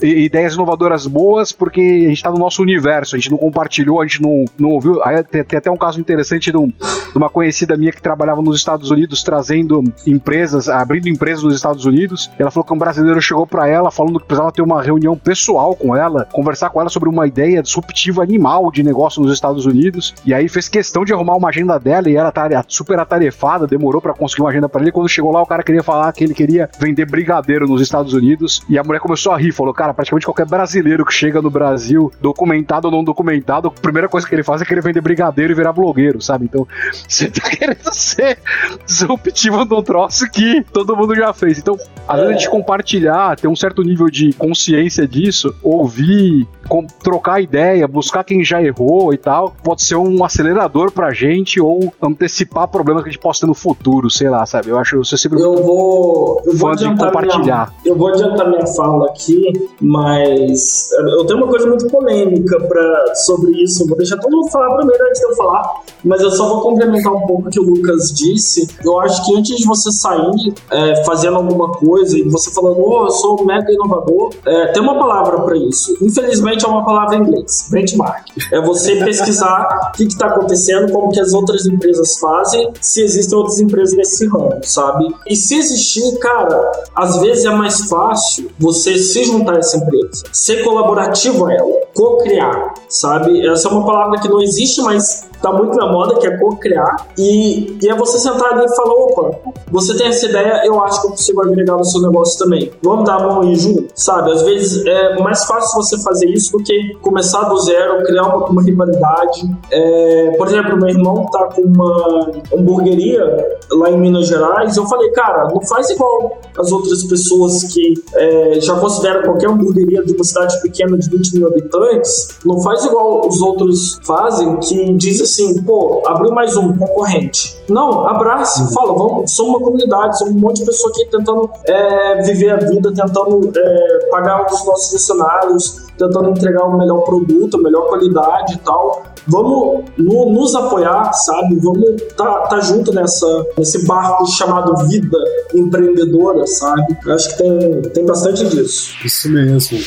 ideias 0.03 0.55
inovadoras 0.55 1.07
boas 1.07 1.53
porque 1.53 1.81
a 1.81 2.09
gente 2.09 2.17
está 2.17 2.31
no 2.31 2.39
nosso 2.39 2.63
universo, 2.63 3.17
a 3.17 3.19
gente 3.19 3.31
não 3.31 3.39
compartilhou, 3.39 4.01
a 4.01 4.07
gente 4.07 4.23
não, 4.23 4.45
não 4.59 4.71
ouviu. 4.71 5.03
Aí 5.05 5.23
tem, 5.23 5.45
tem 5.45 5.59
até 5.59 5.71
um 5.71 5.77
caso 5.77 6.01
interessante 6.01 6.51
de, 6.51 6.57
um, 6.57 6.69
de, 6.69 7.17
uma 7.17 7.29
conhecida 7.29 7.77
minha 7.77 7.93
que 7.93 8.03
trabalhava 8.03 8.43
nos 8.43 8.57
Estados 8.57 8.91
Unidos 8.91 9.23
trazendo 9.23 9.83
empresas, 10.07 10.69
abrindo 10.69 11.09
empresas 11.09 11.43
nos 11.43 11.55
Estados 11.55 11.85
Unidos. 11.85 12.31
Ela 12.39 12.51
falou 12.51 12.65
que 12.65 12.73
um 12.73 12.79
brasileiro 12.79 13.21
chegou 13.21 13.47
para 13.47 13.69
ela 13.69 13.91
falando 13.91 14.21
que 14.21 14.27
precisava 14.27 14.53
ter 14.53 14.63
uma 14.63 14.83
reunião 14.83 15.17
pessoal 15.17 15.75
com 15.75 15.97
ela, 15.97 16.27
conversar 16.33 16.71
com 16.71 16.81
ela 16.81 16.91
sobre 16.91 17.09
uma 17.09 17.27
ideia 17.27 17.63
disruptiva 17.63 18.23
animal 18.23 18.71
de 18.71 18.83
negócio 18.83 19.23
nos 19.23 19.33
Estados 19.33 19.67
Unidos. 19.67 20.15
E 20.25 20.33
aí 20.33 20.49
fez 20.49 20.69
questão 20.69 21.05
de 21.05 21.13
arrumar 21.13 21.37
uma 21.37 21.49
agenda 21.49 21.79
dela 21.79 22.09
e 22.09 22.17
ela 22.17 22.31
tá 22.31 22.49
super 22.67 22.99
atarefada, 22.99 23.67
demorou 23.67 24.01
para 24.01 24.15
conseguir 24.15 24.43
uma 24.43 24.51
agenda 24.51 24.69
para 24.69 24.83
ele. 24.83 24.93
Quando 24.93 25.09
chegou 25.09 25.33
lá, 25.33 25.43
o 25.43 25.47
cara 25.47 25.63
queria 25.63 25.83
falar 25.83 26.13
que 26.13 26.25
ele 26.25 26.35
queria 26.35 26.69
vender 26.79 27.07
brigadeiro 27.07 27.67
nos 27.67 27.81
Estados 27.81 28.13
Unidos. 28.13 28.63
E 28.69 28.79
a 28.79 28.85
mulher 28.85 29.01
começou 29.01 29.33
a 29.33 29.39
rir, 29.39 29.53
falou: 29.53 29.75
Cara, 29.75 29.88
praticamente 29.95 30.27
qualquer 30.27 30.47
brasileiro 30.47 31.05
que 31.05 31.13
chega 31.13 31.41
no 31.41 31.51
Brasil, 31.51 32.13
documentado 32.21 32.89
ou 32.89 32.93
não 32.93 33.05
documentado, 33.05 33.69
a 33.69 33.71
primeira 33.71 34.09
coisa 34.09 34.27
que 34.27 34.35
ele 34.35 34.43
faz 34.43 34.63
é 34.63 34.65
querer 34.65 34.83
vender 34.83 35.01
brigadeiro 35.01 35.53
e 35.53 35.57
virar 35.57 35.73
blogueiro, 35.73 36.21
sabe? 36.21 36.45
Então, 36.45 36.67
você 37.07 37.31
tá 37.31 37.49
querendo 37.49 37.93
ser 37.93 38.39
disruptivo 38.87 39.65
num 39.65 39.83
troço 39.83 40.29
que 40.31 40.65
todo 40.73 40.97
mundo 40.97 41.15
já 41.15 41.33
fez. 41.33 41.59
Então, 41.59 41.77
às 42.07 42.17
vezes 42.17 42.35
a 42.35 42.39
gente 42.39 42.51
compartilhar, 42.51 43.37
ter 43.37 43.49
um 43.49 43.57
certo 43.57 43.83
nível 43.83 44.09
de 44.09 44.33
consciência 44.33 45.07
disso, 45.07 45.55
ouvir, 45.63 46.47
com, 46.69 46.87
trocar 46.87 47.41
ideia, 47.41 47.89
buscar 47.89 48.23
quem 48.23 48.45
já 48.45 48.63
errou 48.63 49.13
e 49.13 49.17
tal, 49.17 49.55
pode 49.63 49.83
ser 49.83 49.97
um 49.97 50.25
acelerador 50.25 50.93
pra 50.93 51.13
gente 51.13 51.61
ou 51.61 51.93
antecipar 52.01 52.69
problemas 52.69 53.03
que 53.03 53.09
a 53.09 53.13
gente 53.13 53.21
possa 53.21 53.41
ter 53.41 53.47
no 53.47 53.55
futuro, 53.55 54.11
sei 54.11 54.29
lá, 54.29 54.45
sabe? 54.47 54.69
Eu 54.69 54.79
acho 54.79 54.93
que 54.93 54.97
você 54.99 55.17
sempre 55.17 55.41
eu 55.41 55.57
vou, 55.63 56.43
eu 56.45 56.57
vou 56.57 56.75
de 56.75 56.85
compartilhar. 56.85 57.73
Minha, 57.83 57.93
eu 57.93 57.97
vou 57.97 58.09
adiantar 58.09 58.49
minha 58.49 58.67
fala 58.67 59.07
aqui, 59.07 59.53
mas 59.81 60.91
eu 60.93 61.25
tenho 61.27 61.41
uma 61.41 61.49
coisa 61.49 61.67
muito 61.67 61.87
polêmica 61.89 62.59
pra, 62.61 63.15
sobre 63.15 63.63
isso. 63.63 63.87
Vou 63.87 63.97
deixar 63.97 64.17
todo 64.19 64.37
mundo 64.37 64.51
falar 64.51 64.77
primeiro 64.77 65.05
antes 65.07 65.21
de 65.21 65.27
eu 65.27 65.37
falar, 65.37 65.83
mas 66.05 66.21
eu 66.21 66.31
só 66.31 66.49
vou 66.49 66.61
complementar 66.61 67.13
um 67.13 67.27
pouco 67.27 67.49
o 67.49 67.51
que 67.51 67.61
o 67.61 67.63
Lucas 67.63 68.13
disse. 68.13 68.69
Eu 68.85 68.99
acho 69.01 69.25
que 69.25 69.37
antes 69.37 69.57
de 69.57 69.67
você 69.67 69.91
sair 69.91 70.55
é, 70.71 71.05
fazendo 71.05 71.37
alguma 71.37 71.71
coisa 71.73 72.19
e 72.19 72.23
você 72.29 72.51
falando, 72.51 72.81
oh, 72.81 73.05
eu 73.05 73.11
sou 73.11 73.45
mega 73.45 73.71
inovador, 73.71 74.31
é, 74.47 74.73
tem 74.73 74.83
uma 74.83 74.99
palavra 74.99 75.41
para 75.43 75.57
isso. 75.57 75.97
Infelizmente 76.03 76.65
é 76.65 76.69
uma 76.69 76.85
palavra 76.85 77.17
em 77.17 77.21
inglês, 77.21 77.69
benchmark. 77.71 78.27
É 78.53 78.61
você 78.61 78.97
pesquisar 78.97 79.91
o 79.95 79.97
que 79.97 80.05
está 80.05 80.27
acontecendo, 80.27 80.93
como 80.93 81.11
que 81.11 81.21
as 81.21 81.33
outras 81.33 81.67
empresas 81.67 82.19
fazem, 82.19 82.73
se 82.81 83.03
existem 83.03 83.39
outras 83.39 83.61
empresas 83.61 83.97
nesse 83.97 84.27
ramo, 84.27 84.59
sabe? 84.63 85.15
E 85.27 85.37
se 85.37 85.57
existir, 85.57 86.19
cara, 86.19 86.73
às 86.95 87.21
vezes 87.21 87.45
é 87.45 87.51
mais 87.51 87.89
fácil 87.89 88.51
você 88.59 88.99
se 88.99 89.25
juntar 89.25 89.59
empresa, 89.77 90.25
ser 90.33 90.65
colaborativo 90.65 91.47
a 91.47 91.53
ela, 91.53 91.81
co-criar, 91.95 92.75
sabe? 92.89 93.47
Essa 93.47 93.69
é 93.69 93.71
uma 93.71 93.85
palavra 93.85 94.21
que 94.21 94.29
não 94.29 94.41
existe, 94.41 94.81
mas 94.83 95.28
tá 95.43 95.53
muito 95.53 95.77
na 95.77 95.91
moda, 95.91 96.17
que 96.17 96.27
é 96.27 96.37
co-criar. 96.37 97.07
E, 97.17 97.79
e 97.83 97.89
é 97.89 97.95
você 97.95 98.19
sentar 98.19 98.53
ali 98.53 98.65
e 98.65 98.77
falar: 98.77 98.95
opa, 98.95 99.39
você 99.71 99.97
tem 99.97 100.09
essa 100.09 100.27
ideia, 100.27 100.63
eu 100.65 100.83
acho 100.83 101.01
que 101.01 101.07
eu 101.07 101.11
consigo 101.11 101.43
agregar 101.43 101.77
no 101.77 101.85
seu 101.85 102.01
negócio 102.03 102.39
também. 102.39 102.71
Vamos 102.83 103.05
dar 103.05 103.17
a 103.17 103.27
mão 103.27 103.43
aí 103.43 103.55
junto, 103.57 103.89
sabe? 103.95 104.33
Às 104.33 104.43
vezes 104.43 104.85
é 104.87 105.19
mais 105.21 105.45
fácil 105.45 105.83
você 105.83 106.01
fazer 106.03 106.29
isso 106.29 106.53
do 106.53 106.63
que 106.63 106.95
começar 107.03 107.45
do 107.45 107.59
zero, 107.59 108.03
criar 108.05 108.25
uma, 108.25 108.47
uma 108.47 108.63
rivalidade. 108.63 109.49
É, 109.71 110.35
por 110.37 110.47
exemplo, 110.47 110.77
meu 110.77 110.89
irmão 110.89 111.27
tá 111.27 111.45
com 111.55 111.63
uma 111.63 112.31
hamburgueria 112.55 113.59
lá 113.71 113.91
em 113.91 113.99
Minas 113.99 114.27
Gerais. 114.27 114.77
Eu 114.77 114.87
falei, 114.87 115.11
cara, 115.11 115.49
não 115.53 115.61
faz 115.63 115.91
igual 115.91 116.39
as 116.57 116.73
outras 116.73 117.05
pessoas 117.05 117.65
que 117.65 117.95
é, 118.15 118.61
já 118.61 118.79
consideram 118.79 119.23
qualquer 119.23 119.51
hamburgueria 119.51 120.03
de 120.03 120.13
uma 120.15 120.25
cidade 120.25 120.61
pequena 120.63 120.97
de 120.99 121.09
20 121.09 121.35
mil 121.37 121.49
habitantes. 121.49 122.39
Não 122.45 122.61
faz 122.61 122.85
igual 122.85 123.27
os 123.27 123.41
outros 123.41 124.01
fazem, 124.05 124.57
que 124.57 124.93
dizem 124.95 125.27
assim, 125.29 125.63
pô, 125.63 126.03
abriu 126.07 126.33
mais 126.33 126.57
um 126.57 126.77
concorrente. 126.77 127.59
Não, 127.69 128.07
abrace, 128.07 128.63
uhum. 128.63 128.73
fala, 128.73 128.93
vamos, 128.95 129.31
somos 129.31 129.57
uma 129.57 129.61
comunidade, 129.61 130.19
somos 130.19 130.35
um 130.35 130.39
monte 130.39 130.61
de 130.61 130.67
pessoas 130.67 130.93
aqui 130.95 131.07
tentando 131.11 131.51
é, 131.67 132.23
viver 132.23 132.51
a 132.51 132.57
vida, 132.57 132.93
tentando 132.93 133.53
é, 133.55 134.09
pagar 134.11 134.47
os 134.47 134.65
nossos 134.65 134.91
funcionários, 134.91 135.87
tentando 135.99 136.31
entregar 136.31 136.65
o 136.65 136.79
melhor 136.79 137.03
produto, 137.03 137.57
a 137.57 137.63
melhor 137.63 137.89
qualidade 137.89 138.55
e 138.55 138.59
tal. 138.59 139.03
Vamos 139.27 139.85
no, 139.99 140.31
nos 140.31 140.55
apoiar, 140.55 141.13
sabe? 141.13 141.57
Vamos 141.57 142.03
tá, 142.17 142.47
tá 142.47 142.61
junto 142.61 142.95
nessa, 142.95 143.47
nesse 143.59 143.87
barco 143.87 144.27
chamado 144.27 144.75
vida 144.89 145.19
empreendedora, 145.55 146.47
sabe? 146.47 146.97
Eu 147.05 147.15
acho 147.15 147.29
que 147.31 147.39
tem, 147.39 147.83
tem 147.83 148.07
bastante 148.07 148.47
disso. 148.47 148.95
Isso 149.05 149.31
mesmo. 149.31 149.79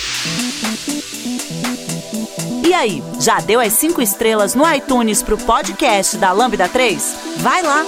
Aí, 2.81 3.03
já 3.19 3.39
deu 3.39 3.59
as 3.59 3.73
cinco 3.73 4.01
estrelas 4.01 4.55
no 4.55 4.67
iTunes 4.73 5.21
pro 5.21 5.37
podcast 5.37 6.17
da 6.17 6.31
Lambda 6.31 6.67
3? 6.67 7.15
Vai 7.37 7.61
lá! 7.61 7.85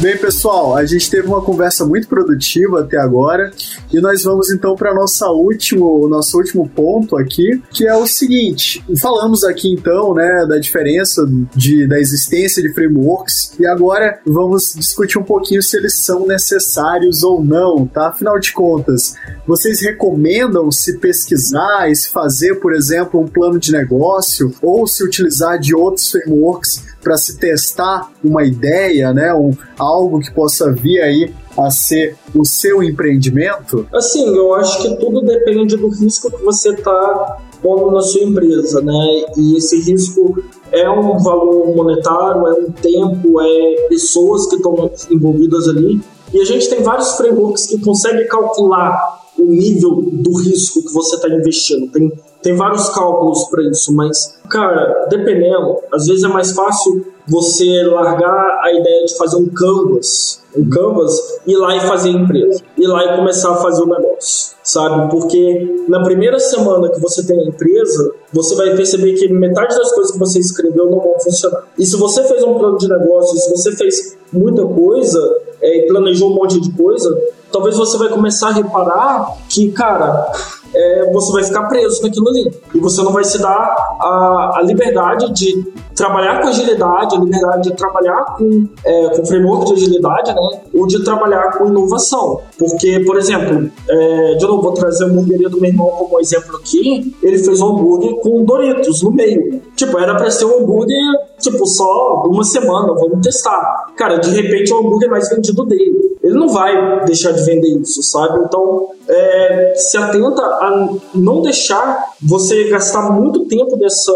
Bem, 0.00 0.18
pessoal, 0.18 0.76
a 0.76 0.84
gente 0.84 1.08
teve 1.08 1.26
uma 1.28 1.40
conversa 1.40 1.86
muito 1.86 2.08
produtiva 2.08 2.80
até 2.80 2.98
agora 2.98 3.50
e 3.92 4.00
nós 4.00 4.22
vamos 4.22 4.50
então 4.50 4.74
para 4.74 4.92
nossa 4.92 5.30
último, 5.30 6.06
nosso 6.08 6.36
último 6.36 6.68
ponto 6.68 7.16
aqui, 7.16 7.62
que 7.70 7.86
é 7.86 7.94
o 7.94 8.06
seguinte: 8.06 8.84
falamos 9.00 9.44
aqui 9.44 9.72
então, 9.72 10.12
né, 10.12 10.44
da 10.46 10.58
diferença 10.58 11.24
de, 11.54 11.86
da 11.86 11.98
existência 11.98 12.62
de 12.62 12.74
frameworks 12.74 13.52
e 13.58 13.66
agora 13.66 14.20
vamos 14.26 14.74
discutir 14.74 15.18
um 15.18 15.22
pouquinho 15.22 15.62
se 15.62 15.76
eles 15.76 15.94
são 15.94 16.26
necessários 16.26 17.22
ou 17.22 17.42
não, 17.42 17.86
tá? 17.86 18.08
Afinal 18.08 18.38
de 18.38 18.52
contas, 18.52 19.14
vocês 19.46 19.80
recomendam 19.80 20.70
se 20.70 20.98
pesquisar 20.98 21.88
e 21.90 21.96
se 21.96 22.10
fazer, 22.10 22.56
por 22.56 22.74
exemplo, 22.74 23.20
um 23.20 23.28
plano 23.28 23.58
de 23.58 23.72
negócio 23.72 24.52
ou 24.60 24.86
se 24.86 25.02
utilizar 25.04 25.58
de 25.58 25.74
outros 25.74 26.10
frameworks 26.10 26.93
para 27.04 27.18
se 27.18 27.38
testar 27.38 28.10
uma 28.24 28.42
ideia, 28.42 29.12
né, 29.12 29.32
um, 29.34 29.52
algo 29.78 30.18
que 30.18 30.32
possa 30.32 30.72
vir 30.72 31.02
aí 31.02 31.34
a 31.56 31.70
ser 31.70 32.16
o 32.34 32.44
seu 32.44 32.82
empreendimento? 32.82 33.86
Assim, 33.92 34.34
eu 34.34 34.54
acho 34.54 34.82
que 34.82 34.96
tudo 34.96 35.20
depende 35.20 35.76
do 35.76 35.88
risco 35.88 36.30
que 36.30 36.42
você 36.42 36.70
está 36.70 37.38
pondo 37.62 37.92
na 37.92 38.00
sua 38.00 38.22
empresa, 38.22 38.80
né? 38.80 39.24
E 39.36 39.56
esse 39.56 39.80
risco 39.80 40.42
é 40.72 40.88
um 40.90 41.18
valor 41.18 41.74
monetário, 41.74 42.46
é 42.48 42.52
um 42.52 42.72
tempo, 42.72 43.40
é 43.40 43.86
pessoas 43.88 44.46
que 44.48 44.56
estão 44.56 44.90
envolvidas 45.10 45.68
ali. 45.68 46.00
E 46.32 46.40
a 46.40 46.44
gente 46.44 46.68
tem 46.68 46.82
vários 46.82 47.12
frameworks 47.12 47.66
que 47.66 47.80
conseguem 47.80 48.26
calcular 48.26 49.23
o 49.38 49.44
nível 49.44 50.02
do 50.12 50.38
risco 50.38 50.82
que 50.82 50.92
você 50.92 51.16
está 51.16 51.28
investindo. 51.28 51.90
Tem, 51.90 52.12
tem 52.42 52.54
vários 52.54 52.88
cálculos 52.90 53.48
para 53.48 53.62
isso, 53.64 53.92
mas, 53.94 54.38
cara, 54.48 55.06
dependendo, 55.08 55.78
às 55.92 56.06
vezes 56.06 56.24
é 56.24 56.28
mais 56.28 56.52
fácil 56.52 57.06
você 57.26 57.82
largar 57.84 58.60
a 58.62 58.70
ideia 58.70 59.06
de 59.06 59.16
fazer 59.16 59.36
um 59.36 59.48
canvas, 59.48 60.42
um 60.54 60.68
canvas, 60.68 61.40
ir 61.46 61.56
lá 61.56 61.74
e 61.74 61.80
fazer 61.80 62.10
empresa, 62.10 62.62
ir 62.76 62.86
lá 62.86 63.02
e 63.02 63.16
começar 63.16 63.52
a 63.52 63.56
fazer 63.56 63.82
o 63.82 63.86
negócio, 63.86 64.54
sabe? 64.62 65.10
Porque 65.10 65.84
na 65.88 66.02
primeira 66.02 66.38
semana 66.38 66.90
que 66.90 67.00
você 67.00 67.26
tem 67.26 67.40
a 67.40 67.48
empresa, 67.48 68.12
você 68.30 68.54
vai 68.54 68.76
perceber 68.76 69.14
que 69.14 69.26
metade 69.28 69.74
das 69.74 69.92
coisas 69.94 70.12
que 70.12 70.18
você 70.18 70.38
escreveu 70.38 70.90
não 70.90 71.00
vão 71.00 71.18
funcionar. 71.18 71.64
E 71.78 71.86
se 71.86 71.96
você 71.96 72.22
fez 72.24 72.44
um 72.44 72.58
plano 72.58 72.76
de 72.76 72.88
negócio, 72.88 73.38
se 73.38 73.50
você 73.50 73.72
fez 73.72 74.18
muita 74.30 74.66
coisa 74.66 75.44
é, 75.64 75.86
planejou 75.86 76.30
um 76.30 76.34
monte 76.34 76.60
de 76.60 76.70
coisa, 76.72 77.08
talvez 77.54 77.76
você 77.76 77.96
vai 77.96 78.08
começar 78.08 78.48
a 78.48 78.52
reparar 78.52 79.36
que, 79.48 79.70
cara, 79.70 80.28
é, 80.74 81.10
você 81.12 81.32
vai 81.32 81.44
ficar 81.44 81.68
preso 81.68 82.02
naquilo 82.02 82.28
ali. 82.28 82.50
E 82.74 82.80
você 82.80 83.00
não 83.00 83.12
vai 83.12 83.22
se 83.22 83.40
dar 83.40 83.76
a, 84.00 84.54
a 84.56 84.62
liberdade 84.62 85.32
de 85.32 85.62
trabalhar 85.94 86.42
com 86.42 86.48
agilidade, 86.48 87.14
a 87.14 87.20
liberdade 87.20 87.70
de 87.70 87.76
trabalhar 87.76 88.24
com, 88.36 88.66
é, 88.84 89.08
com 89.10 89.24
framework 89.24 89.66
de 89.66 89.72
agilidade, 89.74 90.34
né? 90.34 90.62
Ou 90.74 90.84
de 90.88 91.04
trabalhar 91.04 91.56
com 91.56 91.68
inovação. 91.68 92.40
Porque, 92.58 92.98
por 93.06 93.16
exemplo, 93.16 93.70
é, 93.88 94.34
de 94.34 94.44
novo, 94.44 94.60
vou 94.60 94.72
trazer 94.72 95.04
a 95.04 95.06
hamburgueria 95.06 95.48
do 95.48 95.60
meu 95.60 95.70
irmão 95.70 95.86
como 95.90 96.18
exemplo 96.18 96.56
aqui. 96.56 97.14
Ele 97.22 97.38
fez 97.38 97.60
um 97.60 97.68
hambúrguer 97.68 98.16
com 98.16 98.44
Doritos 98.44 99.00
no 99.00 99.12
meio. 99.12 99.62
Tipo, 99.76 99.96
era 100.00 100.16
pra 100.16 100.28
ser 100.28 100.46
um 100.46 100.58
hambúrguer, 100.58 100.98
tipo, 101.38 101.64
só 101.66 102.24
uma 102.26 102.42
semana, 102.42 102.92
vamos 102.94 103.20
testar. 103.22 103.92
Cara, 103.96 104.16
de 104.16 104.30
repente 104.30 104.72
é 104.72 104.74
o 104.74 104.80
hambúrguer 104.80 105.08
mais 105.08 105.30
vendido 105.30 105.64
dele 105.64 106.03
ele 106.24 106.34
não 106.34 106.48
vai 106.48 107.04
deixar 107.04 107.32
de 107.32 107.44
vender 107.44 107.68
isso, 107.78 108.02
sabe? 108.02 108.40
Então, 108.46 108.88
é, 109.06 109.74
se 109.76 109.98
atenta 109.98 110.42
a 110.42 110.88
não 111.14 111.42
deixar 111.42 112.14
você 112.22 112.64
gastar 112.64 113.12
muito 113.12 113.44
tempo 113.44 113.76
dessa 113.76 114.12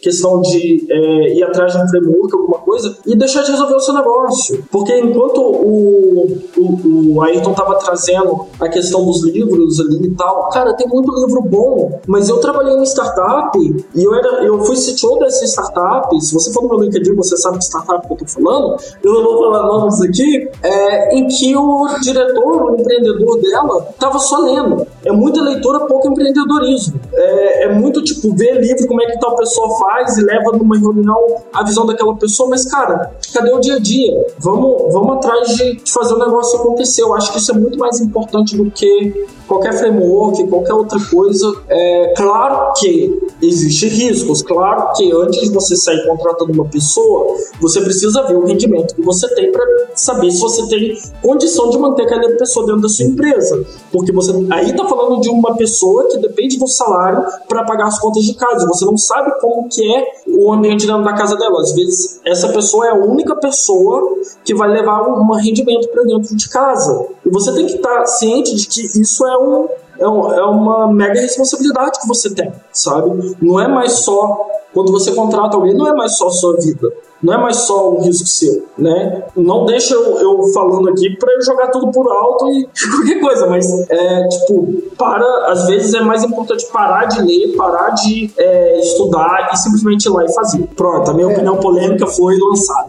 questão 0.00 0.40
de 0.40 0.86
é, 0.90 1.34
ir 1.34 1.42
atrás 1.42 1.74
de 1.74 1.78
um 1.82 1.88
framework, 1.88 2.34
alguma 2.34 2.59
coisa, 2.70 2.96
e 3.04 3.16
deixar 3.16 3.42
de 3.42 3.50
resolver 3.50 3.74
o 3.74 3.80
seu 3.80 3.94
negócio. 3.94 4.64
Porque 4.70 4.96
enquanto 5.00 5.40
o, 5.40 6.38
o, 6.56 7.14
o 7.14 7.22
Ayrton 7.22 7.50
estava 7.50 7.74
trazendo 7.76 8.46
a 8.60 8.68
questão 8.68 9.04
dos 9.04 9.24
livros 9.24 9.80
ali 9.80 10.06
e 10.06 10.14
tal, 10.14 10.48
cara, 10.50 10.74
tem 10.74 10.86
muito 10.86 11.12
livro 11.12 11.42
bom, 11.42 12.00
mas 12.06 12.28
eu 12.28 12.38
trabalhei 12.38 12.74
em 12.74 12.84
startup 12.84 13.58
e 13.58 14.04
eu, 14.04 14.14
era, 14.14 14.44
eu 14.44 14.60
fui 14.62 14.76
CTO 14.76 15.18
dessa 15.18 15.44
startup. 15.46 16.20
Se 16.20 16.32
você 16.32 16.52
for 16.52 16.62
no 16.62 16.68
meu 16.68 16.80
LinkedIn, 16.80 17.14
você 17.14 17.36
sabe 17.36 17.58
que 17.58 17.64
startup 17.64 18.06
que 18.06 18.12
eu 18.12 18.16
tô 18.16 18.26
falando, 18.26 18.76
eu 19.02 19.12
não 19.12 19.24
vou 19.24 19.38
falar 19.38 19.66
nomes 19.66 20.00
aqui, 20.02 20.48
é, 20.62 21.16
em 21.16 21.26
que 21.26 21.56
o 21.56 21.88
diretor, 22.02 22.70
o 22.70 22.80
empreendedor 22.80 23.40
dela, 23.40 23.88
tava 23.98 24.18
só 24.18 24.38
lendo. 24.38 24.86
É 25.04 25.10
muita 25.10 25.42
leitura, 25.42 25.86
pouco 25.86 26.08
empreendedorismo. 26.08 27.00
É, 27.12 27.64
é 27.64 27.72
muito 27.72 28.02
tipo 28.02 28.34
ver 28.36 28.60
livro, 28.60 28.86
como 28.86 29.02
é 29.02 29.06
que 29.06 29.18
tal 29.18 29.34
pessoa 29.34 29.78
faz 29.78 30.16
e 30.18 30.22
leva 30.22 30.52
numa 30.52 30.78
reunião 30.78 31.42
a 31.52 31.64
visão 31.64 31.84
daquela 31.84 32.14
pessoa, 32.14 32.48
mas 32.48 32.59
cara, 32.64 33.12
cadê 33.32 33.52
o 33.52 33.60
dia 33.60 33.76
a 33.76 33.78
dia? 33.78 34.26
Vamos, 34.38 34.92
vamos 34.92 35.16
atrás 35.16 35.56
de, 35.56 35.76
de 35.76 35.92
fazer 35.92 36.14
o 36.14 36.18
negócio 36.18 36.58
acontecer. 36.58 37.02
Eu 37.02 37.14
acho 37.14 37.32
que 37.32 37.38
isso 37.38 37.50
é 37.52 37.54
muito 37.54 37.78
mais 37.78 38.00
importante 38.00 38.56
do 38.56 38.70
que 38.70 39.26
qualquer 39.50 39.72
framework, 39.72 40.46
qualquer 40.46 40.74
outra 40.74 40.98
coisa. 41.10 41.52
É 41.68 42.14
claro 42.16 42.72
que 42.78 43.20
existem 43.42 43.88
riscos, 43.88 44.42
claro 44.42 44.92
que 44.96 45.10
antes 45.12 45.40
de 45.40 45.50
você 45.50 45.74
sair 45.74 46.06
contratando 46.06 46.52
uma 46.52 46.66
pessoa, 46.66 47.36
você 47.60 47.80
precisa 47.80 48.22
ver 48.28 48.36
o 48.36 48.44
rendimento 48.44 48.94
que 48.94 49.02
você 49.02 49.26
tem 49.34 49.50
para 49.50 49.64
saber 49.94 50.30
se 50.30 50.40
você 50.40 50.68
tem 50.68 50.96
condição 51.20 51.68
de 51.68 51.78
manter 51.78 52.02
aquela 52.02 52.28
pessoa 52.36 52.64
dentro 52.66 52.82
da 52.82 52.88
sua 52.88 53.06
empresa. 53.06 53.64
Porque 53.90 54.12
você 54.12 54.30
aí 54.50 54.70
está 54.70 54.86
falando 54.86 55.20
de 55.20 55.28
uma 55.28 55.56
pessoa 55.56 56.06
que 56.08 56.18
depende 56.18 56.56
do 56.56 56.68
salário 56.68 57.24
para 57.48 57.64
pagar 57.64 57.88
as 57.88 57.98
contas 57.98 58.22
de 58.22 58.34
casa. 58.34 58.66
Você 58.68 58.84
não 58.84 58.96
sabe 58.96 59.32
como 59.40 59.68
que 59.68 59.82
é 59.92 60.04
o 60.28 60.52
ambiente 60.52 60.86
dentro 60.86 61.02
da 61.02 61.12
casa 61.12 61.36
dela. 61.36 61.60
Às 61.60 61.72
vezes 61.72 62.20
essa 62.24 62.49
pessoa 62.52 62.86
é 62.86 62.90
a 62.90 62.94
única 62.94 63.34
pessoa 63.36 64.18
que 64.44 64.54
vai 64.54 64.68
levar 64.68 65.02
um 65.02 65.32
rendimento 65.34 65.88
para 65.88 66.02
dentro 66.04 66.36
de 66.36 66.48
casa. 66.48 67.06
E 67.24 67.30
você 67.30 67.52
tem 67.54 67.66
que 67.66 67.76
estar 67.76 67.98
tá 68.00 68.06
ciente 68.06 68.54
de 68.54 68.66
que 68.66 69.00
isso 69.00 69.26
é 69.26 69.38
um 69.38 69.68
é, 69.98 70.04
é 70.04 70.42
uma 70.44 70.90
mega 70.90 71.20
responsabilidade 71.20 72.00
que 72.00 72.08
você 72.08 72.34
tem, 72.34 72.50
sabe? 72.72 73.36
Não 73.40 73.60
é 73.60 73.68
mais 73.68 74.04
só 74.04 74.48
quando 74.72 74.90
você 74.90 75.12
contrata 75.12 75.56
alguém, 75.56 75.74
não 75.74 75.86
é 75.86 75.92
mais 75.92 76.16
só 76.16 76.28
a 76.28 76.30
sua 76.30 76.56
vida 76.56 76.90
não 77.22 77.34
é 77.34 77.38
mais 77.38 77.56
só 77.56 77.92
um 77.92 78.02
risco 78.02 78.26
seu, 78.26 78.66
né? 78.78 79.24
Não 79.36 79.66
deixa 79.66 79.94
eu, 79.94 80.18
eu 80.18 80.42
falando 80.54 80.88
aqui 80.88 81.16
para 81.16 81.34
eu 81.34 81.42
jogar 81.42 81.68
tudo 81.68 81.90
por 81.90 82.10
alto 82.10 82.48
e 82.48 82.66
qualquer 82.90 83.20
coisa, 83.20 83.46
mas 83.46 83.66
é 83.90 84.28
tipo, 84.28 84.82
para, 84.96 85.52
às 85.52 85.66
vezes 85.66 85.92
é 85.94 86.00
mais 86.00 86.24
importante 86.24 86.66
parar 86.72 87.06
de 87.06 87.22
ler, 87.22 87.54
parar 87.56 87.90
de 87.90 88.30
é, 88.38 88.80
estudar 88.80 89.50
e 89.52 89.56
simplesmente 89.56 90.06
ir 90.06 90.10
lá 90.10 90.24
e 90.24 90.32
fazer. 90.32 90.66
Pronto, 90.74 91.10
a 91.10 91.14
minha 91.14 91.28
é. 91.28 91.32
opinião 91.32 91.56
polêmica 91.56 92.06
foi 92.06 92.36
lançada. 92.38 92.88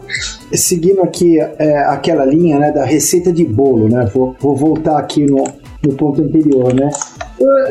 Seguindo 0.54 1.02
aqui 1.02 1.38
é, 1.38 1.84
aquela 1.86 2.24
linha 2.24 2.58
né, 2.58 2.72
da 2.72 2.84
receita 2.84 3.32
de 3.32 3.44
bolo, 3.44 3.88
né? 3.88 4.10
Vou, 4.14 4.34
vou 4.40 4.56
voltar 4.56 4.98
aqui 4.98 5.26
no, 5.26 5.44
no 5.84 5.94
ponto 5.94 6.22
anterior, 6.22 6.72
né? 6.72 6.90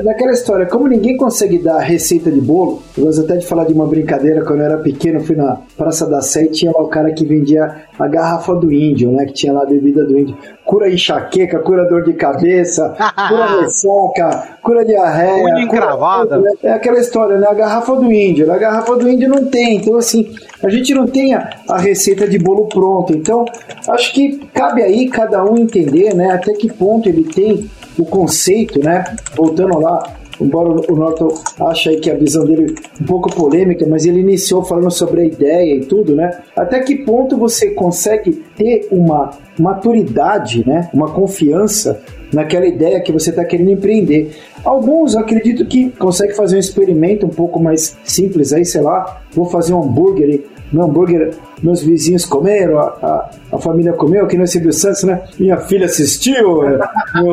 Daquela 0.03 0.31
história, 0.31 0.65
como 0.65 0.87
ninguém 0.87 1.15
consegue 1.15 1.57
dar 1.57 1.79
receita 1.79 2.31
de 2.31 2.41
bolo, 2.41 2.81
eu 2.97 3.05
gosto 3.05 3.21
até 3.21 3.37
de 3.37 3.45
falar 3.45 3.65
de 3.65 3.73
uma 3.73 3.87
brincadeira, 3.87 4.43
quando 4.43 4.59
eu 4.59 4.65
era 4.65 4.77
pequeno, 4.77 5.21
fui 5.21 5.35
na 5.35 5.57
Praça 5.77 6.09
da 6.09 6.21
Sé 6.21 6.43
e 6.43 6.49
tinha 6.49 6.71
lá 6.71 6.81
o 6.81 6.87
cara 6.87 7.11
que 7.11 7.25
vendia 7.25 7.85
a 7.97 8.07
garrafa 8.07 8.53
do 8.55 8.71
índio, 8.71 9.11
né? 9.11 9.25
Que 9.25 9.33
tinha 9.33 9.53
lá 9.53 9.63
a 9.63 9.65
bebida 9.65 10.03
do 10.03 10.17
índio. 10.17 10.35
Cura 10.65 10.91
enxaqueca, 10.91 11.59
cura 11.59 11.85
dor 11.85 12.03
de 12.03 12.13
cabeça, 12.13 12.95
cura 13.29 13.61
ressaca, 13.61 14.57
cura 14.61 14.85
diarreia. 14.85 15.43
Cura 15.43 15.61
encravada. 15.61 16.37
Cura... 16.37 16.51
É 16.63 16.71
aquela 16.73 16.99
história, 16.99 17.37
né? 17.37 17.47
A 17.47 17.53
garrafa 17.53 17.95
do 17.95 18.11
índio. 18.11 18.51
A 18.51 18.57
garrafa 18.57 18.95
do 18.95 19.09
índio 19.09 19.29
não 19.29 19.45
tem. 19.45 19.77
Então, 19.77 19.95
assim, 19.95 20.33
a 20.63 20.69
gente 20.69 20.93
não 20.93 21.05
tem 21.05 21.33
a, 21.33 21.49
a 21.69 21.77
receita 21.77 22.27
de 22.27 22.37
bolo 22.37 22.67
pronta. 22.67 23.13
Então, 23.13 23.45
acho 23.87 24.13
que 24.13 24.37
cabe 24.53 24.81
aí 24.81 25.07
cada 25.07 25.43
um 25.43 25.57
entender, 25.57 26.13
né? 26.13 26.31
Até 26.31 26.53
que 26.53 26.71
ponto 26.71 27.07
ele 27.07 27.23
tem 27.23 27.69
o 27.97 28.05
conceito, 28.05 28.79
né? 28.79 29.03
Voltando 29.35 29.79
lá, 29.79 30.15
embora 30.39 30.69
o 30.69 30.95
Norton 30.95 31.33
ache 31.59 31.89
aí 31.89 31.99
que 31.99 32.09
a 32.09 32.15
visão 32.15 32.45
dele 32.45 32.75
um 32.99 33.05
pouco 33.05 33.33
polêmica, 33.33 33.85
mas 33.87 34.05
ele 34.05 34.19
iniciou 34.19 34.63
falando 34.63 34.91
sobre 34.91 35.21
a 35.21 35.25
ideia 35.25 35.75
e 35.75 35.85
tudo, 35.85 36.15
né? 36.15 36.39
Até 36.55 36.79
que 36.79 36.95
ponto 36.95 37.37
você 37.37 37.71
consegue 37.71 38.31
ter 38.55 38.87
uma 38.91 39.31
maturidade, 39.59 40.67
né? 40.67 40.89
Uma 40.93 41.11
confiança 41.11 42.01
naquela 42.33 42.65
ideia 42.65 43.01
que 43.01 43.11
você 43.11 43.29
está 43.29 43.43
querendo 43.43 43.71
empreender. 43.71 44.31
Alguns 44.63 45.15
acredito 45.15 45.65
que 45.65 45.89
conseguem 45.91 46.35
fazer 46.35 46.55
um 46.55 46.59
experimento 46.59 47.25
um 47.25 47.29
pouco 47.29 47.59
mais 47.59 47.97
simples 48.03 48.53
aí, 48.53 48.65
sei 48.65 48.81
lá, 48.81 49.21
vou 49.33 49.45
fazer 49.45 49.73
um 49.73 49.83
hambúrguer 49.83 50.43
meu 50.71 50.83
hambúrguer, 50.83 51.33
meus 51.61 51.81
vizinhos 51.83 52.25
comeram, 52.25 52.79
a, 52.79 52.83
a, 52.83 53.29
a 53.53 53.57
família 53.57 53.93
comeu, 53.93 54.27
que 54.27 54.35
não 54.35 54.43
é 54.43 54.47
Silvio 54.47 54.73
Santos, 54.73 55.03
né? 55.03 55.21
Minha 55.39 55.57
filha 55.57 55.85
assistiu, 55.85 56.61
meu, 56.61 57.31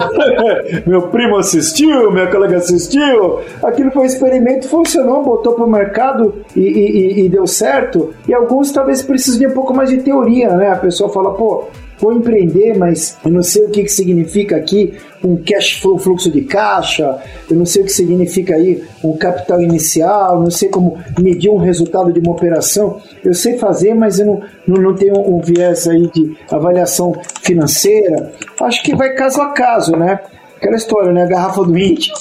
meu, 0.86 1.02
primo 1.08 1.36
assistiu, 1.36 2.10
minha 2.10 2.26
colega 2.26 2.56
assistiu. 2.56 3.40
Aquilo 3.62 3.90
foi 3.90 4.02
um 4.02 4.06
experimento, 4.06 4.68
funcionou, 4.68 5.22
botou 5.22 5.54
para 5.54 5.64
o 5.64 5.70
mercado 5.70 6.34
e, 6.54 6.60
e, 6.60 7.24
e, 7.24 7.28
deu 7.28 7.46
certo. 7.46 8.12
E 8.26 8.34
alguns 8.34 8.72
talvez 8.72 9.02
precisem 9.02 9.40
de 9.40 9.46
um 9.46 9.54
pouco 9.54 9.74
mais 9.74 9.90
de 9.90 9.98
teoria, 9.98 10.50
né? 10.56 10.70
A 10.70 10.76
pessoa 10.76 11.08
fala, 11.08 11.34
pô, 11.34 11.68
vou 11.98 12.12
empreender, 12.12 12.76
mas 12.76 13.18
eu 13.24 13.30
não 13.30 13.42
sei 13.42 13.64
o 13.64 13.70
que, 13.70 13.82
que 13.82 13.88
significa 13.88 14.56
aqui 14.56 14.94
um 15.22 15.36
cash 15.36 15.72
flow, 15.80 15.98
fluxo 15.98 16.30
de 16.30 16.42
caixa, 16.42 17.18
eu 17.50 17.56
não 17.56 17.66
sei 17.66 17.82
o 17.82 17.84
que 17.84 17.92
significa 17.92 18.54
aí 18.54 18.84
um 19.02 19.16
capital 19.16 19.60
inicial, 19.60 20.40
não 20.40 20.50
sei 20.50 20.68
como 20.68 20.98
medir 21.18 21.50
um 21.50 21.56
resultado 21.56 22.12
de 22.12 22.20
uma 22.20 22.32
operação. 22.32 23.00
Eu 23.24 23.34
sei 23.34 23.58
fazer, 23.58 23.94
mas 23.94 24.18
eu 24.18 24.26
não, 24.26 24.42
não, 24.66 24.82
não 24.82 24.94
tenho 24.94 25.18
um 25.18 25.40
viés 25.40 25.88
aí 25.88 26.08
de 26.08 26.36
avaliação 26.50 27.14
financeira. 27.42 28.32
Acho 28.60 28.82
que 28.82 28.94
vai 28.94 29.14
caso 29.14 29.40
a 29.40 29.48
caso, 29.52 29.92
né? 29.92 30.20
Aquela 30.56 30.76
história, 30.76 31.12
né? 31.12 31.22
A 31.24 31.26
garrafa 31.26 31.62
do 31.64 31.76
índio 31.76 32.12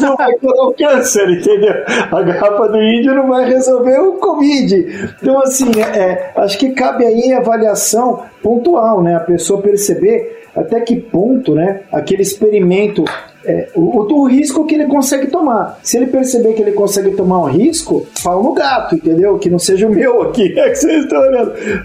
não 0.00 0.16
vai 0.16 0.32
curar 0.36 0.64
o 0.64 0.74
câncer, 0.74 1.28
entendeu? 1.30 1.74
A 2.10 2.22
garrafa 2.22 2.68
do 2.68 2.82
índio 2.82 3.14
não 3.14 3.28
vai 3.28 3.48
resolver 3.48 3.98
o 3.98 4.14
Covid. 4.14 5.14
Então, 5.20 5.40
assim, 5.40 5.70
é, 5.80 6.32
acho 6.36 6.58
que 6.58 6.70
cabe 6.70 7.04
aí 7.04 7.32
avaliação 7.32 8.22
pontual, 8.42 9.02
né? 9.02 9.16
A 9.16 9.20
pessoa 9.20 9.60
perceber 9.62 10.42
até 10.54 10.80
que 10.80 10.96
ponto, 10.96 11.54
né, 11.54 11.80
aquele 11.90 12.22
experimento 12.22 13.04
é, 13.44 13.68
o, 13.74 14.00
o, 14.00 14.24
risco 14.24 14.64
que 14.64 14.74
ele 14.74 14.86
consegue 14.86 15.26
tomar. 15.26 15.78
Se 15.82 15.96
ele 15.96 16.06
perceber 16.06 16.52
que 16.52 16.62
ele 16.62 16.72
consegue 16.72 17.10
tomar 17.12 17.40
um 17.40 17.46
risco, 17.46 18.06
pau 18.22 18.42
no 18.42 18.52
gato, 18.52 18.94
entendeu? 18.94 19.38
Que 19.38 19.50
não 19.50 19.58
seja 19.58 19.86
o 19.86 19.90
meu 19.90 20.22
aqui, 20.22 20.54
é 20.58 20.70
que 20.70 20.76
vocês 20.76 21.02
estão 21.02 21.20
olhando. 21.20 21.52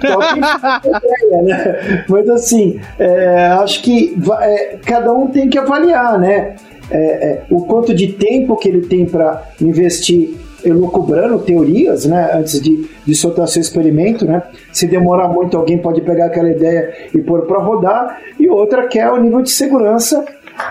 ideia, 0.86 1.42
né? 1.42 2.06
Mas 2.08 2.30
assim, 2.30 2.80
é, 3.00 3.48
acho 3.60 3.82
que 3.82 4.16
é, 4.42 4.78
cada 4.86 5.12
um 5.12 5.28
tem 5.28 5.50
que 5.50 5.58
avaliar, 5.58 6.20
né? 6.20 6.56
É, 6.90 6.98
é, 6.98 7.42
o 7.50 7.66
quanto 7.66 7.94
de 7.94 8.14
tempo 8.14 8.56
que 8.56 8.70
ele 8.70 8.82
tem 8.88 9.06
para 9.06 9.44
investir 9.62 10.36
elucubrando 10.64 11.40
teorias, 11.40 12.06
né, 12.06 12.32
antes 12.34 12.60
de, 12.60 12.90
de 13.06 13.16
soltar 13.16 13.48
seu 13.48 13.62
experimento, 13.62 14.26
né? 14.26 14.42
Se 14.72 14.88
demorar 14.88 15.28
muito, 15.28 15.56
alguém 15.56 15.78
pode 15.78 16.02
pegar 16.02 16.26
aquela 16.26 16.50
ideia 16.50 16.94
e 17.14 17.20
pôr 17.20 17.46
para 17.46 17.60
rodar. 17.60 18.20
E 18.40 18.50
outra 18.50 18.88
que 18.88 19.00
é 19.00 19.10
o 19.12 19.18
nível 19.18 19.42
de 19.42 19.52
segurança 19.52 20.26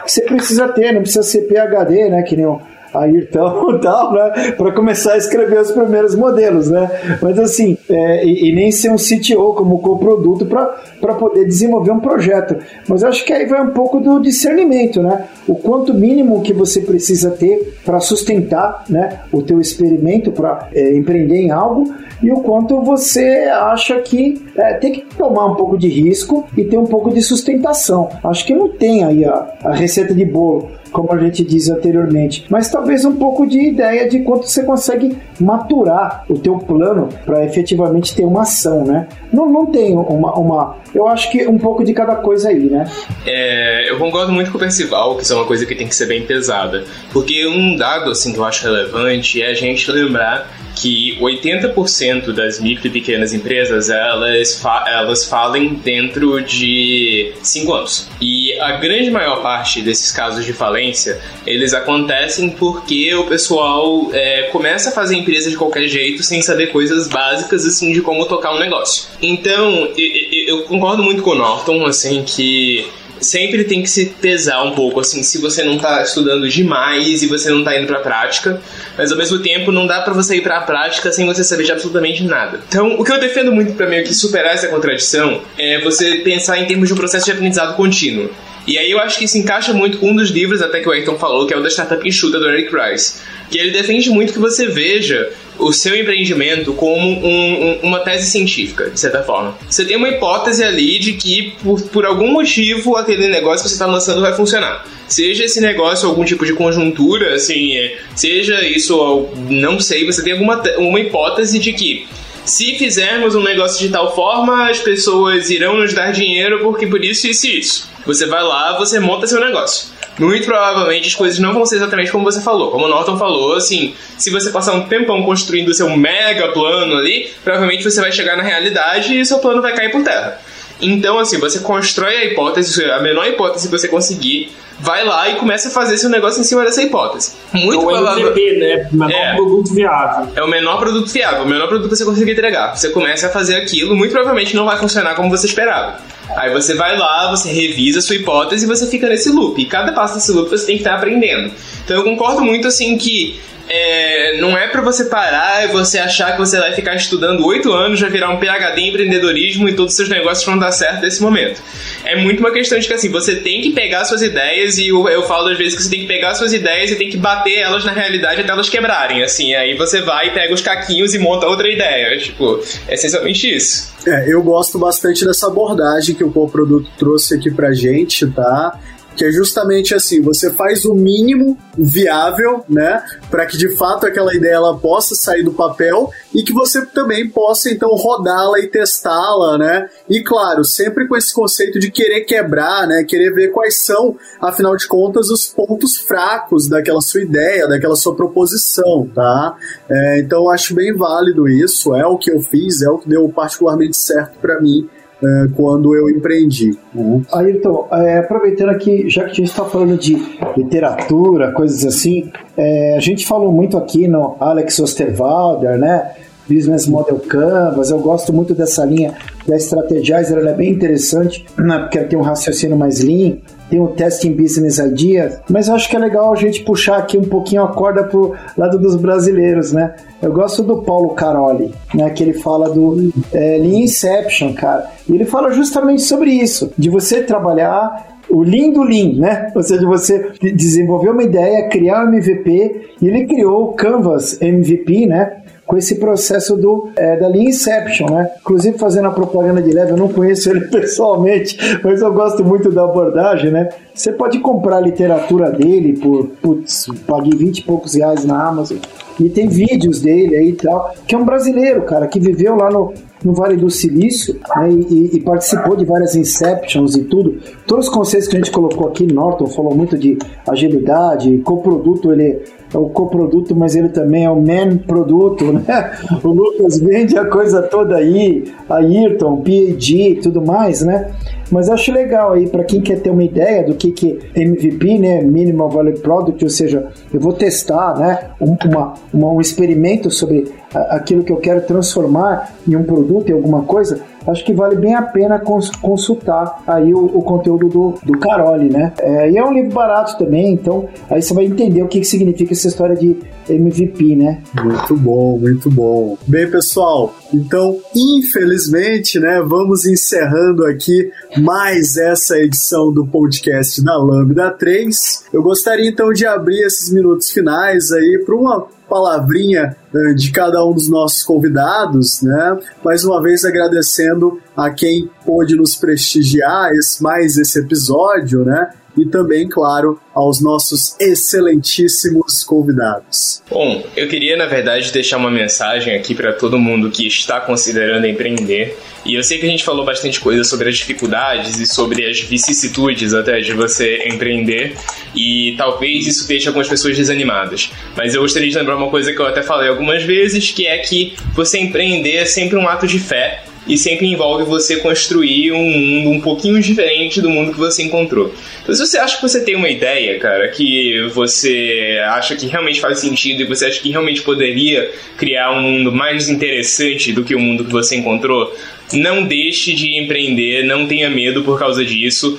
que 0.05 0.11
você 0.11 0.23
precisa 0.23 0.69
ter, 0.69 0.93
não 0.93 1.03
precisa 1.03 1.23
ser 1.23 1.43
PhD, 1.43 2.09
né, 2.09 2.23
que 2.23 2.37
nem 2.37 2.47
o 2.47 2.61
Ayrton 2.95 3.77
e 3.77 3.81
tal, 3.83 4.13
né? 4.13 4.53
Para 4.57 4.73
começar 4.73 5.15
a 5.15 5.17
escrever 5.17 5.61
os 5.61 5.71
primeiros 5.71 6.15
modelos, 6.15 6.71
né? 6.71 6.91
Mas 7.23 7.39
assim, 7.39 7.77
é, 7.89 8.25
e, 8.25 8.51
e, 8.51 8.55
nem 8.55 8.71
ser 8.71 8.91
um 8.91 8.97
CTO 8.97 9.55
como 9.55 9.79
coproduto 9.81 10.47
para 10.47 11.15
poder 11.15 11.45
desenvolver 11.45 11.93
um 11.93 12.01
projeto. 12.01 12.57
Mas 12.89 13.05
acho 13.05 13.25
que 13.25 13.33
aí 13.33 13.47
vai 13.47 13.63
um 13.63 13.71
pouco 13.71 14.01
do 14.01 14.21
discernimento, 14.21 15.03
né? 15.03 15.27
O 15.47 15.55
quanto 15.55 15.95
mínimo 15.95 16.43
que 16.43 16.53
você 16.53 16.81
precisa 16.81 17.31
ter 17.31 17.77
para 17.85 18.01
sustentar 18.01 18.85
né, 18.89 19.21
o 19.33 19.43
teu 19.43 19.61
experimento, 19.61 20.33
para 20.33 20.69
é, 20.73 20.97
empreender 20.97 21.37
em 21.37 21.51
algo, 21.51 21.95
e 22.23 22.31
o 22.31 22.41
quanto 22.41 22.81
você 22.83 23.49
acha 23.53 24.01
que 24.01 24.43
é, 24.57 24.75
tem 24.75 24.93
que 24.93 25.07
tomar 25.17 25.47
um 25.47 25.55
pouco 25.55 25.77
de 25.77 25.89
risco 25.89 26.47
e 26.57 26.65
ter 26.65 26.79
um 26.79 26.87
pouco 26.87 27.11
de 27.11 27.23
sustentação. 27.23 28.09
Acho 28.25 28.47
que 28.47 28.55
não 28.55 28.69
tem 28.69 29.05
aí 29.05 29.25
a, 29.25 29.55
a 29.65 29.73
receita 29.75 30.15
de 30.15 30.25
bolo 30.25 30.71
como 30.93 31.13
a 31.13 31.19
gente 31.19 31.45
disse 31.45 31.71
anteriormente, 31.71 32.45
mas 32.49 32.71
talvez 32.71 33.05
um 33.05 33.17
pouco 33.17 33.47
de 33.47 33.61
ideia 33.61 34.09
de 34.09 34.21
quanto 34.21 34.47
você 34.47 34.63
consegue 34.65 35.17
maturar 35.39 36.25
o 36.29 36.39
teu 36.39 36.59
plano 36.59 37.09
para 37.25 37.45
efetivamente 37.45 38.15
ter 38.15 38.25
uma 38.25 38.43
ação, 38.43 38.85
né? 38.85 39.09
Não, 39.33 39.51
não 39.51 39.67
tem 39.67 39.95
uma, 39.95 40.35
uma, 40.35 40.77
eu 40.95 41.07
acho 41.07 41.31
que 41.31 41.47
um 41.47 41.59
pouco 41.59 41.85
de 41.85 41.93
cada 41.93 42.17
coisa 42.17 42.49
aí, 42.49 42.71
né? 42.71 42.85
É, 43.27 43.91
eu 43.91 43.99
concordo 43.99 44.33
muito 44.33 44.51
com 44.51 44.57
o 44.57 44.61
Percival 44.61 45.17
que 45.17 45.23
isso 45.23 45.33
é 45.33 45.37
uma 45.37 45.47
coisa 45.47 45.67
que 45.67 45.75
tem 45.75 45.89
que 45.89 45.95
ser 45.95 46.07
bem 46.07 46.25
pesada, 46.25 46.85
porque 47.13 47.47
um 47.47 47.77
dado 47.77 48.11
assim 48.11 48.33
que 48.33 48.39
eu 48.39 48.45
acho 48.45 48.65
relevante 48.65 49.43
é 49.43 49.51
a 49.51 49.55
gente 49.55 49.91
lembrar 49.91 50.49
que 50.77 51.19
80% 51.19 52.33
das 52.33 52.61
micro 52.61 52.87
e 52.87 52.91
pequenas 52.91 53.33
empresas 53.33 53.89
elas, 53.89 54.61
fa 54.61 54.85
elas 54.87 55.25
falem 55.25 55.75
dentro 55.75 56.41
de 56.43 57.33
5 57.43 57.73
anos. 57.73 58.09
E 58.21 58.53
a 58.61 58.73
grande 58.73 59.11
maior 59.11 59.43
parte 59.43 59.81
desses 59.81 60.13
casos 60.13 60.45
de 60.45 60.53
falência 60.53 61.21
eles 61.47 61.73
acontecem 61.73 62.51
porque 62.51 63.15
o 63.15 63.25
pessoal 63.25 64.11
é, 64.13 64.43
começa 64.53 64.91
a 64.91 64.93
fazer 64.93 65.17
empresa 65.17 65.51
de 65.51 65.57
qualquer 65.57 65.89
jeito 65.89 66.23
sem 66.23 66.43
saber 66.43 66.69
coisas 66.69 67.09
básicas 67.09 67.65
assim 67.65 67.93
de 67.93 68.03
como 68.03 68.27
tocar 68.27 68.55
um 68.55 68.59
negócio. 68.59 69.09
Então 69.21 69.89
eu, 69.97 70.59
eu 70.59 70.63
concordo 70.65 71.03
muito 71.03 71.23
com 71.23 71.31
o 71.31 71.35
Norton 71.35 71.87
assim 71.87 72.23
que 72.23 72.87
sempre 73.21 73.65
tem 73.65 73.83
que 73.83 73.89
se 73.89 74.07
pesar 74.07 74.63
um 74.63 74.73
pouco, 74.73 75.01
assim, 75.01 75.23
se 75.23 75.39
você 75.39 75.63
não 75.65 75.79
tá 75.79 76.03
estudando 76.03 76.49
demais 76.49 77.23
e 77.23 77.27
você 77.27 77.51
não 77.51 77.65
tá 77.65 77.79
indo 77.79 77.87
pra 77.87 78.01
prática, 78.01 78.61
mas 78.97 79.11
ao 79.11 79.19
mesmo 79.19 79.39
tempo 79.39 79.73
não 79.73 79.87
dá 79.87 80.01
para 80.03 80.13
você 80.13 80.37
ir 80.37 80.43
pra 80.43 80.61
prática 80.61 81.13
sem 81.13 81.27
você 81.27 81.43
saber 81.43 81.65
de 81.65 81.73
absolutamente 81.73 82.23
nada. 82.25 82.61
Então, 82.69 82.99
o 82.99 83.05
que 83.05 83.13
eu 83.13 83.21
defendo 83.21 83.53
muito 83.53 83.73
para 83.75 83.89
meio 83.89 84.05
que 84.05 84.15
superar 84.15 84.55
essa 84.55 84.69
contradição 84.69 85.43
é 85.59 85.81
você 85.81 86.17
pensar 86.17 86.59
em 86.59 86.67
termos 86.67 86.89
de 86.89 86.95
um 86.95 86.97
processo 86.97 87.25
de 87.25 87.33
aprendizado 87.33 87.75
contínuo. 87.77 88.31
E 88.67 88.77
aí 88.79 88.91
eu 88.91 88.99
acho 88.99 89.19
que 89.19 89.29
se 89.29 89.39
encaixa 89.39 89.73
muito 89.73 89.99
com 89.99 90.11
um 90.11 90.17
dos 90.17 90.31
livros 90.31 90.61
até 90.61 90.81
que 90.81 90.89
o 90.89 90.93
Ayrton 90.93 91.17
falou, 91.17 91.47
que 91.47 91.55
é 91.55 91.57
o 91.57 91.63
da 91.63 91.71
Startup 91.71 92.07
Enxuta, 92.07 92.41
do 92.41 92.49
Eric 92.49 92.75
Rice. 92.75 93.21
Que 93.49 93.59
ele 93.59 93.71
defende 93.71 94.11
muito 94.11 94.33
que 94.33 94.41
você 94.41 94.67
veja 94.67 95.31
o 95.59 95.73
seu 95.73 95.97
empreendimento 95.97 96.73
como 96.75 97.07
um, 97.07 97.27
um, 97.27 97.79
uma 97.83 98.01
tese 98.01 98.31
científica, 98.31 98.91
de 98.91 98.99
certa 98.99 99.23
forma. 99.23 99.57
Você 99.69 99.85
tem 99.85 99.97
uma 99.97 100.09
hipótese 100.09 100.63
ali 100.63 100.99
de 100.99 101.15
que, 101.15 101.55
por, 101.63 101.81
por 101.83 102.05
algum 102.05 102.29
motivo, 102.29 102.97
aquele 102.97 103.29
negócio 103.29 103.63
que 103.63 103.69
você 103.69 103.75
está 103.75 103.87
lançando 103.87 104.21
vai 104.21 104.35
funcionar. 104.35 104.85
Seja 105.09 105.45
esse 105.45 105.61
negócio 105.61 106.09
algum 106.09 106.25
tipo 106.25 106.45
de 106.45 106.53
conjuntura, 106.53 107.35
assim, 107.35 107.77
é, 107.77 107.99
seja 108.15 108.63
isso, 108.63 109.29
não 109.49 109.79
sei, 109.79 110.05
você 110.05 110.23
tem 110.23 110.33
alguma 110.33 110.63
uma 110.79 110.99
hipótese 110.99 111.59
de 111.59 111.73
que 111.73 112.07
se 112.45 112.77
fizermos 112.77 113.35
um 113.35 113.43
negócio 113.43 113.79
de 113.85 113.93
tal 113.93 114.15
forma, 114.15 114.71
as 114.71 114.79
pessoas 114.79 115.51
irão 115.51 115.77
nos 115.77 115.93
dar 115.93 116.13
dinheiro 116.13 116.61
porque 116.61 116.87
por 116.87 117.05
isso, 117.05 117.27
isso 117.27 117.47
e 117.47 117.59
isso. 117.59 117.96
Você 118.07 118.27
vai 118.27 118.43
lá, 118.43 118.79
você 118.79 119.01
monta 119.01 119.27
seu 119.27 119.41
negócio 119.41 119.97
muito 120.19 120.47
provavelmente 120.47 121.09
as 121.09 121.15
coisas 121.15 121.39
não 121.39 121.53
vão 121.53 121.67
ser 121.67 121.77
exatamente 121.77 122.11
como 122.11 122.25
você 122.25 122.41
falou. 122.41 122.71
Como 122.71 122.87
o 122.87 122.89
Norton 122.89 123.19
falou, 123.19 123.55
assim, 123.55 123.95
se 124.17 124.31
você 124.31 124.51
passar 124.51 124.73
um 124.73 124.87
tempão 124.87 125.23
construindo 125.23 125.69
o 125.69 125.75
seu 125.75 125.91
mega 125.91 126.49
plano 126.49 126.97
ali, 126.97 127.31
provavelmente 127.45 127.85
você 127.85 128.01
vai 128.01 128.13
chegar 128.13 128.37
na 128.37 128.43
realidade 128.43 129.19
e 129.19 129.27
seu 129.27 129.39
plano 129.39 129.61
vai 129.61 129.75
cair 129.75 129.91
por 129.91 130.03
terra. 130.03 130.41
Então, 130.81 131.19
assim, 131.19 131.39
você 131.39 131.61
constrói 131.61 132.17
a 132.17 132.25
hipótese, 132.27 132.85
a 132.85 133.01
menor 133.01 133.27
hipótese 133.27 133.69
que 133.69 133.73
você 133.73 133.89
conseguir, 133.89 134.53
vai 134.79 135.05
lá 135.05 135.29
e 135.31 135.37
começa 135.37 135.69
a 135.69 135.71
fazer 135.71 135.97
seu 135.97 136.11
negócio 136.11 136.41
em 136.41 136.45
cima 136.45 136.65
dessa 136.65 136.83
hipótese. 136.83 137.33
Muito 137.53 137.83
é 137.83 137.95
provavelmente. 137.95 138.59
né? 138.59 138.89
Menor 138.93 139.11
é, 139.11 139.35
produto 139.35 139.75
viável. 139.75 140.33
É 140.37 140.43
o 140.43 140.49
menor 140.49 140.79
produto 140.79 141.11
viável, 141.11 141.43
o 141.45 141.49
menor 141.49 141.69
produto 141.69 141.89
que 141.89 141.97
você 141.97 142.05
conseguir 142.05 142.33
entregar. 142.33 142.77
Você 142.77 142.91
começa 142.91 143.29
a 143.29 143.31
fazer 143.31 143.57
aquilo, 143.57 143.97
muito 143.97 144.13
provavelmente 144.13 144.55
não 144.55 144.67
vai 144.67 144.79
funcionar 144.79 145.15
como 145.15 145.31
você 145.31 145.47
esperava. 145.47 145.99
Aí 146.37 146.53
você 146.53 146.75
vai 146.75 146.99
lá, 146.99 147.31
você 147.31 147.51
revisa 147.51 148.01
a 148.01 148.03
sua 148.03 148.17
hipótese 148.17 148.65
e 148.65 148.69
você 148.69 148.87
fica 148.87 149.09
nesse 149.09 149.31
loop. 149.31 149.61
E 149.61 149.65
cada 149.65 149.93
passo 149.93 150.15
desse 150.15 150.33
loop 150.33 150.51
você 150.51 150.67
tem 150.67 150.77
que 150.77 150.83
estar 150.83 150.97
aprendendo. 150.97 151.53
Então 151.85 151.97
eu 151.97 152.05
concordo 152.05 152.43
muito 152.43 152.69
assim 152.69 152.99
que 152.99 153.41
é, 153.69 154.39
não 154.41 154.57
é 154.57 154.69
para 154.69 154.81
você 154.81 155.07
parar 155.07 155.65
e 155.65 155.69
você 155.69 155.99
achar 155.99 156.33
que 156.33 156.39
você 156.39 156.59
vai 156.59 156.73
ficar 156.73 156.95
estudando 156.95 157.45
oito 157.47 157.73
anos, 157.73 158.01
vai 158.01 158.11
virar 158.11 158.31
um 158.31 158.39
PhD 158.39 158.81
em 158.81 158.89
empreendedorismo 158.91 159.69
e 159.69 159.75
todos 159.75 159.93
os 159.93 159.97
seus 159.97 160.09
negócios 160.09 160.45
vão 160.47 160.59
dar 160.59 160.71
certo 160.73 161.03
nesse 161.03 161.21
momento. 161.21 161.61
É 162.05 162.17
muito 162.17 162.41
uma 162.41 162.53
questão 162.53 162.79
de 162.79 162.87
que 162.87 162.95
assim, 162.95 163.11
você 163.11 163.37
tem 163.37 163.61
que 163.61 163.71
pegar 163.71 164.05
suas 164.05 164.23
ideias 164.23 164.79
e 164.79 164.89
eu, 164.89 165.09
eu 165.09 165.23
falo 165.25 165.49
às 165.49 165.59
vezes 165.59 165.75
que 165.75 165.83
você 165.83 165.91
tem 165.91 166.01
que 166.01 166.07
pegar 166.07 166.35
suas 166.35 166.53
ideias 166.53 166.91
e 166.91 166.97
tem 166.97 167.11
que 167.11 167.17
bater 167.17 167.59
elas 167.59 167.85
na 167.85 167.93
realidade 167.93 168.41
até 168.41 168.51
elas 168.51 168.69
quebrarem, 168.69 169.23
assim. 169.23 169.55
Aí 169.55 169.77
você 169.77 170.01
vai 170.01 170.29
e 170.29 170.31
pega 170.31 170.55
os 170.55 170.61
caquinhos 170.61 171.15
e 171.15 171.19
monta 171.19 171.47
outra 171.47 171.69
ideia. 171.69 172.17
Tipo, 172.19 172.63
é 172.87 172.95
essencialmente 172.95 173.55
isso. 173.55 173.95
É, 174.07 174.33
eu 174.33 174.43
gosto 174.43 174.79
bastante 174.79 175.25
dessa 175.25 175.49
abordagem 175.49 176.15
que 176.15 176.23
o 176.23 176.31
produto 176.49 176.89
trouxe 176.97 177.35
aqui 177.35 177.51
pra 177.51 177.73
gente, 177.73 178.27
tá? 178.29 178.79
Que 179.17 179.25
é 179.25 179.33
justamente 179.33 179.95
assim, 179.95 180.21
você 180.21 180.53
faz 180.53 180.85
o 180.85 180.95
mínimo 180.95 181.59
viável, 181.77 182.65
né, 182.69 183.03
para 183.31 183.47
que 183.47 183.57
de 183.57 183.75
fato 183.77 184.07
aquela 184.07 184.35
ideia 184.35 184.55
ela 184.55 184.77
possa 184.77 185.15
sair 185.15 185.43
do 185.43 185.53
papel 185.53 186.11
e 186.35 186.43
que 186.43 186.53
você 186.53 186.85
também 186.85 187.29
possa 187.29 187.71
então 187.71 187.89
rodá-la 187.91 188.61
e 188.61 188.69
testá-la, 188.69 189.59
né? 189.59 189.89
E 190.09 190.23
claro, 190.23 190.65
sempre 190.65 191.09
com 191.09 191.17
esse 191.17 191.33
conceito 191.33 191.79
de 191.79 191.91
querer 191.91 192.23
quebrar, 192.23 192.87
né, 192.87 193.05
querer 193.05 193.33
ver 193.33 193.49
quais 193.49 193.85
são, 193.85 194.17
afinal 194.41 194.77
de 194.77 194.87
contas, 194.87 195.31
os 195.31 195.47
pontos 195.47 195.97
fracos 195.97 196.69
daquela 196.69 197.01
sua 197.01 197.23
ideia, 197.23 197.67
daquela 197.67 197.97
sua 197.97 198.15
proposição, 198.15 199.09
tá? 199.15 199.57
É, 199.89 200.19
então 200.19 200.51
acho 200.51 200.75
bem 200.75 200.95
válido 200.95 201.49
isso, 201.49 201.95
é 201.95 202.07
o 202.07 202.19
que 202.19 202.31
eu 202.31 202.41
fiz, 202.41 202.83
é 202.83 202.91
o 202.91 202.99
que 202.99 203.09
deu 203.09 203.29
particularmente 203.29 203.97
certo 203.97 204.39
para 204.39 204.61
mim 204.61 204.89
é, 205.23 205.49
quando 205.55 205.95
eu 205.95 206.11
empreendi. 206.11 206.77
Uhum. 206.95 207.23
Ayrton, 207.33 207.89
é, 207.93 208.19
aproveitando 208.19 208.71
aqui, 208.71 209.09
já 209.09 209.25
que 209.25 209.31
a 209.31 209.35
gente 209.35 209.49
está 209.51 209.65
falando 209.65 209.97
de 209.97 210.17
literatura, 210.57 211.53
coisas 211.53 211.85
assim, 211.85 212.31
é, 212.57 212.97
a 212.97 213.01
gente 213.01 213.27
falou 213.27 213.53
muito 213.53 213.77
aqui 213.77 214.07
no 214.07 214.37
Alex 214.41 214.79
Osterwalder, 214.79 215.79
né? 215.79 216.13
Business 216.49 216.87
Model 216.87 217.19
Canvas, 217.19 217.91
eu 217.91 217.99
gosto 217.99 218.33
muito 218.33 218.55
dessa 218.55 218.85
linha 218.85 219.15
da 219.47 219.57
Strategizer, 219.57 220.39
ela 220.39 220.51
é 220.51 220.55
bem 220.55 220.71
interessante, 220.71 221.45
né, 221.57 221.79
porque 221.79 221.99
ela 221.99 222.09
tem 222.09 222.19
um 222.19 222.23
raciocínio 222.23 222.77
mais 222.77 223.01
lean, 223.01 223.37
tem 223.69 223.81
o 223.81 223.89
Testing 223.89 224.33
Business 224.33 224.79
Ideas, 224.79 225.41
mas 225.49 225.69
eu 225.69 225.75
acho 225.75 225.89
que 225.89 225.97
é 225.97 225.99
legal 225.99 226.33
a 226.33 226.37
gente 226.37 226.63
puxar 226.63 226.99
aqui 226.99 227.19
um 227.19 227.25
pouquinho 227.25 227.63
a 227.63 227.69
corda 227.69 228.05
pro 228.05 228.35
lado 228.57 228.79
dos 228.79 228.97
brasileiros, 228.97 229.73
né? 229.73 229.95
Eu 230.23 230.33
gosto 230.33 230.63
do 230.63 230.83
Paulo 230.83 231.11
Caroli, 231.11 231.73
né? 231.93 232.11
Que 232.11 232.23
ele 232.23 232.33
fala 232.33 232.71
do 232.71 233.13
é, 233.33 233.59
Lean 233.59 233.83
Inception, 233.83 234.55
cara. 234.55 234.89
E 235.09 235.15
ele 235.15 235.25
fala 235.25 235.51
justamente 235.53 236.03
sobre 236.03 236.31
isso, 236.31 236.73
de 236.79 236.89
você 236.89 237.23
trabalhar 237.23 238.17
o 238.29 238.43
Lean 238.43 238.71
do 238.71 238.83
Lean, 238.83 239.19
né? 239.19 239.53
Ou 239.55 239.63
seja, 239.63 239.87
você 239.87 240.33
desenvolver 240.41 241.11
uma 241.11 241.23
ideia, 241.23 241.69
criar 241.69 242.05
um 242.05 242.09
MVP, 242.09 242.91
e 243.01 243.09
ele 243.09 243.27
criou 243.27 243.71
o 243.71 243.73
Canvas 243.73 244.41
MVP, 244.41 245.07
né? 245.07 245.43
Com 245.67 245.77
esse 245.77 245.97
processo 245.97 246.57
do, 246.57 246.91
é, 246.97 247.17
da 247.17 247.29
linha 247.29 247.51
Inception, 247.51 248.09
né? 248.09 248.31
Inclusive 248.41 248.79
fazendo 248.79 249.09
a 249.09 249.11
propaganda 249.11 249.61
de 249.61 249.73
leve, 249.73 249.93
eu 249.93 249.97
não 249.97 250.09
conheço 250.09 250.51
ele 250.51 250.61
pessoalmente, 250.71 251.59
mas 251.83 252.01
eu 252.01 252.13
gosto 252.13 252.45
muito 252.45 252.71
da 252.71 252.85
abordagem, 252.85 253.51
né? 253.51 253.69
Você 253.93 254.13
pode 254.13 254.39
comprar 254.39 254.77
a 254.77 254.81
literatura 254.81 255.51
dele 255.51 255.99
por, 255.99 256.29
putz, 256.41 256.87
paguei 257.07 257.33
20 257.37 257.59
e 257.59 257.63
poucos 257.65 257.95
reais 257.95 258.25
na 258.25 258.47
Amazon. 258.47 258.79
E 259.19 259.31
tem 259.31 259.49
vídeos 259.49 260.01
dele 260.01 260.37
aí 260.37 260.49
e 260.51 260.53
tal, 260.53 260.95
que 261.07 261.15
é 261.15 261.19
um 261.19 261.25
brasileiro, 261.25 261.83
cara, 261.83 262.07
que 262.07 262.21
viveu 262.21 262.55
lá 262.55 262.71
no, 262.71 262.93
no 263.27 263.35
Vale 263.35 263.57
do 263.57 263.69
Silício 263.69 264.39
né, 264.57 264.71
e, 264.71 265.17
e, 265.17 265.21
participou 265.21 265.77
de 265.77 265.85
várias 265.85 266.15
Inceptions 266.15 266.95
e 266.95 267.03
tudo. 267.05 267.39
Todos 267.67 267.89
os 267.89 267.93
conceitos 267.93 268.29
que 268.29 268.37
a 268.37 268.39
gente 268.39 268.53
colocou 268.53 268.87
aqui, 268.89 269.05
Norton 269.07 269.47
falou 269.47 269.75
muito 269.75 269.99
de 269.99 270.17
agilidade, 270.47 271.39
coproduto, 271.39 272.13
ele 272.13 272.43
é 272.73 272.79
o 272.79 272.89
coproduto, 272.89 273.55
mas 273.55 273.75
ele 273.75 273.89
também 273.89 274.25
é 274.25 274.31
o 274.31 274.37
man 274.37 274.77
produto, 274.79 275.45
né? 275.53 275.93
O 276.23 276.29
Lucas 276.29 276.79
vende 276.79 277.19
a 277.19 277.25
coisa 277.25 277.63
toda 277.63 277.97
aí, 277.97 278.45
a 278.69 278.77
Ayrton, 278.77 279.39
PAG, 279.39 280.21
tudo 280.23 280.45
mais, 280.45 280.83
né? 280.83 281.11
Mas 281.51 281.69
acho 281.69 281.93
legal 281.93 282.33
aí 282.33 282.49
para 282.49 282.65
quem 282.65 282.81
quer 282.81 283.01
ter 283.01 283.11
uma 283.11 283.23
ideia 283.23 283.65
do 283.65 283.75
que 283.75 283.93
que 283.93 284.19
MVP, 284.35 284.99
né, 284.99 285.23
Minimal 285.23 285.71
Value 285.71 286.01
Product, 286.01 286.43
ou 286.43 286.51
seja, 286.51 286.89
eu 287.13 287.21
vou 287.21 287.33
testar, 287.33 287.99
né, 287.99 288.31
um, 288.41 288.57
uma, 288.69 288.95
uma, 289.13 289.33
um 289.33 289.41
experimento 289.41 290.11
sobre 290.11 290.53
aquilo 290.75 291.23
que 291.23 291.33
eu 291.33 291.37
quero 291.37 291.61
transformar 291.63 292.53
em 292.67 292.75
um 292.75 292.83
produto, 292.83 293.31
em 293.31 293.33
alguma 293.33 293.63
coisa 293.63 294.01
acho 294.27 294.45
que 294.45 294.53
vale 294.53 294.77
bem 294.77 294.95
a 294.95 295.03
pena 295.03 295.39
cons 295.39 295.71
consultar 295.71 296.63
aí 296.67 296.93
o, 296.93 297.05
o, 297.05 297.23
conteúdo 297.23 297.69
do, 297.69 297.95
do 298.03 298.19
Caroli, 298.19 298.71
né? 298.71 298.93
É, 298.99 299.31
e 299.31 299.37
é 299.37 299.45
um 299.45 299.53
livro 299.53 299.73
barato 299.73 300.19
também, 300.19 300.53
então 300.53 300.89
aí 301.11 301.23
você 301.23 301.35
vai 301.35 301.45
entender 301.45 301.83
o 301.83 301.89
que, 301.89 302.01
que 302.01 302.07
significa 302.07 302.53
essa 302.53 302.69
história 302.69 302.97
de 302.97 303.17
MVP, 303.49 304.17
né? 304.17 304.43
Muito 304.63 304.97
bom, 304.97 305.39
muito 305.39 305.71
bom. 305.71 306.19
Bem, 306.27 306.51
pessoal, 306.51 307.15
então, 307.33 307.79
infelizmente, 307.95 309.19
né, 309.19 309.43
vamos 309.47 309.87
encerrando 309.87 310.65
aqui 310.65 311.11
mais 311.39 311.97
essa 311.97 312.39
edição 312.39 312.93
do 312.93 313.07
podcast 313.07 313.83
da 313.85 313.97
Lambda 313.97 314.51
3. 314.51 315.27
Eu 315.33 315.43
gostaria 315.43 315.89
então 315.89 316.13
de 316.13 316.27
abrir 316.27 316.63
esses 316.63 316.93
minutos 316.93 317.31
finais 317.31 317.93
aí 317.93 318.23
para 318.25 318.35
uma 318.35 318.67
palavrinha 318.89 319.77
uh, 319.93 320.15
de 320.15 320.31
cada 320.31 320.65
um 320.65 320.73
dos 320.73 320.89
nossos 320.89 321.23
convidados, 321.23 322.23
né? 322.23 322.59
Mais 322.85 323.05
uma 323.05 323.21
vez 323.23 323.45
agradecendo 323.45 324.41
a 324.57 324.71
quem 324.71 325.11
pôde 325.25 325.57
nos 325.57 325.77
prestigiar 325.77 326.71
esse, 326.73 327.03
mais 327.03 327.37
esse 327.37 327.59
episódio, 327.59 328.45
né? 328.45 328.71
E 328.97 329.07
também, 329.07 329.49
claro, 329.49 330.01
aos 330.15 330.41
nossos 330.41 330.99
excelentíssimos 330.99 332.43
convidados. 332.43 333.43
Bom, 333.51 333.85
eu 333.97 334.09
queria, 334.09 334.37
na 334.37 334.47
verdade, 334.47 334.93
deixar 334.93 335.19
uma 335.19 335.31
mensagem 335.31 335.95
aqui 335.95 336.15
para 336.15 336.33
todo 336.33 336.59
mundo 336.59 336.91
que 336.91 337.07
está 337.07 337.41
considerando 337.41 338.07
empreender. 338.07 338.79
E 339.05 339.15
eu 339.15 339.23
sei 339.23 339.39
que 339.39 339.47
a 339.47 339.49
gente 339.49 339.65
falou 339.65 339.85
bastante 339.85 340.19
coisa 340.19 340.43
sobre 340.43 340.69
as 340.69 340.77
dificuldades 340.77 341.61
e 341.61 341.67
sobre 341.67 342.05
as 342.05 342.21
vicissitudes 342.21 343.15
até 343.15 343.41
de 343.41 343.53
você 343.53 344.09
empreender, 344.09 344.77
e 345.15 345.55
talvez 345.57 346.07
isso 346.07 346.27
deixe 346.27 346.49
algumas 346.49 346.69
pessoas 346.69 346.97
desanimadas. 346.97 347.71
Mas 347.97 348.15
eu 348.15 348.23
gostaria 348.23 348.49
de 348.49 348.57
lembrar 348.57 348.77
uma 348.77 348.91
coisa 348.91 349.13
que 349.13 349.21
eu 349.21 349.27
até 349.27 349.43
falei 349.43 349.69
algumas 349.69 350.03
vezes, 350.03 350.51
que 350.51 350.67
é 350.67 350.79
que 350.79 351.15
você 351.35 351.59
empreender 351.59 352.17
é 352.17 352.25
sempre 352.25 352.57
um 352.57 352.67
ato 352.67 352.87
de 352.87 352.99
fé 352.99 353.45
e 353.67 353.77
sempre 353.77 354.07
envolve 354.07 354.45
você 354.45 354.77
construir 354.77 355.53
um 355.53 355.71
mundo 355.71 356.11
um 356.11 356.21
pouquinho 356.21 356.61
diferente 356.61 357.21
do 357.21 357.29
mundo 357.29 357.53
que 357.53 357.59
você 357.59 357.83
encontrou. 357.83 358.33
Então, 358.63 358.75
se 358.75 358.87
você 358.87 358.99
acha 358.99 359.17
que 359.17 359.23
você 359.23 359.45
tem 359.45 359.57
uma 359.57 359.69
ideia, 359.69 360.19
cara, 360.19 360.49
que 360.49 361.09
você 361.13 361.99
acha 362.09 362.37
que 362.37 362.47
realmente 362.47 362.81
faz 362.81 363.01
sentido 363.01 363.43
e 363.43 363.47
você 363.47 363.67
acha 363.67 363.81
que 363.81 363.91
realmente 363.91 364.23
poderia 364.23 364.91
criar 365.17 365.53
um 365.53 365.63
mundo 365.63 365.93
mais 365.93 366.29
interessante 366.29 367.13
do 367.13 367.25
que 367.25 367.35
o 367.35 367.41
mundo 367.41 367.65
que 367.65 367.73
você 367.73 367.97
encontrou, 367.97 368.55
não 368.93 369.25
deixe 369.25 369.75
de 369.75 369.99
empreender, 369.99 370.65
não 370.65 370.87
tenha 370.87 371.11
medo 371.11 371.43
por 371.43 371.59
causa 371.59 371.85
disso 371.85 372.39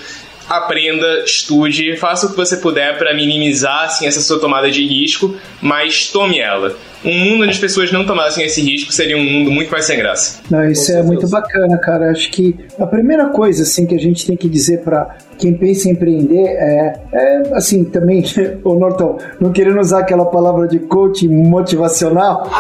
aprenda, 0.50 1.24
estude, 1.26 1.98
faça 1.98 2.26
o 2.26 2.30
que 2.30 2.38
você 2.38 2.56
puder 2.56 2.98
para 2.98 3.14
minimizar 3.14 3.84
assim, 3.84 4.08
essa 4.08 4.22
sua 4.22 4.40
tomada 4.40 4.72
de 4.72 4.86
risco, 4.88 5.36
mas 5.62 6.08
tome 6.08 6.40
ela 6.40 6.74
um 7.08 7.18
mundo 7.18 7.44
onde 7.44 7.52
as 7.52 7.58
pessoas 7.58 7.92
não 7.92 8.06
tomassem 8.06 8.46
esse 8.46 8.62
risco 8.62 8.92
seria 8.92 9.18
um 9.18 9.24
mundo 9.24 9.50
muito 9.50 9.72
mais 9.72 9.86
sem 9.86 9.98
graça. 9.98 10.40
Não, 10.52 10.70
isso 10.70 10.92
é 10.92 11.02
muito 11.02 11.28
bacana, 11.30 11.78
cara. 11.78 12.12
Acho 12.12 12.30
que 12.30 12.56
a 12.78 12.86
primeira 12.86 13.30
coisa 13.30 13.64
assim 13.64 13.86
que 13.86 13.96
a 13.96 14.00
gente 14.00 14.26
tem 14.26 14.36
que 14.36 14.50
dizer 14.50 14.82
para 14.82 15.16
quem 15.38 15.54
pensa 15.54 15.88
em 15.88 15.92
empreender 15.92 16.46
é, 16.48 17.00
é 17.14 17.44
assim 17.54 17.86
também, 17.86 18.24
o 18.64 18.76
Norton, 18.76 19.18
não 19.40 19.52
querendo 19.52 19.80
usar 19.80 20.00
aquela 20.00 20.26
palavra 20.26 20.68
de 20.68 20.80
coaching 20.80 21.30
motivacional. 21.30 22.50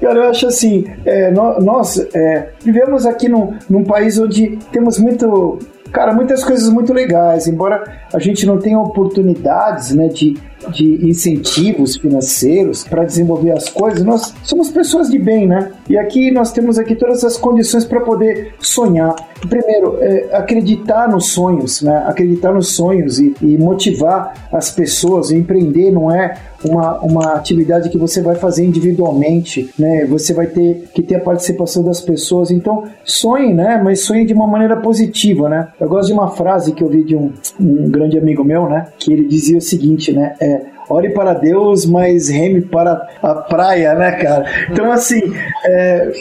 cara, 0.00 0.18
eu 0.18 0.30
acho 0.30 0.46
assim, 0.46 0.84
é, 1.04 1.30
nós 1.30 1.98
é, 2.14 2.50
vivemos 2.62 3.04
aqui 3.04 3.28
num, 3.28 3.54
num 3.68 3.82
país 3.84 4.18
onde 4.18 4.58
temos 4.70 4.98
muito 4.98 5.58
Cara, 5.92 6.12
muitas 6.12 6.44
coisas 6.44 6.68
muito 6.68 6.92
legais, 6.92 7.46
embora 7.46 7.82
a 8.12 8.18
gente 8.18 8.46
não 8.46 8.58
tenha 8.58 8.78
oportunidades 8.78 9.94
né, 9.94 10.08
de 10.08 10.36
de 10.70 11.08
incentivos 11.08 11.96
financeiros 11.96 12.84
para 12.84 13.04
desenvolver 13.04 13.52
as 13.52 13.68
coisas, 13.68 14.02
nós 14.02 14.34
somos 14.42 14.70
pessoas 14.70 15.08
de 15.08 15.18
bem, 15.18 15.46
né? 15.46 15.70
E 15.88 15.96
aqui 15.96 16.30
nós 16.30 16.52
temos 16.52 16.78
aqui 16.78 16.94
todas 16.94 17.24
as 17.24 17.36
condições 17.36 17.84
para 17.84 18.00
poder 18.00 18.54
sonhar. 18.60 19.14
Primeiro, 19.48 19.98
é, 20.00 20.36
acreditar 20.36 21.08
nos 21.08 21.30
sonhos, 21.30 21.80
né? 21.82 22.04
Acreditar 22.06 22.52
nos 22.52 22.74
sonhos 22.74 23.18
e, 23.18 23.34
e 23.40 23.56
motivar 23.56 24.48
as 24.52 24.70
pessoas. 24.70 25.30
Empreender 25.30 25.92
não 25.92 26.10
é 26.10 26.34
uma, 26.64 26.98
uma 27.00 27.32
atividade 27.34 27.88
que 27.88 27.98
você 27.98 28.22
vai 28.22 28.34
fazer 28.34 28.64
individualmente, 28.64 29.70
né? 29.78 30.04
Você 30.06 30.32
vai 30.32 30.46
ter 30.46 30.88
que 30.92 31.02
ter 31.02 31.16
a 31.16 31.20
participação 31.20 31.82
das 31.82 32.00
pessoas. 32.00 32.50
Então, 32.50 32.84
sonhe, 33.04 33.54
né? 33.54 33.80
Mas 33.82 34.00
sonhe 34.00 34.24
de 34.24 34.34
uma 34.34 34.46
maneira 34.46 34.76
positiva, 34.76 35.48
né? 35.48 35.68
Eu 35.80 35.88
gosto 35.88 36.08
de 36.08 36.14
uma 36.14 36.28
frase 36.28 36.72
que 36.72 36.82
eu 36.82 36.88
vi 36.88 37.04
de 37.04 37.16
um, 37.16 37.32
um 37.60 37.90
grande 37.90 38.18
amigo 38.18 38.42
meu, 38.42 38.68
né? 38.68 38.88
Que 38.98 39.12
ele 39.12 39.26
dizia 39.26 39.58
o 39.58 39.62
seguinte, 39.62 40.12
né? 40.12 40.34
É, 40.40 40.77
ore 40.88 41.10
para 41.10 41.34
Deus, 41.34 41.84
mas 41.86 42.28
reme 42.28 42.62
para 42.62 43.06
a 43.22 43.34
praia, 43.34 43.94
né, 43.94 44.12
cara? 44.12 44.44
Então, 44.70 44.90
assim, 44.90 45.20
é, 45.64 46.12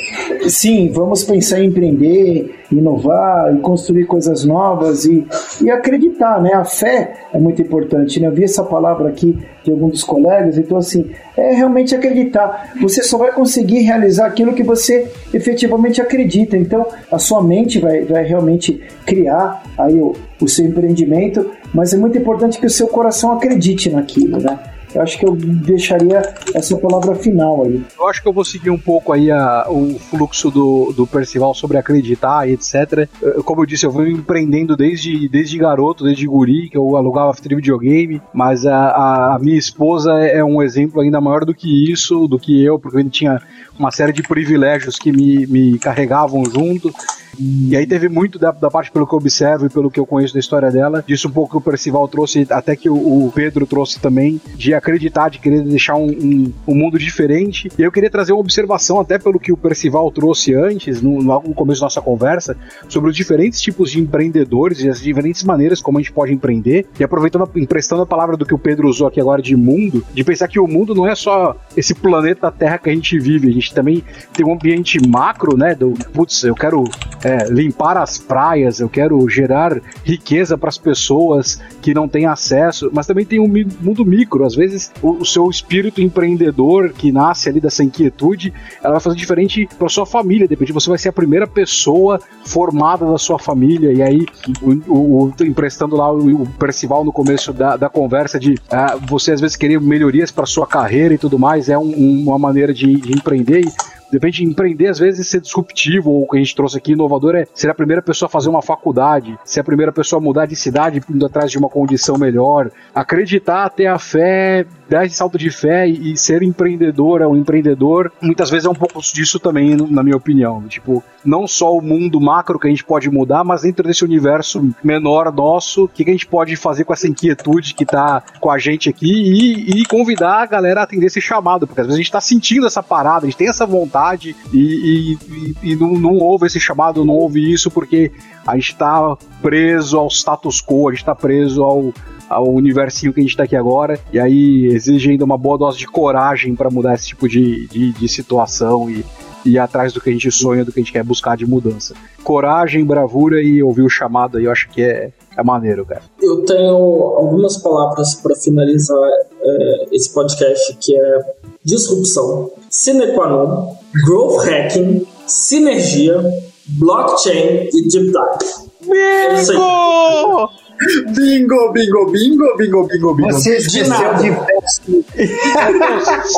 sim, 0.47 0.91
vamos 0.91 1.23
pensar 1.23 1.59
em 1.59 1.67
empreender, 1.67 2.55
inovar 2.71 3.55
e 3.55 3.59
construir 3.59 4.05
coisas 4.05 4.43
novas 4.43 5.05
e, 5.05 5.25
e 5.61 5.69
acreditar, 5.69 6.41
né? 6.41 6.53
A 6.53 6.65
fé 6.65 7.13
é 7.33 7.39
muito 7.39 7.61
importante, 7.61 8.19
né? 8.19 8.27
Eu 8.27 8.33
vi 8.33 8.43
essa 8.43 8.63
palavra 8.63 9.09
aqui 9.09 9.37
de 9.63 9.71
alguns 9.71 9.91
dos 9.91 10.03
colegas, 10.03 10.57
então, 10.57 10.77
assim, 10.77 11.11
é 11.37 11.53
realmente 11.53 11.95
acreditar. 11.95 12.73
Você 12.81 13.03
só 13.03 13.17
vai 13.17 13.31
conseguir 13.31 13.79
realizar 13.81 14.25
aquilo 14.25 14.53
que 14.53 14.63
você 14.63 15.07
efetivamente 15.33 16.01
acredita. 16.01 16.57
Então, 16.57 16.85
a 17.11 17.19
sua 17.19 17.43
mente 17.43 17.79
vai, 17.79 18.01
vai 18.01 18.23
realmente 18.23 18.81
criar 19.05 19.63
aí 19.77 19.95
o, 19.95 20.13
o 20.41 20.47
seu 20.47 20.65
empreendimento, 20.65 21.51
mas 21.73 21.93
é 21.93 21.97
muito 21.97 22.17
importante 22.17 22.59
que 22.59 22.65
o 22.65 22.69
seu 22.69 22.87
coração 22.87 23.31
acredite 23.31 23.89
naquilo, 23.89 24.39
né? 24.39 24.57
Eu 24.97 25.03
acho 25.03 25.19
que 25.19 25.27
eu 25.27 25.35
deixaria 25.35 26.23
essa 26.55 26.75
palavra 26.75 27.13
final 27.13 27.63
aí. 27.63 27.85
Eu 27.99 28.07
acho 28.07 28.19
que 28.19 28.27
eu 28.27 28.33
vou 28.33 28.43
seguir 28.43 28.71
um 28.71 28.79
pouco 28.79 29.13
aí 29.13 29.29
a, 29.29 29.67
o 29.69 29.99
fluxo 29.99 30.49
do, 30.49 30.91
do 30.91 31.05
Percival 31.05 31.53
sobre 31.53 31.77
acreditar 31.77 32.49
e 32.49 32.53
etc. 32.53 33.07
Como 33.45 33.61
eu 33.61 33.65
disse, 33.67 33.85
eu 33.85 33.91
vou 33.91 34.07
empreendendo 34.07 34.75
desde, 34.75 35.29
desde 35.29 35.55
garoto, 35.59 36.03
desde 36.03 36.25
guri, 36.25 36.67
que 36.69 36.77
eu 36.77 36.97
alugava 36.97 37.35
videogame, 37.47 38.19
mas 38.33 38.65
a, 38.65 39.35
a 39.35 39.39
minha 39.39 39.57
esposa 39.57 40.13
é, 40.19 40.39
é 40.39 40.43
um 40.43 40.63
exemplo 40.63 40.99
ainda 40.99 41.21
maior 41.21 41.45
do 41.45 41.53
que 41.53 41.91
isso, 41.91 42.27
do 42.27 42.39
que 42.39 42.63
eu, 42.63 42.79
porque 42.79 42.97
ele 42.97 43.09
tinha 43.11 43.39
uma 43.77 43.91
série 43.91 44.11
de 44.11 44.23
privilégios 44.23 44.97
que 44.97 45.11
me, 45.11 45.45
me 45.45 45.77
carregavam 45.77 46.43
junto. 46.45 46.91
E 47.39 47.75
aí 47.75 47.85
teve 47.85 48.09
muito 48.09 48.39
da, 48.39 48.51
da 48.51 48.69
parte 48.69 48.91
pelo 48.91 49.05
que 49.05 49.13
eu 49.13 49.17
observo 49.17 49.65
e 49.65 49.69
pelo 49.69 49.91
que 49.91 49.99
eu 49.99 50.05
conheço 50.05 50.33
da 50.33 50.39
história 50.39 50.71
dela, 50.71 51.03
disso 51.05 51.27
um 51.27 51.31
pouco 51.31 51.51
que 51.51 51.57
o 51.57 51.61
Percival 51.61 52.07
trouxe, 52.07 52.47
até 52.49 52.75
que 52.75 52.89
o, 52.89 52.95
o 53.27 53.31
Pedro 53.33 53.65
trouxe 53.65 53.99
também, 53.99 54.41
de 54.55 54.73
acreditar, 54.73 55.29
de 55.29 55.39
querer 55.39 55.61
deixar 55.61 55.95
um, 55.95 56.07
um, 56.07 56.53
um, 56.67 56.75
mundo 56.75 56.97
diferente. 56.97 57.69
E 57.77 57.81
eu 57.81 57.91
queria 57.91 58.09
trazer 58.09 58.33
uma 58.33 58.41
observação, 58.41 58.99
até 58.99 59.19
pelo 59.19 59.39
que 59.39 59.51
o 59.51 59.57
Percival 59.57 60.11
trouxe 60.11 60.53
antes, 60.53 61.01
no, 61.01 61.21
no 61.21 61.53
começo 61.53 61.81
da 61.81 61.85
nossa 61.85 62.01
conversa, 62.01 62.57
sobre 62.89 63.09
os 63.09 63.15
diferentes 63.15 63.61
tipos 63.61 63.91
de 63.91 63.99
empreendedores 63.99 64.81
e 64.81 64.89
as 64.89 65.01
diferentes 65.01 65.43
maneiras 65.43 65.81
como 65.81 65.97
a 65.97 66.01
gente 66.01 66.11
pode 66.11 66.33
empreender. 66.33 66.87
E 66.99 67.03
aproveitando, 67.03 67.49
emprestando 67.55 68.01
a 68.01 68.05
palavra 68.05 68.35
do 68.35 68.45
que 68.45 68.53
o 68.53 68.59
Pedro 68.59 68.87
usou 68.87 69.07
aqui 69.07 69.21
agora 69.21 69.41
de 69.41 69.55
mundo, 69.55 70.03
de 70.13 70.23
pensar 70.23 70.47
que 70.47 70.59
o 70.59 70.67
mundo 70.67 70.95
não 70.95 71.07
é 71.07 71.15
só 71.15 71.55
esse 71.75 71.93
planeta 71.93 72.51
Terra 72.51 72.77
que 72.77 72.89
a 72.89 72.93
gente 72.93 73.17
vive, 73.19 73.49
a 73.49 73.53
gente 73.53 73.73
também 73.73 74.03
tem 74.33 74.45
um 74.45 74.53
ambiente 74.53 74.99
macro, 75.07 75.55
né? 75.57 75.75
Do 75.75 75.93
putz, 76.13 76.43
eu 76.43 76.55
quero 76.55 76.83
é, 77.27 77.49
limpar 77.49 77.97
as 77.97 78.17
praias, 78.17 78.79
eu 78.79 78.87
quero 78.87 79.27
gerar 79.27 79.81
riqueza 80.05 80.57
para 80.57 80.69
as 80.69 80.77
pessoas 80.77 81.61
que 81.81 81.93
não 81.93 82.07
têm 82.07 82.25
acesso, 82.25 82.89
mas 82.93 83.05
também 83.05 83.25
tem 83.25 83.37
um 83.37 83.47
mundo 83.81 84.05
micro. 84.05 84.45
Às 84.45 84.55
vezes, 84.55 84.89
o, 85.01 85.11
o 85.17 85.25
seu 85.25 85.49
espírito 85.49 86.01
empreendedor 86.01 86.93
que 86.93 87.11
nasce 87.11 87.49
ali 87.49 87.59
dessa 87.59 87.83
inquietude, 87.83 88.53
ela 88.81 88.93
vai 88.93 89.01
fazer 89.01 89.17
diferente 89.17 89.67
para 89.77 89.89
sua 89.89 90.05
família. 90.05 90.47
De 90.47 90.53
repente, 90.53 90.71
você 90.71 90.87
vai 90.87 90.97
ser 90.97 91.09
a 91.09 91.13
primeira 91.13 91.45
pessoa 91.45 92.17
formada 92.45 93.05
da 93.05 93.17
sua 93.17 93.37
família, 93.37 93.91
e 93.91 94.01
aí, 94.01 94.25
o, 94.61 94.93
o, 94.93 95.23
o 95.25 95.33
emprestando 95.43 95.97
lá 95.97 96.09
o, 96.09 96.43
o, 96.43 96.47
Percival 96.57 97.03
no 97.03 97.11
começo 97.11 97.51
da, 97.51 97.75
da 97.75 97.89
conversa 97.89 98.39
de 98.39 98.53
uh, 98.53 99.05
você 99.05 99.33
às 99.33 99.41
vezes 99.41 99.57
querer 99.57 99.81
melhorias 99.81 100.31
para 100.31 100.45
sua 100.45 100.65
carreira 100.65 101.13
e 101.13 101.17
tudo 101.17 101.37
mais, 101.37 101.67
é 101.67 101.77
um, 101.77 102.23
uma 102.23 102.39
maneira 102.39 102.73
de, 102.73 102.95
de 102.95 103.11
empreender. 103.11 103.65
E 103.65 103.96
de 104.09 104.15
repente, 104.17 104.43
empreender 104.43 104.87
às 104.87 104.99
vezes 104.99 105.27
ser 105.27 105.41
disruptivo, 105.41 106.11
ou 106.11 106.23
o 106.23 106.27
que 106.27 106.37
a 106.37 106.39
gente 106.39 106.55
trouxe 106.55 106.77
aqui, 106.77 106.93
inovador, 106.93 107.35
é 107.35 107.47
ser 107.53 107.69
a 107.69 107.75
primeira 107.75 108.01
pessoa 108.01 108.27
a 108.27 108.29
fazer 108.29 108.49
uma 108.49 108.61
faculdade, 108.61 109.37
ser 109.43 109.59
a 109.59 109.63
primeira 109.63 109.91
pessoa 109.91 110.19
a 110.19 110.23
mudar 110.23 110.45
de 110.45 110.55
cidade 110.55 111.01
indo 111.09 111.25
atrás 111.25 111.51
de 111.51 111.57
uma 111.57 111.69
condição 111.69 112.17
melhor, 112.17 112.71
acreditar, 112.93 113.69
ter 113.69 113.87
a 113.87 113.99
fé, 113.99 114.65
dar 114.89 115.05
esse 115.05 115.15
salto 115.15 115.37
de 115.37 115.49
fé 115.49 115.87
e, 115.87 116.13
e 116.13 116.17
ser 116.17 116.43
empreendedor, 116.43 117.21
é 117.21 117.27
um 117.27 117.35
empreendedor, 117.35 118.11
muitas 118.21 118.49
vezes 118.49 118.65
é 118.65 118.69
um 118.69 118.75
pouco 118.75 119.01
disso 119.01 119.39
também, 119.39 119.75
na 119.75 120.03
minha 120.03 120.15
opinião. 120.15 120.61
Tipo, 120.67 121.03
não 121.23 121.47
só 121.47 121.75
o 121.75 121.81
mundo 121.81 122.19
macro 122.19 122.59
que 122.59 122.67
a 122.67 122.69
gente 122.69 122.83
pode 122.83 123.09
mudar, 123.09 123.43
mas 123.43 123.61
dentro 123.61 123.85
desse 123.85 124.03
universo 124.03 124.69
menor 124.83 125.31
nosso, 125.31 125.85
o 125.85 125.87
que, 125.87 126.03
que 126.03 126.09
a 126.09 126.13
gente 126.13 126.27
pode 126.27 126.55
fazer 126.55 126.83
com 126.83 126.93
essa 126.93 127.07
inquietude 127.07 127.73
que 127.73 127.85
tá 127.85 128.23
com 128.39 128.49
a 128.49 128.57
gente 128.57 128.89
aqui 128.89 129.11
e, 129.11 129.81
e 129.81 129.85
convidar 129.85 130.41
a 130.41 130.45
galera 130.45 130.81
a 130.81 130.83
atender 130.83 131.07
esse 131.07 131.21
chamado, 131.21 131.67
porque 131.67 131.81
às 131.81 131.87
vezes 131.87 131.99
a 131.99 132.01
gente 132.01 132.11
tá 132.11 132.21
sentindo 132.21 132.65
essa 132.65 132.81
parada, 132.81 133.25
a 133.25 133.29
gente 133.29 133.37
tem 133.37 133.49
essa 133.49 133.65
vontade 133.65 134.35
e, 134.53 135.17
e, 135.63 135.71
e 135.71 135.75
não, 135.75 135.93
não 135.93 136.17
houve 136.17 136.47
esse 136.47 136.59
chamado, 136.59 137.03
não 137.03 137.15
houve 137.15 137.51
isso 137.51 137.69
porque 137.69 138.11
a 138.45 138.55
gente 138.55 138.71
está 138.71 139.17
preso 139.41 139.97
ao 139.97 140.07
status 140.07 140.61
quo, 140.61 140.87
a 140.87 140.91
gente 140.91 141.01
está 141.01 141.13
preso 141.13 141.63
ao, 141.63 141.93
ao 142.29 142.47
universinho 142.47 143.13
que 143.13 143.19
a 143.19 143.23
gente 143.23 143.31
está 143.31 143.43
aqui 143.43 143.55
agora, 143.55 143.99
e 144.11 144.19
aí 144.19 144.67
exige 144.67 145.11
ainda 145.11 145.25
uma 145.25 145.37
boa 145.37 145.57
dose 145.57 145.77
de 145.77 145.87
coragem 145.87 146.55
para 146.55 146.69
mudar 146.69 146.93
esse 146.93 147.07
tipo 147.07 147.27
de, 147.27 147.67
de, 147.67 147.93
de 147.93 148.07
situação 148.07 148.89
e, 148.89 149.05
e 149.45 149.51
ir 149.51 149.59
atrás 149.59 149.93
do 149.93 150.01
que 150.01 150.09
a 150.09 150.13
gente 150.13 150.31
sonha, 150.31 150.65
do 150.65 150.71
que 150.71 150.79
a 150.79 150.83
gente 150.83 150.91
quer 150.91 151.03
buscar 151.03 151.37
de 151.37 151.45
mudança. 151.45 151.93
Coragem, 152.23 152.83
bravura 152.83 153.41
e 153.41 153.63
ouvir 153.63 153.83
o 153.83 153.89
chamado 153.89 154.37
aí, 154.37 154.45
eu 154.45 154.51
acho 154.51 154.69
que 154.69 154.81
é, 154.81 155.11
é 155.37 155.43
maneiro, 155.43 155.85
cara. 155.85 156.01
Eu 156.21 156.43
tenho 156.43 156.75
algumas 156.75 157.57
palavras 157.57 158.15
para 158.15 158.35
finalizar 158.35 159.09
é, 159.41 159.85
esse 159.91 160.13
podcast, 160.13 160.77
que 160.81 160.95
é 160.95 161.19
disrupção, 161.63 162.51
sine 162.69 163.13
qua 163.13 163.29
non, 163.29 163.75
growth 164.05 164.45
hacking, 164.45 165.05
sinergia, 165.25 166.21
blockchain 166.67 167.69
e 167.73 167.87
deep 167.87 168.11
dive. 168.11 168.67
Bingo! 168.81 170.66
Bingo, 170.77 171.71
bingo, 171.73 172.11
bingo, 172.11 172.55
bingo, 172.55 172.87
bingo, 172.87 173.13
bingo. 173.15 173.31
Você 173.33 173.57
esqueceu 173.57 174.13
de, 174.15 174.29
de... 174.29 175.03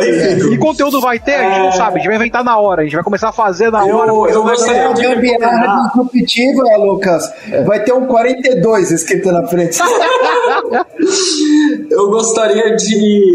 É. 0.00 0.38
E 0.52 0.58
conteúdo 0.58 1.00
vai 1.00 1.18
ter? 1.18 1.34
A 1.34 1.42
gente 1.42 1.58
não 1.58 1.68
é. 1.68 1.72
sabe. 1.72 1.96
A 1.96 1.98
gente 1.98 2.06
vai 2.06 2.16
inventar 2.16 2.44
na 2.44 2.58
hora. 2.58 2.82
A 2.82 2.84
gente 2.84 2.94
vai 2.94 3.04
começar 3.04 3.30
a 3.30 3.32
fazer 3.32 3.70
na 3.70 3.84
hora. 3.84 4.10
Eu, 4.10 4.28
eu 4.28 4.42
gostaria 4.42 4.92
de 4.94 5.02
gambiarra 5.02 5.88
disruptiva, 5.88 6.62
Lucas. 6.78 7.32
Vai 7.66 7.82
ter 7.82 7.92
um 7.92 8.06
42 8.06 8.90
escrito 8.90 9.32
na 9.32 9.46
frente. 9.46 9.78
eu 11.90 12.10
gostaria 12.10 12.76
de 12.76 13.33